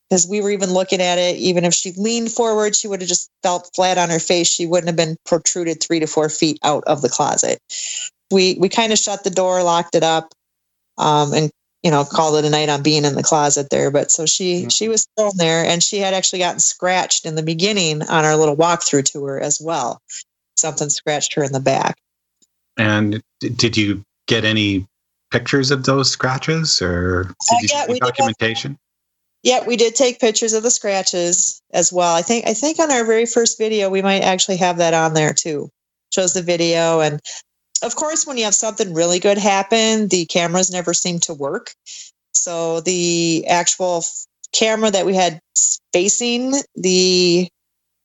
because 0.09 0.27
we 0.27 0.41
were 0.41 0.49
even 0.49 0.71
looking 0.71 1.01
at 1.01 1.17
it. 1.17 1.35
Even 1.37 1.65
if 1.65 1.73
she 1.73 1.91
leaned 1.93 2.31
forward, 2.31 2.75
she 2.75 2.87
would 2.87 3.01
have 3.01 3.09
just 3.09 3.29
felt 3.43 3.69
flat 3.75 3.97
on 3.97 4.09
her 4.09 4.19
face. 4.19 4.47
She 4.47 4.65
wouldn't 4.65 4.87
have 4.87 4.95
been 4.95 5.17
protruded 5.25 5.83
three 5.83 5.99
to 5.99 6.07
four 6.07 6.29
feet 6.29 6.57
out 6.63 6.83
of 6.85 7.01
the 7.01 7.09
closet 7.09 7.59
we 8.31 8.57
we 8.59 8.69
kind 8.69 8.91
of 8.91 8.99
shut 8.99 9.23
the 9.23 9.29
door, 9.29 9.63
locked 9.63 9.95
it 9.95 10.03
up, 10.03 10.33
um, 10.97 11.33
and 11.33 11.51
you 11.83 11.91
know 11.91 12.03
called 12.03 12.37
it 12.37 12.45
a 12.45 12.49
night 12.49 12.69
on 12.69 12.83
being 12.83 13.05
in 13.05 13.15
the 13.15 13.23
closet 13.23 13.69
there. 13.69 13.91
But 13.91 14.11
so 14.11 14.25
she 14.25 14.69
she 14.69 14.87
was 14.87 15.03
still 15.03 15.31
in 15.31 15.37
there, 15.37 15.65
and 15.65 15.81
she 15.81 15.99
had 15.99 16.13
actually 16.13 16.39
gotten 16.39 16.59
scratched 16.59 17.25
in 17.25 17.35
the 17.35 17.43
beginning 17.43 18.01
on 18.03 18.25
our 18.25 18.35
little 18.35 18.55
walkthrough 18.55 19.11
tour 19.11 19.39
as 19.39 19.61
well. 19.61 20.01
Something 20.55 20.89
scratched 20.89 21.33
her 21.35 21.43
in 21.43 21.51
the 21.51 21.59
back. 21.59 21.97
And 22.77 23.21
did 23.39 23.77
you 23.77 24.03
get 24.27 24.45
any 24.45 24.87
pictures 25.31 25.71
of 25.71 25.85
those 25.85 26.09
scratches, 26.11 26.81
or 26.81 27.23
did 27.23 27.31
uh, 27.31 27.57
you 27.61 27.69
yeah, 27.71 27.85
see 27.87 27.99
documentation? 27.99 28.77
yeah, 29.43 29.65
we 29.65 29.77
did 29.77 29.95
take 29.95 30.19
pictures 30.19 30.53
of 30.53 30.63
the 30.63 30.71
scratches 30.71 31.61
as 31.71 31.93
well. 31.93 32.13
I 32.15 32.21
think 32.21 32.47
I 32.47 32.53
think 32.53 32.79
on 32.79 32.91
our 32.91 33.05
very 33.05 33.25
first 33.25 33.57
video 33.57 33.89
we 33.89 34.01
might 34.01 34.21
actually 34.21 34.57
have 34.57 34.77
that 34.77 34.93
on 34.93 35.13
there 35.13 35.33
too. 35.33 35.69
Shows 36.11 36.33
the 36.33 36.41
video 36.41 36.99
and 36.99 37.21
of 37.83 37.95
course, 37.95 38.25
when 38.25 38.37
you 38.37 38.45
have 38.45 38.55
something 38.55 38.93
really 38.93 39.19
good 39.19 39.37
happen, 39.37 40.07
the 40.07 40.25
cameras 40.25 40.71
never 40.71 40.93
seem 40.93 41.19
to 41.19 41.33
work. 41.33 41.73
So 42.33 42.81
the 42.81 43.45
actual 43.47 44.03
camera 44.51 44.91
that 44.91 45.05
we 45.05 45.15
had 45.15 45.39
facing 45.93 46.53
the 46.75 47.47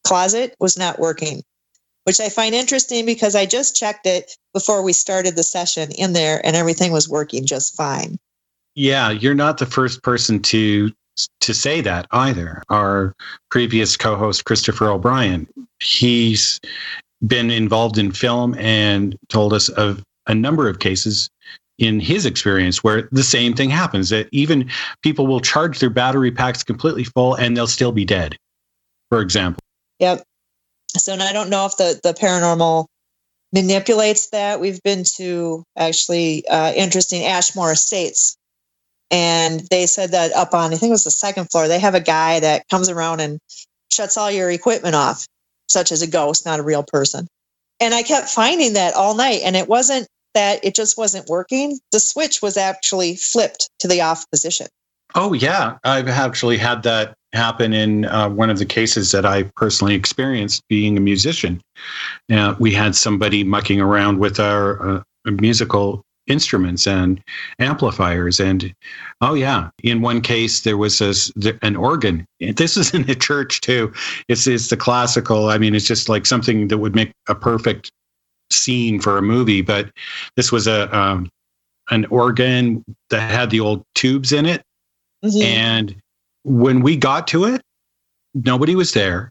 closet 0.04 0.54
was 0.58 0.76
not 0.76 0.98
working, 0.98 1.42
which 2.04 2.20
I 2.20 2.28
find 2.28 2.54
interesting 2.54 3.06
because 3.06 3.34
I 3.34 3.46
just 3.46 3.76
checked 3.76 4.06
it 4.06 4.36
before 4.52 4.82
we 4.82 4.92
started 4.92 5.36
the 5.36 5.42
session 5.42 5.90
in 5.92 6.12
there 6.12 6.44
and 6.44 6.56
everything 6.56 6.92
was 6.92 7.08
working 7.08 7.46
just 7.46 7.76
fine. 7.76 8.18
Yeah, 8.74 9.10
you're 9.10 9.34
not 9.34 9.58
the 9.58 9.66
first 9.66 10.02
person 10.02 10.40
to 10.42 10.90
to 11.42 11.52
say 11.52 11.82
that 11.82 12.06
either. 12.12 12.62
Our 12.70 13.14
previous 13.50 13.98
co-host 13.98 14.46
Christopher 14.46 14.88
O'Brien, 14.88 15.46
he's 15.78 16.58
been 17.26 17.50
involved 17.50 17.98
in 17.98 18.12
film 18.12 18.54
and 18.54 19.16
told 19.28 19.52
us 19.52 19.68
of 19.70 20.02
a 20.26 20.34
number 20.34 20.68
of 20.68 20.78
cases 20.78 21.28
in 21.78 21.98
his 21.98 22.26
experience 22.26 22.84
where 22.84 23.08
the 23.12 23.22
same 23.22 23.54
thing 23.54 23.70
happens 23.70 24.10
that 24.10 24.28
even 24.30 24.70
people 25.02 25.26
will 25.26 25.40
charge 25.40 25.78
their 25.78 25.90
battery 25.90 26.30
packs 26.30 26.62
completely 26.62 27.04
full 27.04 27.34
and 27.34 27.56
they'll 27.56 27.66
still 27.66 27.92
be 27.92 28.04
dead 28.04 28.36
for 29.12 29.20
example. 29.20 29.60
Yep. 29.98 30.24
So 30.96 31.12
and 31.12 31.22
i 31.22 31.34
don't 31.34 31.50
know 31.50 31.66
if 31.66 31.76
the 31.76 32.00
the 32.02 32.14
paranormal 32.14 32.86
manipulates 33.52 34.30
that. 34.30 34.58
We've 34.58 34.82
been 34.82 35.04
to 35.16 35.64
actually 35.76 36.46
uh, 36.48 36.72
interesting 36.72 37.24
ashmore 37.24 37.72
estates 37.72 38.38
and 39.10 39.60
they 39.70 39.84
said 39.84 40.12
that 40.12 40.32
up 40.32 40.54
on 40.54 40.72
i 40.72 40.76
think 40.76 40.88
it 40.88 40.92
was 40.92 41.04
the 41.04 41.10
second 41.10 41.50
floor 41.50 41.68
they 41.68 41.78
have 41.78 41.94
a 41.94 42.00
guy 42.00 42.40
that 42.40 42.66
comes 42.70 42.88
around 42.88 43.20
and 43.20 43.38
shuts 43.92 44.16
all 44.16 44.30
your 44.30 44.50
equipment 44.50 44.94
off 44.94 45.26
such 45.72 45.92
as 45.92 46.02
a 46.02 46.06
ghost, 46.06 46.46
not 46.46 46.60
a 46.60 46.62
real 46.62 46.84
person. 46.84 47.26
And 47.80 47.94
I 47.94 48.02
kept 48.02 48.28
finding 48.28 48.74
that 48.74 48.94
all 48.94 49.16
night. 49.16 49.40
And 49.44 49.56
it 49.56 49.68
wasn't 49.68 50.06
that 50.34 50.64
it 50.64 50.74
just 50.74 50.96
wasn't 50.96 51.28
working. 51.28 51.78
The 51.90 52.00
switch 52.00 52.40
was 52.40 52.56
actually 52.56 53.16
flipped 53.16 53.68
to 53.80 53.88
the 53.88 54.00
off 54.00 54.30
position. 54.30 54.68
Oh, 55.14 55.32
yeah. 55.32 55.78
I've 55.84 56.08
actually 56.08 56.58
had 56.58 56.84
that 56.84 57.14
happen 57.34 57.72
in 57.72 58.04
uh, 58.06 58.28
one 58.28 58.50
of 58.50 58.58
the 58.58 58.66
cases 58.66 59.10
that 59.12 59.26
I 59.26 59.44
personally 59.56 59.94
experienced 59.94 60.62
being 60.68 60.96
a 60.96 61.00
musician. 61.00 61.60
Uh, 62.30 62.54
we 62.58 62.72
had 62.72 62.94
somebody 62.94 63.44
mucking 63.44 63.80
around 63.80 64.18
with 64.18 64.38
our 64.38 64.98
uh, 64.98 65.02
musical 65.26 66.02
instruments 66.26 66.86
and 66.86 67.22
amplifiers. 67.58 68.40
And 68.40 68.74
oh 69.20 69.34
yeah 69.34 69.70
in 69.82 70.02
one 70.02 70.20
case 70.20 70.60
there 70.62 70.76
was 70.76 71.00
a, 71.00 71.14
an 71.62 71.76
organ. 71.76 72.26
This 72.40 72.76
is 72.76 72.94
in 72.94 73.08
a 73.10 73.14
church 73.14 73.60
too. 73.60 73.92
It's 74.28 74.46
it's 74.46 74.68
the 74.68 74.76
classical. 74.76 75.48
I 75.48 75.58
mean 75.58 75.74
it's 75.74 75.86
just 75.86 76.08
like 76.08 76.26
something 76.26 76.68
that 76.68 76.78
would 76.78 76.94
make 76.94 77.12
a 77.28 77.34
perfect 77.34 77.90
scene 78.50 79.00
for 79.00 79.18
a 79.18 79.22
movie. 79.22 79.62
But 79.62 79.90
this 80.36 80.52
was 80.52 80.66
a 80.66 80.94
um, 80.96 81.28
an 81.90 82.04
organ 82.06 82.84
that 83.10 83.30
had 83.30 83.50
the 83.50 83.60
old 83.60 83.84
tubes 83.94 84.32
in 84.32 84.46
it. 84.46 84.62
Mm-hmm. 85.24 85.42
and 85.42 85.96
when 86.42 86.82
we 86.82 86.96
got 86.96 87.28
to 87.28 87.44
it 87.44 87.62
nobody 88.34 88.74
was 88.74 88.92
there 88.92 89.30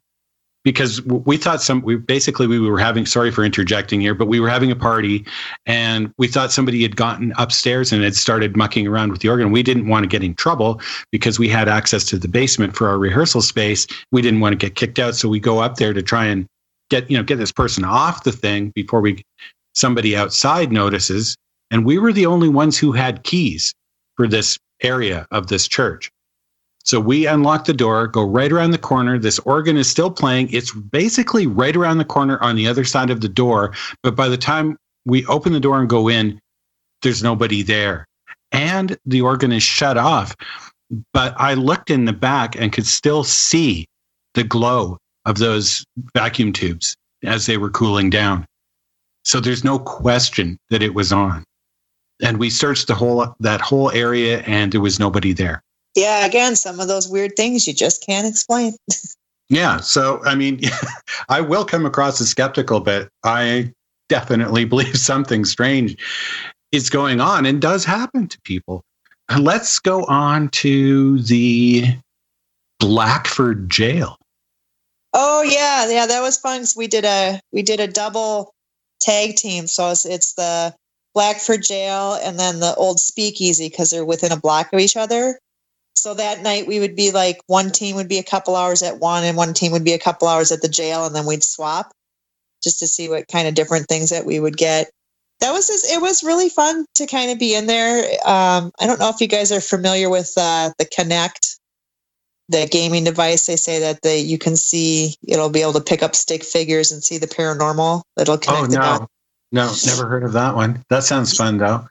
because 0.64 1.02
we 1.04 1.38
thought 1.38 1.62
some 1.62 1.82
we 1.82 1.96
basically 1.96 2.46
we 2.48 2.60
were 2.60 2.80
having 2.80 3.06
sorry 3.06 3.32
for 3.32 3.44
interjecting 3.44 4.00
here 4.00 4.14
but 4.14 4.28
we 4.28 4.40
were 4.40 4.50
having 4.50 4.72
a 4.72 4.76
party 4.76 5.26
and 5.66 6.14
we 6.18 6.28
thought 6.28 6.52
somebody 6.52 6.82
had 6.84 6.96
gotten 6.96 7.34
upstairs 7.38 7.92
and 7.92 8.04
had 8.04 8.16
started 8.16 8.56
mucking 8.56 8.88
around 8.88 9.12
with 9.12 9.22
the 9.22 9.30
organ. 9.30 9.52
We 9.52 9.64
didn't 9.64 9.88
want 9.88 10.04
to 10.04 10.08
get 10.08 10.24
in 10.24 10.36
trouble 10.36 10.82
because 11.12 11.40
we 11.40 11.50
had 11.50 11.68
access 11.68 12.06
to 12.06 12.18
the 12.18 12.28
basement 12.28 12.76
for 12.76 12.88
our 12.88 13.00
rehearsal 13.00 13.42
space. 13.42 13.88
We 14.12 14.22
didn't 14.22 14.40
want 14.40 14.54
to 14.54 14.58
get 14.58 14.76
kicked 14.76 15.00
out. 15.00 15.16
So 15.16 15.28
we 15.30 15.40
go 15.40 15.60
up 15.60 15.78
there 15.78 15.94
to 15.94 16.02
try 16.02 16.26
and 16.26 16.46
get 16.90 17.10
you 17.10 17.18
know 17.18 17.24
get 17.24 17.38
this 17.38 17.52
person 17.52 17.84
off 17.84 18.24
the 18.24 18.32
thing 18.32 18.72
before 18.76 19.02
we 19.02 19.24
somebody 19.74 20.16
outside 20.16 20.72
notices. 20.72 21.36
And 21.72 21.86
we 21.86 21.98
were 21.98 22.14
the 22.14 22.26
only 22.26 22.50
ones 22.50 22.78
who 22.78 22.92
had 22.92 23.24
keys 23.24 23.74
for 24.18 24.28
this 24.28 24.60
area 24.84 25.26
of 25.32 25.48
this 25.48 25.68
church 25.68 26.11
so 26.84 27.00
we 27.00 27.28
unlock 27.28 27.66
the 27.66 27.74
door, 27.74 28.08
go 28.08 28.24
right 28.24 28.52
around 28.52 28.72
the 28.72 28.78
corner. 28.78 29.20
This 29.20 29.40
organ 29.40 29.78
is 29.78 29.90
still 29.90 30.10
playing. 30.10 30.50
It's 30.52 30.74
basically 30.74 31.48
right 31.48 31.76
around 31.76 32.00
the 32.00 32.06
corner 32.06 32.42
on 32.42 32.56
the 32.56 32.68
other 32.68 32.84
side 32.84 33.10
of 33.10 33.22
the 33.22 33.30
door. 33.30 33.74
But 34.04 34.16
by 34.16 34.30
the 34.30 34.38
time 34.38 34.78
we 35.06 35.26
open 35.28 35.54
the 35.54 35.60
door 35.60 35.80
and 35.80 35.90
go 35.90 36.08
in, 36.08 36.40
there's 37.02 37.24
nobody 37.24 37.62
there. 37.62 38.08
And 38.52 38.98
the 39.06 39.22
organ 39.22 39.52
is 39.52 39.64
shut 39.64 39.98
off. 39.98 40.36
But 41.14 41.34
I 41.38 41.54
looked 41.54 41.90
in 41.90 42.06
the 42.06 42.14
back 42.14 42.56
and 42.56 42.74
could 42.74 42.88
still 42.88 43.24
see 43.24 43.88
the 44.34 44.44
glow 44.44 44.98
of 45.26 45.38
those 45.38 45.86
vacuum 46.16 46.52
tubes 46.52 46.96
as 47.24 47.46
they 47.46 47.58
were 47.58 47.70
cooling 47.70 48.10
down. 48.10 48.46
So 49.24 49.40
there's 49.40 49.64
no 49.64 49.78
question 49.80 50.58
that 50.70 50.82
it 50.82 50.96
was 50.96 51.12
on. 51.12 51.44
And 52.24 52.40
we 52.40 52.50
searched 52.50 52.88
the 52.88 52.96
whole 52.96 53.36
that 53.40 53.62
whole 53.62 53.92
area 53.92 54.42
and 54.42 54.72
there 54.72 54.82
was 54.82 55.00
nobody 55.00 55.34
there. 55.34 55.62
Yeah, 55.96 56.26
again, 56.26 56.56
some 56.56 56.80
of 56.80 56.88
those 56.88 57.08
weird 57.08 57.36
things 57.36 57.68
you 57.68 57.74
just 57.74 58.06
can't 58.06 58.28
explain. 58.28 58.74
Yeah. 59.52 59.82
So, 59.82 60.22
I 60.24 60.34
mean, 60.34 60.62
I 61.30 61.42
will 61.42 61.66
come 61.66 61.86
across 61.86 62.22
as 62.22 62.30
skeptical, 62.30 62.80
but 62.80 63.10
I 63.26 63.74
definitely 64.08 64.64
believe 64.74 64.96
something 64.98 65.44
strange 65.44 65.98
is 66.72 66.90
going 66.90 67.20
on 67.20 67.46
and 67.46 67.62
does 67.62 67.84
happen 67.84 68.30
to 68.30 68.40
people. 68.46 68.82
Uh, 69.28 69.40
let's 69.42 69.78
go 69.78 70.06
on 70.06 70.48
to 70.50 71.20
the 71.24 71.84
Blackford 72.80 73.70
jail. 73.70 74.18
Oh 75.14 75.42
yeah, 75.42 75.90
yeah, 75.90 76.06
that 76.06 76.22
was 76.22 76.38
fun. 76.38 76.64
We 76.78 76.88
did 76.88 77.04
a 77.04 77.42
we 77.52 77.62
did 77.62 77.82
a 77.82 77.88
double 77.88 78.54
tag 79.02 79.36
team, 79.36 79.68
so 79.68 79.92
it's, 79.92 80.06
it's 80.06 80.34
the 80.36 80.74
Blackford 81.14 81.64
jail 81.64 82.18
and 82.24 82.40
then 82.40 82.62
the 82.62 82.74
old 82.76 83.02
Speakeasy 83.02 83.68
because 83.68 83.92
they're 83.92 84.06
within 84.06 84.32
a 84.32 84.40
block 84.40 84.72
of 84.72 84.80
each 84.80 84.96
other. 84.96 85.38
So 85.96 86.14
that 86.14 86.42
night 86.42 86.68
we 86.68 86.80
would 86.80 86.96
be 86.96 87.12
like 87.12 87.40
one 87.48 87.72
team 87.72 87.96
would 87.96 88.08
be 88.08 88.18
a 88.18 88.24
couple 88.24 88.56
hours 88.56 88.82
at 88.82 89.00
one 89.00 89.24
and 89.24 89.38
one 89.38 89.54
team 89.54 89.72
would 89.72 89.84
be 89.84 89.94
a 89.94 90.00
couple 90.00 90.28
hours 90.28 90.52
at 90.52 90.62
the 90.62 90.70
jail 90.70 91.06
and 91.06 91.16
then 91.16 91.26
we'd 91.26 91.44
swap 91.44 91.92
just 92.64 92.80
to 92.80 92.88
see 92.88 93.10
what 93.10 93.28
kind 93.28 93.48
of 93.48 93.54
different 93.54 93.88
things 93.88 94.10
that 94.10 94.26
we 94.26 94.40
would 94.40 94.58
get. 94.58 94.90
That 95.42 95.52
was 95.52 95.68
just, 95.68 95.92
it 95.92 96.02
was 96.02 96.24
really 96.24 96.50
fun 96.50 96.86
to 96.96 97.08
kind 97.08 97.32
of 97.32 97.40
be 97.40 97.56
in 97.56 97.66
there. 97.66 98.04
Um, 98.26 98.72
I 98.80 98.88
don't 98.88 99.00
know 99.00 99.10
if 99.10 99.20
you 99.20 99.28
guys 99.28 99.52
are 99.52 99.62
familiar 99.62 100.10
with 100.10 100.32
uh, 100.38 100.72
the 100.78 100.86
Kinect, 100.86 101.58
the 102.48 102.68
gaming 102.70 103.04
device. 103.04 103.48
They 103.48 103.56
say 103.56 103.80
that 103.80 104.02
the 104.02 104.20
you 104.20 104.38
can 104.38 104.56
see 104.56 105.16
it'll 105.28 105.50
be 105.50 105.62
able 105.62 105.74
to 105.74 105.82
pick 105.82 106.04
up 106.04 106.16
stick 106.16 106.44
figures 106.44 106.92
and 106.92 107.04
see 107.04 107.18
the 107.18 107.28
paranormal. 107.28 108.04
It'll 108.20 108.38
connect. 108.38 108.76
Oh 108.76 109.08
no, 109.52 109.68
no, 109.68 109.74
never 109.86 110.08
heard 110.08 110.24
of 110.24 110.34
that 110.34 110.56
one. 110.56 110.84
That 110.90 111.04
sounds 111.04 111.36
fun 111.36 111.58
though 111.58 111.88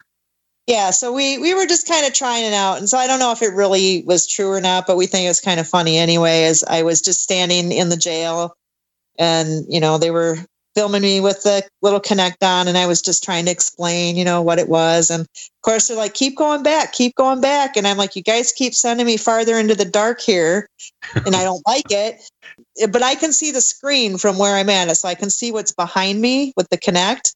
yeah 0.66 0.90
so 0.90 1.12
we 1.12 1.38
we 1.38 1.54
were 1.54 1.66
just 1.66 1.88
kind 1.88 2.06
of 2.06 2.12
trying 2.12 2.44
it 2.44 2.52
out 2.52 2.78
and 2.78 2.88
so 2.88 2.98
i 2.98 3.06
don't 3.06 3.18
know 3.18 3.32
if 3.32 3.42
it 3.42 3.52
really 3.54 4.02
was 4.06 4.26
true 4.26 4.50
or 4.50 4.60
not 4.60 4.86
but 4.86 4.96
we 4.96 5.06
think 5.06 5.24
it 5.24 5.28
was 5.28 5.40
kind 5.40 5.60
of 5.60 5.66
funny 5.66 5.98
anyway 5.98 6.44
as 6.44 6.64
i 6.64 6.82
was 6.82 7.00
just 7.00 7.22
standing 7.22 7.72
in 7.72 7.88
the 7.88 7.96
jail 7.96 8.54
and 9.18 9.64
you 9.68 9.80
know 9.80 9.98
they 9.98 10.10
were 10.10 10.36
filming 10.76 11.02
me 11.02 11.20
with 11.20 11.42
the 11.42 11.66
little 11.82 12.00
Kinect 12.00 12.42
on 12.42 12.68
and 12.68 12.78
i 12.78 12.86
was 12.86 13.02
just 13.02 13.24
trying 13.24 13.44
to 13.46 13.50
explain 13.50 14.16
you 14.16 14.24
know 14.24 14.42
what 14.42 14.58
it 14.58 14.68
was 14.68 15.10
and 15.10 15.22
of 15.22 15.62
course 15.62 15.88
they're 15.88 15.96
like 15.96 16.14
keep 16.14 16.36
going 16.36 16.62
back 16.62 16.92
keep 16.92 17.14
going 17.16 17.40
back 17.40 17.76
and 17.76 17.86
i'm 17.86 17.96
like 17.96 18.14
you 18.14 18.22
guys 18.22 18.52
keep 18.52 18.74
sending 18.74 19.06
me 19.06 19.16
farther 19.16 19.58
into 19.58 19.74
the 19.74 19.84
dark 19.84 20.20
here 20.20 20.68
and 21.26 21.34
i 21.34 21.42
don't 21.42 21.62
like 21.66 21.90
it 21.90 22.22
but 22.92 23.02
i 23.02 23.14
can 23.14 23.32
see 23.32 23.50
the 23.50 23.60
screen 23.60 24.16
from 24.16 24.38
where 24.38 24.54
i'm 24.54 24.70
at 24.70 24.96
so 24.96 25.08
i 25.08 25.14
can 25.14 25.30
see 25.30 25.50
what's 25.50 25.72
behind 25.72 26.20
me 26.20 26.52
with 26.56 26.68
the 26.70 26.78
Kinect 26.78 27.34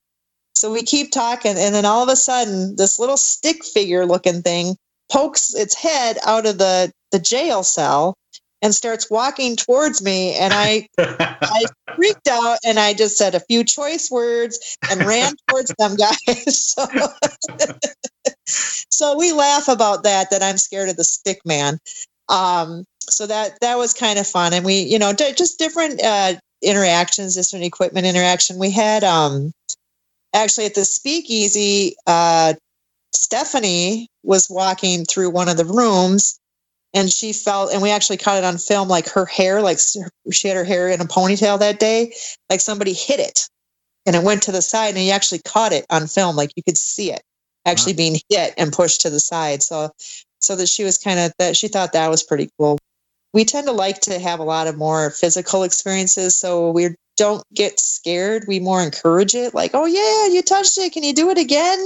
so 0.56 0.72
we 0.72 0.82
keep 0.82 1.10
talking, 1.10 1.56
and 1.58 1.74
then 1.74 1.84
all 1.84 2.02
of 2.02 2.08
a 2.08 2.16
sudden, 2.16 2.76
this 2.76 2.98
little 2.98 3.16
stick 3.16 3.64
figure 3.64 4.06
looking 4.06 4.42
thing 4.42 4.76
pokes 5.10 5.54
its 5.54 5.74
head 5.74 6.18
out 6.24 6.46
of 6.46 6.58
the, 6.58 6.92
the 7.12 7.18
jail 7.18 7.62
cell 7.62 8.14
and 8.62 8.74
starts 8.74 9.10
walking 9.10 9.56
towards 9.56 10.02
me. 10.02 10.34
And 10.34 10.54
I, 10.54 10.88
I 10.98 11.64
freaked 11.96 12.28
out 12.28 12.58
and 12.64 12.78
I 12.78 12.94
just 12.94 13.18
said 13.18 13.34
a 13.34 13.40
few 13.40 13.62
choice 13.62 14.10
words 14.10 14.76
and 14.90 15.04
ran 15.04 15.34
towards 15.48 15.72
them 15.78 15.96
guys. 15.96 16.74
So, 18.46 18.68
so 18.90 19.18
we 19.18 19.32
laugh 19.32 19.68
about 19.68 20.02
that, 20.04 20.30
that 20.30 20.42
I'm 20.42 20.58
scared 20.58 20.88
of 20.88 20.96
the 20.96 21.04
stick 21.04 21.40
man. 21.44 21.78
Um, 22.28 22.84
so 23.00 23.26
that, 23.26 23.58
that 23.60 23.76
was 23.76 23.92
kind 23.94 24.18
of 24.18 24.26
fun. 24.26 24.52
And 24.52 24.64
we, 24.64 24.80
you 24.80 24.98
know, 24.98 25.12
just 25.12 25.58
different, 25.58 26.02
uh, 26.02 26.34
interactions, 26.62 27.34
different 27.34 27.64
equipment 27.64 28.06
interaction. 28.06 28.58
We 28.58 28.70
had, 28.70 29.04
um, 29.04 29.52
actually 30.34 30.66
at 30.66 30.74
the 30.74 30.84
speakeasy, 30.84 31.94
uh, 32.06 32.54
Stephanie 33.12 34.08
was 34.22 34.48
walking 34.50 35.04
through 35.04 35.30
one 35.30 35.48
of 35.48 35.56
the 35.56 35.64
rooms 35.64 36.38
and 36.92 37.10
she 37.10 37.32
felt, 37.32 37.72
and 37.72 37.82
we 37.82 37.90
actually 37.90 38.16
caught 38.16 38.38
it 38.38 38.44
on 38.44 38.58
film, 38.58 38.88
like 38.88 39.08
her 39.08 39.24
hair, 39.24 39.62
like 39.62 39.78
she 40.30 40.48
had 40.48 40.56
her 40.56 40.64
hair 40.64 40.88
in 40.88 41.00
a 41.00 41.04
ponytail 41.04 41.58
that 41.58 41.80
day, 41.80 42.12
like 42.50 42.60
somebody 42.60 42.92
hit 42.92 43.20
it 43.20 43.48
and 44.06 44.14
it 44.14 44.22
went 44.22 44.42
to 44.42 44.52
the 44.52 44.62
side 44.62 44.94
and 44.94 45.04
you 45.04 45.10
actually 45.12 45.40
caught 45.44 45.72
it 45.72 45.86
on 45.90 46.06
film. 46.06 46.36
Like 46.36 46.52
you 46.56 46.62
could 46.62 46.78
see 46.78 47.10
it 47.12 47.22
actually 47.64 47.94
wow. 47.94 47.98
being 47.98 48.16
hit 48.28 48.54
and 48.58 48.72
pushed 48.72 49.00
to 49.02 49.10
the 49.10 49.20
side. 49.20 49.62
So, 49.62 49.90
so 50.40 50.56
that 50.56 50.68
she 50.68 50.84
was 50.84 50.98
kind 50.98 51.18
of 51.18 51.32
that 51.38 51.56
she 51.56 51.68
thought 51.68 51.92
that 51.92 52.10
was 52.10 52.22
pretty 52.22 52.50
cool. 52.58 52.78
We 53.32 53.44
tend 53.44 53.66
to 53.66 53.72
like 53.72 54.00
to 54.02 54.18
have 54.18 54.38
a 54.38 54.44
lot 54.44 54.66
of 54.66 54.76
more 54.76 55.10
physical 55.10 55.64
experiences. 55.64 56.36
So 56.36 56.70
we're 56.70 56.94
don't 57.16 57.44
get 57.54 57.80
scared. 57.80 58.44
We 58.46 58.60
more 58.60 58.82
encourage 58.82 59.34
it, 59.34 59.54
like, 59.54 59.72
oh 59.74 59.86
yeah, 59.86 60.32
you 60.34 60.42
touched 60.42 60.78
it. 60.78 60.92
Can 60.92 61.02
you 61.02 61.14
do 61.14 61.30
it 61.30 61.38
again? 61.38 61.84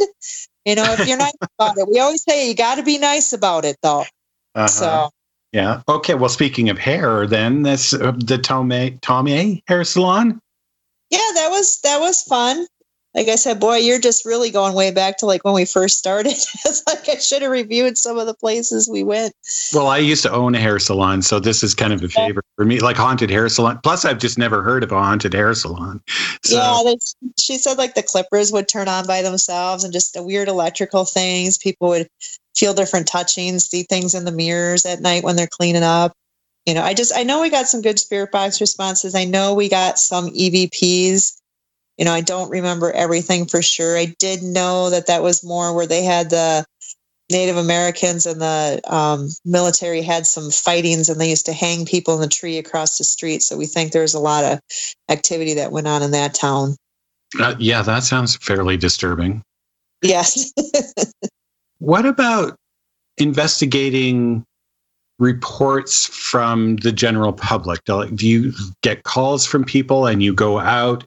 You 0.64 0.74
know, 0.74 0.84
if 0.92 1.06
you're 1.06 1.18
nice 1.18 1.32
about 1.58 1.78
it, 1.78 1.88
we 1.88 1.98
always 1.98 2.22
say 2.22 2.48
you 2.48 2.54
got 2.54 2.76
to 2.76 2.82
be 2.82 2.98
nice 2.98 3.32
about 3.32 3.64
it, 3.64 3.76
though. 3.82 4.04
Uh-huh. 4.54 4.66
So. 4.68 5.10
Yeah. 5.52 5.80
Okay. 5.88 6.14
Well, 6.14 6.28
speaking 6.28 6.68
of 6.68 6.78
hair, 6.78 7.26
then 7.26 7.62
this 7.62 7.94
uh, 7.94 8.12
the 8.18 8.36
Tommy 8.36 8.98
Tommy 9.00 9.62
hair 9.66 9.82
salon. 9.82 10.40
Yeah, 11.10 11.30
that 11.36 11.48
was 11.50 11.80
that 11.80 12.00
was 12.00 12.22
fun 12.22 12.66
like 13.14 13.28
I 13.28 13.36
said, 13.36 13.58
boy, 13.58 13.76
you're 13.76 13.98
just 13.98 14.24
really 14.24 14.50
going 14.50 14.74
way 14.74 14.90
back 14.90 15.18
to 15.18 15.26
like 15.26 15.44
when 15.44 15.54
we 15.54 15.64
first 15.64 15.98
started. 15.98 16.32
it's 16.32 16.82
like 16.86 17.08
I 17.08 17.16
should 17.16 17.42
have 17.42 17.50
reviewed 17.50 17.96
some 17.96 18.18
of 18.18 18.26
the 18.26 18.34
places 18.34 18.88
we 18.88 19.02
went. 19.02 19.34
Well, 19.72 19.86
I 19.86 19.98
used 19.98 20.22
to 20.24 20.32
own 20.32 20.54
a 20.54 20.58
hair 20.58 20.78
salon, 20.78 21.22
so 21.22 21.40
this 21.40 21.62
is 21.62 21.74
kind 21.74 21.92
of 21.92 22.02
a 22.02 22.08
favorite 22.08 22.44
for 22.56 22.64
me, 22.64 22.80
like 22.80 22.96
haunted 22.96 23.30
hair 23.30 23.48
salon. 23.48 23.80
Plus, 23.82 24.04
I've 24.04 24.18
just 24.18 24.38
never 24.38 24.62
heard 24.62 24.82
of 24.82 24.92
a 24.92 24.98
haunted 24.98 25.32
hair 25.32 25.54
salon. 25.54 26.00
So. 26.44 26.56
Yeah, 26.56 26.94
she 27.38 27.56
said 27.56 27.78
like 27.78 27.94
the 27.94 28.02
clippers 28.02 28.52
would 28.52 28.68
turn 28.68 28.88
on 28.88 29.06
by 29.06 29.22
themselves, 29.22 29.84
and 29.84 29.92
just 29.92 30.14
the 30.14 30.22
weird 30.22 30.48
electrical 30.48 31.04
things. 31.04 31.56
People 31.56 31.88
would 31.88 32.08
feel 32.54 32.74
different 32.74 33.06
touchings, 33.06 33.64
see 33.64 33.84
things 33.84 34.14
in 34.14 34.26
the 34.26 34.32
mirrors 34.32 34.84
at 34.84 35.00
night 35.00 35.24
when 35.24 35.36
they're 35.36 35.46
cleaning 35.46 35.82
up. 35.82 36.12
You 36.66 36.74
know, 36.74 36.82
I 36.82 36.92
just 36.92 37.16
I 37.16 37.22
know 37.22 37.40
we 37.40 37.48
got 37.48 37.68
some 37.68 37.80
good 37.80 37.98
spirit 37.98 38.30
box 38.30 38.60
responses. 38.60 39.14
I 39.14 39.24
know 39.24 39.54
we 39.54 39.70
got 39.70 39.98
some 39.98 40.28
EVPs 40.28 41.38
you 41.98 42.04
know, 42.04 42.12
I 42.12 42.20
don't 42.20 42.50
remember 42.50 42.92
everything 42.92 43.46
for 43.46 43.60
sure. 43.60 43.98
I 43.98 44.14
did 44.18 44.42
know 44.42 44.90
that 44.90 45.08
that 45.08 45.22
was 45.22 45.44
more 45.44 45.74
where 45.74 45.86
they 45.86 46.04
had 46.04 46.30
the 46.30 46.64
Native 47.30 47.56
Americans 47.56 48.24
and 48.24 48.40
the 48.40 48.80
um, 48.86 49.28
military 49.44 50.00
had 50.00 50.26
some 50.26 50.50
fightings 50.50 51.08
and 51.08 51.20
they 51.20 51.28
used 51.28 51.46
to 51.46 51.52
hang 51.52 51.84
people 51.84 52.14
in 52.14 52.20
the 52.20 52.28
tree 52.28 52.56
across 52.56 52.96
the 52.96 53.04
street. 53.04 53.42
So 53.42 53.56
we 53.56 53.66
think 53.66 53.92
there's 53.92 54.14
a 54.14 54.20
lot 54.20 54.44
of 54.44 54.60
activity 55.10 55.54
that 55.54 55.72
went 55.72 55.88
on 55.88 56.02
in 56.02 56.12
that 56.12 56.34
town. 56.34 56.76
Uh, 57.38 57.54
yeah, 57.58 57.82
that 57.82 58.04
sounds 58.04 58.36
fairly 58.36 58.76
disturbing. 58.76 59.42
Yes. 60.00 60.52
what 61.78 62.06
about 62.06 62.56
investigating 63.18 64.44
reports 65.18 66.06
from 66.06 66.76
the 66.76 66.92
general 66.92 67.32
public? 67.32 67.80
Do 67.84 68.26
you 68.26 68.52
get 68.82 69.02
calls 69.02 69.44
from 69.44 69.64
people 69.64 70.06
and 70.06 70.22
you 70.22 70.32
go 70.32 70.60
out 70.60 71.04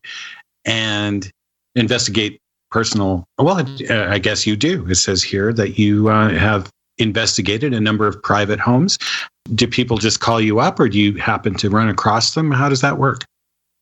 and 0.65 1.29
investigate 1.75 2.39
personal. 2.69 3.25
Well, 3.37 3.59
uh, 3.59 4.07
I 4.07 4.17
guess 4.17 4.47
you 4.47 4.55
do. 4.55 4.87
It 4.87 4.95
says 4.95 5.21
here 5.21 5.53
that 5.53 5.77
you 5.77 6.09
uh, 6.09 6.29
have 6.29 6.69
investigated 6.97 7.73
a 7.73 7.79
number 7.79 8.07
of 8.07 8.21
private 8.21 8.59
homes. 8.59 8.97
Do 9.53 9.67
people 9.67 9.97
just 9.97 10.19
call 10.19 10.39
you 10.39 10.59
up, 10.59 10.79
or 10.79 10.87
do 10.87 10.99
you 10.99 11.15
happen 11.15 11.55
to 11.55 11.69
run 11.69 11.89
across 11.89 12.33
them? 12.33 12.51
How 12.51 12.69
does 12.69 12.81
that 12.81 12.97
work? 12.97 13.25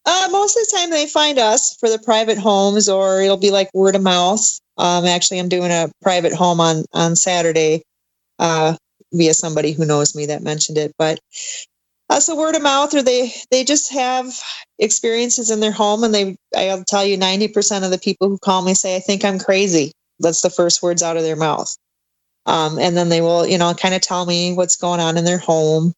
Uh, 0.05 0.27
most 0.31 0.57
of 0.57 0.63
the 0.65 0.77
time, 0.77 0.89
they 0.89 1.05
find 1.05 1.37
us 1.37 1.75
for 1.79 1.89
the 1.89 1.99
private 1.99 2.37
homes, 2.37 2.89
or 2.89 3.21
it'll 3.21 3.37
be 3.37 3.51
like 3.51 3.69
word 3.73 3.95
of 3.95 4.01
mouth. 4.01 4.59
Um, 4.77 5.05
actually, 5.05 5.39
I'm 5.39 5.49
doing 5.49 5.71
a 5.71 5.91
private 6.01 6.33
home 6.33 6.59
on 6.59 6.85
on 6.93 7.15
Saturday 7.15 7.83
uh, 8.39 8.75
via 9.13 9.33
somebody 9.33 9.73
who 9.73 9.85
knows 9.85 10.15
me 10.15 10.25
that 10.27 10.41
mentioned 10.41 10.77
it. 10.77 10.93
But 10.97 11.19
uh, 12.09 12.19
so 12.19 12.35
word 12.35 12.55
of 12.55 12.61
mouth, 12.63 12.93
or 12.93 13.01
they 13.03 13.33
they 13.51 13.63
just 13.63 13.93
have 13.93 14.39
experiences 14.79 15.51
in 15.51 15.59
their 15.59 15.71
home, 15.71 16.03
and 16.03 16.13
they 16.13 16.37
I'll 16.55 16.83
tell 16.85 17.05
you, 17.05 17.17
ninety 17.17 17.47
percent 17.47 17.85
of 17.85 17.91
the 17.91 17.99
people 17.99 18.29
who 18.29 18.37
call 18.39 18.63
me 18.63 18.73
say, 18.73 18.95
"I 18.95 18.99
think 18.99 19.25
I'm 19.25 19.39
crazy." 19.39 19.93
That's 20.19 20.41
the 20.41 20.49
first 20.49 20.83
words 20.83 21.03
out 21.03 21.17
of 21.17 21.23
their 21.23 21.35
mouth, 21.35 21.75
um, 22.45 22.79
and 22.79 22.97
then 22.97 23.09
they 23.09 23.21
will, 23.21 23.47
you 23.47 23.57
know, 23.57 23.73
kind 23.73 23.95
of 23.95 24.01
tell 24.01 24.25
me 24.25 24.53
what's 24.53 24.77
going 24.77 24.99
on 25.01 25.17
in 25.17 25.25
their 25.25 25.39
home. 25.39 25.93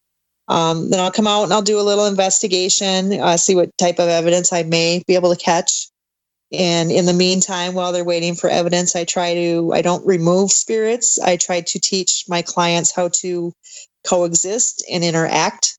Um, 0.48 0.90
then 0.90 1.00
I'll 1.00 1.12
come 1.12 1.28
out 1.28 1.44
and 1.46 1.54
I'll 1.54 1.62
do 1.62 1.80
a 1.80 1.84
little 1.84 2.08
investigation, 2.08 3.14
uh, 3.22 3.38
see 3.38 3.56
what 3.56 3.70
type 3.78 4.00
of 4.00 4.10
evidence 4.10 4.54
I 4.54 4.64
may 4.64 5.04
be 5.08 5.16
able 5.16 5.34
to 5.36 5.42
catch. 5.42 5.90
And 6.52 6.92
in 6.92 7.06
the 7.06 7.14
meantime, 7.14 7.76
while 7.76 7.94
they're 7.94 8.04
waiting 8.04 8.36
for 8.36 8.50
evidence, 8.50 8.96
I 8.96 9.06
try 9.06 9.36
to, 9.36 9.72
I 9.74 9.82
don't 9.82 10.06
remove 10.06 10.52
spirits. 10.52 11.20
I 11.20 11.38
try 11.38 11.62
to 11.62 11.80
teach 11.80 12.26
my 12.28 12.42
clients 12.42 12.92
how 12.96 13.10
to 13.22 13.54
coexist 14.08 14.84
and 14.92 15.04
interact 15.04 15.78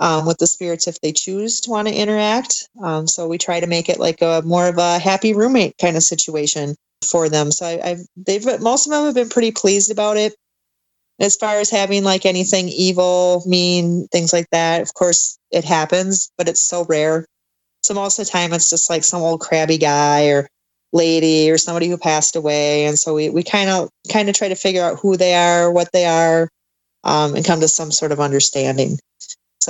um, 0.00 0.26
with 0.26 0.38
the 0.38 0.46
spirits 0.46 0.88
if 0.88 1.00
they 1.00 1.12
choose 1.12 1.60
to 1.60 1.70
want 1.70 1.86
to 1.86 1.94
interact. 1.94 2.68
Um, 2.82 3.06
so 3.06 3.28
we 3.28 3.38
try 3.38 3.60
to 3.60 3.66
make 3.66 3.88
it 3.88 4.00
like 4.00 4.22
a 4.22 4.42
more 4.44 4.66
of 4.66 4.78
a 4.78 4.98
happy 4.98 5.34
roommate 5.34 5.76
kind 5.78 5.96
of 5.96 6.02
situation 6.02 6.74
for 7.04 7.28
them. 7.28 7.52
So 7.52 7.66
I, 7.66 7.88
have 7.88 8.00
they've 8.16 8.44
most 8.60 8.86
of 8.86 8.92
them 8.92 9.04
have 9.04 9.14
been 9.14 9.28
pretty 9.28 9.52
pleased 9.52 9.92
about 9.92 10.16
it. 10.16 10.34
As 11.20 11.36
far 11.36 11.56
as 11.56 11.68
having 11.68 12.02
like 12.02 12.24
anything 12.24 12.68
evil, 12.70 13.42
mean, 13.46 14.08
things 14.08 14.32
like 14.32 14.48
that, 14.52 14.80
of 14.80 14.94
course 14.94 15.38
it 15.50 15.64
happens, 15.64 16.32
but 16.38 16.48
it's 16.48 16.62
so 16.62 16.86
rare. 16.88 17.26
So 17.82 17.92
most 17.92 18.18
of 18.18 18.24
the 18.24 18.30
time 18.30 18.54
it's 18.54 18.70
just 18.70 18.88
like 18.88 19.04
some 19.04 19.20
old 19.20 19.40
crabby 19.40 19.76
guy 19.76 20.28
or 20.28 20.48
lady 20.94 21.50
or 21.50 21.58
somebody 21.58 21.88
who 21.88 21.98
passed 21.98 22.36
away. 22.36 22.86
And 22.86 22.98
so 22.98 23.14
we, 23.14 23.28
we 23.28 23.42
kind 23.42 23.68
of 23.68 23.90
kind 24.10 24.30
of 24.30 24.34
try 24.34 24.48
to 24.48 24.54
figure 24.54 24.82
out 24.82 24.98
who 24.98 25.18
they 25.18 25.34
are, 25.34 25.70
what 25.70 25.92
they 25.92 26.06
are, 26.06 26.48
um, 27.04 27.34
and 27.34 27.44
come 27.44 27.60
to 27.60 27.68
some 27.68 27.92
sort 27.92 28.12
of 28.12 28.20
understanding. 28.20 28.98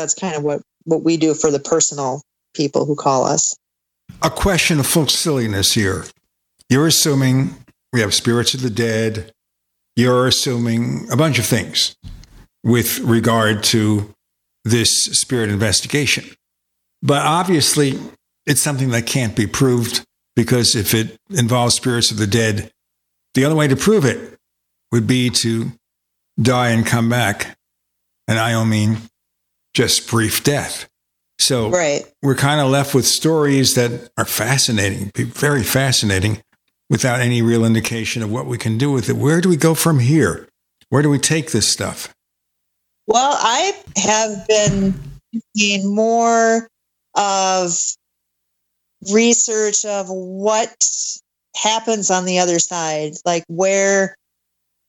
That's 0.00 0.14
kind 0.14 0.34
of 0.34 0.42
what, 0.42 0.62
what 0.84 1.02
we 1.02 1.18
do 1.18 1.34
for 1.34 1.50
the 1.50 1.58
personal 1.58 2.22
people 2.54 2.86
who 2.86 2.96
call 2.96 3.24
us. 3.24 3.54
A 4.22 4.30
question 4.30 4.80
of 4.80 4.86
full 4.86 5.06
silliness 5.06 5.74
here. 5.74 6.06
You're 6.70 6.86
assuming 6.86 7.54
we 7.92 8.00
have 8.00 8.14
spirits 8.14 8.54
of 8.54 8.62
the 8.62 8.70
dead. 8.70 9.30
You're 9.96 10.26
assuming 10.26 11.06
a 11.12 11.16
bunch 11.16 11.38
of 11.38 11.44
things 11.44 11.96
with 12.64 13.00
regard 13.00 13.62
to 13.64 14.14
this 14.64 15.04
spirit 15.04 15.50
investigation. 15.50 16.24
But 17.02 17.26
obviously, 17.26 17.98
it's 18.46 18.62
something 18.62 18.90
that 18.90 19.06
can't 19.06 19.36
be 19.36 19.46
proved 19.46 20.04
because 20.34 20.74
if 20.74 20.94
it 20.94 21.16
involves 21.30 21.74
spirits 21.74 22.10
of 22.10 22.16
the 22.16 22.26
dead, 22.26 22.70
the 23.34 23.44
only 23.44 23.56
way 23.56 23.68
to 23.68 23.76
prove 23.76 24.04
it 24.04 24.38
would 24.92 25.06
be 25.06 25.28
to 25.30 25.72
die 26.40 26.70
and 26.70 26.86
come 26.86 27.08
back. 27.08 27.58
And 28.26 28.38
I 28.38 28.52
don't 28.52 28.70
mean 28.70 28.98
just 29.74 30.08
brief 30.08 30.42
death. 30.42 30.88
So 31.38 31.70
right. 31.70 32.04
we're 32.22 32.34
kind 32.34 32.60
of 32.60 32.68
left 32.68 32.94
with 32.94 33.06
stories 33.06 33.74
that 33.74 34.10
are 34.18 34.26
fascinating, 34.26 35.10
very 35.14 35.62
fascinating, 35.62 36.42
without 36.90 37.20
any 37.20 37.40
real 37.40 37.64
indication 37.64 38.22
of 38.22 38.30
what 38.30 38.46
we 38.46 38.58
can 38.58 38.76
do 38.76 38.90
with 38.90 39.08
it. 39.08 39.16
Where 39.16 39.40
do 39.40 39.48
we 39.48 39.56
go 39.56 39.74
from 39.74 40.00
here? 40.00 40.48
Where 40.90 41.02
do 41.02 41.08
we 41.08 41.18
take 41.18 41.52
this 41.52 41.70
stuff? 41.70 42.12
Well, 43.06 43.36
I 43.40 43.72
have 43.96 44.46
been 44.48 45.00
doing 45.54 45.94
more 45.94 46.68
of 47.14 47.78
research 49.12 49.84
of 49.84 50.08
what 50.08 50.84
happens 51.56 52.10
on 52.10 52.24
the 52.24 52.40
other 52.40 52.58
side, 52.58 53.12
like 53.24 53.44
where, 53.48 54.16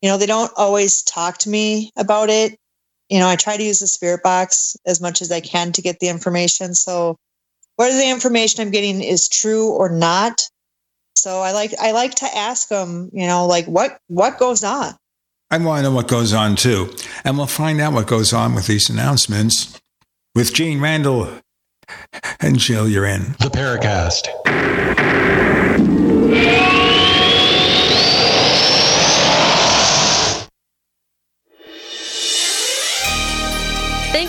you 0.01 0.09
know, 0.09 0.17
they 0.17 0.25
don't 0.25 0.51
always 0.57 1.03
talk 1.03 1.37
to 1.39 1.49
me 1.49 1.91
about 1.95 2.29
it. 2.29 2.57
You 3.11 3.19
know, 3.19 3.27
I 3.27 3.35
try 3.35 3.57
to 3.57 3.63
use 3.63 3.79
the 3.79 3.87
spirit 3.87 4.23
box 4.23 4.77
as 4.85 5.01
much 5.01 5.21
as 5.21 5.33
I 5.33 5.41
can 5.41 5.73
to 5.73 5.81
get 5.81 5.99
the 5.99 6.07
information. 6.07 6.73
So 6.73 7.17
whether 7.75 7.93
the 7.93 8.09
information 8.09 8.61
I'm 8.61 8.71
getting 8.71 9.01
is 9.01 9.27
true 9.27 9.69
or 9.69 9.89
not. 9.89 10.47
So 11.17 11.39
I 11.41 11.51
like 11.51 11.73
I 11.77 11.91
like 11.91 12.15
to 12.15 12.25
ask 12.33 12.69
them, 12.69 13.09
you 13.11 13.27
know, 13.27 13.45
like 13.47 13.65
what 13.65 13.99
what 14.07 14.39
goes 14.39 14.63
on. 14.63 14.93
I 15.51 15.57
want 15.57 15.79
to 15.79 15.89
know 15.89 15.95
what 15.95 16.07
goes 16.07 16.31
on 16.31 16.55
too. 16.55 16.95
And 17.25 17.37
we'll 17.37 17.47
find 17.47 17.81
out 17.81 17.91
what 17.91 18.07
goes 18.07 18.31
on 18.31 18.55
with 18.55 18.67
these 18.67 18.89
announcements 18.89 19.77
with 20.33 20.53
Gene 20.53 20.79
Randall 20.79 21.27
and 22.39 22.57
Jill, 22.57 22.87
you're 22.87 23.05
in. 23.05 23.35
The 23.39 23.49
Paracast. 23.51 24.29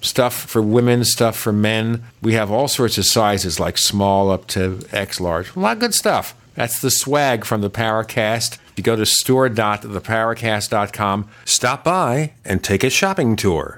stuff 0.00 0.34
for 0.34 0.62
women, 0.62 1.04
stuff 1.04 1.36
for 1.36 1.52
men. 1.52 2.04
We 2.22 2.32
have 2.34 2.50
all 2.50 2.68
sorts 2.68 2.98
of 2.98 3.06
sizes, 3.06 3.60
like 3.60 3.78
small 3.78 4.30
up 4.30 4.46
to 4.48 4.80
X 4.92 5.20
large. 5.20 5.54
A 5.54 5.60
lot 5.60 5.76
of 5.76 5.80
good 5.80 5.94
stuff. 5.94 6.34
That's 6.54 6.80
the 6.80 6.90
swag 6.90 7.44
from 7.44 7.60
the 7.60 7.70
Paracast. 7.70 8.54
If 8.54 8.78
you 8.78 8.82
go 8.82 8.96
to 8.96 9.06
store.theparacast.com, 9.06 11.28
stop 11.44 11.84
by, 11.84 12.32
and 12.44 12.64
take 12.64 12.82
a 12.82 12.90
shopping 12.90 13.36
tour. 13.36 13.77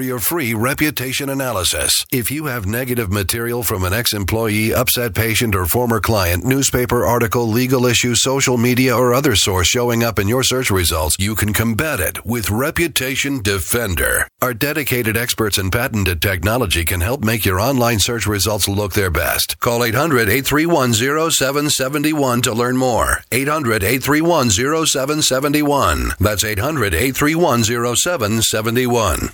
for 0.00 0.04
your 0.04 0.18
free 0.18 0.54
reputation 0.54 1.28
analysis. 1.28 2.06
If 2.10 2.30
you 2.30 2.46
have 2.46 2.64
negative 2.64 3.12
material 3.12 3.62
from 3.62 3.84
an 3.84 3.92
ex 3.92 4.14
employee, 4.14 4.72
upset 4.72 5.14
patient, 5.14 5.54
or 5.54 5.66
former 5.66 6.00
client, 6.00 6.42
newspaper 6.42 7.04
article, 7.04 7.46
legal 7.46 7.84
issue, 7.84 8.14
social 8.14 8.56
media, 8.56 8.96
or 8.96 9.12
other 9.12 9.36
source 9.36 9.66
showing 9.66 10.02
up 10.02 10.18
in 10.18 10.26
your 10.26 10.42
search 10.42 10.70
results, 10.70 11.16
you 11.18 11.34
can 11.34 11.52
combat 11.52 12.00
it 12.00 12.24
with 12.24 12.50
Reputation 12.50 13.42
Defender. 13.42 14.26
Our 14.40 14.54
dedicated 14.54 15.18
experts 15.18 15.58
in 15.58 15.70
patented 15.70 16.22
technology 16.22 16.86
can 16.86 17.02
help 17.02 17.22
make 17.22 17.44
your 17.44 17.60
online 17.60 17.98
search 17.98 18.26
results 18.26 18.68
look 18.68 18.94
their 18.94 19.10
best. 19.10 19.58
Call 19.60 19.84
800 19.84 20.30
831 20.30 20.94
0771 20.94 22.40
to 22.42 22.54
learn 22.54 22.78
more. 22.78 23.18
800 23.30 23.82
831 23.82 24.48
0771. 24.48 26.12
That's 26.18 26.42
800 26.44 26.94
831 26.94 27.64
0771. 27.64 29.30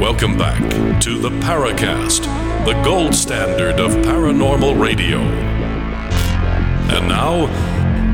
Welcome 0.00 0.38
back 0.38 1.00
to 1.00 1.18
the 1.18 1.28
Paracast, 1.28 2.22
the 2.64 2.80
gold 2.84 3.16
standard 3.16 3.80
of 3.80 3.90
paranormal 4.06 4.80
radio. 4.80 5.18
And 6.88 7.08
now, 7.08 7.46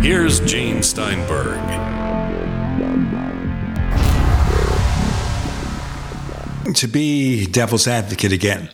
here's 0.00 0.40
Gene 0.40 0.82
Steinberg. 0.82 1.60
To 6.74 6.88
be 6.88 7.44
devil's 7.46 7.86
advocate 7.86 8.32
again, 8.32 8.70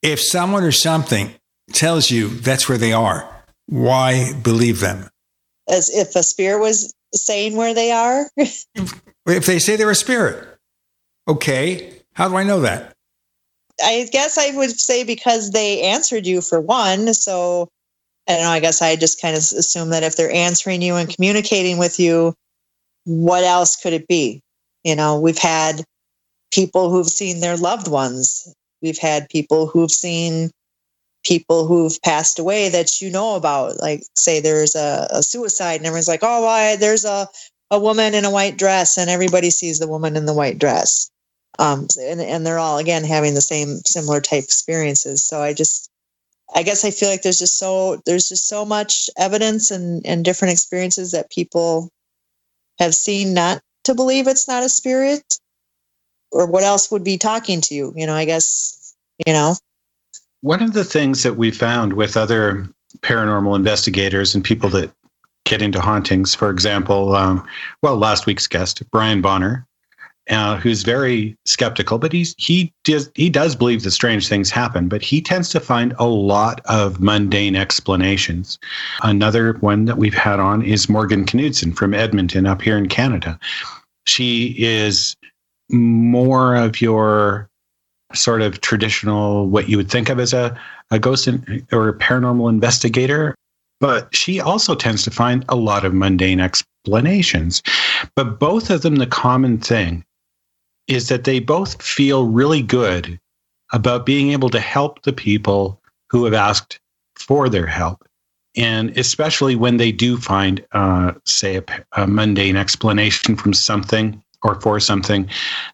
if 0.00 0.18
someone 0.18 0.64
or 0.64 0.72
something 0.72 1.34
tells 1.72 2.10
you 2.10 2.28
that's 2.28 2.66
where 2.66 2.78
they 2.78 2.94
are, 2.94 3.44
why 3.66 4.32
believe 4.42 4.80
them? 4.80 5.10
As 5.68 5.88
if 5.90 6.14
a 6.14 6.22
spirit 6.22 6.60
was 6.60 6.94
saying 7.14 7.56
where 7.56 7.74
they 7.74 7.90
are? 7.90 8.30
if 8.36 9.46
they 9.46 9.58
say 9.58 9.76
they're 9.76 9.90
a 9.90 9.94
spirit, 9.94 10.58
okay, 11.26 11.92
how 12.12 12.28
do 12.28 12.36
I 12.36 12.44
know 12.44 12.60
that? 12.60 12.94
I 13.82 14.08
guess 14.12 14.38
I 14.38 14.56
would 14.56 14.78
say 14.78 15.04
because 15.04 15.50
they 15.50 15.82
answered 15.82 16.26
you 16.26 16.40
for 16.40 16.60
one. 16.60 17.12
So 17.14 17.68
I 18.28 18.34
don't 18.34 18.42
know. 18.42 18.50
I 18.50 18.60
guess 18.60 18.80
I 18.80 18.96
just 18.96 19.20
kind 19.20 19.34
of 19.36 19.40
assume 19.40 19.90
that 19.90 20.02
if 20.02 20.16
they're 20.16 20.32
answering 20.32 20.80
you 20.82 20.94
and 20.96 21.12
communicating 21.12 21.78
with 21.78 21.98
you, 21.98 22.34
what 23.04 23.44
else 23.44 23.76
could 23.76 23.92
it 23.92 24.08
be? 24.08 24.40
You 24.82 24.96
know, 24.96 25.20
we've 25.20 25.38
had 25.38 25.84
people 26.52 26.90
who've 26.90 27.08
seen 27.08 27.40
their 27.40 27.56
loved 27.56 27.88
ones. 27.88 28.52
We've 28.80 28.98
had 28.98 29.28
people 29.28 29.66
who've 29.66 29.90
seen 29.90 30.50
people 31.24 31.66
who've 31.66 32.00
passed 32.02 32.38
away 32.38 32.68
that 32.68 33.00
you 33.00 33.10
know 33.10 33.36
about. 33.36 33.80
Like, 33.80 34.02
say 34.16 34.40
there's 34.40 34.74
a, 34.74 35.08
a 35.10 35.22
suicide, 35.22 35.76
and 35.76 35.86
everyone's 35.86 36.08
like, 36.08 36.22
"Oh, 36.22 36.42
why? 36.44 36.76
There's 36.76 37.04
a 37.04 37.28
a 37.70 37.78
woman 37.80 38.14
in 38.14 38.24
a 38.24 38.30
white 38.30 38.58
dress," 38.58 38.98
and 38.98 39.10
everybody 39.10 39.50
sees 39.50 39.78
the 39.78 39.88
woman 39.88 40.16
in 40.16 40.26
the 40.26 40.34
white 40.34 40.58
dress 40.58 41.10
um, 41.58 41.86
and, 42.00 42.20
and 42.20 42.46
they're 42.46 42.58
all 42.58 42.78
again 42.78 43.04
having 43.04 43.34
the 43.34 43.40
same 43.40 43.78
similar 43.84 44.20
type 44.20 44.44
experiences 44.44 45.24
so 45.24 45.40
i 45.40 45.52
just 45.52 45.90
I 46.54 46.62
guess 46.62 46.84
I 46.84 46.90
feel 46.90 47.08
like 47.08 47.22
there's 47.22 47.38
just 47.38 47.58
so 47.58 48.00
there's 48.06 48.28
just 48.28 48.46
so 48.46 48.64
much 48.64 49.08
evidence 49.16 49.70
and 49.70 50.04
and 50.06 50.24
different 50.24 50.52
experiences 50.52 51.10
that 51.12 51.30
people 51.30 51.90
have 52.78 52.94
seen 52.94 53.34
not 53.34 53.60
to 53.84 53.94
believe 53.94 54.28
it's 54.28 54.46
not 54.46 54.62
a 54.62 54.68
spirit 54.68 55.38
or 56.30 56.46
what 56.46 56.62
else 56.62 56.90
would 56.90 57.02
be 57.02 57.18
talking 57.18 57.60
to 57.62 57.74
you 57.74 57.92
you 57.96 58.06
know 58.06 58.14
i 58.14 58.24
guess 58.24 58.94
you 59.26 59.32
know 59.32 59.56
one 60.44 60.62
of 60.62 60.74
the 60.74 60.84
things 60.84 61.22
that 61.22 61.38
we 61.38 61.50
found 61.50 61.94
with 61.94 62.18
other 62.18 62.68
paranormal 63.00 63.56
investigators 63.56 64.34
and 64.34 64.44
people 64.44 64.68
that 64.68 64.92
get 65.46 65.62
into 65.62 65.80
hauntings 65.80 66.34
for 66.34 66.50
example 66.50 67.16
um, 67.16 67.46
well 67.82 67.96
last 67.96 68.26
week's 68.26 68.46
guest 68.46 68.82
brian 68.90 69.22
bonner 69.22 69.66
uh, 70.30 70.56
who's 70.56 70.82
very 70.84 71.36
skeptical, 71.44 71.98
but 71.98 72.10
he's 72.10 72.34
he 72.38 72.72
does 72.84 73.10
he 73.14 73.28
does 73.28 73.54
believe 73.54 73.82
that 73.82 73.90
strange 73.90 74.26
things 74.26 74.50
happen, 74.50 74.88
but 74.88 75.02
he 75.02 75.20
tends 75.20 75.50
to 75.50 75.60
find 75.60 75.94
a 75.98 76.06
lot 76.06 76.62
of 76.64 76.98
mundane 76.98 77.54
explanations. 77.54 78.58
Another 79.02 79.52
one 79.54 79.84
that 79.84 79.98
we've 79.98 80.14
had 80.14 80.40
on 80.40 80.62
is 80.62 80.88
Morgan 80.88 81.26
Knudsen 81.26 81.74
from 81.74 81.92
Edmonton, 81.92 82.46
up 82.46 82.62
here 82.62 82.78
in 82.78 82.88
Canada. 82.88 83.38
She 84.06 84.54
is 84.58 85.14
more 85.70 86.54
of 86.54 86.80
your 86.80 87.50
sort 88.14 88.42
of 88.42 88.60
traditional 88.60 89.48
what 89.48 89.68
you 89.68 89.76
would 89.76 89.90
think 89.90 90.08
of 90.08 90.18
as 90.18 90.32
a, 90.32 90.58
a 90.90 90.98
ghost 90.98 91.28
in, 91.28 91.66
or 91.72 91.88
a 91.88 91.94
paranormal 91.94 92.48
investigator 92.48 93.34
but 93.84 94.16
she 94.16 94.40
also 94.40 94.74
tends 94.74 95.02
to 95.02 95.10
find 95.10 95.44
a 95.50 95.56
lot 95.56 95.84
of 95.84 95.92
mundane 95.92 96.40
explanations. 96.40 97.62
But 98.16 98.40
both 98.40 98.70
of 98.70 98.80
them, 98.80 98.96
the 98.96 99.06
common 99.06 99.58
thing 99.58 100.06
is 100.88 101.08
that 101.10 101.24
they 101.24 101.38
both 101.38 101.82
feel 101.82 102.26
really 102.26 102.62
good 102.62 103.20
about 103.74 104.06
being 104.06 104.30
able 104.30 104.48
to 104.48 104.58
help 104.58 105.02
the 105.02 105.12
people 105.12 105.82
who 106.08 106.24
have 106.24 106.32
asked 106.32 106.80
for 107.16 107.50
their 107.50 107.66
help. 107.66 108.08
And 108.56 108.96
especially 108.96 109.54
when 109.54 109.76
they 109.76 109.92
do 109.92 110.16
find, 110.16 110.64
uh, 110.72 111.12
say, 111.26 111.56
a, 111.56 111.64
a 111.92 112.06
mundane 112.06 112.56
explanation 112.56 113.36
from 113.36 113.52
something 113.52 114.23
or 114.44 114.60
for 114.60 114.78
something, 114.78 115.28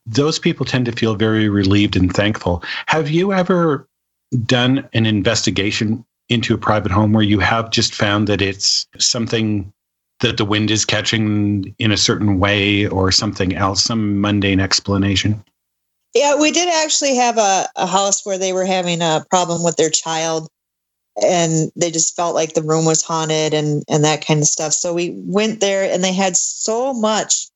those 0.06 0.38
people 0.38 0.64
tend 0.64 0.86
to 0.86 0.92
feel 0.92 1.16
very 1.16 1.48
relieved 1.48 1.96
and 1.96 2.14
thankful. 2.14 2.62
Have 2.86 3.10
you 3.10 3.32
ever 3.32 3.86
done 4.46 4.88
an 4.94 5.04
investigation 5.04 6.04
into 6.28 6.54
a 6.54 6.58
private 6.58 6.92
home 6.92 7.12
where 7.12 7.24
you 7.24 7.40
have 7.40 7.70
just 7.70 7.94
found 7.94 8.28
that 8.28 8.40
it's 8.40 8.86
something 8.98 9.70
that 10.20 10.36
the 10.36 10.44
wind 10.44 10.70
is 10.70 10.84
catching 10.84 11.74
in 11.78 11.90
a 11.90 11.96
certain 11.96 12.38
way 12.38 12.86
or 12.86 13.10
something 13.10 13.54
else, 13.56 13.82
some 13.82 14.20
mundane 14.20 14.60
explanation? 14.60 15.42
Yeah, 16.14 16.40
we 16.40 16.52
did 16.52 16.68
actually 16.68 17.16
have 17.16 17.38
a, 17.38 17.66
a 17.76 17.86
house 17.86 18.24
where 18.24 18.38
they 18.38 18.52
were 18.52 18.64
having 18.64 19.00
a 19.00 19.24
problem 19.30 19.64
with 19.64 19.76
their 19.76 19.90
child 19.90 20.48
and 21.20 21.70
they 21.74 21.90
just 21.90 22.14
felt 22.14 22.34
like 22.34 22.54
the 22.54 22.62
room 22.62 22.84
was 22.84 23.02
haunted 23.02 23.52
and 23.52 23.82
and 23.88 24.04
that 24.04 24.24
kind 24.24 24.40
of 24.40 24.46
stuff. 24.46 24.72
So 24.72 24.94
we 24.94 25.12
went 25.16 25.60
there 25.60 25.92
and 25.92 26.04
they 26.04 26.12
had 26.12 26.36
so 26.36 26.92
much 26.92 27.48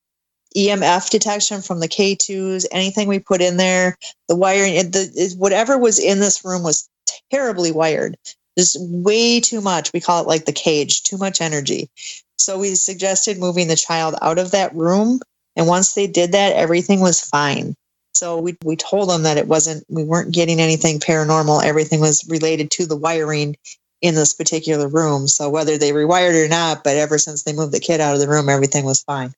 EMF 0.55 1.09
detection 1.09 1.61
from 1.61 1.79
the 1.79 1.87
K2s, 1.87 2.65
anything 2.71 3.07
we 3.07 3.19
put 3.19 3.41
in 3.41 3.57
there, 3.57 3.97
the 4.27 4.35
wiring, 4.35 4.75
the 4.91 5.35
whatever 5.37 5.77
was 5.77 5.99
in 5.99 6.19
this 6.19 6.43
room 6.45 6.63
was 6.63 6.89
terribly 7.31 7.71
wired. 7.71 8.17
Just 8.57 8.77
way 8.79 9.41
too 9.41 9.59
much. 9.59 9.91
We 9.93 9.99
call 9.99 10.21
it 10.21 10.27
like 10.27 10.45
the 10.45 10.53
cage, 10.53 11.03
too 11.03 11.17
much 11.17 11.41
energy. 11.41 11.89
So 12.37 12.59
we 12.59 12.75
suggested 12.75 13.37
moving 13.37 13.67
the 13.67 13.75
child 13.75 14.15
out 14.21 14.39
of 14.39 14.51
that 14.51 14.73
room. 14.75 15.19
And 15.55 15.67
once 15.67 15.93
they 15.93 16.07
did 16.07 16.31
that, 16.31 16.55
everything 16.55 17.01
was 17.01 17.19
fine. 17.19 17.75
So 18.13 18.39
we, 18.39 18.55
we 18.63 18.77
told 18.77 19.09
them 19.09 19.23
that 19.23 19.37
it 19.37 19.47
wasn't, 19.47 19.83
we 19.89 20.05
weren't 20.05 20.33
getting 20.33 20.61
anything 20.61 20.99
paranormal. 20.99 21.63
Everything 21.63 21.99
was 21.99 22.25
related 22.29 22.71
to 22.71 22.85
the 22.85 22.95
wiring 22.95 23.57
in 24.01 24.15
this 24.15 24.33
particular 24.33 24.87
room. 24.87 25.27
So 25.27 25.49
whether 25.49 25.77
they 25.77 25.91
rewired 25.91 26.45
or 26.45 26.47
not, 26.47 26.83
but 26.83 26.95
ever 26.95 27.17
since 27.17 27.43
they 27.43 27.53
moved 27.53 27.73
the 27.73 27.79
kid 27.79 27.99
out 27.99 28.13
of 28.13 28.21
the 28.21 28.29
room, 28.29 28.47
everything 28.47 28.85
was 28.85 29.03
fine. 29.03 29.33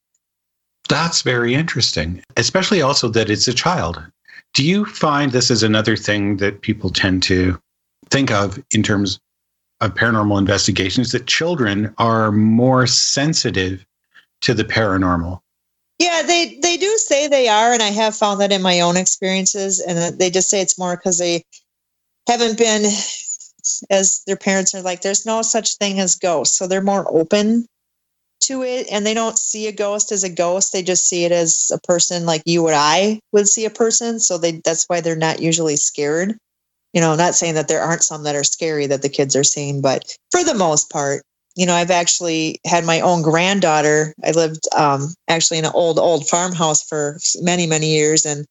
That's 0.88 1.22
very 1.22 1.54
interesting, 1.54 2.24
especially 2.38 2.82
also 2.82 3.10
that 3.10 3.30
it's 3.30 3.48
a 3.48 3.54
child. 3.54 4.02
Do 4.54 4.66
you 4.66 4.86
find 4.86 5.32
this 5.32 5.52
is 5.52 5.64
another 5.64 5.98
thing 5.98 6.38
that 6.38 6.62
people 6.62 6.90
tend 6.90 7.24
to 7.24 7.60
think 8.10 8.32
of 8.32 8.64
in 8.72 8.84
terms 8.84 9.20
of 9.82 9.94
paranormal 9.94 10.40
investigations 10.40 11.12
that 11.12 11.28
children 11.28 11.94
are 11.98 12.32
more 12.32 12.88
sensitive 12.88 13.86
to 14.42 14.54
the 14.54 14.64
paranormal. 14.64 15.40
Yeah, 16.00 16.22
they 16.26 16.60
they 16.62 16.78
do 16.78 16.98
say 16.98 17.28
they 17.28 17.48
are, 17.48 17.74
and 17.74 17.82
I 17.82 17.90
have 17.90 18.16
found 18.16 18.40
that 18.42 18.52
in 18.52 18.62
my 18.62 18.82
own 18.82 18.98
experiences, 18.98 19.80
and 19.80 20.18
they 20.20 20.30
just 20.30 20.50
say 20.50 20.62
it's 20.62 20.78
more 20.78 20.96
because 20.96 21.18
they 21.18 21.44
haven't 22.28 22.58
been 22.58 22.86
as 23.90 24.22
their 24.28 24.38
parents 24.38 24.74
are 24.76 24.82
like, 24.82 25.02
there's 25.02 25.26
no 25.26 25.42
such 25.42 25.76
thing 25.76 26.00
as 26.00 26.16
ghosts, 26.16 26.58
so 26.58 26.68
they're 26.68 26.82
more 26.82 27.06
open 27.10 27.66
to 28.42 28.64
it, 28.64 28.88
and 28.92 29.06
they 29.06 29.14
don't 29.14 29.38
see 29.38 29.68
a 29.68 29.72
ghost 29.72 30.12
as 30.12 30.24
a 30.24 30.30
ghost; 30.30 30.74
they 30.74 30.84
just 30.84 31.08
see 31.08 31.26
it 31.26 31.32
as 31.32 31.72
a 31.74 31.80
person 31.80 32.26
like 32.26 32.44
you 32.46 32.68
or 32.68 32.74
I 32.74 33.20
would 33.32 33.48
see 33.48 33.66
a 33.66 33.70
person. 33.70 34.20
So 34.20 34.38
they 34.38 34.62
that's 34.64 34.86
why 34.86 35.02
they're 35.02 35.16
not 35.16 35.42
usually 35.42 35.76
scared 35.76 36.38
you 36.94 37.02
know, 37.02 37.16
not 37.16 37.36
saying 37.36 37.56
that 37.56 37.68
there 37.68 37.82
aren't 37.82 38.04
some 38.04 38.24
that 38.24 38.36
are 38.36 38.44
scary 38.44 38.88
that 38.88 39.02
the 39.02 39.10
kids 39.10 39.36
are 39.36 39.44
seeing, 39.44 39.82
but 39.82 40.18
for 40.32 40.44
the 40.44 40.56
most 40.56 40.90
part, 40.90 41.24
you 41.56 41.66
know, 41.66 41.76
I've 41.76 41.92
actually 41.92 42.60
had 42.66 42.86
my 42.86 43.02
own 43.02 43.24
granddaughter. 43.24 44.14
I 44.24 44.32
lived 44.32 44.68
um, 44.76 45.14
actually 45.28 45.58
in 45.58 45.66
an 45.66 45.72
old, 45.74 46.00
old 46.00 46.28
farmhouse 46.28 46.84
for 46.84 47.20
many, 47.42 47.68
many 47.68 47.94
years, 47.96 48.26
and 48.26 48.46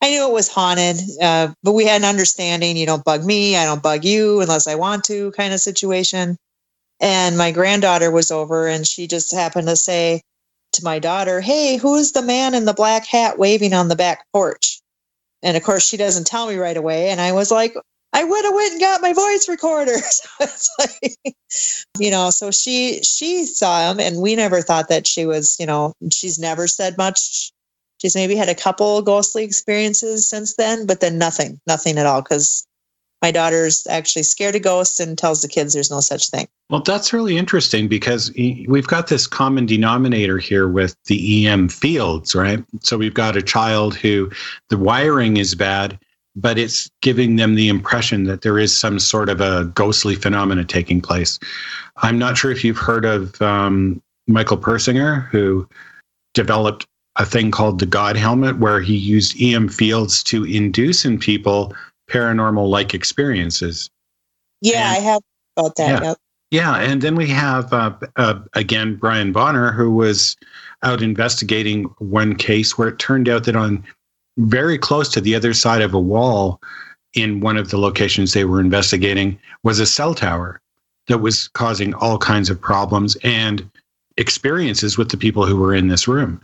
I 0.00 0.10
knew 0.10 0.28
it 0.28 0.32
was 0.32 0.48
haunted, 0.48 0.96
uh, 1.20 1.52
but 1.62 1.72
we 1.72 1.84
had 1.84 2.00
an 2.00 2.08
understanding. 2.08 2.76
You 2.76 2.86
don't 2.86 3.04
bug 3.04 3.24
me, 3.24 3.56
I 3.56 3.64
don't 3.64 3.82
bug 3.82 4.04
you 4.04 4.40
unless 4.40 4.66
I 4.66 4.74
want 4.74 5.04
to, 5.04 5.30
kind 5.32 5.52
of 5.52 5.60
situation. 5.60 6.36
And 7.02 7.36
my 7.36 7.50
granddaughter 7.50 8.10
was 8.10 8.30
over, 8.30 8.68
and 8.68 8.86
she 8.86 9.06
just 9.08 9.34
happened 9.34 9.68
to 9.68 9.76
say 9.76 10.22
to 10.72 10.84
my 10.84 10.98
daughter, 11.00 11.40
"Hey, 11.40 11.76
who's 11.76 12.12
the 12.12 12.22
man 12.22 12.54
in 12.54 12.64
the 12.64 12.72
black 12.72 13.04
hat 13.06 13.38
waving 13.38 13.74
on 13.74 13.88
the 13.88 13.96
back 13.96 14.24
porch?" 14.32 14.80
And 15.42 15.56
of 15.56 15.62
course, 15.64 15.86
she 15.86 15.96
doesn't 15.96 16.26
tell 16.28 16.46
me 16.46 16.56
right 16.56 16.76
away. 16.76 17.10
And 17.10 17.20
I 17.20 17.32
was 17.32 17.50
like, 17.50 17.74
I 18.12 18.24
would 18.24 18.44
have 18.44 18.54
went 18.54 18.72
and 18.72 18.80
got 18.80 19.02
my 19.02 19.12
voice 19.12 19.48
recorder. 19.48 19.96
So 20.00 20.28
it's 20.40 20.70
like, 20.78 21.36
you 21.98 22.10
know, 22.10 22.30
so 22.30 22.50
she 22.50 23.00
she 23.02 23.44
saw 23.46 23.90
him, 23.90 24.00
and 24.00 24.20
we 24.20 24.36
never 24.36 24.62
thought 24.62 24.88
that 24.88 25.06
she 25.06 25.26
was, 25.26 25.56
you 25.58 25.66
know, 25.66 25.94
she's 26.12 26.38
never 26.38 26.68
said 26.68 26.96
much. 26.96 27.52
She's 28.00 28.14
maybe 28.14 28.36
had 28.36 28.48
a 28.48 28.54
couple 28.54 29.02
ghostly 29.02 29.44
experiences 29.44 30.28
since 30.28 30.56
then, 30.56 30.86
but 30.86 31.00
then 31.00 31.18
nothing, 31.18 31.60
nothing 31.66 31.98
at 31.98 32.06
all, 32.06 32.22
because 32.22 32.66
my 33.22 33.30
daughter's 33.30 33.86
actually 33.86 34.24
scared 34.24 34.56
of 34.56 34.62
ghosts 34.62 34.98
and 34.98 35.16
tells 35.16 35.40
the 35.40 35.48
kids 35.48 35.72
there's 35.72 35.90
no 35.90 36.00
such 36.00 36.28
thing. 36.28 36.48
Well, 36.68 36.82
that's 36.82 37.12
really 37.12 37.38
interesting 37.38 37.86
because 37.86 38.32
we've 38.34 38.86
got 38.86 39.06
this 39.06 39.28
common 39.28 39.64
denominator 39.64 40.38
here 40.38 40.68
with 40.68 40.96
the 41.04 41.46
EM 41.46 41.68
fields, 41.68 42.34
right? 42.34 42.64
So 42.80 42.98
we've 42.98 43.14
got 43.14 43.36
a 43.36 43.42
child 43.42 43.94
who 43.94 44.30
the 44.70 44.76
wiring 44.76 45.36
is 45.36 45.54
bad, 45.54 45.98
but 46.34 46.58
it's 46.58 46.90
giving 47.00 47.36
them 47.36 47.54
the 47.54 47.68
impression 47.68 48.24
that 48.24 48.42
there 48.42 48.58
is 48.58 48.76
some 48.76 48.98
sort 48.98 49.28
of 49.28 49.40
a 49.40 49.66
ghostly 49.66 50.16
phenomena 50.16 50.64
taking 50.64 51.00
place. 51.00 51.38
I'm 51.98 52.18
not 52.18 52.36
sure 52.36 52.50
if 52.50 52.64
you've 52.64 52.78
heard 52.78 53.04
of 53.04 53.40
um, 53.40 54.02
Michael 54.26 54.58
Persinger, 54.58 55.28
who 55.28 55.68
developed 56.34 56.86
a 57.16 57.26
thing 57.26 57.50
called 57.50 57.78
the 57.78 57.86
God 57.86 58.16
helmet, 58.16 58.58
where 58.58 58.80
he 58.80 58.96
used 58.96 59.40
EM 59.40 59.68
fields 59.68 60.22
to 60.24 60.44
induce 60.44 61.04
in 61.04 61.18
people 61.18 61.74
paranormal 62.12 62.68
like 62.68 62.94
experiences. 62.94 63.90
Yeah, 64.60 64.94
and, 64.94 64.96
I 64.96 65.00
have 65.00 65.22
about 65.56 65.76
that. 65.76 66.02
Yeah. 66.02 66.08
Yep. 66.08 66.16
Yeah, 66.50 66.76
and 66.76 67.00
then 67.00 67.14
we 67.16 67.28
have 67.28 67.72
uh, 67.72 67.94
uh, 68.16 68.40
again 68.52 68.96
Brian 68.96 69.32
Bonner, 69.32 69.72
who 69.72 69.90
was 69.90 70.36
out 70.82 71.02
investigating 71.02 71.84
one 71.98 72.34
case 72.36 72.76
where 72.76 72.88
it 72.88 72.98
turned 72.98 73.28
out 73.28 73.44
that 73.44 73.56
on 73.56 73.82
very 74.38 74.78
close 74.78 75.08
to 75.10 75.20
the 75.20 75.34
other 75.34 75.54
side 75.54 75.80
of 75.80 75.94
a 75.94 76.00
wall 76.00 76.60
in 77.14 77.40
one 77.40 77.56
of 77.56 77.70
the 77.70 77.78
locations 77.78 78.32
they 78.32 78.44
were 78.44 78.60
investigating 78.60 79.38
was 79.62 79.78
a 79.78 79.86
cell 79.86 80.14
tower 80.14 80.60
that 81.08 81.18
was 81.18 81.48
causing 81.48 81.94
all 81.94 82.18
kinds 82.18 82.48
of 82.48 82.60
problems 82.60 83.16
and 83.22 83.68
experiences 84.16 84.96
with 84.96 85.10
the 85.10 85.16
people 85.16 85.46
who 85.46 85.56
were 85.56 85.74
in 85.74 85.88
this 85.88 86.06
room. 86.08 86.40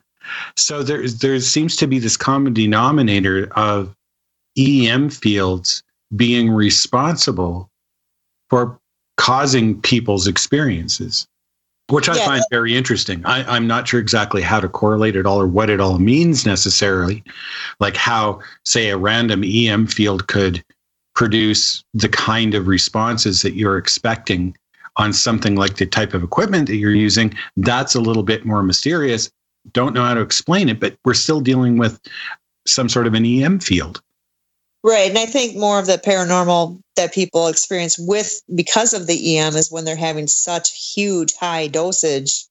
So 0.56 0.82
there, 0.82 1.08
there 1.08 1.40
seems 1.40 1.76
to 1.76 1.86
be 1.86 1.98
this 1.98 2.16
common 2.16 2.52
denominator 2.52 3.50
of 3.56 3.94
EM 4.58 5.10
fields 5.10 5.82
being 6.16 6.50
responsible 6.50 7.70
for 8.50 8.78
causing 9.16 9.80
people's 9.82 10.26
experiences, 10.26 11.26
which 11.88 12.08
I 12.08 12.16
yeah. 12.16 12.24
find 12.24 12.44
very 12.50 12.76
interesting. 12.76 13.24
I, 13.26 13.56
am 13.56 13.66
not 13.66 13.86
sure 13.88 14.00
exactly 14.00 14.42
how 14.42 14.60
to 14.60 14.68
correlate 14.68 15.16
it 15.16 15.26
all 15.26 15.40
or 15.40 15.46
what 15.46 15.70
it 15.70 15.80
all 15.80 15.98
means 15.98 16.46
necessarily, 16.46 17.22
like 17.80 17.96
how, 17.96 18.40
say, 18.64 18.88
a 18.88 18.96
random 18.96 19.44
EM 19.44 19.86
field 19.86 20.28
could 20.28 20.64
produce 21.14 21.82
the 21.94 22.08
kind 22.08 22.54
of 22.54 22.68
responses 22.68 23.42
that 23.42 23.54
you're 23.54 23.76
expecting 23.76 24.56
on 24.96 25.12
something 25.12 25.56
like 25.56 25.76
the 25.76 25.86
type 25.86 26.14
of 26.14 26.22
equipment 26.22 26.68
that 26.68 26.76
you're 26.76 26.90
using. 26.92 27.34
That's 27.56 27.94
a 27.94 28.00
little 28.00 28.22
bit 28.22 28.44
more 28.44 28.62
mysterious. 28.62 29.30
Don't 29.72 29.94
know 29.94 30.04
how 30.04 30.14
to 30.14 30.20
explain 30.20 30.68
it, 30.68 30.80
but 30.80 30.96
we're 31.04 31.14
still 31.14 31.40
dealing 31.40 31.76
with 31.76 32.00
some 32.66 32.88
sort 32.88 33.06
of 33.06 33.14
an 33.14 33.24
EM 33.24 33.60
field. 33.60 34.00
Right. 34.84 35.08
And 35.08 35.18
I 35.18 35.26
think 35.26 35.56
more 35.56 35.78
of 35.78 35.86
the 35.86 35.98
paranormal 35.98 36.80
that 36.96 37.12
people 37.12 37.48
experience 37.48 37.98
with 37.98 38.40
because 38.54 38.92
of 38.92 39.06
the 39.06 39.38
EM 39.38 39.56
is 39.56 39.72
when 39.72 39.84
they're 39.84 39.96
having 39.96 40.26
such 40.26 40.94
huge 40.94 41.34
high 41.34 41.66
dosage, 41.66 42.44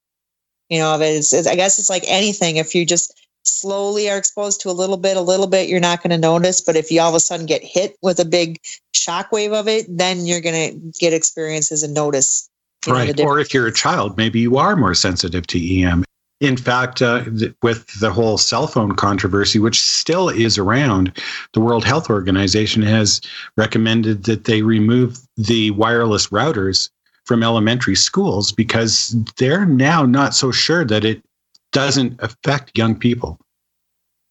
you 0.70 0.80
know, 0.80 0.94
of 0.94 1.02
it. 1.02 1.16
It's, 1.16 1.34
it's, 1.34 1.48
I 1.48 1.56
guess 1.56 1.80
it's 1.80 1.90
like 1.90 2.04
anything. 2.06 2.58
If 2.58 2.76
you 2.76 2.86
just 2.86 3.14
slowly 3.44 4.10
are 4.10 4.18
exposed 4.18 4.60
to 4.62 4.70
a 4.70 4.72
little 4.72 4.98
bit, 4.98 5.16
a 5.16 5.22
little 5.22 5.48
bit, 5.48 5.70
you're 5.70 5.80
not 5.80 6.04
going 6.04 6.12
to 6.12 6.18
notice. 6.18 6.60
But 6.60 6.76
if 6.76 6.92
you 6.92 7.00
all 7.00 7.10
of 7.10 7.16
a 7.16 7.20
sudden 7.20 7.46
get 7.46 7.64
hit 7.64 7.96
with 8.02 8.20
a 8.20 8.26
big 8.26 8.60
shock 8.94 9.32
wave 9.32 9.54
of 9.54 9.70
it, 9.70 9.86
then 9.90 10.26
you're 10.26 10.42
going 10.42 10.72
to 10.72 11.00
get 11.00 11.14
experiences 11.14 11.82
and 11.82 11.94
notice. 11.94 12.50
you 12.86 12.94
know, 12.94 13.00
Right. 13.00 13.20
Or 13.22 13.40
if 13.40 13.54
you're 13.54 13.68
a 13.68 13.74
child, 13.74 14.18
maybe 14.18 14.42
you 14.42 14.58
are 14.58 14.76
more 14.76 14.96
sensitive 14.96 15.48
to 15.48 15.82
EM. 15.82 16.04
In 16.40 16.56
fact, 16.56 17.02
uh, 17.02 17.24
th- 17.24 17.54
with 17.64 18.00
the 18.00 18.12
whole 18.12 18.38
cell 18.38 18.68
phone 18.68 18.96
controversy, 18.96 19.58
which 19.58 19.82
still 19.82 20.30
is 20.30 20.58
around, 20.58 21.12
the 21.54 21.60
World 21.60 21.84
Health 21.84 22.10
Organization 22.10 22.84
has 22.84 23.22
recommended 23.56 24.26
that 24.26 24.44
they 24.44 24.62
remove 24.62 25.20
the 25.36 25.72
wireless 25.72 26.28
routers 26.28 26.90
from 27.26 27.44
elementary 27.44 27.96
schools 27.96 28.52
because 28.52 29.16
they're 29.38 29.66
now 29.66 30.06
not 30.06 30.36
so 30.36 30.52
sure 30.52 30.86
that 30.86 31.04
it 31.04 31.24
doesn't 31.72 32.20
affect 32.22 32.78
young 32.78 32.96
people. 32.96 33.40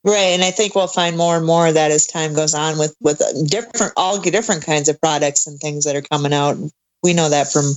Right, 0.04 0.32
and 0.32 0.44
I 0.44 0.52
think 0.52 0.76
we'll 0.76 0.86
find 0.86 1.16
more 1.16 1.36
and 1.36 1.44
more 1.44 1.66
of 1.66 1.74
that 1.74 1.90
as 1.90 2.06
time 2.06 2.32
goes 2.32 2.54
on 2.54 2.78
with 2.78 2.94
with 3.00 3.20
different 3.48 3.92
all 3.96 4.20
different 4.20 4.64
kinds 4.64 4.88
of 4.88 5.00
products 5.00 5.48
and 5.48 5.58
things 5.58 5.84
that 5.84 5.96
are 5.96 6.02
coming 6.02 6.32
out. 6.32 6.56
We 7.02 7.12
know 7.12 7.28
that 7.28 7.52
from 7.52 7.72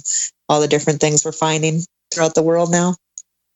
all 0.47 0.61
the 0.61 0.67
different 0.67 1.01
things 1.01 1.25
we're 1.25 1.31
finding 1.31 1.81
throughout 2.13 2.35
the 2.35 2.43
world 2.43 2.71
now. 2.71 2.95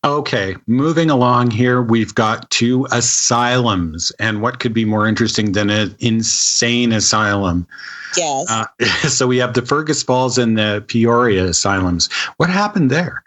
Okay, 0.05 0.55
moving 0.67 1.09
along 1.09 1.51
here, 1.51 1.81
we've 1.81 2.13
got 2.13 2.49
two 2.49 2.85
asylums. 2.91 4.11
And 4.19 4.41
what 4.41 4.59
could 4.59 4.73
be 4.73 4.83
more 4.83 5.07
interesting 5.07 5.53
than 5.53 5.69
an 5.69 5.95
insane 5.99 6.91
asylum? 6.91 7.65
Yes. 8.17 8.49
Uh, 8.49 8.65
so 9.07 9.27
we 9.27 9.37
have 9.37 9.53
the 9.53 9.61
Fergus 9.61 10.03
Falls 10.03 10.37
and 10.37 10.57
the 10.57 10.83
Peoria 10.87 11.45
asylums. 11.45 12.11
What 12.37 12.49
happened 12.49 12.91
there? 12.91 13.23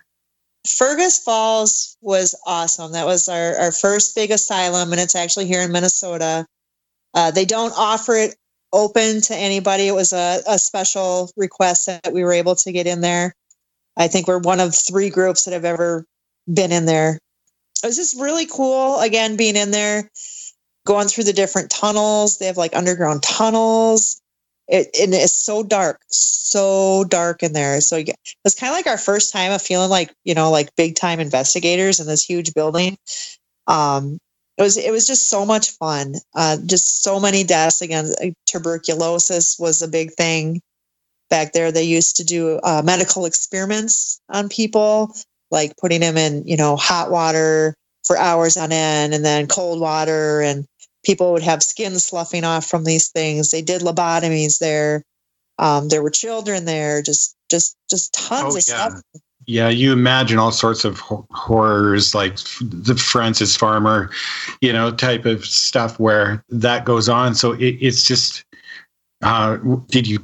Fergus 0.67 1.19
Falls 1.19 1.97
was 2.03 2.35
awesome. 2.47 2.93
That 2.93 3.07
was 3.07 3.29
our, 3.29 3.57
our 3.57 3.73
first 3.73 4.15
big 4.15 4.31
asylum, 4.31 4.93
and 4.93 5.01
it's 5.01 5.15
actually 5.15 5.47
here 5.47 5.63
in 5.63 5.73
Minnesota. 5.73 6.47
Uh, 7.15 7.31
they 7.31 7.45
don't 7.45 7.73
offer 7.77 8.15
it 8.17 8.35
open 8.73 9.23
to 9.23 9.35
anybody. 9.35 9.87
It 9.87 9.95
was 9.95 10.13
a, 10.13 10.43
a 10.47 10.59
special 10.59 11.31
request 11.37 11.87
that 11.87 12.13
we 12.13 12.25
were 12.25 12.33
able 12.33 12.57
to 12.57 12.73
get 12.73 12.87
in 12.87 13.01
there. 13.01 13.35
I 13.97 14.09
think 14.09 14.29
we're 14.29 14.41
one 14.41 14.61
of 14.61 14.75
three 14.75 15.09
groups 15.09 15.45
that 15.45 15.55
have 15.55 15.65
ever 15.65 16.05
been 16.53 16.73
in 16.73 16.87
there. 16.87 17.19
It 17.83 17.87
was 17.87 17.97
just 17.97 18.19
really 18.21 18.47
cool, 18.47 19.01
again, 19.01 19.37
being 19.37 19.57
in 19.57 19.71
there, 19.71 20.11
going 20.87 21.09
through 21.09 21.25
the 21.25 21.33
different 21.33 21.71
tunnels. 21.71 22.39
They 22.39 22.47
have 22.47 22.57
like 22.57 22.75
underground 22.75 23.23
tunnels. 23.23 24.21
It, 24.69 24.89
and 25.01 25.15
it's 25.15 25.33
so 25.33 25.63
dark, 25.63 26.01
so 26.09 27.05
dark 27.05 27.45
in 27.45 27.53
there. 27.53 27.81
So 27.81 27.97
you 27.97 28.05
get- 28.05 28.19
it 28.25 28.37
was 28.43 28.57
kind 28.57 28.73
of 28.73 28.77
like 28.77 28.89
our 28.89 28.99
first 28.99 29.33
time 29.33 29.53
of 29.53 29.63
feeling 29.63 29.91
like, 29.91 30.13
you 30.25 30.35
know, 30.35 30.51
like 30.51 30.75
big 30.77 30.97
time 30.97 31.21
investigators 31.21 32.01
in 32.01 32.07
this 32.09 32.25
huge 32.25 32.53
building. 32.53 32.99
Um, 33.69 34.19
it 34.59 34.63
was 34.63 34.77
it 34.77 34.91
was 34.91 35.07
just 35.07 35.29
so 35.29 35.45
much 35.45 35.71
fun. 35.73 36.15
Uh, 36.35 36.57
just 36.65 37.03
so 37.03 37.21
many 37.21 37.45
deaths 37.45 37.83
again. 37.83 38.11
Tuberculosis 38.47 39.59
was 39.59 39.83
a 39.83 39.89
big 39.89 40.13
thing 40.15 40.61
back 41.29 41.53
there. 41.53 41.71
They 41.71 41.85
used 41.85 42.17
to 42.17 42.25
do 42.25 42.59
uh, 42.63 42.83
medical 42.85 43.27
experiments 43.27 44.21
on 44.31 44.49
people, 44.49 45.15
like 45.51 45.77
putting 45.77 46.01
them 46.01 46.17
in 46.17 46.47
you 46.47 46.57
know 46.57 46.77
hot 46.77 47.11
water 47.11 47.75
for 48.05 48.17
hours 48.17 48.57
on 48.57 48.73
end, 48.73 49.15
and 49.15 49.25
then 49.25 49.47
cold 49.47 49.81
water, 49.81 50.41
and 50.41 50.67
people 51.05 51.33
would 51.33 51.43
have 51.43 51.63
skin 51.63 51.99
sloughing 51.99 52.45
off 52.45 52.67
from 52.67 52.85
these 52.85 53.09
things. 53.09 53.51
They 53.51 53.63
did 53.63 53.83
lobotomies 53.83 54.59
there. 54.59 55.03
Um, 55.59 55.89
there 55.89 56.03
were 56.03 56.11
children 56.11 56.65
there. 56.65 57.03
Just 57.03 57.37
just 57.51 57.77
just 57.89 58.13
tons 58.13 58.55
Oh, 58.55 58.59
of 58.59 58.65
yeah. 58.67 58.89
stuff. 58.89 59.03
Yeah, 59.49 59.69
you 59.69 59.93
imagine 59.93 60.39
all 60.39 60.51
sorts 60.51 60.85
of 60.85 60.99
horrors 60.99 62.17
like 62.17 62.37
the 62.61 62.97
Frances 62.97 63.55
Farmer, 63.55 64.11
you 64.61 64.73
know, 64.73 64.91
type 64.91 65.25
of 65.25 65.45
stuff 65.47 66.01
where 66.01 66.45
that 66.49 66.85
goes 66.85 67.09
on. 67.09 67.37
So 67.37 67.53
it, 67.53 67.77
it's 67.81 68.05
just, 68.05 68.45
uh, 69.23 69.59
did 69.87 70.09
you 70.09 70.19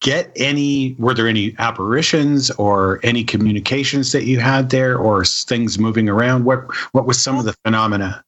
get 0.00 0.30
any, 0.36 0.94
were 0.98 1.14
there 1.14 1.28
any 1.28 1.54
apparitions 1.58 2.50
or 2.52 3.00
any 3.02 3.24
communications 3.24 4.12
that 4.12 4.24
you 4.24 4.38
had 4.38 4.70
there 4.70 4.96
or 4.96 5.24
things 5.24 5.78
moving 5.78 6.08
around? 6.08 6.44
What, 6.44 6.64
what 6.92 7.06
was 7.06 7.20
some 7.20 7.38
of 7.38 7.44
the 7.44 7.54
phenomena? 7.64 8.22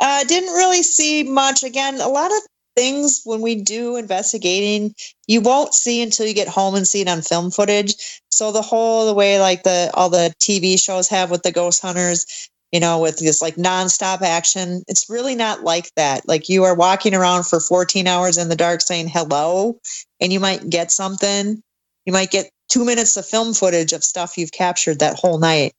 Uh, 0.00 0.24
didn't 0.24 0.54
really 0.54 0.82
see 0.82 1.24
much. 1.24 1.62
Again, 1.62 2.00
a 2.00 2.08
lot 2.08 2.30
of 2.30 2.38
things 2.76 3.22
when 3.24 3.40
we 3.40 3.56
do 3.56 3.96
investigating, 3.96 4.94
you 5.26 5.40
won't 5.40 5.74
see 5.74 6.00
until 6.00 6.26
you 6.26 6.34
get 6.34 6.46
home 6.46 6.76
and 6.76 6.86
see 6.86 7.00
it 7.00 7.08
on 7.08 7.22
film 7.22 7.50
footage. 7.50 8.22
So 8.30 8.52
the 8.52 8.62
whole 8.62 9.06
the 9.06 9.14
way 9.14 9.40
like 9.40 9.64
the 9.64 9.90
all 9.94 10.08
the 10.08 10.32
TV 10.40 10.80
shows 10.80 11.08
have 11.08 11.30
with 11.30 11.42
the 11.42 11.50
ghost 11.50 11.82
hunters, 11.82 12.48
you 12.72 12.80
know, 12.80 13.00
with 13.00 13.18
this 13.18 13.40
like 13.40 13.56
nonstop 13.56 14.22
action, 14.22 14.82
it's 14.88 15.08
really 15.08 15.34
not 15.34 15.62
like 15.62 15.92
that. 15.96 16.28
Like 16.28 16.48
you 16.48 16.64
are 16.64 16.74
walking 16.74 17.14
around 17.14 17.46
for 17.46 17.60
14 17.60 18.06
hours 18.06 18.36
in 18.36 18.48
the 18.48 18.56
dark 18.56 18.80
saying 18.80 19.08
hello, 19.08 19.78
and 20.20 20.32
you 20.32 20.40
might 20.40 20.68
get 20.68 20.92
something. 20.92 21.62
You 22.04 22.12
might 22.12 22.30
get 22.30 22.50
two 22.68 22.84
minutes 22.84 23.16
of 23.16 23.26
film 23.26 23.54
footage 23.54 23.92
of 23.92 24.04
stuff 24.04 24.36
you've 24.36 24.52
captured 24.52 24.98
that 24.98 25.18
whole 25.18 25.38
night. 25.38 25.72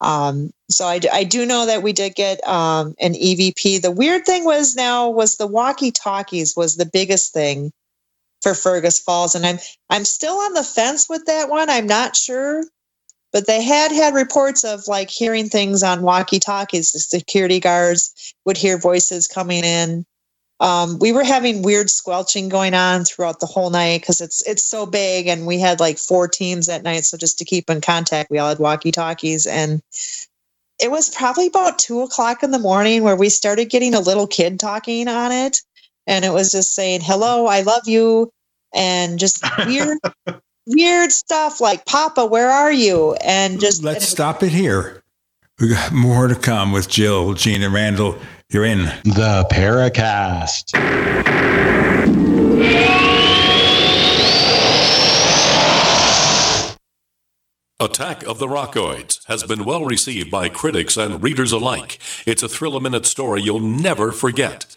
Um, 0.00 0.50
so 0.68 0.86
I 0.86 0.98
do 0.98 1.46
know 1.46 1.66
that 1.66 1.82
we 1.82 1.92
did 1.92 2.16
get 2.16 2.46
um, 2.46 2.94
an 3.00 3.14
EVP. 3.14 3.80
The 3.80 3.90
weird 3.92 4.24
thing 4.26 4.44
was 4.44 4.74
now 4.74 5.10
was 5.10 5.36
the 5.36 5.46
walkie 5.46 5.92
talkies 5.92 6.56
was 6.56 6.76
the 6.76 6.90
biggest 6.92 7.32
thing 7.32 7.72
for 8.42 8.54
Fergus 8.54 8.98
Falls, 8.98 9.36
and 9.36 9.46
I'm 9.46 9.58
I'm 9.90 10.04
still 10.04 10.34
on 10.34 10.54
the 10.54 10.64
fence 10.64 11.08
with 11.08 11.26
that 11.26 11.48
one. 11.48 11.70
I'm 11.70 11.86
not 11.86 12.16
sure, 12.16 12.64
but 13.32 13.46
they 13.46 13.62
had 13.62 13.92
had 13.92 14.14
reports 14.14 14.64
of 14.64 14.86
like 14.88 15.10
hearing 15.10 15.48
things 15.48 15.82
on 15.82 16.02
walkie 16.02 16.38
talkies. 16.38 16.92
The 16.92 16.98
security 17.00 17.60
guards 17.60 18.34
would 18.44 18.56
hear 18.56 18.78
voices 18.78 19.26
coming 19.26 19.64
in. 19.64 20.04
Um, 20.60 20.98
we 21.00 21.12
were 21.12 21.24
having 21.24 21.62
weird 21.62 21.90
squelching 21.90 22.48
going 22.48 22.74
on 22.74 23.04
throughout 23.04 23.40
the 23.40 23.46
whole 23.46 23.70
night 23.70 24.00
because 24.00 24.20
it's 24.20 24.46
it's 24.46 24.62
so 24.62 24.86
big, 24.86 25.26
and 25.26 25.44
we 25.44 25.58
had 25.58 25.80
like 25.80 25.98
four 25.98 26.28
teams 26.28 26.68
at 26.68 26.84
night. 26.84 27.04
So 27.04 27.16
just 27.16 27.38
to 27.38 27.44
keep 27.44 27.68
in 27.68 27.80
contact, 27.80 28.30
we 28.30 28.38
all 28.38 28.50
had 28.50 28.60
walkie 28.60 28.92
talkies, 28.92 29.46
and 29.46 29.82
it 30.80 30.90
was 30.90 31.10
probably 31.10 31.48
about 31.48 31.80
two 31.80 32.02
o'clock 32.02 32.44
in 32.44 32.52
the 32.52 32.60
morning 32.60 33.02
where 33.02 33.16
we 33.16 33.28
started 33.28 33.70
getting 33.70 33.94
a 33.94 34.00
little 34.00 34.28
kid 34.28 34.60
talking 34.60 35.08
on 35.08 35.32
it, 35.32 35.62
and 36.06 36.24
it 36.24 36.32
was 36.32 36.52
just 36.52 36.74
saying 36.76 37.00
"Hello, 37.02 37.46
I 37.46 37.62
love 37.62 37.88
you," 37.88 38.30
and 38.72 39.18
just 39.18 39.44
weird, 39.66 39.98
weird 40.66 41.12
stuff 41.12 41.60
like 41.60 41.86
"Papa, 41.86 42.26
where 42.26 42.50
are 42.50 42.72
you?" 42.72 43.14
and 43.24 43.60
just 43.60 43.82
Let's 43.82 44.08
stop 44.08 44.42
it 44.42 44.50
here. 44.50 45.02
We 45.60 45.68
got 45.68 45.92
more 45.92 46.28
to 46.28 46.34
come 46.34 46.72
with 46.72 46.88
Jill, 46.88 47.34
Gene, 47.34 47.62
and 47.62 47.72
Randall. 47.72 48.18
You're 48.50 48.64
in 48.64 48.84
the 49.04 49.46
Paracast. 49.50 50.74
Attack 57.80 58.22
of 58.26 58.38
the 58.38 58.46
Rockoids 58.46 59.26
has 59.26 59.42
been 59.42 59.64
well 59.64 59.84
received 59.84 60.30
by 60.30 60.48
critics 60.48 60.96
and 60.96 61.20
readers 61.20 61.50
alike. 61.50 61.98
It's 62.24 62.42
a 62.42 62.48
thrill 62.48 62.76
a 62.76 62.80
minute 62.80 63.06
story 63.06 63.42
you'll 63.42 63.58
never 63.58 64.12
forget. 64.12 64.76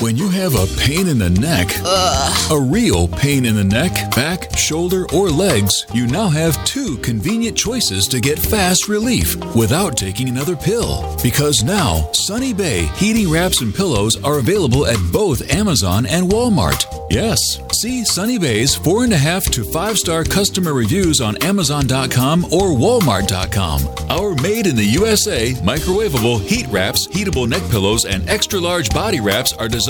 When 0.00 0.16
you 0.16 0.30
have 0.30 0.54
a 0.54 0.66
pain 0.80 1.08
in 1.08 1.18
the 1.18 1.28
neck, 1.28 1.68
Ugh. 1.84 2.52
a 2.52 2.58
real 2.58 3.06
pain 3.06 3.44
in 3.44 3.54
the 3.54 3.64
neck, 3.64 3.92
back, 4.16 4.56
shoulder, 4.56 5.04
or 5.12 5.28
legs, 5.28 5.84
you 5.92 6.06
now 6.06 6.28
have 6.28 6.62
two 6.64 6.96
convenient 6.98 7.54
choices 7.54 8.06
to 8.06 8.18
get 8.18 8.38
fast 8.38 8.88
relief 8.88 9.36
without 9.54 9.98
taking 9.98 10.30
another 10.30 10.56
pill. 10.56 11.14
Because 11.22 11.62
now, 11.62 12.08
Sunny 12.12 12.54
Bay 12.54 12.86
heating 12.96 13.30
wraps 13.30 13.60
and 13.60 13.74
pillows 13.74 14.16
are 14.24 14.38
available 14.38 14.86
at 14.86 14.96
both 15.12 15.52
Amazon 15.52 16.06
and 16.06 16.30
Walmart. 16.30 16.82
Yes, 17.10 17.38
see 17.74 18.02
Sunny 18.04 18.38
Bay's 18.38 18.74
four 18.74 19.04
and 19.04 19.12
a 19.12 19.18
half 19.18 19.44
to 19.50 19.64
five 19.64 19.98
star 19.98 20.24
customer 20.24 20.72
reviews 20.72 21.20
on 21.20 21.36
Amazon.com 21.42 22.44
or 22.46 22.70
Walmart.com. 22.70 23.82
Our 24.08 24.34
made 24.36 24.66
in 24.66 24.76
the 24.76 24.84
USA 24.84 25.52
microwavable 25.54 26.40
heat 26.40 26.68
wraps, 26.68 27.06
heatable 27.08 27.48
neck 27.48 27.62
pillows, 27.70 28.06
and 28.06 28.26
extra 28.30 28.60
large 28.60 28.88
body 28.90 29.20
wraps 29.20 29.52
are 29.52 29.68
designed 29.68 29.89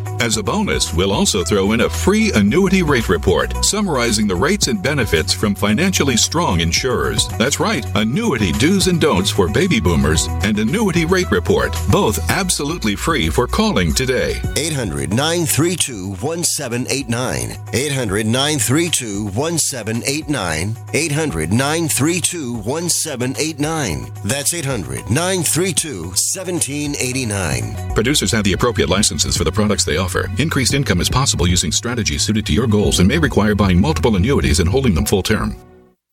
As 0.21 0.37
a 0.37 0.43
bonus, 0.43 0.93
we'll 0.93 1.11
also 1.11 1.43
throw 1.43 1.71
in 1.71 1.81
a 1.81 1.89
free 1.89 2.31
annuity 2.33 2.83
rate 2.83 3.09
report 3.09 3.65
summarizing 3.65 4.27
the 4.27 4.35
rates 4.35 4.67
and 4.67 4.79
benefits 4.79 5.33
from 5.33 5.55
financially 5.55 6.15
strong 6.15 6.59
insurers. 6.59 7.27
That's 7.39 7.59
right, 7.59 7.83
annuity 7.95 8.51
do's 8.51 8.85
and 8.85 9.01
don'ts 9.01 9.31
for 9.31 9.51
baby 9.51 9.79
boomers 9.79 10.27
and 10.43 10.59
annuity 10.59 11.05
rate 11.05 11.31
report, 11.31 11.75
both 11.91 12.19
absolutely 12.29 12.95
free 12.95 13.29
for 13.29 13.47
calling 13.47 13.95
today. 13.95 14.39
800 14.57 15.09
932 15.09 16.09
1789. 16.09 17.57
800 17.73 18.25
932 18.27 19.23
1789. 19.23 20.77
800 20.93 21.51
932 21.51 22.53
1789. 22.57 24.11
That's 24.23 24.53
800 24.53 25.09
932 25.09 26.03
1789. 26.03 27.95
Producers 27.95 28.31
have 28.31 28.43
the 28.43 28.53
appropriate 28.53 28.87
licenses 28.87 29.35
for 29.35 29.45
the 29.45 29.51
products 29.51 29.83
they 29.83 29.97
offer. 29.97 30.10
Increased 30.37 30.73
income 30.73 31.01
is 31.01 31.09
possible 31.09 31.47
using 31.47 31.71
strategies 31.71 32.21
suited 32.23 32.45
to 32.45 32.53
your 32.53 32.67
goals 32.67 32.99
and 32.99 33.07
may 33.07 33.17
require 33.17 33.55
buying 33.55 33.79
multiple 33.79 34.15
annuities 34.15 34.59
and 34.59 34.69
holding 34.69 34.93
them 34.93 35.05
full 35.05 35.23
term. 35.23 35.55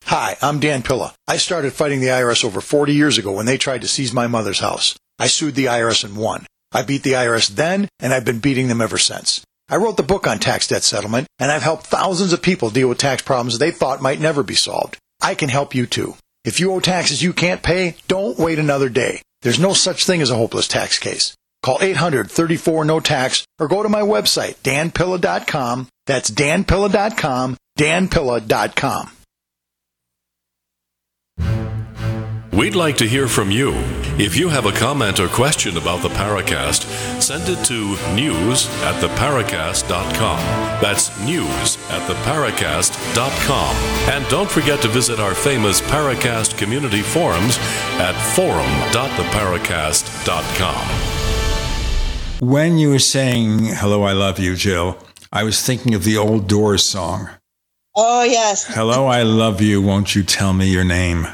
Hi, 0.04 0.36
I'm 0.40 0.60
Dan 0.60 0.82
Pilla. 0.82 1.14
I 1.26 1.36
started 1.36 1.72
fighting 1.72 2.00
the 2.00 2.06
IRS 2.06 2.44
over 2.44 2.60
40 2.60 2.94
years 2.94 3.18
ago 3.18 3.32
when 3.32 3.46
they 3.46 3.58
tried 3.58 3.82
to 3.82 3.88
seize 3.88 4.12
my 4.12 4.26
mother's 4.26 4.60
house. 4.60 4.96
I 5.18 5.26
sued 5.26 5.54
the 5.54 5.66
IRS 5.66 6.04
and 6.04 6.16
won. 6.16 6.46
I 6.72 6.82
beat 6.82 7.02
the 7.02 7.12
IRS 7.12 7.48
then, 7.48 7.88
and 7.98 8.14
I've 8.14 8.24
been 8.24 8.38
beating 8.38 8.68
them 8.68 8.80
ever 8.80 8.98
since. 8.98 9.42
I 9.68 9.76
wrote 9.76 9.96
the 9.96 10.02
book 10.02 10.26
on 10.26 10.38
tax 10.38 10.68
debt 10.68 10.82
settlement, 10.82 11.26
and 11.38 11.50
I've 11.50 11.62
helped 11.62 11.86
thousands 11.86 12.32
of 12.32 12.40
people 12.40 12.70
deal 12.70 12.88
with 12.88 12.98
tax 12.98 13.22
problems 13.22 13.58
they 13.58 13.70
thought 13.70 14.00
might 14.00 14.20
never 14.20 14.42
be 14.42 14.54
solved. 14.54 14.96
I 15.20 15.34
can 15.34 15.48
help 15.48 15.74
you 15.74 15.86
too. 15.86 16.14
If 16.44 16.60
you 16.60 16.72
owe 16.72 16.80
taxes 16.80 17.22
you 17.22 17.32
can't 17.32 17.62
pay, 17.62 17.96
don't 18.06 18.38
wait 18.38 18.58
another 18.58 18.88
day. 18.88 19.20
There's 19.42 19.60
no 19.60 19.74
such 19.74 20.06
thing 20.06 20.22
as 20.22 20.30
a 20.30 20.36
hopeless 20.36 20.68
tax 20.68 20.98
case. 20.98 21.34
Call 21.62 21.78
800 21.80 22.30
34 22.30 22.84
no 22.84 23.00
tax 23.00 23.46
or 23.58 23.68
go 23.68 23.82
to 23.82 23.88
my 23.88 24.02
website, 24.02 24.56
danpilla.com. 24.62 25.88
That's 26.06 26.30
danpilla.com, 26.30 27.56
danpilla.com. 27.78 29.10
We'd 32.58 32.74
like 32.74 32.96
to 32.96 33.06
hear 33.06 33.28
from 33.28 33.52
you. 33.52 33.72
If 34.18 34.36
you 34.36 34.48
have 34.48 34.66
a 34.66 34.72
comment 34.72 35.20
or 35.20 35.28
question 35.28 35.76
about 35.76 36.02
the 36.02 36.08
Paracast, 36.08 36.82
send 37.22 37.48
it 37.48 37.64
to 37.66 37.96
news 38.16 38.66
at 38.82 39.00
theparacast.com. 39.00 40.38
That's 40.82 41.16
news 41.20 41.76
at 41.88 42.02
theparacast.com. 42.10 43.76
And 44.12 44.28
don't 44.28 44.50
forget 44.50 44.82
to 44.82 44.88
visit 44.88 45.20
our 45.20 45.36
famous 45.36 45.80
Paracast 45.82 46.58
community 46.58 47.02
forums 47.02 47.58
at 48.00 48.16
forum.theparacast.com. 48.34 51.17
When 52.40 52.78
you 52.78 52.90
were 52.90 53.00
saying, 53.00 53.64
Hello, 53.64 54.04
I 54.04 54.12
love 54.12 54.38
you, 54.38 54.54
Jill, 54.54 54.96
I 55.32 55.42
was 55.42 55.60
thinking 55.60 55.94
of 55.94 56.04
the 56.04 56.16
old 56.16 56.46
Doors 56.46 56.88
song. 56.88 57.28
Oh, 57.96 58.22
yes. 58.22 58.64
Hello, 58.64 59.06
I 59.06 59.24
love 59.24 59.60
you. 59.60 59.82
Won't 59.82 60.14
you 60.14 60.22
tell 60.22 60.52
me 60.52 60.70
your 60.70 60.84
name? 60.84 61.26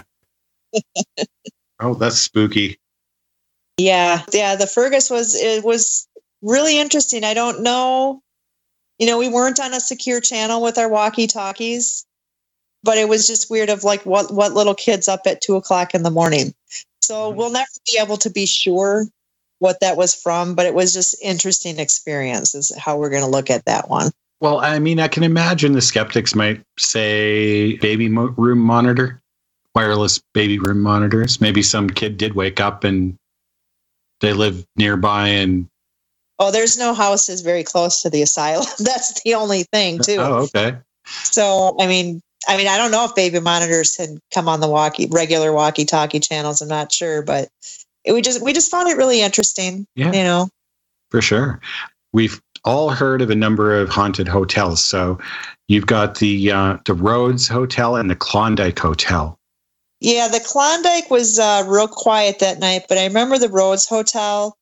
oh, 1.81 1.93
that's 1.93 2.17
spooky. 2.17 2.79
Yeah, 3.77 4.23
yeah. 4.33 4.57
The 4.57 4.67
Fergus 4.67 5.11
was 5.11 5.35
it 5.35 5.63
was 5.63 6.09
really 6.41 6.79
interesting. 6.79 7.23
I 7.23 7.35
don't 7.35 7.63
know, 7.63 8.23
you 8.99 9.07
know, 9.07 9.19
we 9.19 9.29
weren't 9.29 9.61
on 9.61 9.75
a 9.75 9.81
secure 9.81 10.23
channel 10.23 10.63
with 10.63 10.79
our 10.79 10.89
walkie 10.89 11.27
talkies, 11.27 12.07
but 12.83 12.97
it 12.97 13.11
was 13.11 13.27
just 13.27 13.51
weird. 13.51 13.69
Of 13.69 13.85
like 13.85 14.07
what 14.07 14.33
what 14.33 14.55
little 14.55 14.75
kids 14.75 15.07
up 15.07 15.27
at 15.27 15.43
two 15.43 15.57
o'clock 15.57 15.95
in 15.95 16.03
the 16.03 16.11
morning. 16.11 16.55
So 17.03 17.29
mm-hmm. 17.29 17.37
we'll 17.37 17.51
never 17.51 17.67
be 17.93 17.99
able 18.01 18.17
to 18.19 18.31
be 18.31 18.47
sure 18.47 19.05
what 19.59 19.81
that 19.81 19.97
was 19.97 20.15
from, 20.15 20.55
but 20.55 20.67
it 20.67 20.75
was 20.75 20.93
just 20.93 21.17
interesting 21.23 21.79
experience. 21.79 22.55
Is 22.55 22.77
how 22.77 22.99
we're 22.99 23.11
going 23.11 23.25
to 23.25 23.31
look 23.31 23.51
at 23.51 23.65
that 23.67 23.89
one. 23.89 24.11
Well, 24.41 24.61
I 24.61 24.79
mean, 24.79 25.01
I 25.01 25.09
can 25.09 25.23
imagine 25.23 25.73
the 25.73 25.81
skeptics 25.81 26.35
might 26.35 26.61
say 26.79 27.77
baby 27.79 28.09
mo- 28.09 28.35
room 28.37 28.59
monitor 28.59 29.23
wireless 29.75 30.21
baby 30.33 30.59
room 30.59 30.81
monitors. 30.81 31.41
Maybe 31.41 31.63
some 31.63 31.89
kid 31.89 32.17
did 32.17 32.35
wake 32.35 32.61
up 32.61 32.85
and 32.85 33.17
they 34.21 34.33
live 34.33 34.65
nearby 34.77 35.29
and 35.29 35.69
Oh, 36.39 36.51
there's 36.51 36.77
no 36.77 36.95
houses 36.95 37.43
very 37.43 37.63
close 37.63 38.03
to 38.03 38.11
the 38.11 38.23
asylum. 38.23 38.67
That's 38.79 39.23
the 39.23 39.35
only 39.35 39.63
thing, 39.65 40.01
too. 40.01 40.17
Oh, 40.19 40.49
okay. 40.55 40.79
So, 41.23 41.77
I 41.79 41.87
mean, 41.87 42.21
I 42.49 42.57
mean, 42.57 42.67
I 42.67 42.77
don't 42.77 42.91
know 42.91 43.05
if 43.05 43.15
baby 43.15 43.39
monitors 43.39 43.97
had 43.97 44.19
come 44.33 44.49
on 44.49 44.59
the 44.59 44.69
walkie 44.69 45.07
regular 45.07 45.53
walkie-talkie 45.53 46.21
channels. 46.21 46.61
I'm 46.61 46.69
not 46.69 46.91
sure, 46.91 47.23
but 47.23 47.49
we 48.07 48.21
just 48.23 48.43
we 48.43 48.53
just 48.53 48.71
found 48.71 48.89
it 48.89 48.97
really 48.97 49.21
interesting. 49.21 49.87
Yeah, 49.95 50.13
you 50.13 50.23
know, 50.23 50.49
for 51.11 51.23
sure. 51.23 51.61
We've 52.13 52.41
all 52.65 52.91
heard 52.91 53.23
of 53.23 53.31
a 53.31 53.35
number 53.35 53.79
of 53.79 53.89
haunted 53.89 54.29
hotels. 54.29 54.83
So, 54.83 55.19
you've 55.69 55.87
got 55.87 56.19
the 56.19 56.51
uh, 56.51 56.79
the 56.85 56.95
Rhodes 56.95 57.49
Hotel 57.49 57.97
and 57.97 58.11
the 58.11 58.17
Klondike 58.17 58.79
Hotel. 58.79 59.39
Yeah, 60.01 60.29
the 60.29 60.41
Klondike 60.41 61.11
was 61.11 61.39
uh, 61.39 61.65
real 61.67 61.89
quiet 61.89 62.39
that 62.41 62.59
night, 62.59 62.83
but 62.89 62.99
I 62.99 63.07
remember 63.07 63.39
the 63.39 63.49
Rhodes 63.49 63.87
Hotel. 63.87 64.57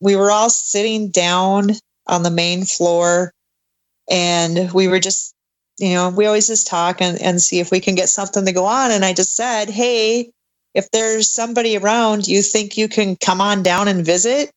We 0.00 0.16
were 0.16 0.30
all 0.30 0.50
sitting 0.50 1.10
down 1.10 1.70
on 2.08 2.24
the 2.24 2.30
main 2.30 2.64
floor, 2.64 3.32
and 4.10 4.72
we 4.72 4.88
were 4.88 4.98
just, 4.98 5.34
you 5.78 5.94
know, 5.94 6.10
we 6.10 6.26
always 6.26 6.48
just 6.48 6.66
talk 6.66 7.00
and, 7.00 7.20
and 7.22 7.40
see 7.40 7.60
if 7.60 7.70
we 7.70 7.78
can 7.78 7.94
get 7.94 8.08
something 8.08 8.44
to 8.44 8.52
go 8.52 8.64
on. 8.64 8.90
And 8.90 9.04
I 9.04 9.12
just 9.12 9.36
said, 9.36 9.70
hey, 9.70 10.32
if 10.74 10.90
there's 10.90 11.32
somebody 11.32 11.76
around, 11.76 12.26
you 12.26 12.42
think 12.42 12.76
you 12.76 12.88
can 12.88 13.16
come 13.16 13.40
on 13.40 13.62
down 13.62 13.88
and 13.88 14.04
visit? 14.04 14.50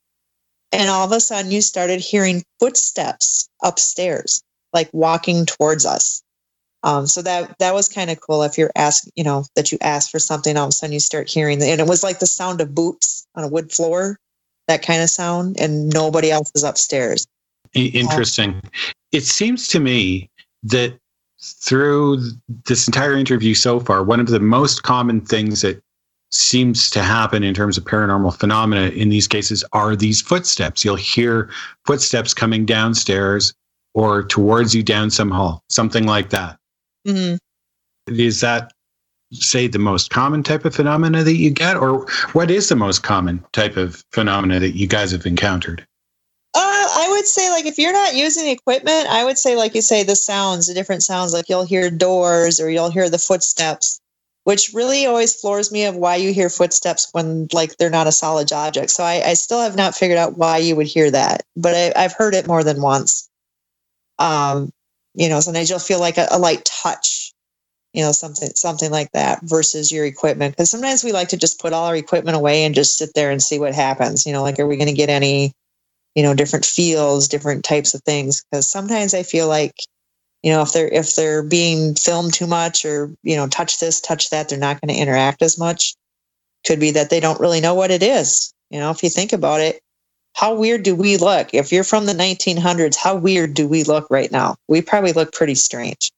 And 0.72 0.90
all 0.90 1.06
of 1.06 1.12
a 1.12 1.20
sudden, 1.20 1.52
you 1.52 1.62
started 1.62 2.00
hearing 2.00 2.44
footsteps 2.60 3.50
upstairs, 3.64 4.42
like 4.74 4.90
walking 4.94 5.46
towards 5.46 5.86
us. 5.86 6.22
Um, 6.84 7.08
so 7.08 7.22
that 7.24 7.58
that 7.60 7.74
was 7.74 7.90
kind 7.90 8.12
of 8.12 8.20
cool. 8.22 8.44
If 8.44 8.58
you're 8.58 8.72
asked, 8.76 9.10
you 9.16 9.24
know, 9.24 9.46
that 9.56 9.72
you 9.72 9.78
ask 9.82 10.12
for 10.12 10.20
something, 10.20 10.56
all 10.56 10.66
of 10.66 10.70
a 10.70 10.72
sudden 10.72 10.94
you 10.94 11.00
start 11.00 11.30
hearing, 11.30 11.62
and 11.62 11.82
it 11.82 11.88
was 11.88 12.04
like 12.04 12.20
the 12.20 12.28
sound 12.28 12.62
of 12.62 12.76
boots 12.76 13.26
on 13.36 13.44
a 13.44 13.48
wood 13.48 13.72
floor, 13.72 14.20
that 14.68 14.86
kind 14.86 15.02
of 15.02 15.10
sound, 15.10 15.60
and 15.60 15.90
nobody 15.90 16.30
else 16.30 16.52
is 16.54 16.64
upstairs. 16.64 17.26
Interesting. 17.74 18.62
It 19.12 19.24
seems 19.24 19.68
to 19.70 19.80
me 19.80 20.30
that 20.64 20.98
through 21.42 22.22
this 22.66 22.88
entire 22.88 23.16
interview 23.16 23.54
so 23.54 23.80
far, 23.80 24.04
one 24.04 24.20
of 24.20 24.28
the 24.28 24.40
most 24.40 24.84
common 24.84 25.22
things 25.22 25.62
that 25.62 25.82
seems 26.36 26.90
to 26.90 27.02
happen 27.02 27.44
in 27.44 27.54
terms 27.54 27.78
of 27.78 27.86
paranormal 27.86 28.38
phenomena 28.38 28.90
in 28.90 29.10
these 29.10 29.28
cases 29.28 29.64
are 29.72 29.96
these 29.96 30.22
footsteps. 30.22 30.84
You'll 30.84 30.96
hear 30.96 31.50
footsteps 31.86 32.34
coming 32.34 32.66
downstairs 32.66 33.54
or 33.94 34.24
towards 34.24 34.76
you 34.76 34.84
down 34.84 35.10
some 35.10 35.32
hall, 35.32 35.64
something 35.70 36.06
like 36.06 36.30
that. 36.32 36.58
Mm-hmm. 37.08 37.38
Is 38.14 38.42
that, 38.42 38.74
say, 39.32 39.68
the 39.68 39.80
most 39.80 40.10
common 40.10 40.44
type 40.44 40.66
of 40.66 40.76
phenomena 40.76 41.24
that 41.24 41.38
you 41.38 41.50
get, 41.50 41.78
or 41.78 42.06
what 42.34 42.52
is 42.52 42.70
the 42.70 42.76
most 42.76 43.04
common 43.04 43.44
type 43.54 43.78
of 43.78 44.04
phenomena 44.12 44.60
that 44.60 44.76
you 44.76 44.88
guys 44.88 45.12
have 45.12 45.26
encountered? 45.26 45.88
Uh, 46.54 46.60
I 46.60 47.08
would 47.12 47.26
say, 47.26 47.50
like, 47.50 47.66
if 47.66 47.78
you're 47.78 47.94
not 47.94 48.16
using 48.16 48.48
equipment, 48.48 49.08
I 49.08 49.24
would 49.24 49.38
say, 49.38 49.56
like 49.56 49.74
you 49.74 49.82
say, 49.82 50.04
the 50.04 50.16
sounds, 50.16 50.68
the 50.68 50.74
different 50.74 51.04
sounds, 51.04 51.34
like 51.34 51.50
you'll 51.50 51.66
hear 51.66 51.90
doors 51.90 52.60
or 52.60 52.70
you'll 52.70 52.92
hear 52.92 53.10
the 53.10 53.18
footsteps, 53.18 54.00
which 54.46 54.72
really 54.74 55.08
always 55.08 55.34
floors 55.34 55.72
me 55.72 55.86
of 55.86 55.96
why 55.96 56.16
you 56.16 56.32
hear 56.32 56.50
footsteps 56.50 57.10
when, 57.12 57.48
like, 57.52 57.76
they're 57.78 57.90
not 57.90 58.08
a 58.08 58.12
solid 58.12 58.52
object. 58.54 58.92
So 58.92 59.04
I, 59.04 59.22
I 59.26 59.34
still 59.34 59.60
have 59.60 59.76
not 59.76 59.96
figured 59.96 60.20
out 60.20 60.38
why 60.38 60.60
you 60.60 60.76
would 60.76 60.88
hear 60.88 61.10
that, 61.12 61.42
but 61.58 61.74
I, 61.74 61.92
I've 61.96 62.14
heard 62.14 62.36
it 62.36 62.48
more 62.48 62.64
than 62.64 62.80
once. 62.80 63.28
Um, 64.20 64.72
you 65.16 65.30
know, 65.30 65.40
sometimes 65.40 65.70
you'll 65.70 65.80
feel 65.80 66.00
like 66.00 66.20
a, 66.20 66.28
a 66.30 66.38
light 66.38 66.64
touch, 66.64 67.34
you 67.94 68.04
know, 68.04 68.12
something 68.12 68.50
something 68.50 68.92
like 68.92 69.12
that 69.14 69.40
versus 69.44 69.92
your 69.92 70.06
equipment. 70.06 70.54
Because 70.54 70.70
sometimes 70.70 71.04
we 71.04 71.12
like 71.12 71.30
to 71.30 71.38
just 71.38 71.60
put 71.60 71.74
all 71.74 71.88
our 71.88 71.96
equipment 71.96 72.38
away 72.38 72.66
and 72.66 72.76
just 72.76 72.98
sit 72.98 73.10
there 73.16 73.32
and 73.32 73.42
see 73.42 73.58
what 73.58 73.74
happens. 73.74 74.26
You 74.26 74.34
know, 74.34 74.44
like 74.44 74.60
are 74.60 74.68
we 74.68 74.78
going 74.78 74.90
to 74.90 74.94
get 74.94 75.10
any, 75.10 75.54
you 76.14 76.22
know, 76.22 76.36
different 76.36 76.66
feels, 76.66 77.28
different 77.28 77.64
types 77.64 77.96
of 77.96 78.04
things? 78.04 78.44
Because 78.44 78.70
sometimes 78.70 79.16
I 79.16 79.24
feel 79.24 79.48
like, 79.48 79.74
you 80.46 80.52
know, 80.52 80.62
if 80.62 80.74
they're 80.74 80.88
if 80.90 81.16
they're 81.16 81.42
being 81.42 81.96
filmed 81.96 82.32
too 82.32 82.46
much 82.46 82.86
or 82.86 83.12
you 83.24 83.36
know, 83.36 83.48
touch 83.48 83.80
this, 83.80 84.00
touch 84.00 84.30
that, 84.30 84.48
they're 84.48 84.60
not 84.60 84.80
going 84.80 84.94
to 84.94 85.02
interact 85.02 85.42
as 85.42 85.58
much. 85.58 85.96
Could 86.68 86.80
be 86.80 86.92
that 86.92 87.10
they 87.10 87.20
don't 87.20 87.40
really 87.40 87.60
know 87.60 87.74
what 87.74 87.90
it 87.90 88.04
is. 88.04 88.54
You 88.70 88.80
know, 88.80 88.92
if 88.92 89.02
you 89.02 89.10
think 89.10 89.34
about 89.34 89.60
it, 89.60 89.82
how 90.34 90.54
weird 90.54 90.84
do 90.84 90.96
we 90.96 91.18
look? 91.18 91.52
If 91.52 91.72
you're 91.72 91.84
from 91.84 92.06
the 92.06 92.14
1900s, 92.14 92.96
how 92.96 93.16
weird 93.16 93.56
do 93.56 93.68
we 93.68 93.84
look 93.84 94.06
right 94.12 94.32
now? 94.32 94.56
We 94.68 94.84
probably 94.84 95.14
look 95.14 95.34
pretty 95.34 95.56
strange. 95.56 96.12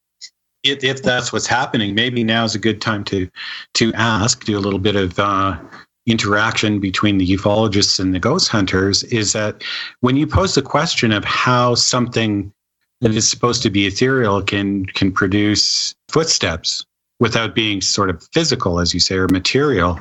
If, 0.62 0.84
if 0.84 1.02
that's 1.02 1.32
what's 1.32 1.46
happening, 1.46 1.94
maybe 1.94 2.22
now 2.22 2.44
is 2.44 2.54
a 2.54 2.58
good 2.58 2.82
time 2.82 3.04
to 3.04 3.30
to 3.74 3.94
ask, 3.94 4.44
do 4.44 4.58
a 4.58 4.60
little 4.60 4.78
bit 4.78 4.96
of 4.96 5.18
uh, 5.18 5.58
interaction 6.06 6.80
between 6.80 7.16
the 7.16 7.26
ufologists 7.26 7.98
and 7.98 8.14
the 8.14 8.20
ghost 8.20 8.48
hunters. 8.48 9.04
Is 9.04 9.32
that 9.32 9.64
when 10.00 10.16
you 10.18 10.26
pose 10.26 10.54
the 10.54 10.60
question 10.60 11.12
of 11.12 11.24
how 11.24 11.74
something 11.76 12.52
that 13.00 13.14
is 13.14 13.28
supposed 13.28 13.62
to 13.62 13.70
be 13.70 13.86
ethereal 13.86 14.42
can 14.42 14.86
can 14.86 15.12
produce 15.12 15.94
footsteps 16.08 16.84
without 17.20 17.54
being 17.54 17.80
sort 17.80 18.10
of 18.10 18.26
physical, 18.32 18.80
as 18.80 18.94
you 18.94 19.00
say, 19.00 19.16
or 19.16 19.28
material, 19.28 20.00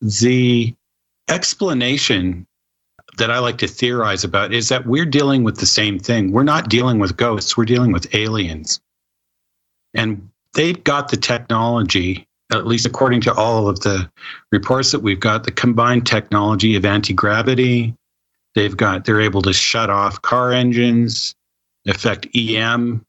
the 0.00 0.74
explanation 1.28 2.46
that 3.18 3.30
I 3.30 3.38
like 3.38 3.58
to 3.58 3.68
theorize 3.68 4.24
about 4.24 4.52
is 4.52 4.68
that 4.68 4.86
we're 4.86 5.06
dealing 5.06 5.44
with 5.44 5.58
the 5.58 5.66
same 5.66 5.98
thing. 5.98 6.32
We're 6.32 6.44
not 6.44 6.68
dealing 6.68 6.98
with 6.98 7.16
ghosts, 7.16 7.56
we're 7.56 7.64
dealing 7.64 7.92
with 7.92 8.14
aliens. 8.14 8.80
And 9.94 10.30
they've 10.54 10.82
got 10.82 11.08
the 11.08 11.16
technology, 11.16 12.26
at 12.50 12.66
least 12.66 12.86
according 12.86 13.20
to 13.22 13.34
all 13.34 13.68
of 13.68 13.80
the 13.80 14.10
reports 14.50 14.92
that 14.92 15.00
we've 15.00 15.20
got, 15.20 15.44
the 15.44 15.50
combined 15.50 16.06
technology 16.06 16.76
of 16.76 16.84
anti 16.84 17.12
gravity. 17.12 17.94
They've 18.54 18.76
got, 18.76 19.04
they're 19.04 19.20
able 19.20 19.42
to 19.42 19.52
shut 19.52 19.90
off 19.90 20.20
car 20.22 20.52
engines, 20.52 21.34
affect 21.86 22.26
EM. 22.34 23.04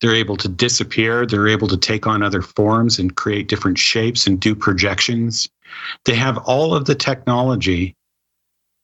They're 0.00 0.14
able 0.14 0.36
to 0.38 0.48
disappear. 0.48 1.26
They're 1.26 1.48
able 1.48 1.68
to 1.68 1.76
take 1.76 2.06
on 2.06 2.22
other 2.22 2.42
forms 2.42 2.98
and 2.98 3.16
create 3.16 3.48
different 3.48 3.78
shapes 3.78 4.26
and 4.26 4.40
do 4.40 4.54
projections. 4.54 5.48
They 6.04 6.14
have 6.14 6.38
all 6.38 6.74
of 6.74 6.86
the 6.86 6.94
technology 6.94 7.96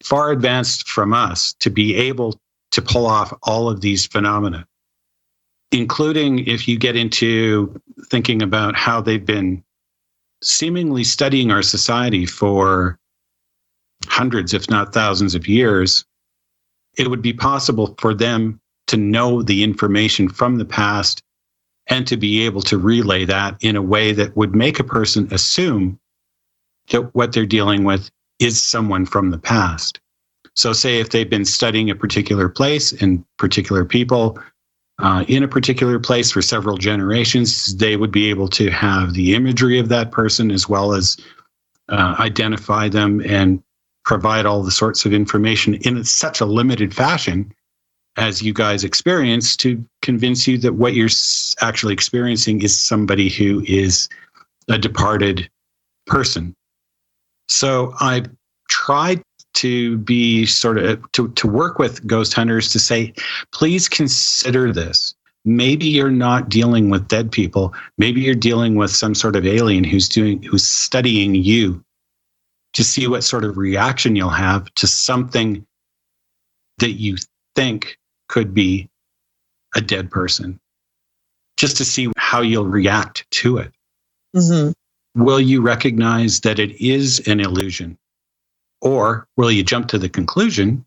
far 0.04 0.30
advanced 0.30 0.88
from 0.88 1.12
us 1.12 1.54
to 1.60 1.70
be 1.70 1.94
able 1.96 2.38
to 2.70 2.82
pull 2.82 3.06
off 3.06 3.36
all 3.42 3.68
of 3.68 3.80
these 3.80 4.06
phenomena, 4.06 4.66
including 5.72 6.46
if 6.46 6.68
you 6.68 6.78
get 6.78 6.96
into 6.96 7.80
thinking 8.06 8.42
about 8.42 8.76
how 8.76 9.00
they've 9.00 9.26
been 9.26 9.62
seemingly 10.42 11.02
studying 11.02 11.50
our 11.50 11.62
society 11.62 12.26
for 12.26 12.98
hundreds, 14.06 14.54
if 14.54 14.70
not 14.70 14.94
thousands 14.94 15.34
of 15.34 15.48
years, 15.48 16.04
it 16.96 17.10
would 17.10 17.22
be 17.22 17.32
possible 17.32 17.94
for 17.98 18.14
them 18.14 18.60
to 18.88 18.96
know 18.96 19.42
the 19.42 19.62
information 19.62 20.28
from 20.28 20.56
the 20.56 20.64
past 20.64 21.22
and 21.86 22.06
to 22.06 22.16
be 22.16 22.44
able 22.44 22.62
to 22.62 22.76
relay 22.76 23.24
that 23.24 23.56
in 23.60 23.76
a 23.76 23.82
way 23.82 24.12
that 24.12 24.36
would 24.36 24.54
make 24.54 24.78
a 24.78 24.84
person 24.84 25.28
assume 25.32 25.98
that 26.90 27.14
what 27.14 27.32
they're 27.32 27.46
dealing 27.46 27.84
with 27.84 28.10
is 28.38 28.60
someone 28.60 29.06
from 29.06 29.30
the 29.30 29.38
past. 29.38 30.00
So, 30.54 30.72
say 30.72 30.98
if 30.98 31.10
they've 31.10 31.28
been 31.28 31.44
studying 31.44 31.88
a 31.88 31.94
particular 31.94 32.48
place 32.48 32.92
and 32.92 33.24
particular 33.36 33.84
people 33.84 34.38
uh, 35.00 35.24
in 35.28 35.44
a 35.44 35.48
particular 35.48 35.98
place 36.00 36.32
for 36.32 36.42
several 36.42 36.76
generations, 36.76 37.76
they 37.76 37.96
would 37.96 38.10
be 38.10 38.28
able 38.28 38.48
to 38.48 38.68
have 38.70 39.14
the 39.14 39.34
imagery 39.34 39.78
of 39.78 39.88
that 39.90 40.10
person 40.10 40.50
as 40.50 40.68
well 40.68 40.92
as 40.92 41.16
uh, 41.88 42.16
identify 42.18 42.88
them 42.88 43.20
and 43.24 43.62
provide 44.04 44.46
all 44.46 44.62
the 44.62 44.70
sorts 44.70 45.04
of 45.04 45.12
information 45.12 45.74
in 45.74 46.02
such 46.02 46.40
a 46.40 46.46
limited 46.46 46.94
fashion 46.94 47.52
as 48.18 48.42
you 48.42 48.52
guys 48.52 48.82
experience 48.82 49.56
to 49.56 49.82
convince 50.02 50.46
you 50.46 50.58
that 50.58 50.74
what 50.74 50.94
you're 50.94 51.08
actually 51.60 51.94
experiencing 51.94 52.60
is 52.62 52.76
somebody 52.76 53.28
who 53.28 53.62
is 53.66 54.08
a 54.68 54.76
departed 54.76 55.48
person. 56.06 56.54
So 57.48 57.94
I've 58.00 58.26
tried 58.68 59.22
to 59.54 59.98
be 59.98 60.46
sort 60.46 60.78
of 60.78 61.10
to, 61.12 61.28
to 61.28 61.46
work 61.46 61.78
with 61.78 62.06
ghost 62.06 62.34
hunters 62.34 62.72
to 62.72 62.80
say, 62.80 63.14
please 63.52 63.88
consider 63.88 64.72
this. 64.72 65.14
Maybe 65.44 65.86
you're 65.86 66.10
not 66.10 66.48
dealing 66.48 66.90
with 66.90 67.08
dead 67.08 67.30
people. 67.30 67.72
Maybe 67.96 68.20
you're 68.20 68.34
dealing 68.34 68.74
with 68.74 68.90
some 68.90 69.14
sort 69.14 69.36
of 69.36 69.46
alien 69.46 69.84
who's 69.84 70.08
doing 70.08 70.42
who's 70.42 70.66
studying 70.66 71.36
you 71.36 71.82
to 72.74 72.84
see 72.84 73.06
what 73.06 73.24
sort 73.24 73.44
of 73.44 73.56
reaction 73.56 74.16
you'll 74.16 74.28
have 74.28 74.72
to 74.74 74.86
something 74.86 75.64
that 76.78 76.92
you 76.92 77.16
think 77.54 77.96
could 78.28 78.54
be 78.54 78.88
a 79.74 79.80
dead 79.80 80.10
person. 80.10 80.58
Just 81.56 81.76
to 81.78 81.84
see 81.84 82.10
how 82.16 82.40
you'll 82.40 82.66
react 82.66 83.28
to 83.32 83.58
it. 83.58 83.72
Mm-hmm. 84.34 85.22
Will 85.22 85.40
you 85.40 85.60
recognize 85.60 86.40
that 86.40 86.58
it 86.58 86.80
is 86.80 87.26
an 87.26 87.40
illusion? 87.40 87.98
Or 88.80 89.26
will 89.36 89.50
you 89.50 89.64
jump 89.64 89.88
to 89.88 89.98
the 89.98 90.08
conclusion 90.08 90.86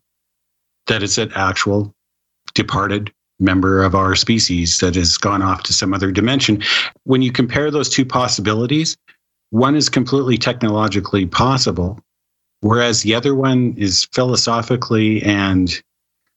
that 0.86 1.02
it's 1.02 1.18
an 1.18 1.30
actual 1.34 1.94
departed 2.54 3.12
member 3.38 3.82
of 3.82 3.94
our 3.94 4.14
species 4.14 4.78
that 4.78 4.94
has 4.94 5.18
gone 5.18 5.42
off 5.42 5.62
to 5.64 5.72
some 5.72 5.92
other 5.92 6.10
dimension? 6.10 6.62
When 7.04 7.20
you 7.20 7.32
compare 7.32 7.70
those 7.70 7.88
two 7.88 8.06
possibilities, 8.06 8.96
one 9.50 9.76
is 9.76 9.90
completely 9.90 10.38
technologically 10.38 11.26
possible, 11.26 12.00
whereas 12.60 13.02
the 13.02 13.14
other 13.14 13.34
one 13.34 13.74
is 13.76 14.08
philosophically 14.12 15.22
and 15.22 15.82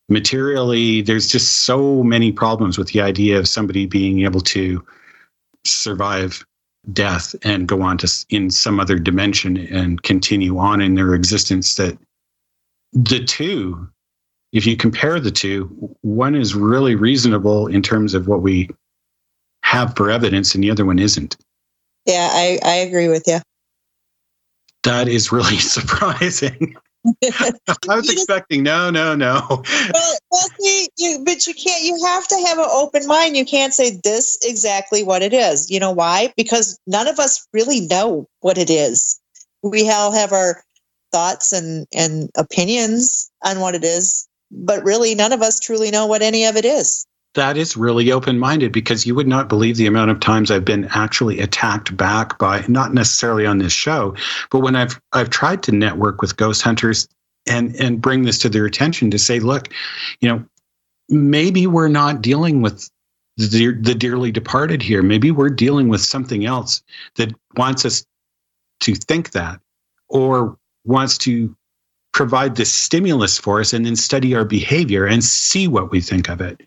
materially, 0.08 1.02
there's 1.02 1.28
just 1.28 1.64
so 1.64 2.02
many 2.02 2.32
problems 2.32 2.78
with 2.78 2.88
the 2.88 3.00
idea 3.00 3.38
of 3.38 3.48
somebody 3.48 3.86
being 3.86 4.22
able 4.22 4.40
to 4.40 4.84
survive 5.64 6.44
death 6.92 7.34
and 7.42 7.66
go 7.66 7.82
on 7.82 7.98
to 7.98 8.26
in 8.30 8.50
some 8.50 8.78
other 8.78 8.98
dimension 8.98 9.56
and 9.56 10.02
continue 10.02 10.58
on 10.58 10.80
in 10.80 10.94
their 10.94 11.14
existence 11.14 11.74
that 11.74 11.98
the 12.92 13.24
two 13.24 13.88
if 14.52 14.64
you 14.64 14.76
compare 14.76 15.18
the 15.18 15.30
two 15.30 15.64
one 16.02 16.36
is 16.36 16.54
really 16.54 16.94
reasonable 16.94 17.66
in 17.66 17.82
terms 17.82 18.14
of 18.14 18.28
what 18.28 18.40
we 18.40 18.70
have 19.62 19.96
for 19.96 20.10
evidence 20.10 20.54
and 20.54 20.62
the 20.62 20.70
other 20.70 20.86
one 20.86 21.00
isn't. 21.00 21.36
Yeah 22.06 22.28
i 22.30 22.58
i 22.62 22.74
agree 22.74 23.08
with 23.08 23.24
you 23.26 23.40
that 24.84 25.08
is 25.08 25.32
really 25.32 25.58
surprising 25.58 26.76
I 27.88 27.96
was 27.96 28.10
expecting 28.10 28.62
no, 28.62 28.90
no, 28.90 29.14
no. 29.14 29.42
well, 29.48 30.18
well, 30.30 30.48
see, 30.60 30.88
you, 30.98 31.22
but 31.24 31.46
you 31.46 31.54
can't. 31.54 31.84
You 31.84 31.98
have 32.06 32.26
to 32.28 32.36
have 32.46 32.58
an 32.58 32.68
open 32.70 33.06
mind. 33.06 33.36
You 33.36 33.44
can't 33.44 33.74
say 33.74 34.00
this 34.02 34.38
exactly 34.42 35.02
what 35.02 35.22
it 35.22 35.32
is. 35.32 35.70
You 35.70 35.80
know 35.80 35.92
why? 35.92 36.32
Because 36.36 36.78
none 36.86 37.08
of 37.08 37.18
us 37.18 37.46
really 37.52 37.80
know 37.80 38.28
what 38.40 38.58
it 38.58 38.70
is. 38.70 39.20
We 39.62 39.90
all 39.90 40.12
have 40.12 40.32
our 40.32 40.62
thoughts 41.12 41.52
and 41.52 41.86
and 41.94 42.30
opinions 42.36 43.30
on 43.44 43.60
what 43.60 43.74
it 43.74 43.84
is, 43.84 44.28
but 44.50 44.84
really, 44.84 45.14
none 45.14 45.32
of 45.32 45.42
us 45.42 45.60
truly 45.60 45.90
know 45.90 46.06
what 46.06 46.22
any 46.22 46.44
of 46.44 46.56
it 46.56 46.64
is. 46.64 47.06
That 47.36 47.56
is 47.56 47.76
really 47.76 48.12
open 48.12 48.38
minded 48.38 48.72
because 48.72 49.06
you 49.06 49.14
would 49.14 49.28
not 49.28 49.48
believe 49.48 49.76
the 49.76 49.86
amount 49.86 50.10
of 50.10 50.20
times 50.20 50.50
I've 50.50 50.64
been 50.64 50.86
actually 50.90 51.40
attacked 51.40 51.96
back 51.96 52.38
by 52.38 52.64
not 52.68 52.92
necessarily 52.92 53.46
on 53.46 53.58
this 53.58 53.72
show, 53.72 54.14
but 54.50 54.60
when 54.60 54.76
I've 54.76 55.00
I've 55.12 55.30
tried 55.30 55.62
to 55.64 55.72
network 55.72 56.20
with 56.20 56.36
ghost 56.36 56.62
hunters 56.62 57.08
and 57.46 57.74
and 57.76 58.00
bring 58.00 58.22
this 58.22 58.38
to 58.40 58.48
their 58.48 58.66
attention 58.66 59.10
to 59.12 59.18
say, 59.18 59.38
look, 59.38 59.68
you 60.20 60.28
know, 60.28 60.44
maybe 61.08 61.66
we're 61.66 61.88
not 61.88 62.20
dealing 62.20 62.62
with 62.62 62.90
the, 63.36 63.72
the 63.80 63.94
dearly 63.94 64.32
departed 64.32 64.82
here. 64.82 65.02
Maybe 65.02 65.30
we're 65.30 65.50
dealing 65.50 65.88
with 65.88 66.00
something 66.00 66.46
else 66.46 66.82
that 67.16 67.32
wants 67.56 67.84
us 67.84 68.04
to 68.80 68.94
think 68.94 69.32
that 69.32 69.60
or 70.08 70.56
wants 70.84 71.18
to 71.18 71.54
provide 72.12 72.56
this 72.56 72.72
stimulus 72.72 73.38
for 73.38 73.60
us 73.60 73.72
and 73.74 73.84
then 73.84 73.96
study 73.96 74.34
our 74.34 74.44
behavior 74.44 75.04
and 75.04 75.22
see 75.22 75.68
what 75.68 75.90
we 75.90 76.00
think 76.00 76.30
of 76.30 76.40
it. 76.40 76.62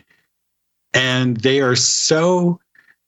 And 0.93 1.37
they 1.37 1.61
are 1.61 1.75
so 1.75 2.59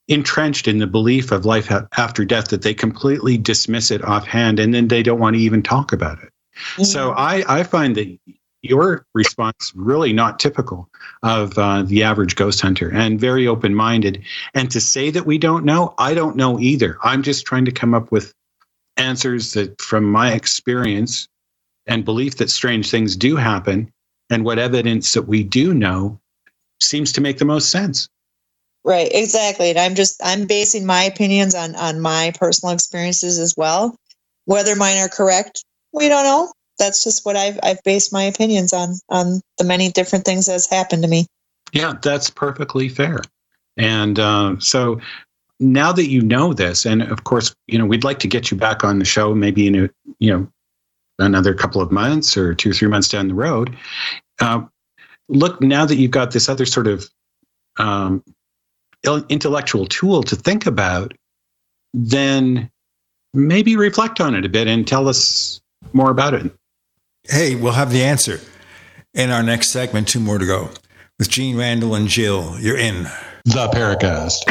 entrenched 0.08 0.68
in 0.68 0.78
the 0.78 0.86
belief 0.86 1.32
of 1.32 1.44
life 1.44 1.70
after 1.96 2.24
death 2.24 2.48
that 2.48 2.62
they 2.62 2.74
completely 2.74 3.38
dismiss 3.38 3.90
it 3.90 4.02
offhand 4.04 4.58
and 4.58 4.74
then 4.74 4.88
they 4.88 5.02
don't 5.02 5.20
want 5.20 5.36
to 5.36 5.42
even 5.42 5.62
talk 5.62 5.92
about 5.92 6.22
it. 6.22 6.30
Mm-hmm. 6.54 6.84
So 6.84 7.12
I, 7.12 7.44
I 7.48 7.62
find 7.62 7.96
that 7.96 8.18
your 8.62 9.06
response 9.14 9.72
really 9.74 10.12
not 10.12 10.38
typical 10.38 10.88
of 11.22 11.58
uh, 11.58 11.82
the 11.82 12.02
average 12.02 12.36
ghost 12.36 12.60
hunter 12.60 12.92
and 12.92 13.18
very 13.18 13.46
open 13.46 13.74
minded. 13.74 14.22
And 14.54 14.70
to 14.70 14.80
say 14.80 15.10
that 15.10 15.26
we 15.26 15.38
don't 15.38 15.64
know, 15.64 15.94
I 15.98 16.14
don't 16.14 16.36
know 16.36 16.60
either. 16.60 16.96
I'm 17.02 17.22
just 17.22 17.44
trying 17.44 17.64
to 17.64 17.72
come 17.72 17.94
up 17.94 18.12
with 18.12 18.32
answers 18.96 19.52
that, 19.54 19.80
from 19.80 20.04
my 20.04 20.32
experience 20.32 21.28
and 21.86 22.04
belief 22.04 22.36
that 22.36 22.50
strange 22.50 22.90
things 22.90 23.16
do 23.16 23.34
happen, 23.34 23.90
and 24.30 24.44
what 24.44 24.58
evidence 24.58 25.12
that 25.14 25.22
we 25.22 25.42
do 25.42 25.74
know 25.74 26.20
seems 26.82 27.12
to 27.12 27.20
make 27.20 27.38
the 27.38 27.44
most 27.44 27.70
sense. 27.70 28.08
Right, 28.84 29.10
exactly. 29.12 29.70
And 29.70 29.78
I'm 29.78 29.94
just 29.94 30.20
I'm 30.24 30.46
basing 30.46 30.84
my 30.84 31.04
opinions 31.04 31.54
on 31.54 31.74
on 31.76 32.00
my 32.00 32.32
personal 32.38 32.74
experiences 32.74 33.38
as 33.38 33.54
well. 33.56 33.96
Whether 34.44 34.74
mine 34.74 34.98
are 34.98 35.08
correct, 35.08 35.64
we 35.92 36.08
don't 36.08 36.24
know. 36.24 36.52
That's 36.78 37.04
just 37.04 37.24
what 37.24 37.36
I've 37.36 37.60
I've 37.62 37.82
based 37.84 38.12
my 38.12 38.24
opinions 38.24 38.72
on 38.72 38.94
on 39.08 39.40
the 39.58 39.64
many 39.64 39.90
different 39.90 40.24
things 40.24 40.46
that's 40.46 40.68
happened 40.68 41.02
to 41.02 41.08
me. 41.08 41.26
Yeah, 41.72 41.94
that's 42.02 42.28
perfectly 42.28 42.88
fair. 42.88 43.20
And 43.76 44.18
uh, 44.18 44.56
so 44.58 45.00
now 45.60 45.92
that 45.92 46.08
you 46.08 46.20
know 46.20 46.52
this, 46.52 46.84
and 46.84 47.02
of 47.02 47.24
course, 47.24 47.54
you 47.68 47.78
know, 47.78 47.86
we'd 47.86 48.04
like 48.04 48.18
to 48.20 48.28
get 48.28 48.50
you 48.50 48.56
back 48.56 48.82
on 48.82 48.98
the 48.98 49.04
show, 49.04 49.34
maybe 49.34 49.68
in 49.68 49.84
a 49.84 49.90
you 50.18 50.32
know 50.32 50.48
another 51.18 51.54
couple 51.54 51.80
of 51.80 51.92
months 51.92 52.36
or 52.36 52.54
two 52.54 52.70
or 52.70 52.72
three 52.72 52.88
months 52.88 53.08
down 53.08 53.28
the 53.28 53.34
road. 53.34 53.76
Uh, 54.40 54.62
look, 55.28 55.60
now 55.60 55.86
that 55.86 55.96
you've 55.96 56.10
got 56.10 56.32
this 56.32 56.48
other 56.48 56.66
sort 56.66 56.86
of 56.86 57.08
um, 57.78 58.22
intellectual 59.28 59.86
tool 59.86 60.22
to 60.24 60.36
think 60.36 60.66
about, 60.66 61.14
then 61.94 62.70
maybe 63.34 63.76
reflect 63.76 64.20
on 64.20 64.34
it 64.34 64.44
a 64.44 64.48
bit 64.48 64.68
and 64.68 64.86
tell 64.86 65.08
us 65.08 65.60
more 65.92 66.10
about 66.10 66.34
it. 66.34 66.52
Hey, 67.24 67.54
we'll 67.54 67.72
have 67.72 67.92
the 67.92 68.02
answer 68.02 68.40
in 69.14 69.30
our 69.30 69.42
next 69.42 69.70
segment. 69.72 70.08
Two 70.08 70.20
more 70.20 70.38
to 70.38 70.46
go 70.46 70.70
with 71.18 71.28
Gene 71.28 71.56
Randall 71.56 71.94
and 71.94 72.08
Jill. 72.08 72.58
You're 72.58 72.78
in 72.78 73.04
the 73.44 73.68
Paracast. 73.72 74.42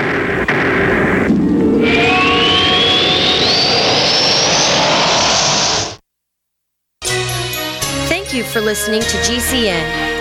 Thank 8.08 8.34
you 8.34 8.44
for 8.44 8.62
listening 8.62 9.02
to 9.02 9.18
GCN. 9.18 10.21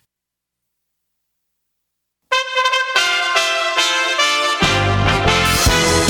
Thank 2.31 2.45
you. 2.75 2.80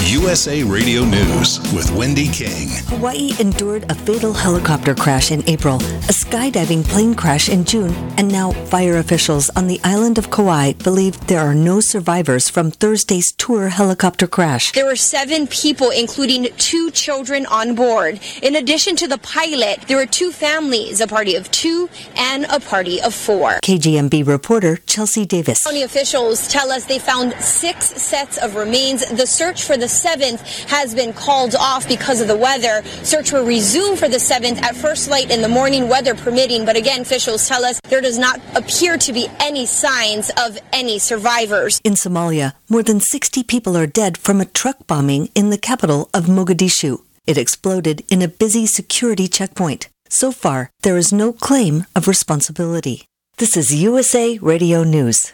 USA 0.07 0.64
Radio 0.64 1.06
News 1.06 1.60
with 1.73 1.90
Wendy 1.91 2.28
King. 2.28 2.68
Hawaii 2.88 3.32
endured 3.40 3.90
a 3.90 3.95
fatal 3.95 4.34
helicopter 4.34 4.94
crash 4.95 5.32
in 5.32 5.48
April, 5.48 5.76
a 5.76 6.14
skydiving 6.14 6.84
plane 6.84 7.14
crash 7.14 7.48
in 7.48 7.64
June, 7.64 7.94
and 8.18 8.28
now 8.28 8.52
fire 8.52 8.98
officials 8.98 9.49
on 9.52 9.68
the 9.68 9.80
island 9.84 10.18
of 10.18 10.32
Kauai 10.32 10.73
believe 10.73 11.28
there 11.28 11.40
are 11.40 11.53
no 11.53 11.80
survivors 11.80 12.49
from 12.49 12.72
Thursday's 12.72 13.32
tour 13.34 13.69
helicopter 13.69 14.28
crash. 14.28 14.72
There 14.73 14.86
were 14.86 14.95
seven 14.95 15.48
people, 15.48 15.91
including 15.91 16.48
two 16.57 16.91
children 16.91 17.45
on 17.45 17.76
board. 17.76 18.19
In 18.41 18.56
addition 18.56 18.95
to 18.98 19.07
the 19.07 19.19
pilot, 19.19 19.82
there 19.88 19.98
were 19.98 20.07
two 20.07 20.32
families, 20.32 20.99
a 20.99 21.07
party 21.07 21.36
of 21.36 21.49
two 21.52 21.90
and 22.15 22.45
a 22.45 22.60
party 22.60 22.99
of 23.02 23.14
four. 23.14 23.60
KGMB 23.64 24.28
reporter 24.28 24.78
Chelsea 24.88 25.26
Davis. 25.26 25.64
County 25.64 25.84
officials 25.84 26.48
tell 26.48 26.72
us 26.72 26.86
they 26.86 26.99
found 26.99 27.34
six 27.36 27.86
sets 28.02 28.38
of 28.38 28.56
remains. 28.56 29.07
The 29.11 29.28
search 29.28 29.64
for 29.64 29.78
the 29.78 29.91
7th 29.92 30.42
has 30.70 30.96
been 30.96 31.14
called 31.14 31.56
off 31.56 31.88
because 31.88 32.22
of 32.22 32.28
the 32.28 32.38
weather. 32.38 32.82
Search 33.04 33.32
will 33.32 33.46
resume 33.46 33.96
for 33.98 34.08
the 34.08 34.18
7th 34.18 34.62
at 34.62 34.76
first 34.76 35.10
light 35.10 35.30
in 35.30 35.42
the 35.42 35.50
morning, 35.50 35.88
weather 35.88 36.16
permitting. 36.16 36.66
But 36.66 36.78
again, 36.78 37.02
officials 37.02 37.48
tell 37.48 37.66
us 37.66 37.80
there 37.90 38.02
does 38.02 38.18
not 38.18 38.40
appear 38.56 38.98
to 38.98 39.14
be 39.14 39.28
any 39.40 39.66
signs 39.66 40.32
of 40.38 40.58
any 40.72 40.98
survivors. 41.00 41.80
In 41.84 41.94
Somalia, 41.94 42.54
more 42.70 42.84
than 42.84 43.00
60 43.00 43.44
people 43.44 43.76
are 43.78 43.88
dead 43.88 44.18
from 44.18 44.40
a 44.40 44.46
truck 44.46 44.88
bombing 44.88 45.30
in 45.36 45.50
the 45.50 45.58
capital 45.58 46.10
of 46.14 46.26
Mogadishu. 46.26 47.02
It 47.28 47.38
exploded 47.38 48.04
in 48.10 48.22
a 48.22 48.28
busy 48.28 48.66
security 48.66 49.28
checkpoint. 49.28 49.90
So 50.10 50.32
far, 50.32 50.70
there 50.82 50.98
is 50.98 51.14
no 51.14 51.32
claim 51.32 51.86
of 51.96 52.08
responsibility. 52.08 53.06
This 53.38 53.56
is 53.56 53.74
USA 53.74 54.38
Radio 54.40 54.84
News. 54.84 55.34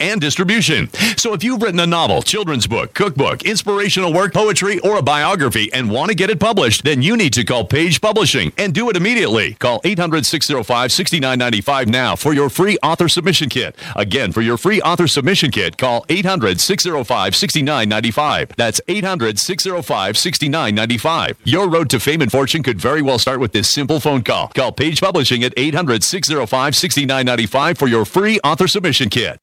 and 0.00 0.20
distribution. 0.20 0.88
So 1.16 1.34
if 1.34 1.44
you've 1.44 1.62
written 1.62 1.80
a 1.80 1.86
novel, 1.86 2.22
children's 2.22 2.66
book, 2.66 2.94
cookbook, 2.94 3.44
inspirational 3.44 4.12
work, 4.12 4.32
poetry, 4.32 4.78
or 4.80 4.96
a 4.96 5.02
biography 5.02 5.72
and 5.72 5.90
want 5.90 6.10
to 6.10 6.14
get 6.14 6.30
it 6.30 6.40
published, 6.40 6.84
then 6.84 7.02
you 7.02 7.16
need 7.16 7.32
to 7.34 7.44
call 7.44 7.64
Page 7.64 8.00
Publishing 8.00 8.52
and 8.58 8.74
do 8.74 8.88
it 8.90 8.96
immediately. 8.96 9.54
Call 9.54 9.80
800 9.84 10.26
605 10.26 10.92
6995 10.92 11.88
now 11.88 12.16
for 12.16 12.32
your 12.32 12.48
free 12.48 12.78
author 12.82 13.08
submission 13.08 13.48
kit. 13.48 13.76
Again, 13.96 14.32
for 14.32 14.40
your 14.40 14.56
free 14.56 14.80
author 14.82 15.06
submission 15.06 15.50
kit, 15.50 15.76
call 15.76 16.04
800 16.08 16.60
605 16.60 17.36
6995. 17.36 18.56
That's 18.56 18.80
800 18.88 19.38
605 19.38 20.18
6995. 20.18 21.38
Your 21.44 21.68
road 21.68 21.90
to 21.90 22.00
fame 22.00 22.22
and 22.22 22.30
fortune 22.30 22.62
could 22.62 22.80
very 22.80 23.02
well 23.02 23.18
start 23.18 23.40
with 23.40 23.52
this 23.52 23.68
simple 23.68 24.00
phone 24.00 24.22
call. 24.22 24.48
Call 24.48 24.72
Page 24.72 25.00
Publishing 25.00 25.44
at 25.44 25.52
800 25.56 26.02
605 26.02 26.74
6995 26.74 27.78
for 27.78 27.88
your 27.88 28.04
free 28.04 28.40
author 28.40 28.66
submission 28.66 29.08
kit. 29.08 29.38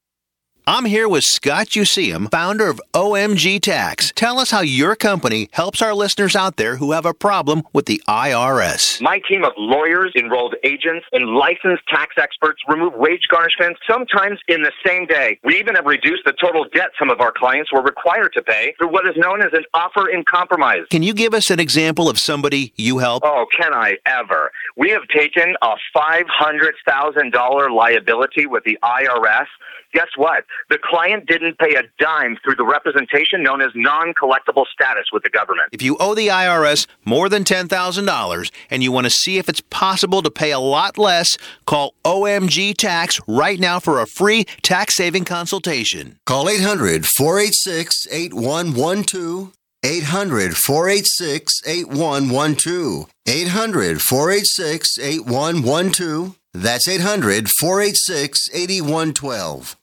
I'm 0.69 0.85
here 0.85 1.09
with 1.09 1.23
Scott 1.23 1.69
Useum, 1.69 2.29
founder 2.29 2.67
of 2.67 2.79
OMG 2.93 3.59
Tax. 3.59 4.13
Tell 4.15 4.37
us 4.37 4.51
how 4.51 4.61
your 4.61 4.95
company 4.95 5.49
helps 5.51 5.81
our 5.81 5.95
listeners 5.95 6.35
out 6.35 6.57
there 6.57 6.75
who 6.75 6.91
have 6.91 7.07
a 7.07 7.13
problem 7.15 7.63
with 7.73 7.87
the 7.87 8.03
IRS. 8.07 9.01
My 9.01 9.19
team 9.27 9.43
of 9.43 9.53
lawyers, 9.57 10.11
enrolled 10.15 10.53
agents, 10.63 11.07
and 11.11 11.25
licensed 11.25 11.81
tax 11.87 12.13
experts 12.19 12.61
remove 12.67 12.93
wage 12.93 13.23
garnishments 13.33 13.77
sometimes 13.89 14.37
in 14.47 14.61
the 14.61 14.71
same 14.85 15.07
day. 15.07 15.39
We 15.43 15.57
even 15.57 15.73
have 15.73 15.87
reduced 15.87 16.21
the 16.25 16.33
total 16.33 16.65
debt 16.71 16.91
some 16.99 17.09
of 17.09 17.19
our 17.19 17.31
clients 17.35 17.73
were 17.73 17.81
required 17.81 18.33
to 18.33 18.43
pay 18.43 18.75
through 18.77 18.89
what 18.89 19.07
is 19.07 19.15
known 19.17 19.41
as 19.41 19.51
an 19.53 19.63
offer 19.73 20.07
in 20.07 20.23
compromise. 20.23 20.83
Can 20.91 21.01
you 21.01 21.15
give 21.15 21.33
us 21.33 21.49
an 21.49 21.59
example 21.59 22.07
of 22.07 22.19
somebody 22.19 22.73
you 22.75 22.99
help? 22.99 23.23
Oh, 23.25 23.47
can 23.59 23.73
I 23.73 23.97
ever? 24.05 24.51
We 24.77 24.91
have 24.91 25.07
taken 25.07 25.55
a 25.63 25.73
$500,000 25.97 27.75
liability 27.75 28.45
with 28.45 28.65
the 28.65 28.77
IRS. 28.83 29.47
Guess 29.93 30.09
what? 30.17 30.45
The 30.69 30.77
client 30.83 31.25
didn't 31.25 31.57
pay 31.57 31.73
a 31.75 31.83
dime 31.97 32.37
through 32.43 32.55
the 32.55 32.65
representation 32.65 33.41
known 33.41 33.61
as 33.61 33.71
non 33.73 34.13
collectible 34.13 34.65
status 34.71 35.05
with 35.11 35.23
the 35.23 35.29
government. 35.29 35.69
If 35.71 35.81
you 35.81 35.97
owe 35.99 36.13
the 36.13 36.27
IRS 36.27 36.85
more 37.05 37.27
than 37.27 37.43
$10,000 37.43 38.51
and 38.69 38.83
you 38.83 38.91
want 38.91 39.05
to 39.05 39.09
see 39.09 39.37
if 39.39 39.49
it's 39.49 39.61
possible 39.61 40.21
to 40.21 40.29
pay 40.29 40.51
a 40.51 40.59
lot 40.59 40.97
less, 40.97 41.37
call 41.65 41.95
OMG 42.05 42.75
Tax 42.77 43.19
right 43.27 43.59
now 43.59 43.79
for 43.79 43.99
a 43.99 44.05
free 44.05 44.45
tax 44.61 44.95
saving 44.95 45.25
consultation. 45.25 46.19
Call 46.25 46.49
800 46.49 47.05
486 47.05 48.07
8112. 48.11 49.53
800 49.83 50.57
486 50.57 51.61
8112. 51.65 53.09
800 53.27 54.01
486 54.01 54.99
8112. 54.99 56.39
That's 56.53 56.87
800 56.87 57.47
486 57.47 58.49
8112. 58.53 59.77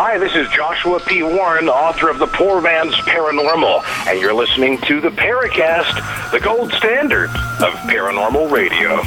Hi, 0.00 0.16
this 0.16 0.36
is 0.36 0.48
Joshua 0.50 1.00
P. 1.00 1.24
Warren, 1.24 1.68
author 1.68 2.08
of 2.08 2.20
The 2.20 2.28
Poor 2.28 2.60
Man's 2.60 2.94
Paranormal, 2.98 3.82
and 4.06 4.20
you're 4.20 4.32
listening 4.32 4.78
to 4.82 5.00
the 5.00 5.08
Paracast, 5.08 6.30
the 6.30 6.38
gold 6.38 6.72
standard 6.74 7.30
of 7.30 7.74
paranormal 7.90 8.48
radio. 8.48 9.02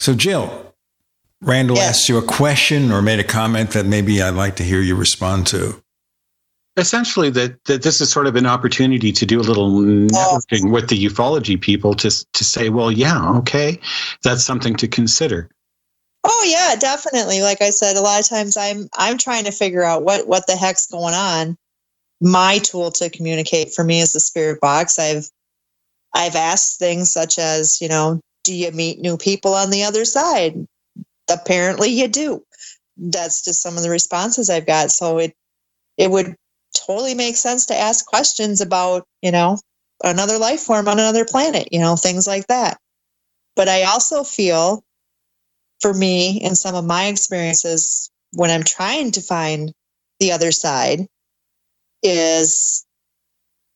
So, 0.00 0.14
Jill, 0.14 0.74
Randall 1.42 1.78
asked 1.78 2.08
you 2.08 2.16
a 2.16 2.22
question 2.22 2.90
or 2.90 3.02
made 3.02 3.20
a 3.20 3.24
comment 3.24 3.72
that 3.72 3.84
maybe 3.84 4.22
I'd 4.22 4.30
like 4.30 4.56
to 4.56 4.62
hear 4.62 4.80
you 4.80 4.96
respond 4.96 5.46
to. 5.48 5.83
Essentially, 6.76 7.30
that, 7.30 7.62
that 7.66 7.82
this 7.82 8.00
is 8.00 8.10
sort 8.10 8.26
of 8.26 8.34
an 8.34 8.46
opportunity 8.46 9.12
to 9.12 9.24
do 9.24 9.38
a 9.38 9.42
little 9.42 9.70
networking 9.70 10.72
with 10.72 10.88
the 10.88 11.04
ufology 11.04 11.60
people 11.60 11.94
to, 11.94 12.10
to 12.32 12.44
say, 12.44 12.68
well, 12.68 12.90
yeah, 12.90 13.30
okay, 13.36 13.78
that's 14.22 14.44
something 14.44 14.74
to 14.76 14.88
consider. 14.88 15.48
Oh 16.24 16.46
yeah, 16.48 16.74
definitely. 16.76 17.42
Like 17.42 17.60
I 17.60 17.70
said, 17.70 17.96
a 17.96 18.00
lot 18.00 18.18
of 18.18 18.26
times 18.26 18.56
I'm 18.56 18.88
I'm 18.96 19.18
trying 19.18 19.44
to 19.44 19.52
figure 19.52 19.82
out 19.82 20.04
what 20.04 20.26
what 20.26 20.46
the 20.46 20.56
heck's 20.56 20.86
going 20.86 21.12
on. 21.12 21.58
My 22.20 22.58
tool 22.58 22.90
to 22.92 23.10
communicate 23.10 23.74
for 23.74 23.84
me 23.84 24.00
is 24.00 24.14
the 24.14 24.20
spirit 24.20 24.58
box. 24.60 24.98
I've 24.98 25.28
I've 26.14 26.36
asked 26.36 26.78
things 26.78 27.12
such 27.12 27.38
as, 27.38 27.80
you 27.82 27.88
know, 27.88 28.20
do 28.42 28.54
you 28.54 28.70
meet 28.70 29.00
new 29.00 29.18
people 29.18 29.52
on 29.52 29.70
the 29.70 29.84
other 29.84 30.06
side? 30.06 30.66
Apparently 31.30 31.90
you 31.90 32.08
do. 32.08 32.42
That's 32.96 33.42
just 33.42 33.60
some 33.60 33.76
of 33.76 33.82
the 33.82 33.90
responses 33.90 34.48
I've 34.48 34.66
got. 34.66 34.90
So 34.90 35.18
it 35.18 35.34
it 35.98 36.10
would 36.10 36.36
totally 36.74 37.14
makes 37.14 37.40
sense 37.40 37.66
to 37.66 37.78
ask 37.78 38.04
questions 38.06 38.60
about, 38.60 39.06
you 39.22 39.30
know, 39.30 39.58
another 40.02 40.38
life 40.38 40.60
form 40.60 40.88
on 40.88 40.98
another 40.98 41.24
planet, 41.24 41.68
you 41.72 41.80
know, 41.80 41.96
things 41.96 42.26
like 42.26 42.46
that. 42.48 42.78
But 43.56 43.68
I 43.68 43.84
also 43.84 44.24
feel 44.24 44.82
for 45.80 45.94
me 45.94 46.40
in 46.42 46.54
some 46.54 46.74
of 46.74 46.84
my 46.84 47.06
experiences 47.06 48.10
when 48.32 48.50
I'm 48.50 48.64
trying 48.64 49.12
to 49.12 49.20
find 49.20 49.72
the 50.20 50.32
other 50.32 50.52
side 50.52 51.06
is 52.02 52.84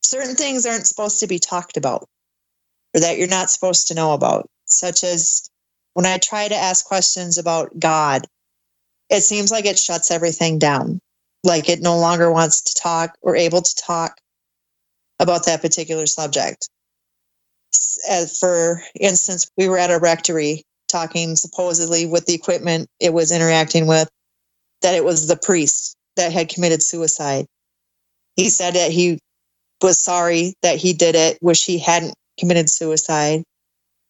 certain 0.03 0.35
things 0.35 0.67
aren't 0.67 0.87
supposed 0.87 1.21
to 1.21 1.27
be 1.27 1.39
talked 1.39 1.77
about 1.77 2.09
or 2.95 3.01
that 3.01 3.19
you're 3.19 3.29
not 3.29 3.51
supposed 3.51 3.89
to 3.89 3.95
know 3.95 4.13
about, 4.13 4.49
such 4.67 5.05
as 5.05 5.51
when 5.95 6.07
I 6.07 6.19
try 6.19 6.49
to 6.49 6.55
ask 6.55 6.85
questions 6.87 7.39
about 7.39 7.79
God, 7.79 8.27
it 9.11 9.23
seems 9.23 9.51
like 9.51 9.67
it 9.67 9.79
shuts 9.79 10.11
everything 10.11 10.59
down. 10.59 11.01
Like 11.45 11.69
it 11.69 11.81
no 11.81 11.99
longer 11.99 12.33
wants 12.33 12.63
to 12.63 12.81
talk 12.81 13.17
or 13.23 13.37
able 13.37 13.63
to 13.63 13.75
talk 13.77 14.19
about 15.21 15.47
that 15.47 15.63
particular 15.63 16.07
subject. 16.07 16.69
As 18.09 18.39
for 18.39 18.83
instance, 18.99 19.51
we 19.57 19.69
were 19.69 19.79
at 19.79 19.91
a 19.91 19.99
rectory 19.99 20.63
talking 20.89 21.37
supposedly 21.37 22.07
with 22.07 22.27
the 22.27 22.35
equipment 22.35 22.89
it 23.01 23.13
was 23.13 23.31
interacting 23.31 23.87
with, 23.87 24.09
that 24.83 24.95
it 24.95 25.05
was 25.05 25.27
the 25.27 25.37
priest 25.37 25.97
that 26.17 26.33
had 26.33 26.49
committed 26.49 26.83
suicide. 26.83 27.47
He 28.37 28.49
said 28.49 28.75
that 28.75 28.91
he 28.91 29.19
was 29.83 30.01
sorry 30.01 30.55
that 30.63 30.79
he 30.79 30.93
did 30.93 31.15
it, 31.15 31.39
wish 31.43 31.65
he 31.65 31.79
hadn't 31.79 32.15
committed 32.39 32.71
suicide. 32.71 33.43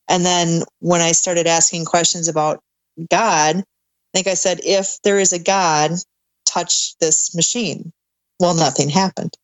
And 0.09 0.25
then 0.25 0.63
when 0.81 1.01
I 1.01 1.13
started 1.13 1.47
asking 1.47 1.85
questions 1.85 2.29
about 2.29 2.61
God, 3.11 3.57
I 3.57 3.65
think 4.15 4.27
I 4.27 4.35
said, 4.35 4.61
if 4.65 4.99
there 5.03 5.19
is 5.19 5.33
a 5.33 5.39
God, 5.39 5.93
touch 6.49 6.97
this 6.99 7.35
machine. 7.35 7.93
Well, 8.41 8.55
nothing 8.55 8.89
happened. 8.89 9.35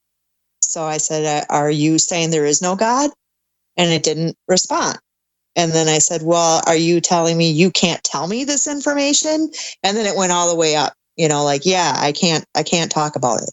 So 0.63 0.85
I 0.85 0.99
said, 0.99 1.25
uh, 1.25 1.47
Are 1.53 1.71
you 1.71 1.99
saying 1.99 2.31
there 2.31 2.47
is 2.47 2.63
no 2.63 2.77
God? 2.77 3.11
And 3.77 3.93
it 3.93 4.03
didn't 4.03 4.37
respond. 4.49 4.99
And 5.57 5.73
then 5.73 5.89
I 5.89 5.99
said, 5.99 6.23
Well, 6.23 6.63
are 6.67 6.77
you 6.77 7.01
telling 7.01 7.37
me 7.37 7.51
you 7.51 7.71
can't 7.71 8.03
tell 8.03 8.27
me 8.27 8.45
this 8.45 8.67
information? 8.67 9.51
And 9.83 9.97
then 9.97 10.07
it 10.07 10.17
went 10.17 10.33
all 10.33 10.49
the 10.49 10.57
way 10.57 10.77
up, 10.77 10.95
you 11.17 11.29
know, 11.29 11.45
like, 11.45 11.65
yeah, 11.65 11.95
I 11.97 12.13
can't, 12.13 12.45
I 12.55 12.63
can't 12.63 12.91
talk 12.91 13.17
about 13.17 13.43
it. 13.43 13.51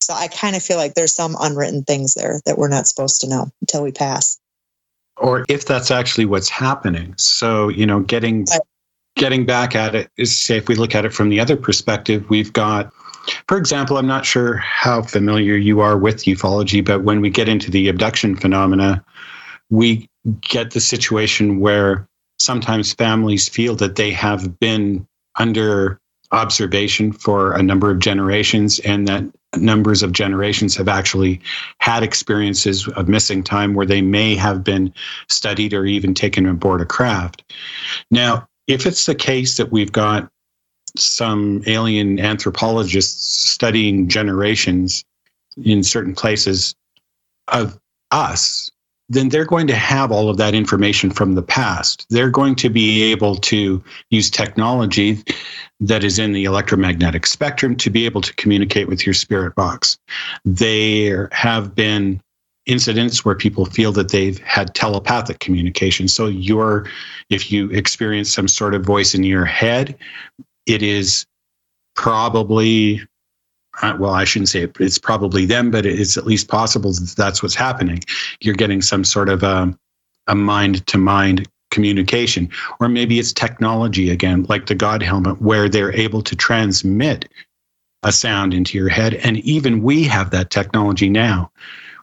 So 0.00 0.14
I 0.14 0.28
kind 0.28 0.54
of 0.54 0.62
feel 0.62 0.76
like 0.76 0.94
there's 0.94 1.14
some 1.14 1.36
unwritten 1.40 1.82
things 1.82 2.14
there 2.14 2.40
that 2.46 2.58
we're 2.58 2.68
not 2.68 2.86
supposed 2.86 3.20
to 3.22 3.28
know 3.28 3.50
until 3.60 3.82
we 3.82 3.90
pass. 3.90 4.38
Or 5.16 5.44
if 5.48 5.64
that's 5.64 5.90
actually 5.90 6.26
what's 6.26 6.48
happening. 6.48 7.14
So, 7.16 7.68
you 7.68 7.86
know, 7.86 8.00
getting 8.00 8.46
getting 9.16 9.44
back 9.44 9.74
at 9.74 9.94
it 9.94 10.10
is 10.16 10.36
say 10.36 10.56
if 10.56 10.68
we 10.68 10.74
look 10.76 10.94
at 10.94 11.04
it 11.04 11.12
from 11.12 11.28
the 11.28 11.40
other 11.40 11.56
perspective, 11.56 12.28
we've 12.30 12.52
got 12.52 12.92
for 13.48 13.58
example, 13.58 13.98
I'm 13.98 14.06
not 14.06 14.24
sure 14.24 14.56
how 14.56 15.02
familiar 15.02 15.56
you 15.56 15.80
are 15.80 15.98
with 15.98 16.24
ufology, 16.24 16.84
but 16.84 17.02
when 17.02 17.20
we 17.20 17.28
get 17.28 17.48
into 17.48 17.72
the 17.72 17.88
abduction 17.88 18.36
phenomena, 18.36 19.04
we 19.68 20.08
get 20.42 20.70
the 20.70 20.80
situation 20.80 21.58
where 21.58 22.08
sometimes 22.38 22.92
families 22.92 23.48
feel 23.48 23.74
that 23.76 23.96
they 23.96 24.12
have 24.12 24.58
been 24.60 25.06
under 25.36 26.00
observation 26.32 27.12
for 27.12 27.52
a 27.52 27.62
number 27.62 27.90
of 27.90 27.98
generations 27.98 28.78
and 28.80 29.06
that 29.06 29.24
numbers 29.56 30.02
of 30.02 30.12
generations 30.12 30.76
have 30.76 30.88
actually 30.88 31.40
had 31.78 32.02
experiences 32.02 32.88
of 32.88 33.08
missing 33.08 33.42
time 33.42 33.74
where 33.74 33.86
they 33.86 34.02
may 34.02 34.34
have 34.34 34.62
been 34.62 34.92
studied 35.28 35.72
or 35.72 35.86
even 35.86 36.14
taken 36.14 36.46
aboard 36.46 36.80
a 36.80 36.84
craft. 36.84 37.42
Now, 38.10 38.48
if 38.66 38.86
it's 38.86 39.06
the 39.06 39.14
case 39.14 39.56
that 39.56 39.72
we've 39.72 39.92
got 39.92 40.30
some 40.96 41.62
alien 41.66 42.18
anthropologists 42.18 43.50
studying 43.50 44.08
generations 44.08 45.04
in 45.62 45.82
certain 45.82 46.14
places 46.14 46.74
of 47.48 47.78
us, 48.10 48.70
then 49.08 49.28
they're 49.28 49.44
going 49.44 49.68
to 49.68 49.74
have 49.74 50.10
all 50.10 50.28
of 50.28 50.36
that 50.36 50.54
information 50.54 51.10
from 51.10 51.34
the 51.34 51.42
past. 51.42 52.06
They're 52.10 52.30
going 52.30 52.56
to 52.56 52.68
be 52.68 53.04
able 53.04 53.36
to 53.36 53.82
use 54.10 54.30
technology 54.30 55.22
that 55.78 56.02
is 56.02 56.18
in 56.18 56.32
the 56.32 56.44
electromagnetic 56.44 57.26
spectrum 57.26 57.76
to 57.76 57.90
be 57.90 58.04
able 58.04 58.20
to 58.22 58.34
communicate 58.34 58.88
with 58.88 59.06
your 59.06 59.14
spirit 59.14 59.54
box. 59.54 59.96
There 60.44 61.28
have 61.30 61.74
been 61.74 62.20
incidents 62.66 63.24
where 63.24 63.34
people 63.34 63.64
feel 63.64 63.92
that 63.92 64.10
they've 64.10 64.38
had 64.40 64.74
telepathic 64.74 65.38
communication. 65.38 66.08
So 66.08 66.26
you're 66.26 66.88
if 67.30 67.50
you 67.50 67.70
experience 67.70 68.32
some 68.32 68.48
sort 68.48 68.74
of 68.74 68.84
voice 68.84 69.14
in 69.14 69.22
your 69.22 69.44
head, 69.44 69.96
it 70.66 70.82
is 70.82 71.26
probably 71.94 73.00
uh, 73.82 73.96
well, 73.98 74.12
I 74.12 74.24
shouldn't 74.24 74.48
say 74.48 74.62
it, 74.62 74.76
it's 74.80 74.98
probably 74.98 75.44
them, 75.44 75.70
but 75.70 75.84
it's 75.84 76.16
at 76.16 76.26
least 76.26 76.48
possible 76.48 76.92
that 76.92 77.14
that's 77.16 77.42
what's 77.42 77.54
happening. 77.54 78.02
You're 78.40 78.54
getting 78.54 78.80
some 78.80 79.04
sort 79.04 79.28
of 79.28 79.44
um, 79.44 79.78
a 80.26 80.34
mind 80.34 80.86
to 80.86 80.98
mind 80.98 81.46
communication, 81.70 82.48
or 82.80 82.88
maybe 82.88 83.18
it's 83.18 83.32
technology 83.32 84.10
again, 84.10 84.46
like 84.48 84.66
the 84.66 84.74
God 84.74 85.02
helmet, 85.02 85.42
where 85.42 85.68
they're 85.68 85.92
able 85.92 86.22
to 86.22 86.34
transmit 86.34 87.28
a 88.02 88.12
sound 88.12 88.54
into 88.54 88.78
your 88.78 88.88
head. 88.88 89.14
And 89.14 89.38
even 89.38 89.82
we 89.82 90.04
have 90.04 90.30
that 90.30 90.50
technology 90.50 91.08
now. 91.08 91.50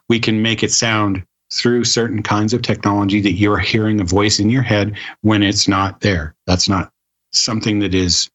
We 0.08 0.18
can 0.20 0.42
make 0.42 0.62
it 0.62 0.72
sound 0.72 1.24
through 1.52 1.84
certain 1.84 2.22
kinds 2.22 2.52
of 2.52 2.62
technology 2.62 3.20
that 3.20 3.32
you're 3.32 3.58
hearing 3.58 4.00
a 4.00 4.04
voice 4.04 4.38
in 4.38 4.50
your 4.50 4.62
head 4.62 4.96
when 5.22 5.42
it's 5.42 5.68
not 5.68 6.00
there. 6.00 6.34
That's 6.46 6.68
not 6.68 6.90
something 7.32 7.78
that 7.80 7.94
is 7.94 8.28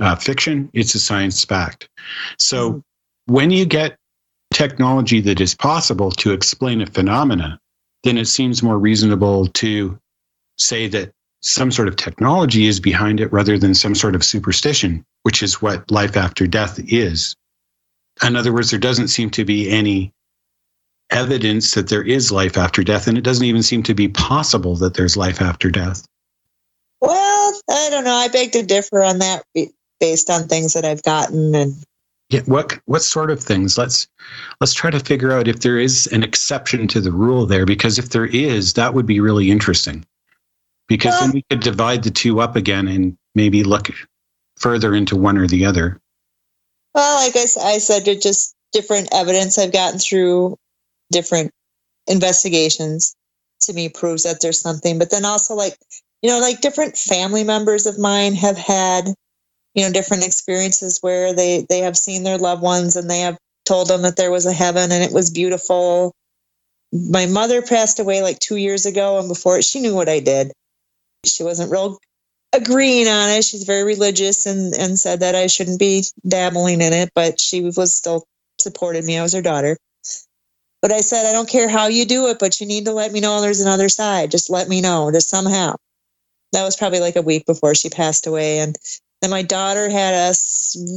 uh, 0.00 0.16
fiction, 0.16 0.68
it's 0.72 0.94
a 0.94 0.98
science 0.98 1.44
fact. 1.44 1.88
So 2.38 2.70
mm-hmm. 2.70 3.34
when 3.34 3.50
you 3.50 3.64
get 3.64 3.96
technology 4.52 5.20
that 5.22 5.40
is 5.40 5.54
possible 5.54 6.10
to 6.10 6.32
explain 6.32 6.80
a 6.80 6.86
phenomena, 6.86 7.58
then 8.04 8.18
it 8.18 8.26
seems 8.26 8.62
more 8.62 8.78
reasonable 8.78 9.46
to 9.46 9.98
say 10.58 10.88
that 10.88 11.12
some 11.40 11.70
sort 11.70 11.88
of 11.88 11.96
technology 11.96 12.66
is 12.66 12.78
behind 12.78 13.20
it 13.20 13.32
rather 13.32 13.58
than 13.58 13.74
some 13.74 13.94
sort 13.94 14.14
of 14.14 14.24
superstition, 14.24 15.04
which 15.22 15.42
is 15.42 15.60
what 15.60 15.90
life 15.90 16.16
after 16.16 16.46
death 16.46 16.78
is. 16.86 17.34
In 18.22 18.36
other 18.36 18.52
words, 18.52 18.70
there 18.70 18.78
doesn't 18.78 19.08
seem 19.08 19.30
to 19.30 19.44
be 19.44 19.70
any 19.70 20.12
evidence 21.12 21.74
that 21.74 21.88
there 21.88 22.02
is 22.02 22.32
life 22.32 22.56
after 22.56 22.82
death, 22.82 23.06
and 23.06 23.16
it 23.16 23.24
doesn't 23.24 23.44
even 23.44 23.62
seem 23.62 23.82
to 23.84 23.94
be 23.94 24.08
possible 24.08 24.76
that 24.76 24.94
there's 24.94 25.16
life 25.16 25.40
after 25.40 25.70
death. 25.70 26.04
Well, 27.00 27.60
I 27.70 27.88
don't 27.90 28.04
know. 28.04 28.14
I 28.14 28.28
beg 28.28 28.52
to 28.52 28.62
differ 28.62 29.02
on 29.02 29.18
that 29.18 29.44
based 30.00 30.30
on 30.30 30.48
things 30.48 30.72
that 30.72 30.84
I've 30.84 31.02
gotten 31.02 31.54
and 31.54 31.74
yeah, 32.32 32.40
what 32.46 32.78
what 32.86 33.02
sort 33.02 33.30
of 33.30 33.40
things? 33.40 33.76
Let's 33.76 34.08
let's 34.58 34.72
try 34.72 34.90
to 34.90 34.98
figure 34.98 35.32
out 35.32 35.48
if 35.48 35.60
there 35.60 35.78
is 35.78 36.06
an 36.06 36.22
exception 36.22 36.88
to 36.88 37.00
the 37.00 37.12
rule 37.12 37.44
there, 37.44 37.66
because 37.66 37.98
if 37.98 38.08
there 38.08 38.24
is, 38.24 38.72
that 38.72 38.94
would 38.94 39.04
be 39.04 39.20
really 39.20 39.50
interesting. 39.50 40.06
Because 40.88 41.12
well, 41.12 41.20
then 41.20 41.32
we 41.32 41.44
could 41.50 41.60
divide 41.60 42.02
the 42.04 42.10
two 42.10 42.40
up 42.40 42.56
again 42.56 42.88
and 42.88 43.18
maybe 43.34 43.64
look 43.64 43.90
further 44.56 44.94
into 44.94 45.14
one 45.14 45.36
or 45.36 45.46
the 45.46 45.66
other. 45.66 46.00
Well, 46.94 47.16
like 47.16 47.36
I, 47.36 47.74
I 47.74 47.78
said, 47.78 48.08
it's 48.08 48.22
just 48.22 48.54
different 48.72 49.10
evidence 49.12 49.58
I've 49.58 49.72
gotten 49.72 49.98
through 49.98 50.56
different 51.12 51.52
investigations 52.06 53.14
to 53.62 53.72
me 53.72 53.88
proves 53.88 54.24
that 54.24 54.40
there's 54.40 54.60
something. 54.60 54.98
But 54.98 55.10
then 55.10 55.24
also, 55.24 55.54
like 55.54 55.76
you 56.22 56.30
know, 56.30 56.38
like 56.38 56.60
different 56.60 56.96
family 56.96 57.44
members 57.44 57.86
of 57.86 57.98
mine 57.98 58.34
have 58.34 58.56
had 58.56 59.08
you 59.74 59.84
know 59.84 59.92
different 59.92 60.24
experiences 60.24 60.98
where 61.00 61.34
they 61.34 61.66
they 61.68 61.80
have 61.80 61.96
seen 61.96 62.22
their 62.22 62.38
loved 62.38 62.62
ones 62.62 62.96
and 62.96 63.08
they 63.08 63.20
have 63.20 63.38
told 63.64 63.88
them 63.88 64.02
that 64.02 64.16
there 64.16 64.30
was 64.30 64.46
a 64.46 64.52
heaven 64.52 64.92
and 64.92 65.02
it 65.02 65.12
was 65.12 65.30
beautiful. 65.30 66.12
My 66.92 67.26
mother 67.26 67.62
passed 67.62 68.00
away 68.00 68.22
like 68.22 68.38
two 68.38 68.56
years 68.56 68.84
ago 68.86 69.18
and 69.18 69.28
before 69.28 69.62
she 69.62 69.80
knew 69.80 69.94
what 69.94 70.08
i 70.08 70.20
did. 70.20 70.52
She 71.24 71.42
wasn't 71.42 71.70
real 71.70 71.98
agreeing 72.52 73.08
on 73.08 73.30
it. 73.30 73.44
She's 73.44 73.64
very 73.64 73.84
religious 73.84 74.46
and 74.46 74.74
and 74.74 74.98
said 74.98 75.20
that 75.20 75.34
i 75.34 75.46
shouldn't 75.46 75.78
be 75.78 76.04
dabbling 76.26 76.80
in 76.80 76.92
it 76.92 77.10
but 77.14 77.40
she 77.40 77.62
was 77.62 77.94
still 77.94 78.24
supported 78.58 79.04
me. 79.04 79.18
I 79.18 79.22
was 79.22 79.32
her 79.32 79.42
daughter 79.42 79.76
but 80.82 80.92
i 80.92 81.00
said 81.00 81.26
i 81.26 81.32
don't 81.32 81.48
care 81.48 81.68
how 81.68 81.86
you 81.86 82.04
do 82.04 82.28
it 82.28 82.38
but 82.38 82.60
you 82.60 82.66
need 82.66 82.84
to 82.84 82.92
let 82.92 83.12
me 83.12 83.20
know 83.20 83.40
there's 83.40 83.60
another 83.60 83.88
side 83.88 84.30
just 84.30 84.50
let 84.50 84.68
me 84.68 84.80
know 84.80 85.10
just 85.10 85.30
somehow 85.30 85.74
that 86.52 86.64
was 86.64 86.76
probably 86.76 87.00
like 87.00 87.16
a 87.16 87.22
week 87.22 87.46
before 87.46 87.74
she 87.74 87.88
passed 87.88 88.26
away 88.26 88.58
and 88.58 88.76
then 89.22 89.30
my 89.30 89.42
daughter 89.42 89.88
had 89.88 90.14
a 90.14 90.34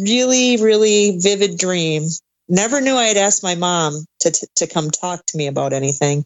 really, 0.02 0.58
really 0.58 1.20
vivid 1.20 1.60
dream. 1.60 2.08
Never 2.50 2.82
knew 2.82 2.96
I 2.96 3.06
had 3.06 3.18
asked 3.18 3.44
my 3.44 3.54
mom 3.54 4.04
to, 4.22 4.32
to, 4.32 4.48
to 4.56 4.68
come 4.68 4.90
talk 4.90 5.24
to 5.28 5.38
me 5.38 5.46
about 5.46 5.74
anything. 5.74 6.26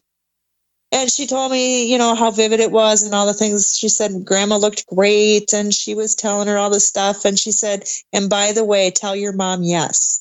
And 0.92 1.10
she 1.10 1.26
told 1.26 1.52
me, 1.52 1.92
you 1.92 1.98
know, 1.98 2.14
how 2.14 2.30
vivid 2.30 2.58
it 2.58 2.72
was 2.72 3.02
and 3.02 3.14
all 3.14 3.26
the 3.26 3.34
things. 3.34 3.76
She 3.76 3.88
said 3.88 4.24
grandma 4.24 4.56
looked 4.56 4.86
great 4.86 5.52
and 5.52 5.72
she 5.72 5.94
was 5.94 6.14
telling 6.14 6.48
her 6.48 6.58
all 6.58 6.70
this 6.70 6.88
stuff. 6.88 7.24
And 7.26 7.38
she 7.38 7.52
said, 7.52 7.84
and 8.12 8.30
by 8.30 8.52
the 8.52 8.64
way, 8.64 8.90
tell 8.90 9.14
your 9.14 9.32
mom 9.32 9.62
yes. 9.62 10.19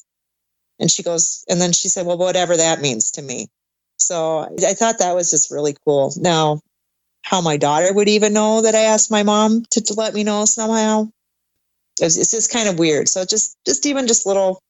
And 0.80 0.90
she 0.90 1.04
goes, 1.04 1.44
and 1.50 1.60
then 1.60 1.74
she 1.74 1.90
said, 1.90 2.06
well, 2.06 2.18
whatever 2.18 2.56
that 2.56 2.82
means 2.82 3.12
to 3.12 3.22
me. 3.22 3.48
So 3.98 4.50
I 4.66 4.74
thought 4.74 5.00
that 5.00 5.16
was 5.16 5.30
just 5.30 5.52
really 5.52 5.76
cool. 5.86 6.14
Now, 6.18 6.62
how 7.22 7.42
my 7.42 7.58
daughter 7.58 7.94
would 7.94 8.08
even 8.08 8.34
know 8.34 8.62
that 8.62 8.76
I 8.76 8.80
asked 8.80 9.12
my 9.12 9.24
mom 9.24 9.66
to, 9.72 9.82
to 9.82 9.94
let 9.94 10.14
me 10.14 10.24
know 10.24 10.46
somehow, 10.46 11.10
it's, 12.00 12.18
it's 12.18 12.32
just 12.32 12.52
kind 12.52 12.70
of 12.70 12.80
weird. 12.80 13.10
So 13.10 13.26
just 13.26 13.58
just 13.66 13.86
even 13.86 14.08
just 14.08 14.26
little 14.26 14.62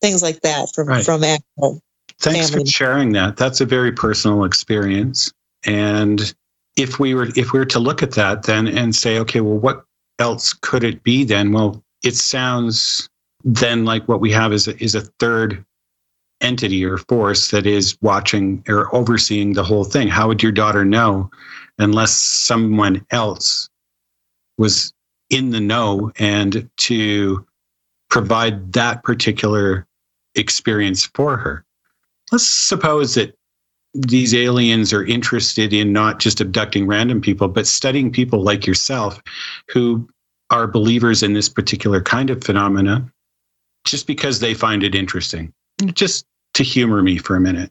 things 0.00 0.22
like 0.22 0.40
that 0.42 0.74
from 0.74 0.88
right. 0.88 1.04
from 1.04 1.24
actual. 1.24 1.80
Thanks 2.20 2.50
family. 2.50 2.64
for 2.64 2.70
sharing 2.70 3.12
that. 3.12 3.36
That's 3.36 3.60
a 3.60 3.66
very 3.66 3.92
personal 3.92 4.44
experience. 4.44 5.32
And 5.64 6.34
if 6.76 6.98
we 6.98 7.14
were 7.14 7.28
if 7.34 7.52
we 7.52 7.58
were 7.58 7.66
to 7.66 7.78
look 7.78 8.02
at 8.02 8.12
that 8.12 8.44
then 8.44 8.68
and 8.68 8.94
say, 8.94 9.18
okay, 9.20 9.40
well, 9.40 9.58
what 9.58 9.84
else 10.18 10.52
could 10.52 10.84
it 10.84 11.02
be 11.02 11.24
then? 11.24 11.52
Well, 11.52 11.82
it 12.04 12.14
sounds 12.14 13.08
then 13.44 13.84
like 13.84 14.06
what 14.08 14.20
we 14.20 14.32
have 14.32 14.52
is 14.52 14.68
a, 14.68 14.82
is 14.82 14.94
a 14.94 15.02
third 15.20 15.64
entity 16.40 16.84
or 16.84 16.98
force 16.98 17.50
that 17.50 17.66
is 17.66 17.96
watching 18.02 18.62
or 18.68 18.94
overseeing 18.94 19.54
the 19.54 19.64
whole 19.64 19.84
thing. 19.84 20.08
How 20.08 20.28
would 20.28 20.42
your 20.42 20.52
daughter 20.52 20.84
know 20.84 21.30
unless 21.78 22.14
someone 22.16 23.04
else 23.10 23.68
was 24.58 24.92
in 25.30 25.50
the 25.50 25.60
know 25.60 26.12
and 26.18 26.68
to 26.76 27.46
provide 28.08 28.72
that 28.72 29.02
particular 29.02 29.86
experience 30.34 31.06
for 31.14 31.36
her. 31.36 31.64
Let's 32.32 32.48
suppose 32.48 33.14
that 33.14 33.36
these 33.94 34.34
aliens 34.34 34.92
are 34.92 35.04
interested 35.04 35.72
in 35.72 35.92
not 35.92 36.18
just 36.18 36.40
abducting 36.40 36.86
random 36.86 37.20
people, 37.20 37.48
but 37.48 37.66
studying 37.66 38.12
people 38.12 38.42
like 38.42 38.66
yourself 38.66 39.20
who 39.68 40.08
are 40.50 40.66
believers 40.66 41.22
in 41.22 41.32
this 41.32 41.48
particular 41.48 42.00
kind 42.00 42.30
of 42.30 42.44
phenomena 42.44 43.10
just 43.86 44.06
because 44.06 44.40
they 44.40 44.52
find 44.52 44.82
it 44.82 44.94
interesting. 44.94 45.52
Just 45.94 46.26
to 46.54 46.62
humor 46.62 47.02
me 47.02 47.18
for 47.18 47.36
a 47.36 47.40
minute. 47.40 47.70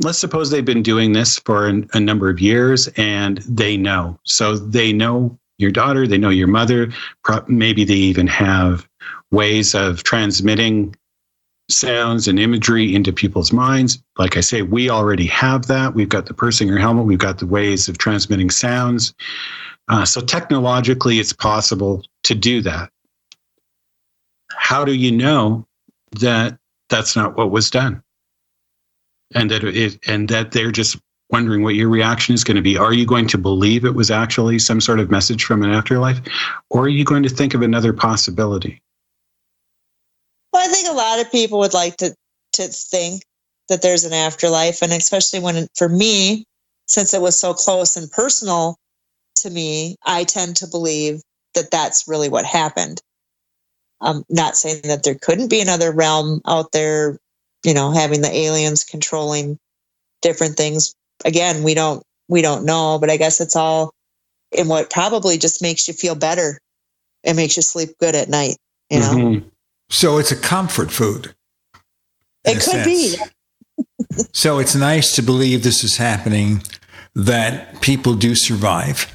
Let's 0.00 0.18
suppose 0.18 0.50
they've 0.50 0.64
been 0.64 0.82
doing 0.82 1.12
this 1.12 1.38
for 1.40 1.66
an, 1.66 1.88
a 1.92 2.00
number 2.00 2.28
of 2.28 2.40
years 2.40 2.88
and 2.96 3.38
they 3.38 3.76
know. 3.76 4.18
So 4.24 4.56
they 4.56 4.92
know 4.92 5.38
your 5.58 5.70
daughter, 5.70 6.06
they 6.06 6.18
know 6.18 6.30
your 6.30 6.48
mother. 6.48 6.92
Maybe 7.46 7.84
they 7.84 7.94
even 7.94 8.26
have 8.26 8.88
ways 9.30 9.74
of 9.74 10.02
transmitting 10.02 10.96
sounds 11.70 12.26
and 12.26 12.38
imagery 12.38 12.94
into 12.94 13.12
people's 13.12 13.52
minds. 13.52 14.02
Like 14.18 14.36
I 14.36 14.40
say, 14.40 14.62
we 14.62 14.90
already 14.90 15.26
have 15.26 15.66
that. 15.66 15.94
We've 15.94 16.08
got 16.08 16.26
the 16.26 16.34
Persinger 16.34 16.80
helmet, 16.80 17.06
we've 17.06 17.18
got 17.18 17.38
the 17.38 17.46
ways 17.46 17.88
of 17.88 17.98
transmitting 17.98 18.50
sounds. 18.50 19.14
Uh, 19.88 20.04
so 20.04 20.20
technologically, 20.20 21.18
it's 21.18 21.32
possible 21.32 22.04
to 22.24 22.34
do 22.34 22.60
that. 22.62 22.90
How 24.62 24.84
do 24.84 24.94
you 24.94 25.10
know 25.10 25.66
that 26.20 26.56
that's 26.88 27.16
not 27.16 27.36
what 27.36 27.50
was 27.50 27.68
done? 27.68 28.00
And 29.34 29.50
that 29.50 29.64
it, 29.64 29.98
and 30.06 30.28
that 30.28 30.52
they're 30.52 30.70
just 30.70 30.98
wondering 31.30 31.64
what 31.64 31.74
your 31.74 31.88
reaction 31.88 32.32
is 32.32 32.44
going 32.44 32.54
to 32.54 32.62
be. 32.62 32.76
Are 32.78 32.92
you 32.92 33.04
going 33.04 33.26
to 33.28 33.38
believe 33.38 33.84
it 33.84 33.96
was 33.96 34.08
actually 34.08 34.60
some 34.60 34.80
sort 34.80 35.00
of 35.00 35.10
message 35.10 35.44
from 35.44 35.64
an 35.64 35.72
afterlife? 35.72 36.20
Or 36.70 36.84
are 36.84 36.88
you 36.88 37.04
going 37.04 37.24
to 37.24 37.28
think 37.28 37.54
of 37.54 37.62
another 37.62 37.92
possibility? 37.92 38.80
Well, 40.52 40.64
I 40.64 40.72
think 40.72 40.88
a 40.88 40.92
lot 40.92 41.18
of 41.18 41.32
people 41.32 41.58
would 41.58 41.74
like 41.74 41.96
to, 41.96 42.14
to 42.52 42.68
think 42.68 43.24
that 43.68 43.82
there's 43.82 44.04
an 44.04 44.12
afterlife. 44.12 44.80
And 44.80 44.92
especially 44.92 45.40
when, 45.40 45.66
for 45.74 45.88
me, 45.88 46.44
since 46.86 47.12
it 47.12 47.20
was 47.20 47.38
so 47.38 47.52
close 47.52 47.96
and 47.96 48.08
personal 48.12 48.76
to 49.38 49.50
me, 49.50 49.96
I 50.06 50.22
tend 50.22 50.56
to 50.58 50.68
believe 50.68 51.20
that 51.54 51.72
that's 51.72 52.06
really 52.06 52.28
what 52.28 52.44
happened. 52.44 53.02
I'm 54.02 54.24
not 54.28 54.56
saying 54.56 54.82
that 54.84 55.04
there 55.04 55.14
couldn't 55.14 55.48
be 55.48 55.60
another 55.60 55.92
realm 55.92 56.40
out 56.46 56.72
there, 56.72 57.18
you 57.64 57.72
know, 57.72 57.92
having 57.92 58.20
the 58.20 58.34
aliens 58.34 58.84
controlling 58.84 59.58
different 60.20 60.56
things 60.56 60.94
again, 61.24 61.62
we 61.62 61.74
don't 61.74 62.02
we 62.28 62.42
don't 62.42 62.64
know, 62.64 62.98
but 62.98 63.10
I 63.10 63.16
guess 63.16 63.40
it's 63.40 63.56
all 63.56 63.92
in 64.50 64.68
what 64.68 64.90
probably 64.90 65.38
just 65.38 65.62
makes 65.62 65.88
you 65.88 65.94
feel 65.94 66.14
better. 66.14 66.58
It 67.24 67.34
makes 67.34 67.56
you 67.56 67.62
sleep 67.62 67.90
good 67.98 68.14
at 68.14 68.28
night, 68.28 68.56
you 68.90 69.00
know. 69.00 69.14
Mm-hmm. 69.14 69.48
So 69.90 70.18
it's 70.18 70.32
a 70.32 70.36
comfort 70.36 70.90
food. 70.90 71.34
It 72.44 72.62
could 72.62 72.84
be. 72.84 73.16
so 74.32 74.58
it's 74.58 74.74
nice 74.74 75.14
to 75.16 75.22
believe 75.22 75.62
this 75.62 75.84
is 75.84 75.96
happening, 75.96 76.62
that 77.14 77.80
people 77.80 78.14
do 78.14 78.34
survive, 78.34 79.06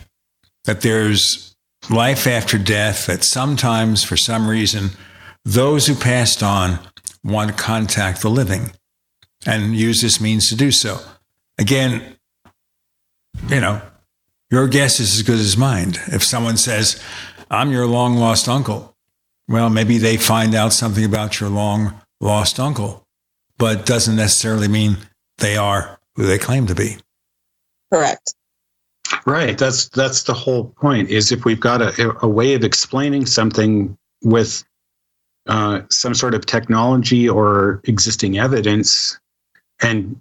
that 0.65 0.81
there's 0.81 1.55
life 1.89 2.27
after 2.27 2.57
death, 2.57 3.07
that 3.07 3.23
sometimes, 3.23 4.03
for 4.03 4.17
some 4.17 4.47
reason, 4.47 4.91
those 5.43 5.87
who 5.87 5.95
passed 5.95 6.43
on 6.43 6.79
want 7.23 7.49
to 7.49 7.63
contact 7.63 8.21
the 8.21 8.29
living 8.29 8.71
and 9.45 9.75
use 9.75 10.01
this 10.01 10.19
means 10.19 10.49
to 10.49 10.55
do 10.55 10.71
so 10.71 10.99
again, 11.57 12.15
you 13.49 13.59
know, 13.59 13.81
your 14.49 14.67
guess 14.67 14.99
is 14.99 15.15
as 15.15 15.21
good 15.23 15.39
as 15.39 15.57
mine. 15.57 15.93
If 16.07 16.23
someone 16.23 16.57
says, 16.57 17.01
I'm 17.49 17.71
your 17.71 17.87
long 17.87 18.15
lost 18.15 18.47
uncle, 18.47 18.95
well, 19.47 19.69
maybe 19.69 19.97
they 19.97 20.17
find 20.17 20.55
out 20.55 20.73
something 20.73 21.05
about 21.05 21.39
your 21.39 21.49
long 21.49 22.01
lost 22.19 22.59
uncle, 22.59 23.05
but 23.57 23.85
doesn't 23.85 24.15
necessarily 24.15 24.67
mean 24.67 24.97
they 25.37 25.57
are 25.57 25.99
who 26.15 26.25
they 26.25 26.37
claim 26.37 26.67
to 26.67 26.75
be. 26.75 26.97
Correct. 27.91 28.33
Right. 29.25 29.57
That's 29.57 29.89
that's 29.89 30.23
the 30.23 30.33
whole 30.33 30.65
point. 30.81 31.09
Is 31.09 31.31
if 31.31 31.45
we've 31.45 31.59
got 31.59 31.81
a, 31.81 32.15
a 32.21 32.27
way 32.27 32.53
of 32.53 32.63
explaining 32.63 33.25
something 33.25 33.97
with 34.23 34.63
uh, 35.47 35.81
some 35.89 36.13
sort 36.13 36.33
of 36.33 36.45
technology 36.45 37.27
or 37.27 37.81
existing 37.85 38.37
evidence, 38.37 39.17
and 39.81 40.19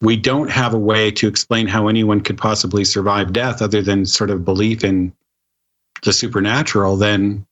we 0.00 0.16
don't 0.16 0.50
have 0.50 0.74
a 0.74 0.78
way 0.78 1.10
to 1.12 1.26
explain 1.26 1.66
how 1.66 1.88
anyone 1.88 2.20
could 2.20 2.38
possibly 2.38 2.84
survive 2.84 3.32
death 3.32 3.62
other 3.62 3.82
than 3.82 4.06
sort 4.06 4.30
of 4.30 4.44
belief 4.44 4.84
in 4.84 5.12
the 6.02 6.12
supernatural, 6.12 6.96
then 6.96 7.44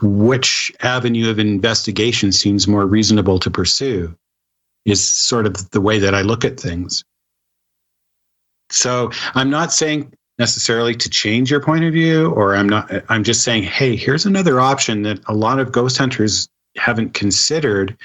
which 0.00 0.72
avenue 0.80 1.30
of 1.30 1.38
investigation 1.38 2.32
seems 2.32 2.66
more 2.66 2.86
reasonable 2.86 3.38
to 3.38 3.50
pursue 3.50 4.14
is 4.84 5.06
sort 5.06 5.46
of 5.46 5.70
the 5.70 5.80
way 5.80 5.98
that 5.98 6.14
I 6.14 6.22
look 6.22 6.44
at 6.44 6.58
things. 6.58 7.04
So 8.72 9.10
I'm 9.34 9.50
not 9.50 9.72
saying 9.72 10.12
necessarily 10.38 10.94
to 10.94 11.08
change 11.08 11.50
your 11.50 11.60
point 11.60 11.84
of 11.84 11.92
view, 11.92 12.30
or 12.32 12.56
I'm 12.56 12.68
not, 12.68 12.90
I'm 13.08 13.22
just 13.22 13.42
saying, 13.42 13.64
hey, 13.64 13.96
here's 13.96 14.26
another 14.26 14.60
option 14.60 15.02
that 15.02 15.20
a 15.26 15.34
lot 15.34 15.58
of 15.58 15.72
ghost 15.72 15.98
hunters 15.98 16.48
haven't 16.76 17.14
considered. 17.14 17.96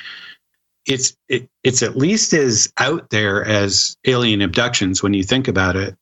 It's 0.85 1.15
it, 1.27 1.49
it's 1.63 1.83
at 1.83 1.97
least 1.97 2.33
as 2.33 2.71
out 2.77 3.09
there 3.09 3.45
as 3.45 3.97
alien 4.05 4.41
abductions 4.41 5.01
when 5.01 5.13
you 5.13 5.23
think 5.23 5.47
about 5.47 5.75
it. 5.75 5.95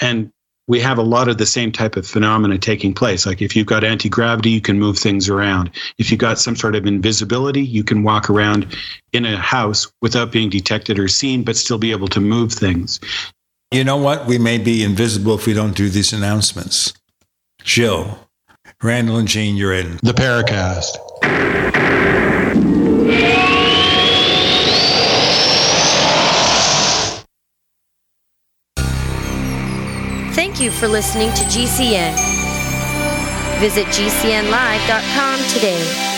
And 0.00 0.30
we 0.68 0.80
have 0.80 0.98
a 0.98 1.02
lot 1.02 1.28
of 1.28 1.38
the 1.38 1.46
same 1.46 1.70
type 1.70 1.96
of 1.96 2.06
phenomena 2.06 2.58
taking 2.58 2.92
place. 2.92 3.24
Like 3.24 3.40
if 3.40 3.54
you've 3.54 3.66
got 3.66 3.84
anti 3.84 4.08
gravity, 4.08 4.50
you 4.50 4.60
can 4.60 4.78
move 4.78 4.98
things 4.98 5.28
around. 5.28 5.70
If 5.98 6.10
you've 6.10 6.20
got 6.20 6.38
some 6.38 6.56
sort 6.56 6.74
of 6.74 6.86
invisibility, 6.86 7.62
you 7.62 7.84
can 7.84 8.02
walk 8.02 8.28
around 8.28 8.76
in 9.12 9.24
a 9.24 9.36
house 9.36 9.90
without 10.02 10.32
being 10.32 10.50
detected 10.50 10.98
or 10.98 11.08
seen, 11.08 11.44
but 11.44 11.56
still 11.56 11.78
be 11.78 11.92
able 11.92 12.08
to 12.08 12.20
move 12.20 12.52
things. 12.52 13.00
You 13.72 13.82
know 13.82 13.96
what? 13.96 14.26
We 14.26 14.38
may 14.38 14.58
be 14.58 14.84
invisible 14.84 15.34
if 15.34 15.46
we 15.46 15.52
don't 15.52 15.76
do 15.76 15.88
these 15.88 16.12
announcements. 16.12 16.92
Jill, 17.64 18.28
Randall, 18.80 19.16
and 19.16 19.26
Gene, 19.26 19.56
you're 19.56 19.72
in 19.72 19.96
the 20.04 20.12
Paracast. 20.12 20.96
Thank 30.34 30.60
you 30.60 30.70
for 30.70 30.86
listening 30.86 31.30
to 31.30 31.42
GCN. 31.44 32.14
Visit 33.58 33.86
GCNlive.com 33.86 35.40
today. 35.52 36.12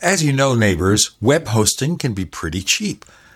As 0.00 0.24
you 0.24 0.32
know, 0.32 0.54
neighbors, 0.54 1.10
web 1.20 1.48
hosting 1.48 1.98
can 1.98 2.14
be 2.14 2.24
pretty 2.24 2.62
cheap, 2.62 3.04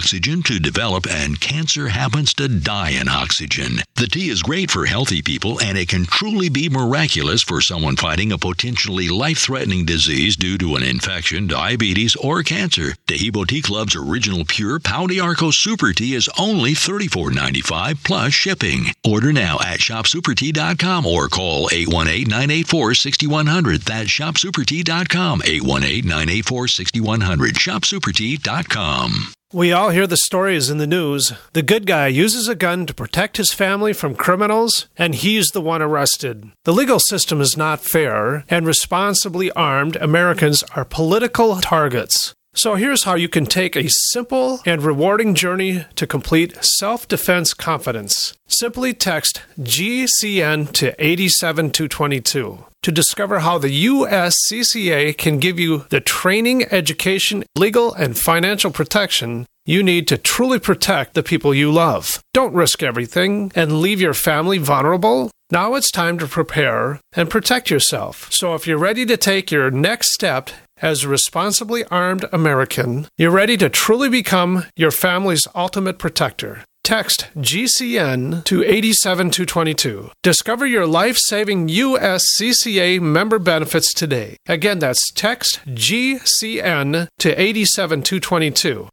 to 0.00 0.58
develop, 0.58 1.06
and 1.06 1.38
cancer 1.38 1.88
happens 1.88 2.32
to 2.34 2.48
die 2.48 2.90
in 2.90 3.08
oxygen. 3.08 3.80
The 3.96 4.06
tea 4.06 4.30
is 4.30 4.42
great 4.42 4.70
for 4.70 4.86
healthy 4.86 5.20
people, 5.20 5.60
and 5.60 5.76
it 5.76 5.88
can 5.88 6.06
truly 6.06 6.48
be 6.48 6.70
miraculous 6.70 7.42
for 7.42 7.60
someone 7.60 7.96
fighting 7.96 8.32
a 8.32 8.38
potentially 8.38 9.08
life 9.08 9.38
threatening 9.38 9.84
disease 9.84 10.36
due 10.36 10.56
to 10.58 10.76
an 10.76 10.82
infection, 10.82 11.46
diabetes, 11.46 12.16
or 12.16 12.42
cancer. 12.42 12.94
Taheebo 13.06 13.46
Tea 13.46 13.60
Club's 13.60 13.94
original 13.94 14.44
pure 14.46 14.78
Pau 14.78 15.06
d'Arco 15.06 15.50
Super 15.50 15.92
Tea 15.92 16.14
is 16.14 16.30
only 16.38 16.72
$34.95 16.72 18.02
plus 18.02 18.32
shipping. 18.32 18.86
Order 19.06 19.32
now 19.32 19.58
at 19.60 19.80
shopsupertea.com 19.80 21.06
or 21.06 21.28
call 21.28 21.68
818 21.70 22.28
984 22.28 22.94
6100. 22.94 23.82
That's 23.82 24.08
shopsupertea.com, 24.08 25.42
818 25.44 26.04
984 26.06 26.68
6100. 26.68 27.54
Shopsupertea.com. 27.56 29.34
We 29.54 29.70
all 29.70 29.90
hear 29.90 30.06
the 30.06 30.16
stories 30.16 30.70
in 30.70 30.78
the 30.78 30.86
news. 30.86 31.30
The 31.52 31.60
good 31.60 31.84
guy 31.86 32.06
uses 32.06 32.48
a 32.48 32.54
gun 32.54 32.86
to 32.86 32.94
protect 32.94 33.36
his 33.36 33.52
family 33.52 33.92
from 33.92 34.14
criminals, 34.14 34.88
and 34.96 35.14
he's 35.14 35.48
the 35.48 35.60
one 35.60 35.82
arrested. 35.82 36.50
The 36.64 36.72
legal 36.72 36.98
system 36.98 37.38
is 37.42 37.54
not 37.54 37.80
fair, 37.80 38.46
and 38.48 38.66
responsibly 38.66 39.52
armed 39.52 39.96
Americans 39.96 40.62
are 40.74 40.86
political 40.86 41.56
targets. 41.56 42.34
So 42.54 42.74
here's 42.74 43.04
how 43.04 43.14
you 43.14 43.28
can 43.28 43.46
take 43.46 43.76
a 43.76 43.88
simple 43.88 44.60
and 44.66 44.82
rewarding 44.82 45.34
journey 45.34 45.86
to 45.96 46.06
complete 46.06 46.62
self 46.62 47.08
defense 47.08 47.54
confidence. 47.54 48.34
Simply 48.46 48.92
text 48.92 49.40
GCN 49.58 50.70
to 50.72 50.94
87222 50.98 52.64
to 52.82 52.92
discover 52.92 53.38
how 53.38 53.56
the 53.58 53.86
USCCA 53.86 55.16
can 55.16 55.38
give 55.38 55.58
you 55.58 55.86
the 55.88 56.00
training, 56.00 56.64
education, 56.64 57.44
legal, 57.56 57.94
and 57.94 58.18
financial 58.18 58.70
protection 58.70 59.46
you 59.64 59.82
need 59.82 60.08
to 60.08 60.18
truly 60.18 60.58
protect 60.58 61.14
the 61.14 61.22
people 61.22 61.54
you 61.54 61.70
love. 61.70 62.20
Don't 62.34 62.52
risk 62.52 62.82
everything 62.82 63.52
and 63.54 63.80
leave 63.80 64.00
your 64.00 64.14
family 64.14 64.58
vulnerable. 64.58 65.30
Now 65.52 65.74
it's 65.74 65.90
time 65.90 66.18
to 66.18 66.26
prepare 66.26 67.00
and 67.12 67.30
protect 67.30 67.70
yourself. 67.70 68.28
So 68.32 68.54
if 68.54 68.66
you're 68.66 68.78
ready 68.78 69.06
to 69.06 69.16
take 69.16 69.52
your 69.52 69.70
next 69.70 70.14
step 70.14 70.50
as 70.82 71.04
a 71.04 71.08
responsibly 71.08 71.84
armed 71.84 72.26
American, 72.32 73.06
you're 73.16 73.30
ready 73.30 73.56
to 73.56 73.70
truly 73.70 74.08
become 74.08 74.64
your 74.76 74.90
family's 74.90 75.46
ultimate 75.54 75.98
protector. 75.98 76.64
Text 76.84 77.28
GCN 77.36 78.42
to 78.44 78.64
87222. 78.64 80.10
Discover 80.22 80.66
your 80.66 80.86
life 80.86 81.16
saving 81.16 81.68
USCCA 81.68 83.00
member 83.00 83.38
benefits 83.38 83.94
today. 83.94 84.36
Again, 84.46 84.80
that's 84.80 85.12
text 85.12 85.60
GCN 85.66 87.06
to 87.20 87.40
87222. 87.40 88.88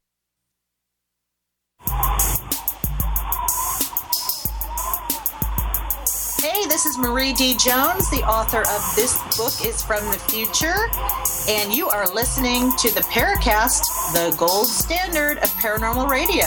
This 6.80 6.96
is 6.96 6.98
Marie 6.98 7.34
D. 7.34 7.58
Jones, 7.58 8.10
the 8.10 8.24
author 8.26 8.62
of 8.62 8.96
This 8.96 9.18
Book 9.36 9.68
is 9.68 9.84
from 9.84 10.02
the 10.14 10.18
Future, 10.18 10.78
and 11.50 11.74
you 11.74 11.90
are 11.90 12.08
listening 12.14 12.72
to 12.78 12.94
the 12.96 13.02
Paracast, 13.02 13.82
the 14.14 14.34
gold 14.38 14.68
standard 14.68 15.40
of 15.40 15.50
paranormal 15.56 16.08
radio. 16.08 16.46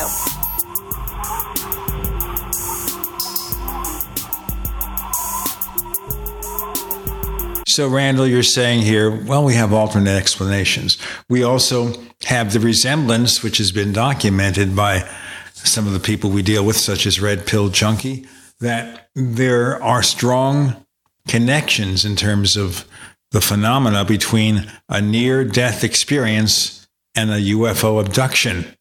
So, 7.69 7.89
Randall, 7.89 8.27
you're 8.27 8.43
saying 8.43 8.81
here, 8.81 9.11
well, 9.11 9.44
we 9.44 9.52
have 9.52 9.75
alternate 9.75 10.17
explanations. 10.17 10.97
We 11.28 11.43
also 11.43 11.93
have 12.25 12.55
the 12.55 12.61
resemblance, 12.61 13.43
which 13.43 13.59
has 13.59 13.70
been 13.70 13.93
documented 13.93 14.75
by 14.75 15.07
some 15.52 15.86
of 15.86 15.93
the 15.93 16.01
people 16.01 16.31
we 16.31 16.41
deal 16.41 16.65
with, 16.65 16.78
such 16.78 17.05
as 17.05 17.20
Red 17.20 17.47
Pill 17.47 17.69
Junkie, 17.69 18.27
that 18.61 19.02
there 19.15 19.82
are 19.82 20.02
strong 20.02 20.84
connections 21.28 22.05
in 22.05 22.16
terms 22.16 22.57
of 22.57 22.86
the 23.31 23.41
phenomena 23.41 24.05
between 24.05 24.70
a 24.89 25.00
near 25.00 25.44
death 25.44 25.84
experience 25.84 26.86
and 27.15 27.31
a 27.31 27.39
UFO 27.39 28.05
abduction. 28.05 28.74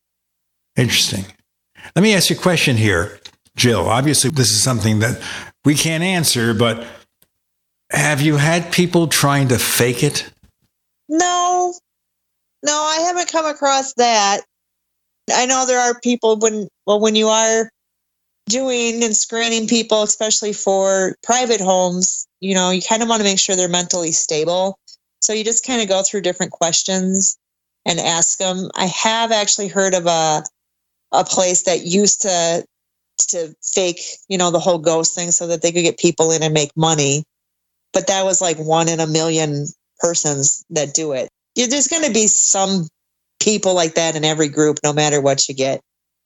Interesting. 0.75 1.25
Let 1.95 2.03
me 2.03 2.13
ask 2.13 2.29
you 2.29 2.35
a 2.35 2.39
question 2.39 2.77
here, 2.77 3.19
Jill. 3.55 3.87
Obviously, 3.87 4.29
this 4.29 4.49
is 4.49 4.63
something 4.63 4.99
that 4.99 5.21
we 5.65 5.75
can't 5.75 6.03
answer, 6.03 6.53
but 6.53 6.85
have 7.91 8.21
you 8.21 8.37
had 8.37 8.71
people 8.71 9.07
trying 9.07 9.49
to 9.49 9.57
fake 9.57 10.03
it? 10.03 10.31
No, 11.09 11.73
no, 12.63 12.73
I 12.73 13.01
haven't 13.07 13.31
come 13.31 13.45
across 13.45 13.93
that. 13.95 14.41
I 15.33 15.45
know 15.45 15.65
there 15.65 15.79
are 15.79 15.99
people 15.99 16.37
when, 16.37 16.67
well, 16.85 16.99
when 16.99 17.15
you 17.15 17.27
are 17.27 17.69
doing 18.51 19.03
and 19.03 19.15
screening 19.15 19.67
people, 19.67 20.03
especially 20.03 20.53
for 20.53 21.15
private 21.23 21.61
homes, 21.61 22.27
you 22.41 22.53
know, 22.53 22.69
you 22.69 22.81
kind 22.81 23.01
of 23.01 23.09
want 23.09 23.21
to 23.21 23.23
make 23.23 23.39
sure 23.39 23.55
they're 23.55 23.69
mentally 23.69 24.11
stable. 24.11 24.77
So 25.21 25.33
you 25.33 25.43
just 25.43 25.65
kind 25.65 25.81
of 25.81 25.88
go 25.88 26.03
through 26.03 26.21
different 26.21 26.51
questions 26.51 27.38
and 27.85 27.99
ask 27.99 28.38
them. 28.38 28.69
I 28.75 28.85
have 28.88 29.31
actually 29.31 29.69
heard 29.69 29.93
of 29.93 30.05
a 30.05 30.43
a 31.13 31.23
place 31.25 31.63
that 31.63 31.85
used 31.85 32.21
to 32.21 32.65
to 33.30 33.55
fake, 33.61 33.99
you 34.27 34.38
know, 34.38 34.51
the 34.51 34.59
whole 34.59 34.80
ghost 34.80 35.15
thing 35.15 35.31
so 35.31 35.47
that 35.47 35.61
they 35.61 35.71
could 35.71 35.83
get 35.83 35.99
people 35.99 36.31
in 36.31 36.43
and 36.43 36.53
make 36.53 36.75
money. 36.75 37.23
But 37.93 38.07
that 38.07 38.23
was 38.23 38.41
like 38.41 38.57
one 38.57 38.89
in 38.89 38.99
a 38.99 39.07
million 39.07 39.67
persons 39.99 40.65
that 40.71 40.93
do 40.93 41.11
it. 41.13 41.30
There's 41.55 41.88
going 41.88 42.03
to 42.03 42.13
be 42.13 42.27
some 42.27 42.88
people 43.39 43.75
like 43.75 43.95
that 43.95 44.15
in 44.15 44.23
every 44.23 44.47
group, 44.47 44.80
no 44.83 44.93
matter 44.93 45.21
what 45.21 45.47
you 45.47 45.55
get. 45.55 45.81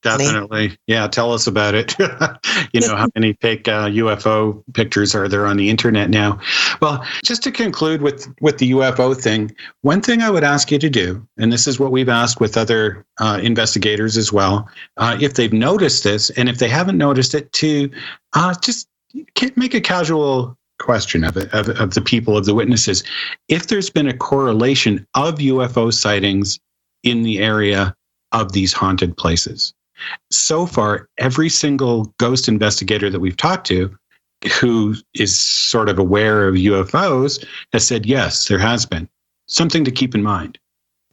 Definitely. 0.06 0.78
Yeah. 0.86 1.08
Tell 1.08 1.34
us 1.34 1.48
about 1.48 1.74
it. 1.74 1.96
you 2.74 2.80
know, 2.82 2.96
how 2.96 3.08
many 3.16 3.34
fake 3.42 3.68
uh, 3.68 3.90
UFO 3.90 4.64
pictures 4.74 5.16
are 5.16 5.28
there 5.28 5.48
on 5.48 5.58
the 5.58 5.68
internet 5.68 6.12
now? 6.12 6.40
Well, 6.80 7.04
just 7.24 7.42
to 7.44 7.52
conclude 7.52 8.04
with, 8.04 8.32
with 8.40 8.60
the 8.60 8.70
UFO 8.72 9.20
thing, 9.20 9.56
one 9.82 10.02
thing 10.02 10.22
I 10.22 10.30
would 10.30 10.44
ask 10.44 10.72
you 10.72 10.78
to 10.78 10.92
do, 10.92 11.28
and 11.40 11.52
this 11.52 11.66
is 11.66 11.80
what 11.80 11.92
we've 11.92 12.08
asked 12.08 12.40
with 12.40 12.56
other 12.56 13.04
uh, 13.20 13.40
investigators 13.42 14.16
as 14.16 14.32
well, 14.32 14.70
uh, 14.98 15.18
if 15.20 15.34
they've 15.34 15.52
noticed 15.52 16.04
this, 16.04 16.30
and 16.32 16.50
if 16.50 16.60
they 16.60 16.70
haven't 16.70 17.00
noticed 17.00 17.34
it, 17.34 17.52
to 17.54 17.90
uh, 18.34 18.54
just 18.62 18.88
make 19.56 19.74
a 19.74 19.82
casual 19.82 20.56
question 20.78 21.24
of 21.24 21.36
it, 21.36 21.52
of, 21.52 21.70
of 21.70 21.96
the 21.96 22.02
people, 22.02 22.38
of 22.38 22.46
the 22.46 22.54
witnesses. 22.54 23.04
If 23.48 23.68
there's 23.68 23.90
been 23.90 24.08
a 24.08 24.16
correlation 24.16 25.08
of 25.16 25.40
UFO 25.40 25.92
sightings 25.92 26.60
in 27.02 27.24
the 27.24 27.40
area 27.40 27.96
of 28.32 28.52
these 28.52 28.74
haunted 28.74 29.18
places 29.18 29.74
so 30.32 30.66
far, 30.66 31.10
every 31.18 31.50
single 31.50 32.14
ghost 32.18 32.48
investigator 32.48 33.10
that 33.10 33.20
we've 33.20 33.38
talked 33.38 33.68
to 33.68 33.96
who 34.60 34.96
is 35.14 35.38
sort 35.38 35.90
of 35.90 35.98
aware 35.98 36.48
of 36.48 36.56
UFOs 36.56 37.46
has 37.74 37.88
said, 37.88 38.06
yes, 38.06 38.48
there 38.48 38.60
has 38.60 38.86
been. 38.86 39.10
Something 39.48 39.84
to 39.86 39.92
keep 39.92 40.16
in 40.16 40.24
mind. 40.24 40.58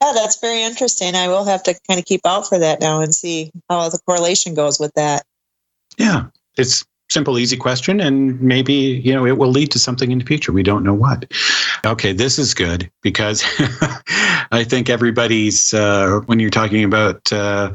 Yeah, 0.01 0.13
that's 0.15 0.41
very 0.41 0.63
interesting. 0.63 1.15
I 1.15 1.29
will 1.29 1.45
have 1.45 1.63
to 1.65 1.79
kind 1.87 2.01
of 2.01 2.07
keep 2.07 2.23
out 2.27 2.49
for 2.49 2.59
that 2.59 2.81
now 2.81 3.01
and 3.01 3.15
see 3.15 3.53
how 3.69 3.89
the 3.89 4.01
correlation 4.07 4.55
goes 4.55 4.81
with 4.81 4.93
that. 4.95 5.25
Yeah, 5.99 6.27
it's 6.57 6.85
simple, 7.13 7.39
easy 7.39 7.57
question, 7.57 8.01
and 8.01 8.41
maybe 8.41 8.73
you 8.73 9.13
know 9.13 9.27
it 9.27 9.39
will 9.39 9.51
lead 9.51 9.71
to 9.73 9.79
something 9.79 10.11
in 10.11 10.19
the 10.19 10.25
future. 10.25 10.53
We 10.53 10.63
don't 10.63 10.85
know 10.85 10.95
what. 10.95 11.31
Okay, 11.85 12.13
this 12.13 12.39
is 12.39 12.55
good 12.55 12.91
because 13.03 13.45
I 14.51 14.65
think 14.67 14.89
everybody's 14.91 15.75
uh, 15.75 16.21
when 16.27 16.41
you're 16.41 16.51
talking 16.51 16.85
about 16.85 17.33
uh, 17.33 17.73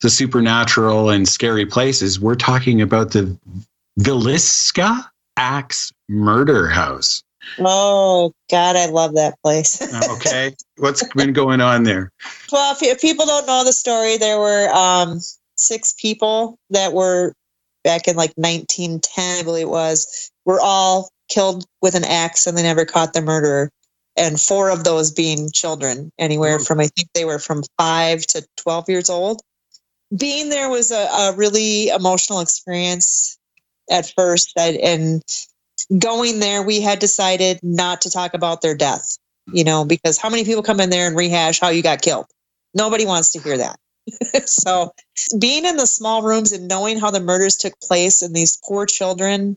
the 0.00 0.10
supernatural 0.10 1.10
and 1.10 1.28
scary 1.28 1.66
places, 1.66 2.18
we're 2.18 2.34
talking 2.34 2.80
about 2.80 3.12
the 3.12 3.38
Villisca 4.00 5.04
Axe 5.36 5.92
Murder 6.08 6.68
House. 6.68 7.22
Oh 7.58 8.32
God, 8.50 8.76
I 8.76 8.86
love 8.86 9.14
that 9.14 9.34
place. 9.42 9.82
okay, 10.10 10.54
what's 10.78 11.06
been 11.14 11.32
going 11.32 11.60
on 11.60 11.82
there? 11.82 12.12
Well, 12.50 12.76
if, 12.80 13.00
people 13.00 13.26
don't 13.26 13.46
know 13.46 13.64
the 13.64 13.72
story, 13.72 14.16
there 14.16 14.38
were 14.38 14.68
um, 14.72 15.20
six 15.56 15.92
people 15.92 16.58
that 16.70 16.92
were 16.92 17.34
back 17.84 18.08
in 18.08 18.16
like 18.16 18.32
1910, 18.36 19.40
I 19.40 19.42
believe 19.42 19.66
it 19.66 19.70
was, 19.70 20.30
were 20.44 20.60
all 20.60 21.10
killed 21.28 21.64
with 21.80 21.94
an 21.94 22.04
axe 22.04 22.46
and 22.46 22.56
they 22.56 22.62
never 22.62 22.84
caught 22.84 23.12
the 23.12 23.22
murderer. 23.22 23.70
And 24.16 24.40
four 24.40 24.68
of 24.68 24.84
those 24.84 25.10
being 25.10 25.50
children, 25.50 26.10
anywhere 26.18 26.58
hmm. 26.58 26.64
from, 26.64 26.80
I 26.80 26.88
think 26.88 27.08
they 27.14 27.24
were 27.24 27.38
from 27.38 27.62
five 27.78 28.26
to 28.28 28.46
12 28.58 28.88
years 28.88 29.10
old. 29.10 29.40
Being 30.16 30.50
there 30.50 30.68
was 30.68 30.90
a, 30.90 31.06
a 31.08 31.34
really 31.36 31.88
emotional 31.88 32.40
experience 32.40 33.38
at 33.90 34.12
first. 34.14 34.52
I, 34.58 34.78
and 34.82 35.22
going 35.98 36.40
there, 36.40 36.62
we 36.62 36.82
had 36.82 36.98
decided 36.98 37.60
not 37.62 38.02
to 38.02 38.10
talk 38.10 38.34
about 38.34 38.60
their 38.60 38.74
death, 38.74 39.16
you 39.50 39.64
know, 39.64 39.86
because 39.86 40.18
how 40.18 40.28
many 40.28 40.44
people 40.44 40.62
come 40.62 40.80
in 40.80 40.90
there 40.90 41.06
and 41.06 41.16
rehash 41.16 41.60
how 41.60 41.70
you 41.70 41.82
got 41.82 42.02
killed? 42.02 42.26
Nobody 42.74 43.06
wants 43.06 43.32
to 43.32 43.40
hear 43.40 43.56
that. 43.56 43.78
so 44.46 44.92
being 45.38 45.64
in 45.64 45.76
the 45.76 45.86
small 45.86 46.22
rooms 46.22 46.52
and 46.52 46.68
knowing 46.68 46.98
how 46.98 47.10
the 47.10 47.20
murders 47.20 47.56
took 47.56 47.78
place 47.80 48.22
and 48.22 48.34
these 48.34 48.58
poor 48.64 48.86
children 48.86 49.56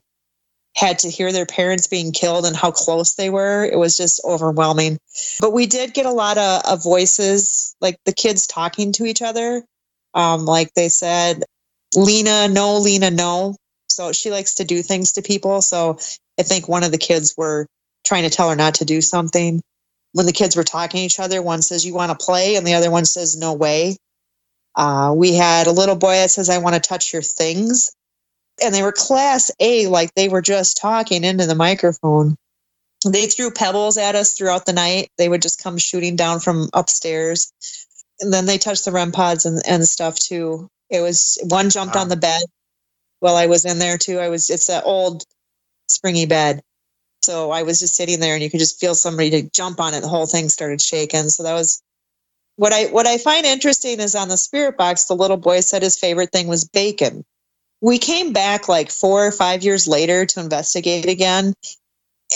had 0.76 0.98
to 1.00 1.10
hear 1.10 1.32
their 1.32 1.46
parents 1.46 1.86
being 1.86 2.12
killed 2.12 2.44
and 2.44 2.54
how 2.54 2.70
close 2.70 3.14
they 3.14 3.30
were 3.30 3.64
it 3.64 3.78
was 3.78 3.96
just 3.96 4.20
overwhelming. 4.24 4.98
But 5.40 5.52
we 5.52 5.66
did 5.66 5.94
get 5.94 6.06
a 6.06 6.12
lot 6.12 6.36
of, 6.36 6.62
of 6.66 6.82
voices 6.82 7.74
like 7.80 7.96
the 8.04 8.12
kids 8.12 8.46
talking 8.46 8.92
to 8.92 9.06
each 9.06 9.22
other. 9.22 9.64
Um, 10.14 10.44
like 10.44 10.72
they 10.74 10.88
said 10.88 11.42
lena 11.94 12.48
no 12.48 12.78
lena 12.78 13.10
no. 13.10 13.56
So 13.88 14.12
she 14.12 14.30
likes 14.30 14.56
to 14.56 14.64
do 14.64 14.82
things 14.82 15.12
to 15.12 15.22
people. 15.22 15.62
So 15.62 15.98
i 16.38 16.42
think 16.42 16.68
one 16.68 16.84
of 16.84 16.92
the 16.92 16.98
kids 16.98 17.34
were 17.36 17.66
trying 18.04 18.24
to 18.24 18.30
tell 18.30 18.50
her 18.50 18.56
not 18.56 18.74
to 18.76 18.84
do 18.84 19.00
something. 19.00 19.62
When 20.12 20.26
the 20.26 20.32
kids 20.32 20.56
were 20.56 20.64
talking 20.64 21.00
to 21.00 21.04
each 21.04 21.20
other 21.20 21.42
one 21.42 21.62
says 21.62 21.84
you 21.84 21.94
want 21.94 22.18
to 22.18 22.24
play? 22.24 22.56
and 22.56 22.66
the 22.66 22.74
other 22.74 22.90
one 22.90 23.06
says 23.06 23.36
no 23.36 23.54
way 23.54 23.96
uh, 24.76 25.12
we 25.16 25.34
had 25.34 25.66
a 25.66 25.72
little 25.72 25.96
boy 25.96 26.12
that 26.12 26.30
says, 26.30 26.50
I 26.50 26.58
want 26.58 26.74
to 26.74 26.80
touch 26.80 27.12
your 27.12 27.22
things. 27.22 27.90
And 28.62 28.74
they 28.74 28.82
were 28.82 28.92
class 28.92 29.50
A, 29.60 29.86
like 29.86 30.14
they 30.14 30.28
were 30.28 30.42
just 30.42 30.76
talking 30.76 31.24
into 31.24 31.46
the 31.46 31.54
microphone. 31.54 32.36
They 33.04 33.26
threw 33.26 33.50
pebbles 33.50 33.98
at 33.98 34.14
us 34.14 34.32
throughout 34.32 34.66
the 34.66 34.72
night. 34.72 35.10
They 35.18 35.28
would 35.28 35.42
just 35.42 35.62
come 35.62 35.78
shooting 35.78 36.16
down 36.16 36.40
from 36.40 36.70
upstairs. 36.72 37.52
And 38.20 38.32
then 38.32 38.46
they 38.46 38.58
touched 38.58 38.84
the 38.84 38.92
REM 38.92 39.12
pods 39.12 39.44
and, 39.44 39.60
and 39.66 39.86
stuff 39.86 40.18
too. 40.18 40.68
It 40.90 41.00
was 41.00 41.38
one 41.44 41.70
jumped 41.70 41.94
wow. 41.94 42.02
on 42.02 42.08
the 42.08 42.16
bed 42.16 42.42
while 43.20 43.36
I 43.36 43.46
was 43.46 43.64
in 43.64 43.78
there 43.78 43.98
too. 43.98 44.18
I 44.18 44.28
was, 44.28 44.48
it's 44.48 44.70
an 44.70 44.82
old 44.84 45.24
springy 45.88 46.26
bed. 46.26 46.62
So 47.22 47.50
I 47.50 47.62
was 47.62 47.80
just 47.80 47.96
sitting 47.96 48.20
there 48.20 48.34
and 48.34 48.42
you 48.42 48.50
could 48.50 48.60
just 48.60 48.80
feel 48.80 48.94
somebody 48.94 49.30
to 49.30 49.50
jump 49.50 49.80
on 49.80 49.94
it. 49.94 50.00
The 50.00 50.08
whole 50.08 50.26
thing 50.26 50.48
started 50.48 50.80
shaking. 50.80 51.28
So 51.28 51.42
that 51.42 51.54
was 51.54 51.82
what 52.56 52.72
I 52.72 52.86
what 52.86 53.06
I 53.06 53.18
find 53.18 53.46
interesting 53.46 54.00
is 54.00 54.14
on 54.14 54.28
the 54.28 54.36
spirit 54.36 54.76
box, 54.76 55.04
the 55.04 55.14
little 55.14 55.36
boy 55.36 55.60
said 55.60 55.82
his 55.82 55.98
favorite 55.98 56.32
thing 56.32 56.48
was 56.48 56.64
bacon. 56.64 57.24
We 57.80 57.98
came 57.98 58.32
back 58.32 58.68
like 58.68 58.90
four 58.90 59.26
or 59.26 59.32
five 59.32 59.62
years 59.62 59.86
later 59.86 60.24
to 60.26 60.40
investigate 60.40 61.06
again, 61.06 61.54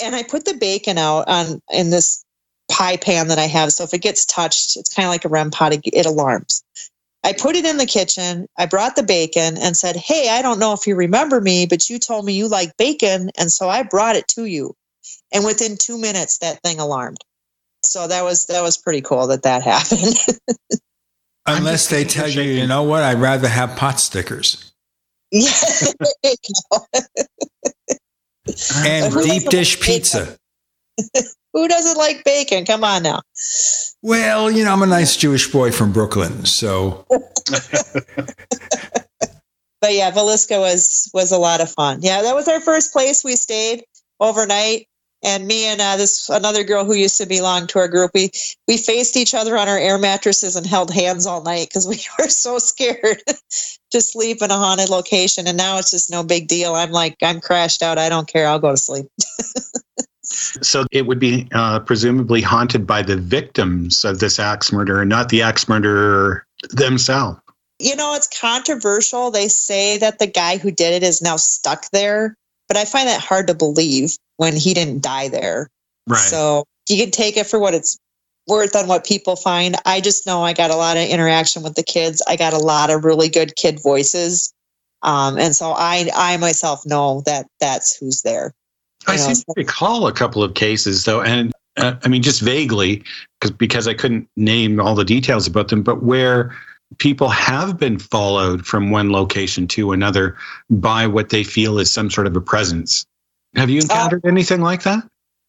and 0.03 0.15
I 0.15 0.23
put 0.23 0.45
the 0.45 0.53
bacon 0.53 0.97
out 0.97 1.27
on 1.27 1.61
in 1.71 1.89
this 1.89 2.23
pie 2.69 2.97
pan 2.97 3.27
that 3.27 3.39
I 3.39 3.47
have. 3.47 3.73
So 3.73 3.83
if 3.83 3.93
it 3.93 4.01
gets 4.01 4.25
touched, 4.25 4.77
it's 4.77 4.93
kind 4.93 5.07
of 5.07 5.11
like 5.11 5.25
a 5.25 5.29
REM 5.29 5.51
pod. 5.51 5.73
It, 5.73 5.81
it 5.85 6.05
alarms. 6.05 6.63
I 7.23 7.33
put 7.33 7.55
it 7.55 7.65
in 7.65 7.77
the 7.77 7.85
kitchen. 7.85 8.47
I 8.57 8.65
brought 8.65 8.95
the 8.95 9.03
bacon 9.03 9.57
and 9.57 9.75
said, 9.75 9.95
"Hey, 9.95 10.29
I 10.29 10.41
don't 10.43 10.59
know 10.59 10.73
if 10.73 10.85
you 10.85 10.95
remember 10.95 11.41
me, 11.41 11.65
but 11.65 11.89
you 11.89 11.97
told 11.99 12.25
me 12.25 12.33
you 12.33 12.47
like 12.47 12.77
bacon, 12.77 13.31
and 13.37 13.51
so 13.51 13.69
I 13.69 13.83
brought 13.83 14.15
it 14.15 14.27
to 14.29 14.45
you." 14.45 14.75
And 15.33 15.45
within 15.45 15.77
two 15.77 15.97
minutes, 15.97 16.37
that 16.39 16.61
thing 16.61 16.79
alarmed. 16.79 17.19
So 17.83 18.07
that 18.07 18.23
was 18.23 18.45
that 18.47 18.61
was 18.61 18.77
pretty 18.77 19.01
cool 19.01 19.27
that 19.27 19.43
that 19.43 19.61
happened. 19.63 20.15
Unless 21.47 21.89
they 21.89 22.03
tell 22.03 22.27
you, 22.27 22.43
you 22.43 22.67
know 22.67 22.83
what, 22.83 23.03
I'd 23.03 23.17
rather 23.17 23.47
have 23.47 23.75
pot 23.75 23.99
stickers 23.99 24.71
yeah. 25.31 25.51
and 28.85 29.13
deep 29.23 29.49
dish 29.49 29.77
like 29.77 29.85
pizza. 29.85 30.37
Who 31.53 31.67
doesn't 31.67 31.97
like 31.97 32.23
bacon? 32.23 32.63
Come 32.65 32.85
on 32.85 33.03
now. 33.03 33.21
Well, 34.01 34.49
you 34.49 34.63
know, 34.63 34.71
I'm 34.71 34.81
a 34.83 34.87
nice 34.87 35.17
Jewish 35.17 35.51
boy 35.51 35.71
from 35.71 35.91
Brooklyn, 35.91 36.45
so 36.45 37.05
But 39.81 39.95
yeah, 39.95 40.11
Villisca 40.11 40.59
was 40.59 41.09
was 41.13 41.31
a 41.31 41.37
lot 41.37 41.59
of 41.59 41.71
fun. 41.71 41.99
Yeah, 42.01 42.21
that 42.21 42.35
was 42.35 42.47
our 42.47 42.61
first 42.61 42.93
place 42.93 43.23
we 43.23 43.35
stayed 43.35 43.83
overnight. 44.19 44.87
And 45.23 45.45
me 45.47 45.65
and 45.65 45.79
uh, 45.79 45.97
this 45.97 46.29
another 46.29 46.63
girl 46.63 46.83
who 46.83 46.93
used 46.93 47.17
to 47.17 47.27
belong 47.27 47.67
to 47.67 47.79
our 47.79 47.87
group, 47.87 48.11
we 48.13 48.31
we 48.67 48.77
faced 48.77 49.15
each 49.15 49.35
other 49.35 49.57
on 49.57 49.69
our 49.69 49.77
air 49.77 49.97
mattresses 49.97 50.55
and 50.55 50.65
held 50.65 50.91
hands 50.91 51.25
all 51.25 51.43
night 51.43 51.67
because 51.69 51.87
we 51.87 52.03
were 52.19 52.29
so 52.29 52.57
scared 52.57 53.21
to 53.91 54.01
sleep 54.01 54.41
in 54.41 54.51
a 54.51 54.57
haunted 54.57 54.89
location. 54.89 55.47
And 55.47 55.57
now 55.57 55.77
it's 55.77 55.91
just 55.91 56.09
no 56.09 56.23
big 56.23 56.47
deal. 56.47 56.73
I'm 56.73 56.91
like, 56.91 57.17
I'm 57.21 57.39
crashed 57.39 57.83
out. 57.83 57.97
I 57.97 58.09
don't 58.09 58.27
care. 58.27 58.47
I'll 58.47 58.59
go 58.59 58.71
to 58.71 58.77
sleep. 58.77 59.05
So 60.23 60.85
it 60.91 61.07
would 61.07 61.19
be 61.19 61.47
uh, 61.51 61.79
presumably 61.79 62.41
haunted 62.41 62.87
by 62.87 63.01
the 63.01 63.17
victims 63.17 64.05
of 64.05 64.19
this 64.19 64.39
axe 64.39 64.71
murder, 64.71 65.03
not 65.03 65.27
the 65.27 65.41
axe 65.41 65.67
murderer 65.67 66.45
themselves. 66.69 67.39
you 67.79 67.95
know, 67.95 68.13
it's 68.15 68.27
controversial. 68.39 69.31
They 69.31 69.47
say 69.47 69.97
that 69.97 70.19
the 70.19 70.27
guy 70.27 70.57
who 70.57 70.71
did 70.71 70.93
it 70.93 71.05
is 71.05 71.21
now 71.21 71.35
stuck 71.35 71.89
there, 71.91 72.37
but 72.67 72.77
I 72.77 72.85
find 72.85 73.07
that 73.07 73.21
hard 73.21 73.47
to 73.47 73.53
believe 73.53 74.15
when 74.41 74.55
he 74.55 74.73
didn't 74.73 75.03
die 75.03 75.27
there. 75.27 75.69
Right. 76.07 76.17
So 76.17 76.65
you 76.89 76.97
can 76.97 77.11
take 77.11 77.37
it 77.37 77.45
for 77.45 77.59
what 77.59 77.75
it's 77.75 77.99
worth 78.47 78.75
on 78.75 78.87
what 78.87 79.05
people 79.05 79.35
find. 79.35 79.75
I 79.85 80.01
just 80.01 80.25
know 80.25 80.41
I 80.41 80.53
got 80.53 80.71
a 80.71 80.75
lot 80.75 80.97
of 80.97 81.07
interaction 81.07 81.61
with 81.61 81.75
the 81.75 81.83
kids. 81.83 82.23
I 82.27 82.37
got 82.37 82.51
a 82.51 82.57
lot 82.57 82.89
of 82.89 83.05
really 83.05 83.29
good 83.29 83.55
kid 83.55 83.79
voices. 83.83 84.51
Um, 85.03 85.37
and 85.37 85.55
so 85.55 85.73
I, 85.77 86.09
I 86.15 86.37
myself 86.37 86.87
know 86.87 87.21
that 87.27 87.45
that's 87.59 87.95
who's 87.95 88.23
there. 88.23 88.51
I 89.05 89.15
know, 89.17 89.21
seem 89.21 89.35
to 89.35 89.53
recall 89.55 90.07
a 90.07 90.11
couple 90.11 90.41
of 90.41 90.55
cases, 90.55 91.05
though, 91.05 91.21
and 91.21 91.53
uh, 91.77 91.93
I 92.03 92.07
mean, 92.07 92.23
just 92.23 92.41
vaguely, 92.41 93.03
because 93.39 93.51
because 93.51 93.87
I 93.87 93.93
couldn't 93.93 94.27
name 94.37 94.79
all 94.79 94.95
the 94.95 95.05
details 95.05 95.45
about 95.45 95.67
them, 95.67 95.83
but 95.83 96.01
where 96.01 96.51
people 96.97 97.29
have 97.29 97.77
been 97.77 97.99
followed 97.99 98.65
from 98.65 98.89
one 98.89 99.11
location 99.11 99.67
to 99.67 99.91
another 99.91 100.35
by 100.71 101.05
what 101.05 101.29
they 101.29 101.43
feel 101.43 101.77
is 101.77 101.91
some 101.91 102.09
sort 102.09 102.25
of 102.25 102.35
a 102.35 102.41
presence. 102.41 103.05
Have 103.55 103.69
you 103.69 103.81
encountered 103.81 104.25
anything 104.25 104.61
like 104.61 104.83
that? 104.83 105.03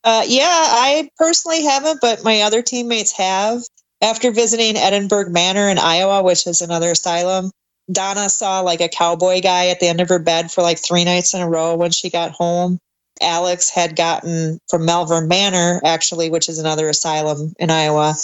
Uh, 0.04 0.24
yeah, 0.26 0.44
I 0.46 1.08
personally 1.16 1.64
haven't, 1.64 2.00
but 2.00 2.24
my 2.24 2.42
other 2.42 2.62
teammates 2.62 3.12
have. 3.12 3.62
After 4.00 4.32
visiting 4.32 4.76
Edinburgh 4.76 5.30
Manor 5.30 5.68
in 5.68 5.78
Iowa, 5.78 6.24
which 6.24 6.46
is 6.48 6.60
another 6.60 6.90
asylum, 6.90 7.52
Donna 7.90 8.28
saw 8.28 8.60
like 8.60 8.80
a 8.80 8.88
cowboy 8.88 9.40
guy 9.40 9.68
at 9.68 9.78
the 9.78 9.86
end 9.86 10.00
of 10.00 10.08
her 10.08 10.18
bed 10.18 10.50
for 10.50 10.62
like 10.62 10.78
three 10.78 11.04
nights 11.04 11.34
in 11.34 11.40
a 11.40 11.48
row 11.48 11.76
when 11.76 11.92
she 11.92 12.10
got 12.10 12.32
home. 12.32 12.78
Alex 13.20 13.70
had 13.70 13.94
gotten 13.94 14.58
from 14.68 14.84
Malvern 14.84 15.28
Manor, 15.28 15.80
actually, 15.84 16.30
which 16.30 16.48
is 16.48 16.58
another 16.58 16.88
asylum 16.88 17.52
in 17.58 17.70
Iowa. 17.70 18.14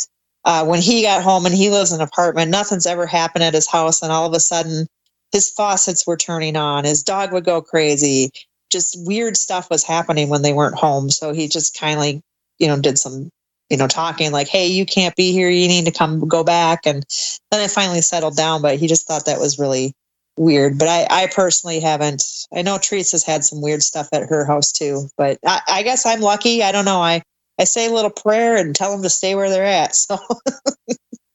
Uh, 0.44 0.64
when 0.64 0.80
he 0.80 1.02
got 1.02 1.22
home 1.22 1.46
and 1.46 1.54
he 1.54 1.70
lives 1.70 1.92
in 1.92 2.00
an 2.00 2.06
apartment, 2.06 2.50
nothing's 2.50 2.86
ever 2.86 3.06
happened 3.06 3.44
at 3.44 3.54
his 3.54 3.68
house. 3.68 4.02
And 4.02 4.10
all 4.10 4.26
of 4.26 4.34
a 4.34 4.40
sudden, 4.40 4.86
his 5.32 5.50
faucets 5.50 6.06
were 6.06 6.16
turning 6.16 6.56
on. 6.56 6.84
His 6.84 7.02
dog 7.02 7.32
would 7.32 7.44
go 7.44 7.60
crazy. 7.60 8.30
Just 8.70 8.96
weird 9.06 9.36
stuff 9.36 9.70
was 9.70 9.84
happening 9.84 10.28
when 10.28 10.42
they 10.42 10.52
weren't 10.52 10.76
home. 10.76 11.10
So 11.10 11.32
he 11.32 11.48
just 11.48 11.78
kindly, 11.78 12.22
you 12.58 12.68
know, 12.68 12.80
did 12.80 12.98
some, 12.98 13.30
you 13.70 13.76
know, 13.76 13.88
talking 13.88 14.32
like, 14.32 14.48
hey, 14.48 14.66
you 14.66 14.86
can't 14.86 15.16
be 15.16 15.32
here. 15.32 15.48
You 15.48 15.68
need 15.68 15.86
to 15.86 15.90
come 15.90 16.26
go 16.28 16.44
back. 16.44 16.86
And 16.86 17.04
then 17.50 17.62
it 17.62 17.70
finally 17.70 18.00
settled 18.00 18.36
down, 18.36 18.62
but 18.62 18.78
he 18.78 18.86
just 18.86 19.06
thought 19.06 19.26
that 19.26 19.40
was 19.40 19.58
really 19.58 19.92
weird. 20.36 20.78
But 20.78 20.88
I, 20.88 21.06
I 21.10 21.26
personally 21.26 21.80
haven't. 21.80 22.22
I 22.54 22.62
know 22.62 22.78
Teresa's 22.78 23.24
had 23.24 23.44
some 23.44 23.60
weird 23.60 23.82
stuff 23.82 24.08
at 24.12 24.28
her 24.28 24.44
house 24.44 24.72
too. 24.72 25.08
But 25.16 25.38
I, 25.46 25.60
I 25.68 25.82
guess 25.82 26.06
I'm 26.06 26.20
lucky. 26.20 26.62
I 26.62 26.72
don't 26.72 26.84
know. 26.84 27.00
I, 27.00 27.22
I 27.58 27.64
say 27.64 27.88
a 27.88 27.92
little 27.92 28.10
prayer 28.10 28.56
and 28.56 28.74
tell 28.74 28.92
them 28.92 29.02
to 29.02 29.10
stay 29.10 29.34
where 29.34 29.50
they're 29.50 29.64
at. 29.64 29.94
So 29.94 30.18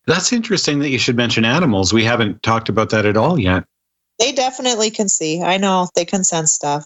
That's 0.06 0.34
interesting 0.34 0.80
that 0.80 0.90
you 0.90 1.00
should 1.00 1.16
mention 1.16 1.46
animals. 1.46 1.94
We 1.94 2.04
haven't 2.04 2.44
talked 2.44 2.70
about 2.70 2.90
that 2.90 3.06
at 3.06 3.18
all 3.18 3.40
yet. 3.40 3.64
they 4.20 4.32
definitely 4.32 4.90
can 4.92 5.08
see. 5.08 5.42
I 5.42 5.58
know 5.58 5.88
they 5.96 6.06
can 6.06 6.24
sense 6.24 6.54
stuff. 6.54 6.86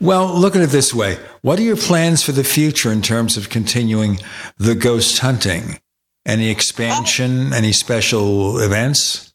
Well, 0.00 0.34
look 0.34 0.56
at 0.56 0.62
it 0.62 0.70
this 0.70 0.94
way. 0.94 1.18
What 1.42 1.58
are 1.58 1.62
your 1.62 1.76
plans 1.76 2.22
for 2.22 2.32
the 2.32 2.44
future 2.44 2.90
in 2.90 3.02
terms 3.02 3.36
of 3.36 3.50
continuing 3.50 4.18
the 4.56 4.74
ghost 4.74 5.18
hunting? 5.18 5.78
Any 6.24 6.48
expansion, 6.48 7.52
any 7.52 7.72
special 7.72 8.58
events? 8.60 9.30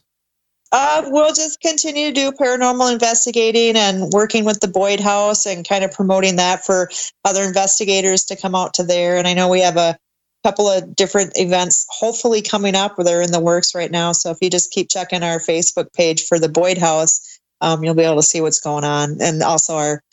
Uh, 0.72 1.04
we'll 1.06 1.34
just 1.34 1.62
continue 1.62 2.08
to 2.08 2.14
do 2.14 2.32
paranormal 2.32 2.92
investigating 2.92 3.76
and 3.76 4.12
working 4.12 4.44
with 4.44 4.60
the 4.60 4.68
Boyd 4.68 5.00
House 5.00 5.46
and 5.46 5.68
kind 5.68 5.84
of 5.84 5.92
promoting 5.92 6.36
that 6.36 6.66
for 6.66 6.90
other 7.24 7.44
investigators 7.44 8.26
to 8.26 8.36
come 8.36 8.56
out 8.56 8.74
to 8.74 8.84
there. 8.84 9.18
And 9.18 9.28
I 9.28 9.34
know 9.36 9.48
we 9.48 9.62
have 9.62 9.78
a 9.78 9.98
couple 10.44 10.68
of 10.68 10.96
different 10.96 11.32
events 11.36 11.86
hopefully 11.90 12.42
coming 12.42 12.76
up 12.76 12.98
where 12.98 13.06
they're 13.06 13.22
in 13.22 13.32
the 13.32 13.40
works 13.40 13.74
right 13.76 13.92
now. 13.92 14.12
So 14.12 14.32
if 14.32 14.38
you 14.42 14.50
just 14.50 14.72
keep 14.72 14.90
checking 14.90 15.24
our 15.24 15.40
Facebook 15.40 15.94
page 15.94 16.26
for 16.26 16.40
the 16.40 16.50
Boyd 16.50 16.78
House, 16.78 17.40
um, 17.62 17.84
you'll 17.84 17.96
be 17.96 18.04
able 18.04 18.18
to 18.18 18.24
see 18.24 18.42
what's 18.42 18.60
going 18.60 18.84
on. 18.84 19.22
And 19.22 19.42
also 19.44 19.76
our 19.76 20.04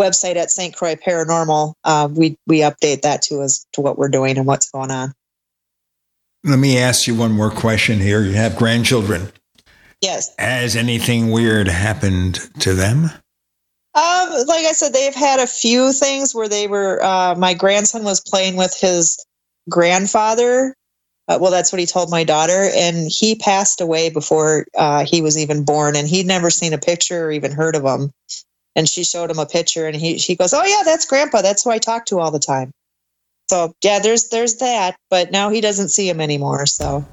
website 0.00 0.36
at 0.36 0.50
St. 0.50 0.74
Croix 0.74 0.96
Paranormal, 0.96 1.74
uh, 1.84 2.08
we 2.10 2.36
we 2.46 2.60
update 2.60 3.02
that 3.02 3.22
too 3.22 3.42
as 3.42 3.66
to 3.74 3.80
what 3.80 3.98
we're 3.98 4.08
doing 4.08 4.38
and 4.38 4.46
what's 4.46 4.70
going 4.70 4.90
on. 4.90 5.12
Let 6.42 6.58
me 6.58 6.78
ask 6.78 7.06
you 7.06 7.14
one 7.14 7.32
more 7.32 7.50
question 7.50 8.00
here. 8.00 8.22
You 8.22 8.32
have 8.32 8.56
grandchildren. 8.56 9.30
Yes. 10.00 10.34
Has 10.38 10.74
anything 10.74 11.30
weird 11.30 11.68
happened 11.68 12.40
to 12.60 12.72
them? 12.72 13.10
Um, 13.92 14.28
like 14.46 14.64
I 14.64 14.72
said, 14.72 14.92
they've 14.92 15.14
had 15.14 15.40
a 15.40 15.46
few 15.46 15.92
things 15.92 16.34
where 16.34 16.48
they 16.48 16.66
were. 16.66 17.02
Uh, 17.02 17.34
my 17.36 17.54
grandson 17.54 18.04
was 18.04 18.20
playing 18.20 18.56
with 18.56 18.74
his 18.78 19.24
grandfather. 19.68 20.74
Uh, 21.28 21.38
well, 21.40 21.50
that's 21.50 21.72
what 21.72 21.78
he 21.80 21.86
told 21.86 22.10
my 22.10 22.24
daughter, 22.24 22.70
and 22.74 23.08
he 23.10 23.34
passed 23.34 23.80
away 23.80 24.10
before 24.10 24.66
uh, 24.76 25.04
he 25.04 25.20
was 25.20 25.36
even 25.36 25.64
born, 25.64 25.94
and 25.94 26.08
he'd 26.08 26.26
never 26.26 26.50
seen 26.50 26.72
a 26.72 26.78
picture 26.78 27.26
or 27.26 27.30
even 27.30 27.52
heard 27.52 27.76
of 27.76 27.84
him. 27.84 28.10
And 28.76 28.88
she 28.88 29.04
showed 29.04 29.30
him 29.30 29.38
a 29.38 29.46
picture, 29.46 29.86
and 29.86 29.96
he 29.96 30.18
she 30.18 30.36
goes, 30.36 30.54
"Oh 30.54 30.64
yeah, 30.64 30.82
that's 30.84 31.04
Grandpa. 31.04 31.42
That's 31.42 31.64
who 31.64 31.70
I 31.70 31.78
talk 31.78 32.06
to 32.06 32.20
all 32.20 32.30
the 32.30 32.38
time." 32.38 32.72
So 33.48 33.74
yeah, 33.82 33.98
there's 33.98 34.28
there's 34.28 34.56
that, 34.56 34.96
but 35.10 35.32
now 35.32 35.50
he 35.50 35.60
doesn't 35.60 35.88
see 35.88 36.08
him 36.08 36.20
anymore. 36.20 36.66
So 36.66 37.04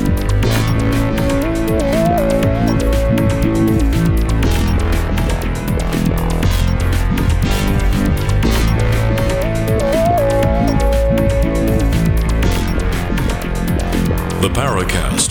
The 14.41 14.49
Paracast, 14.49 15.30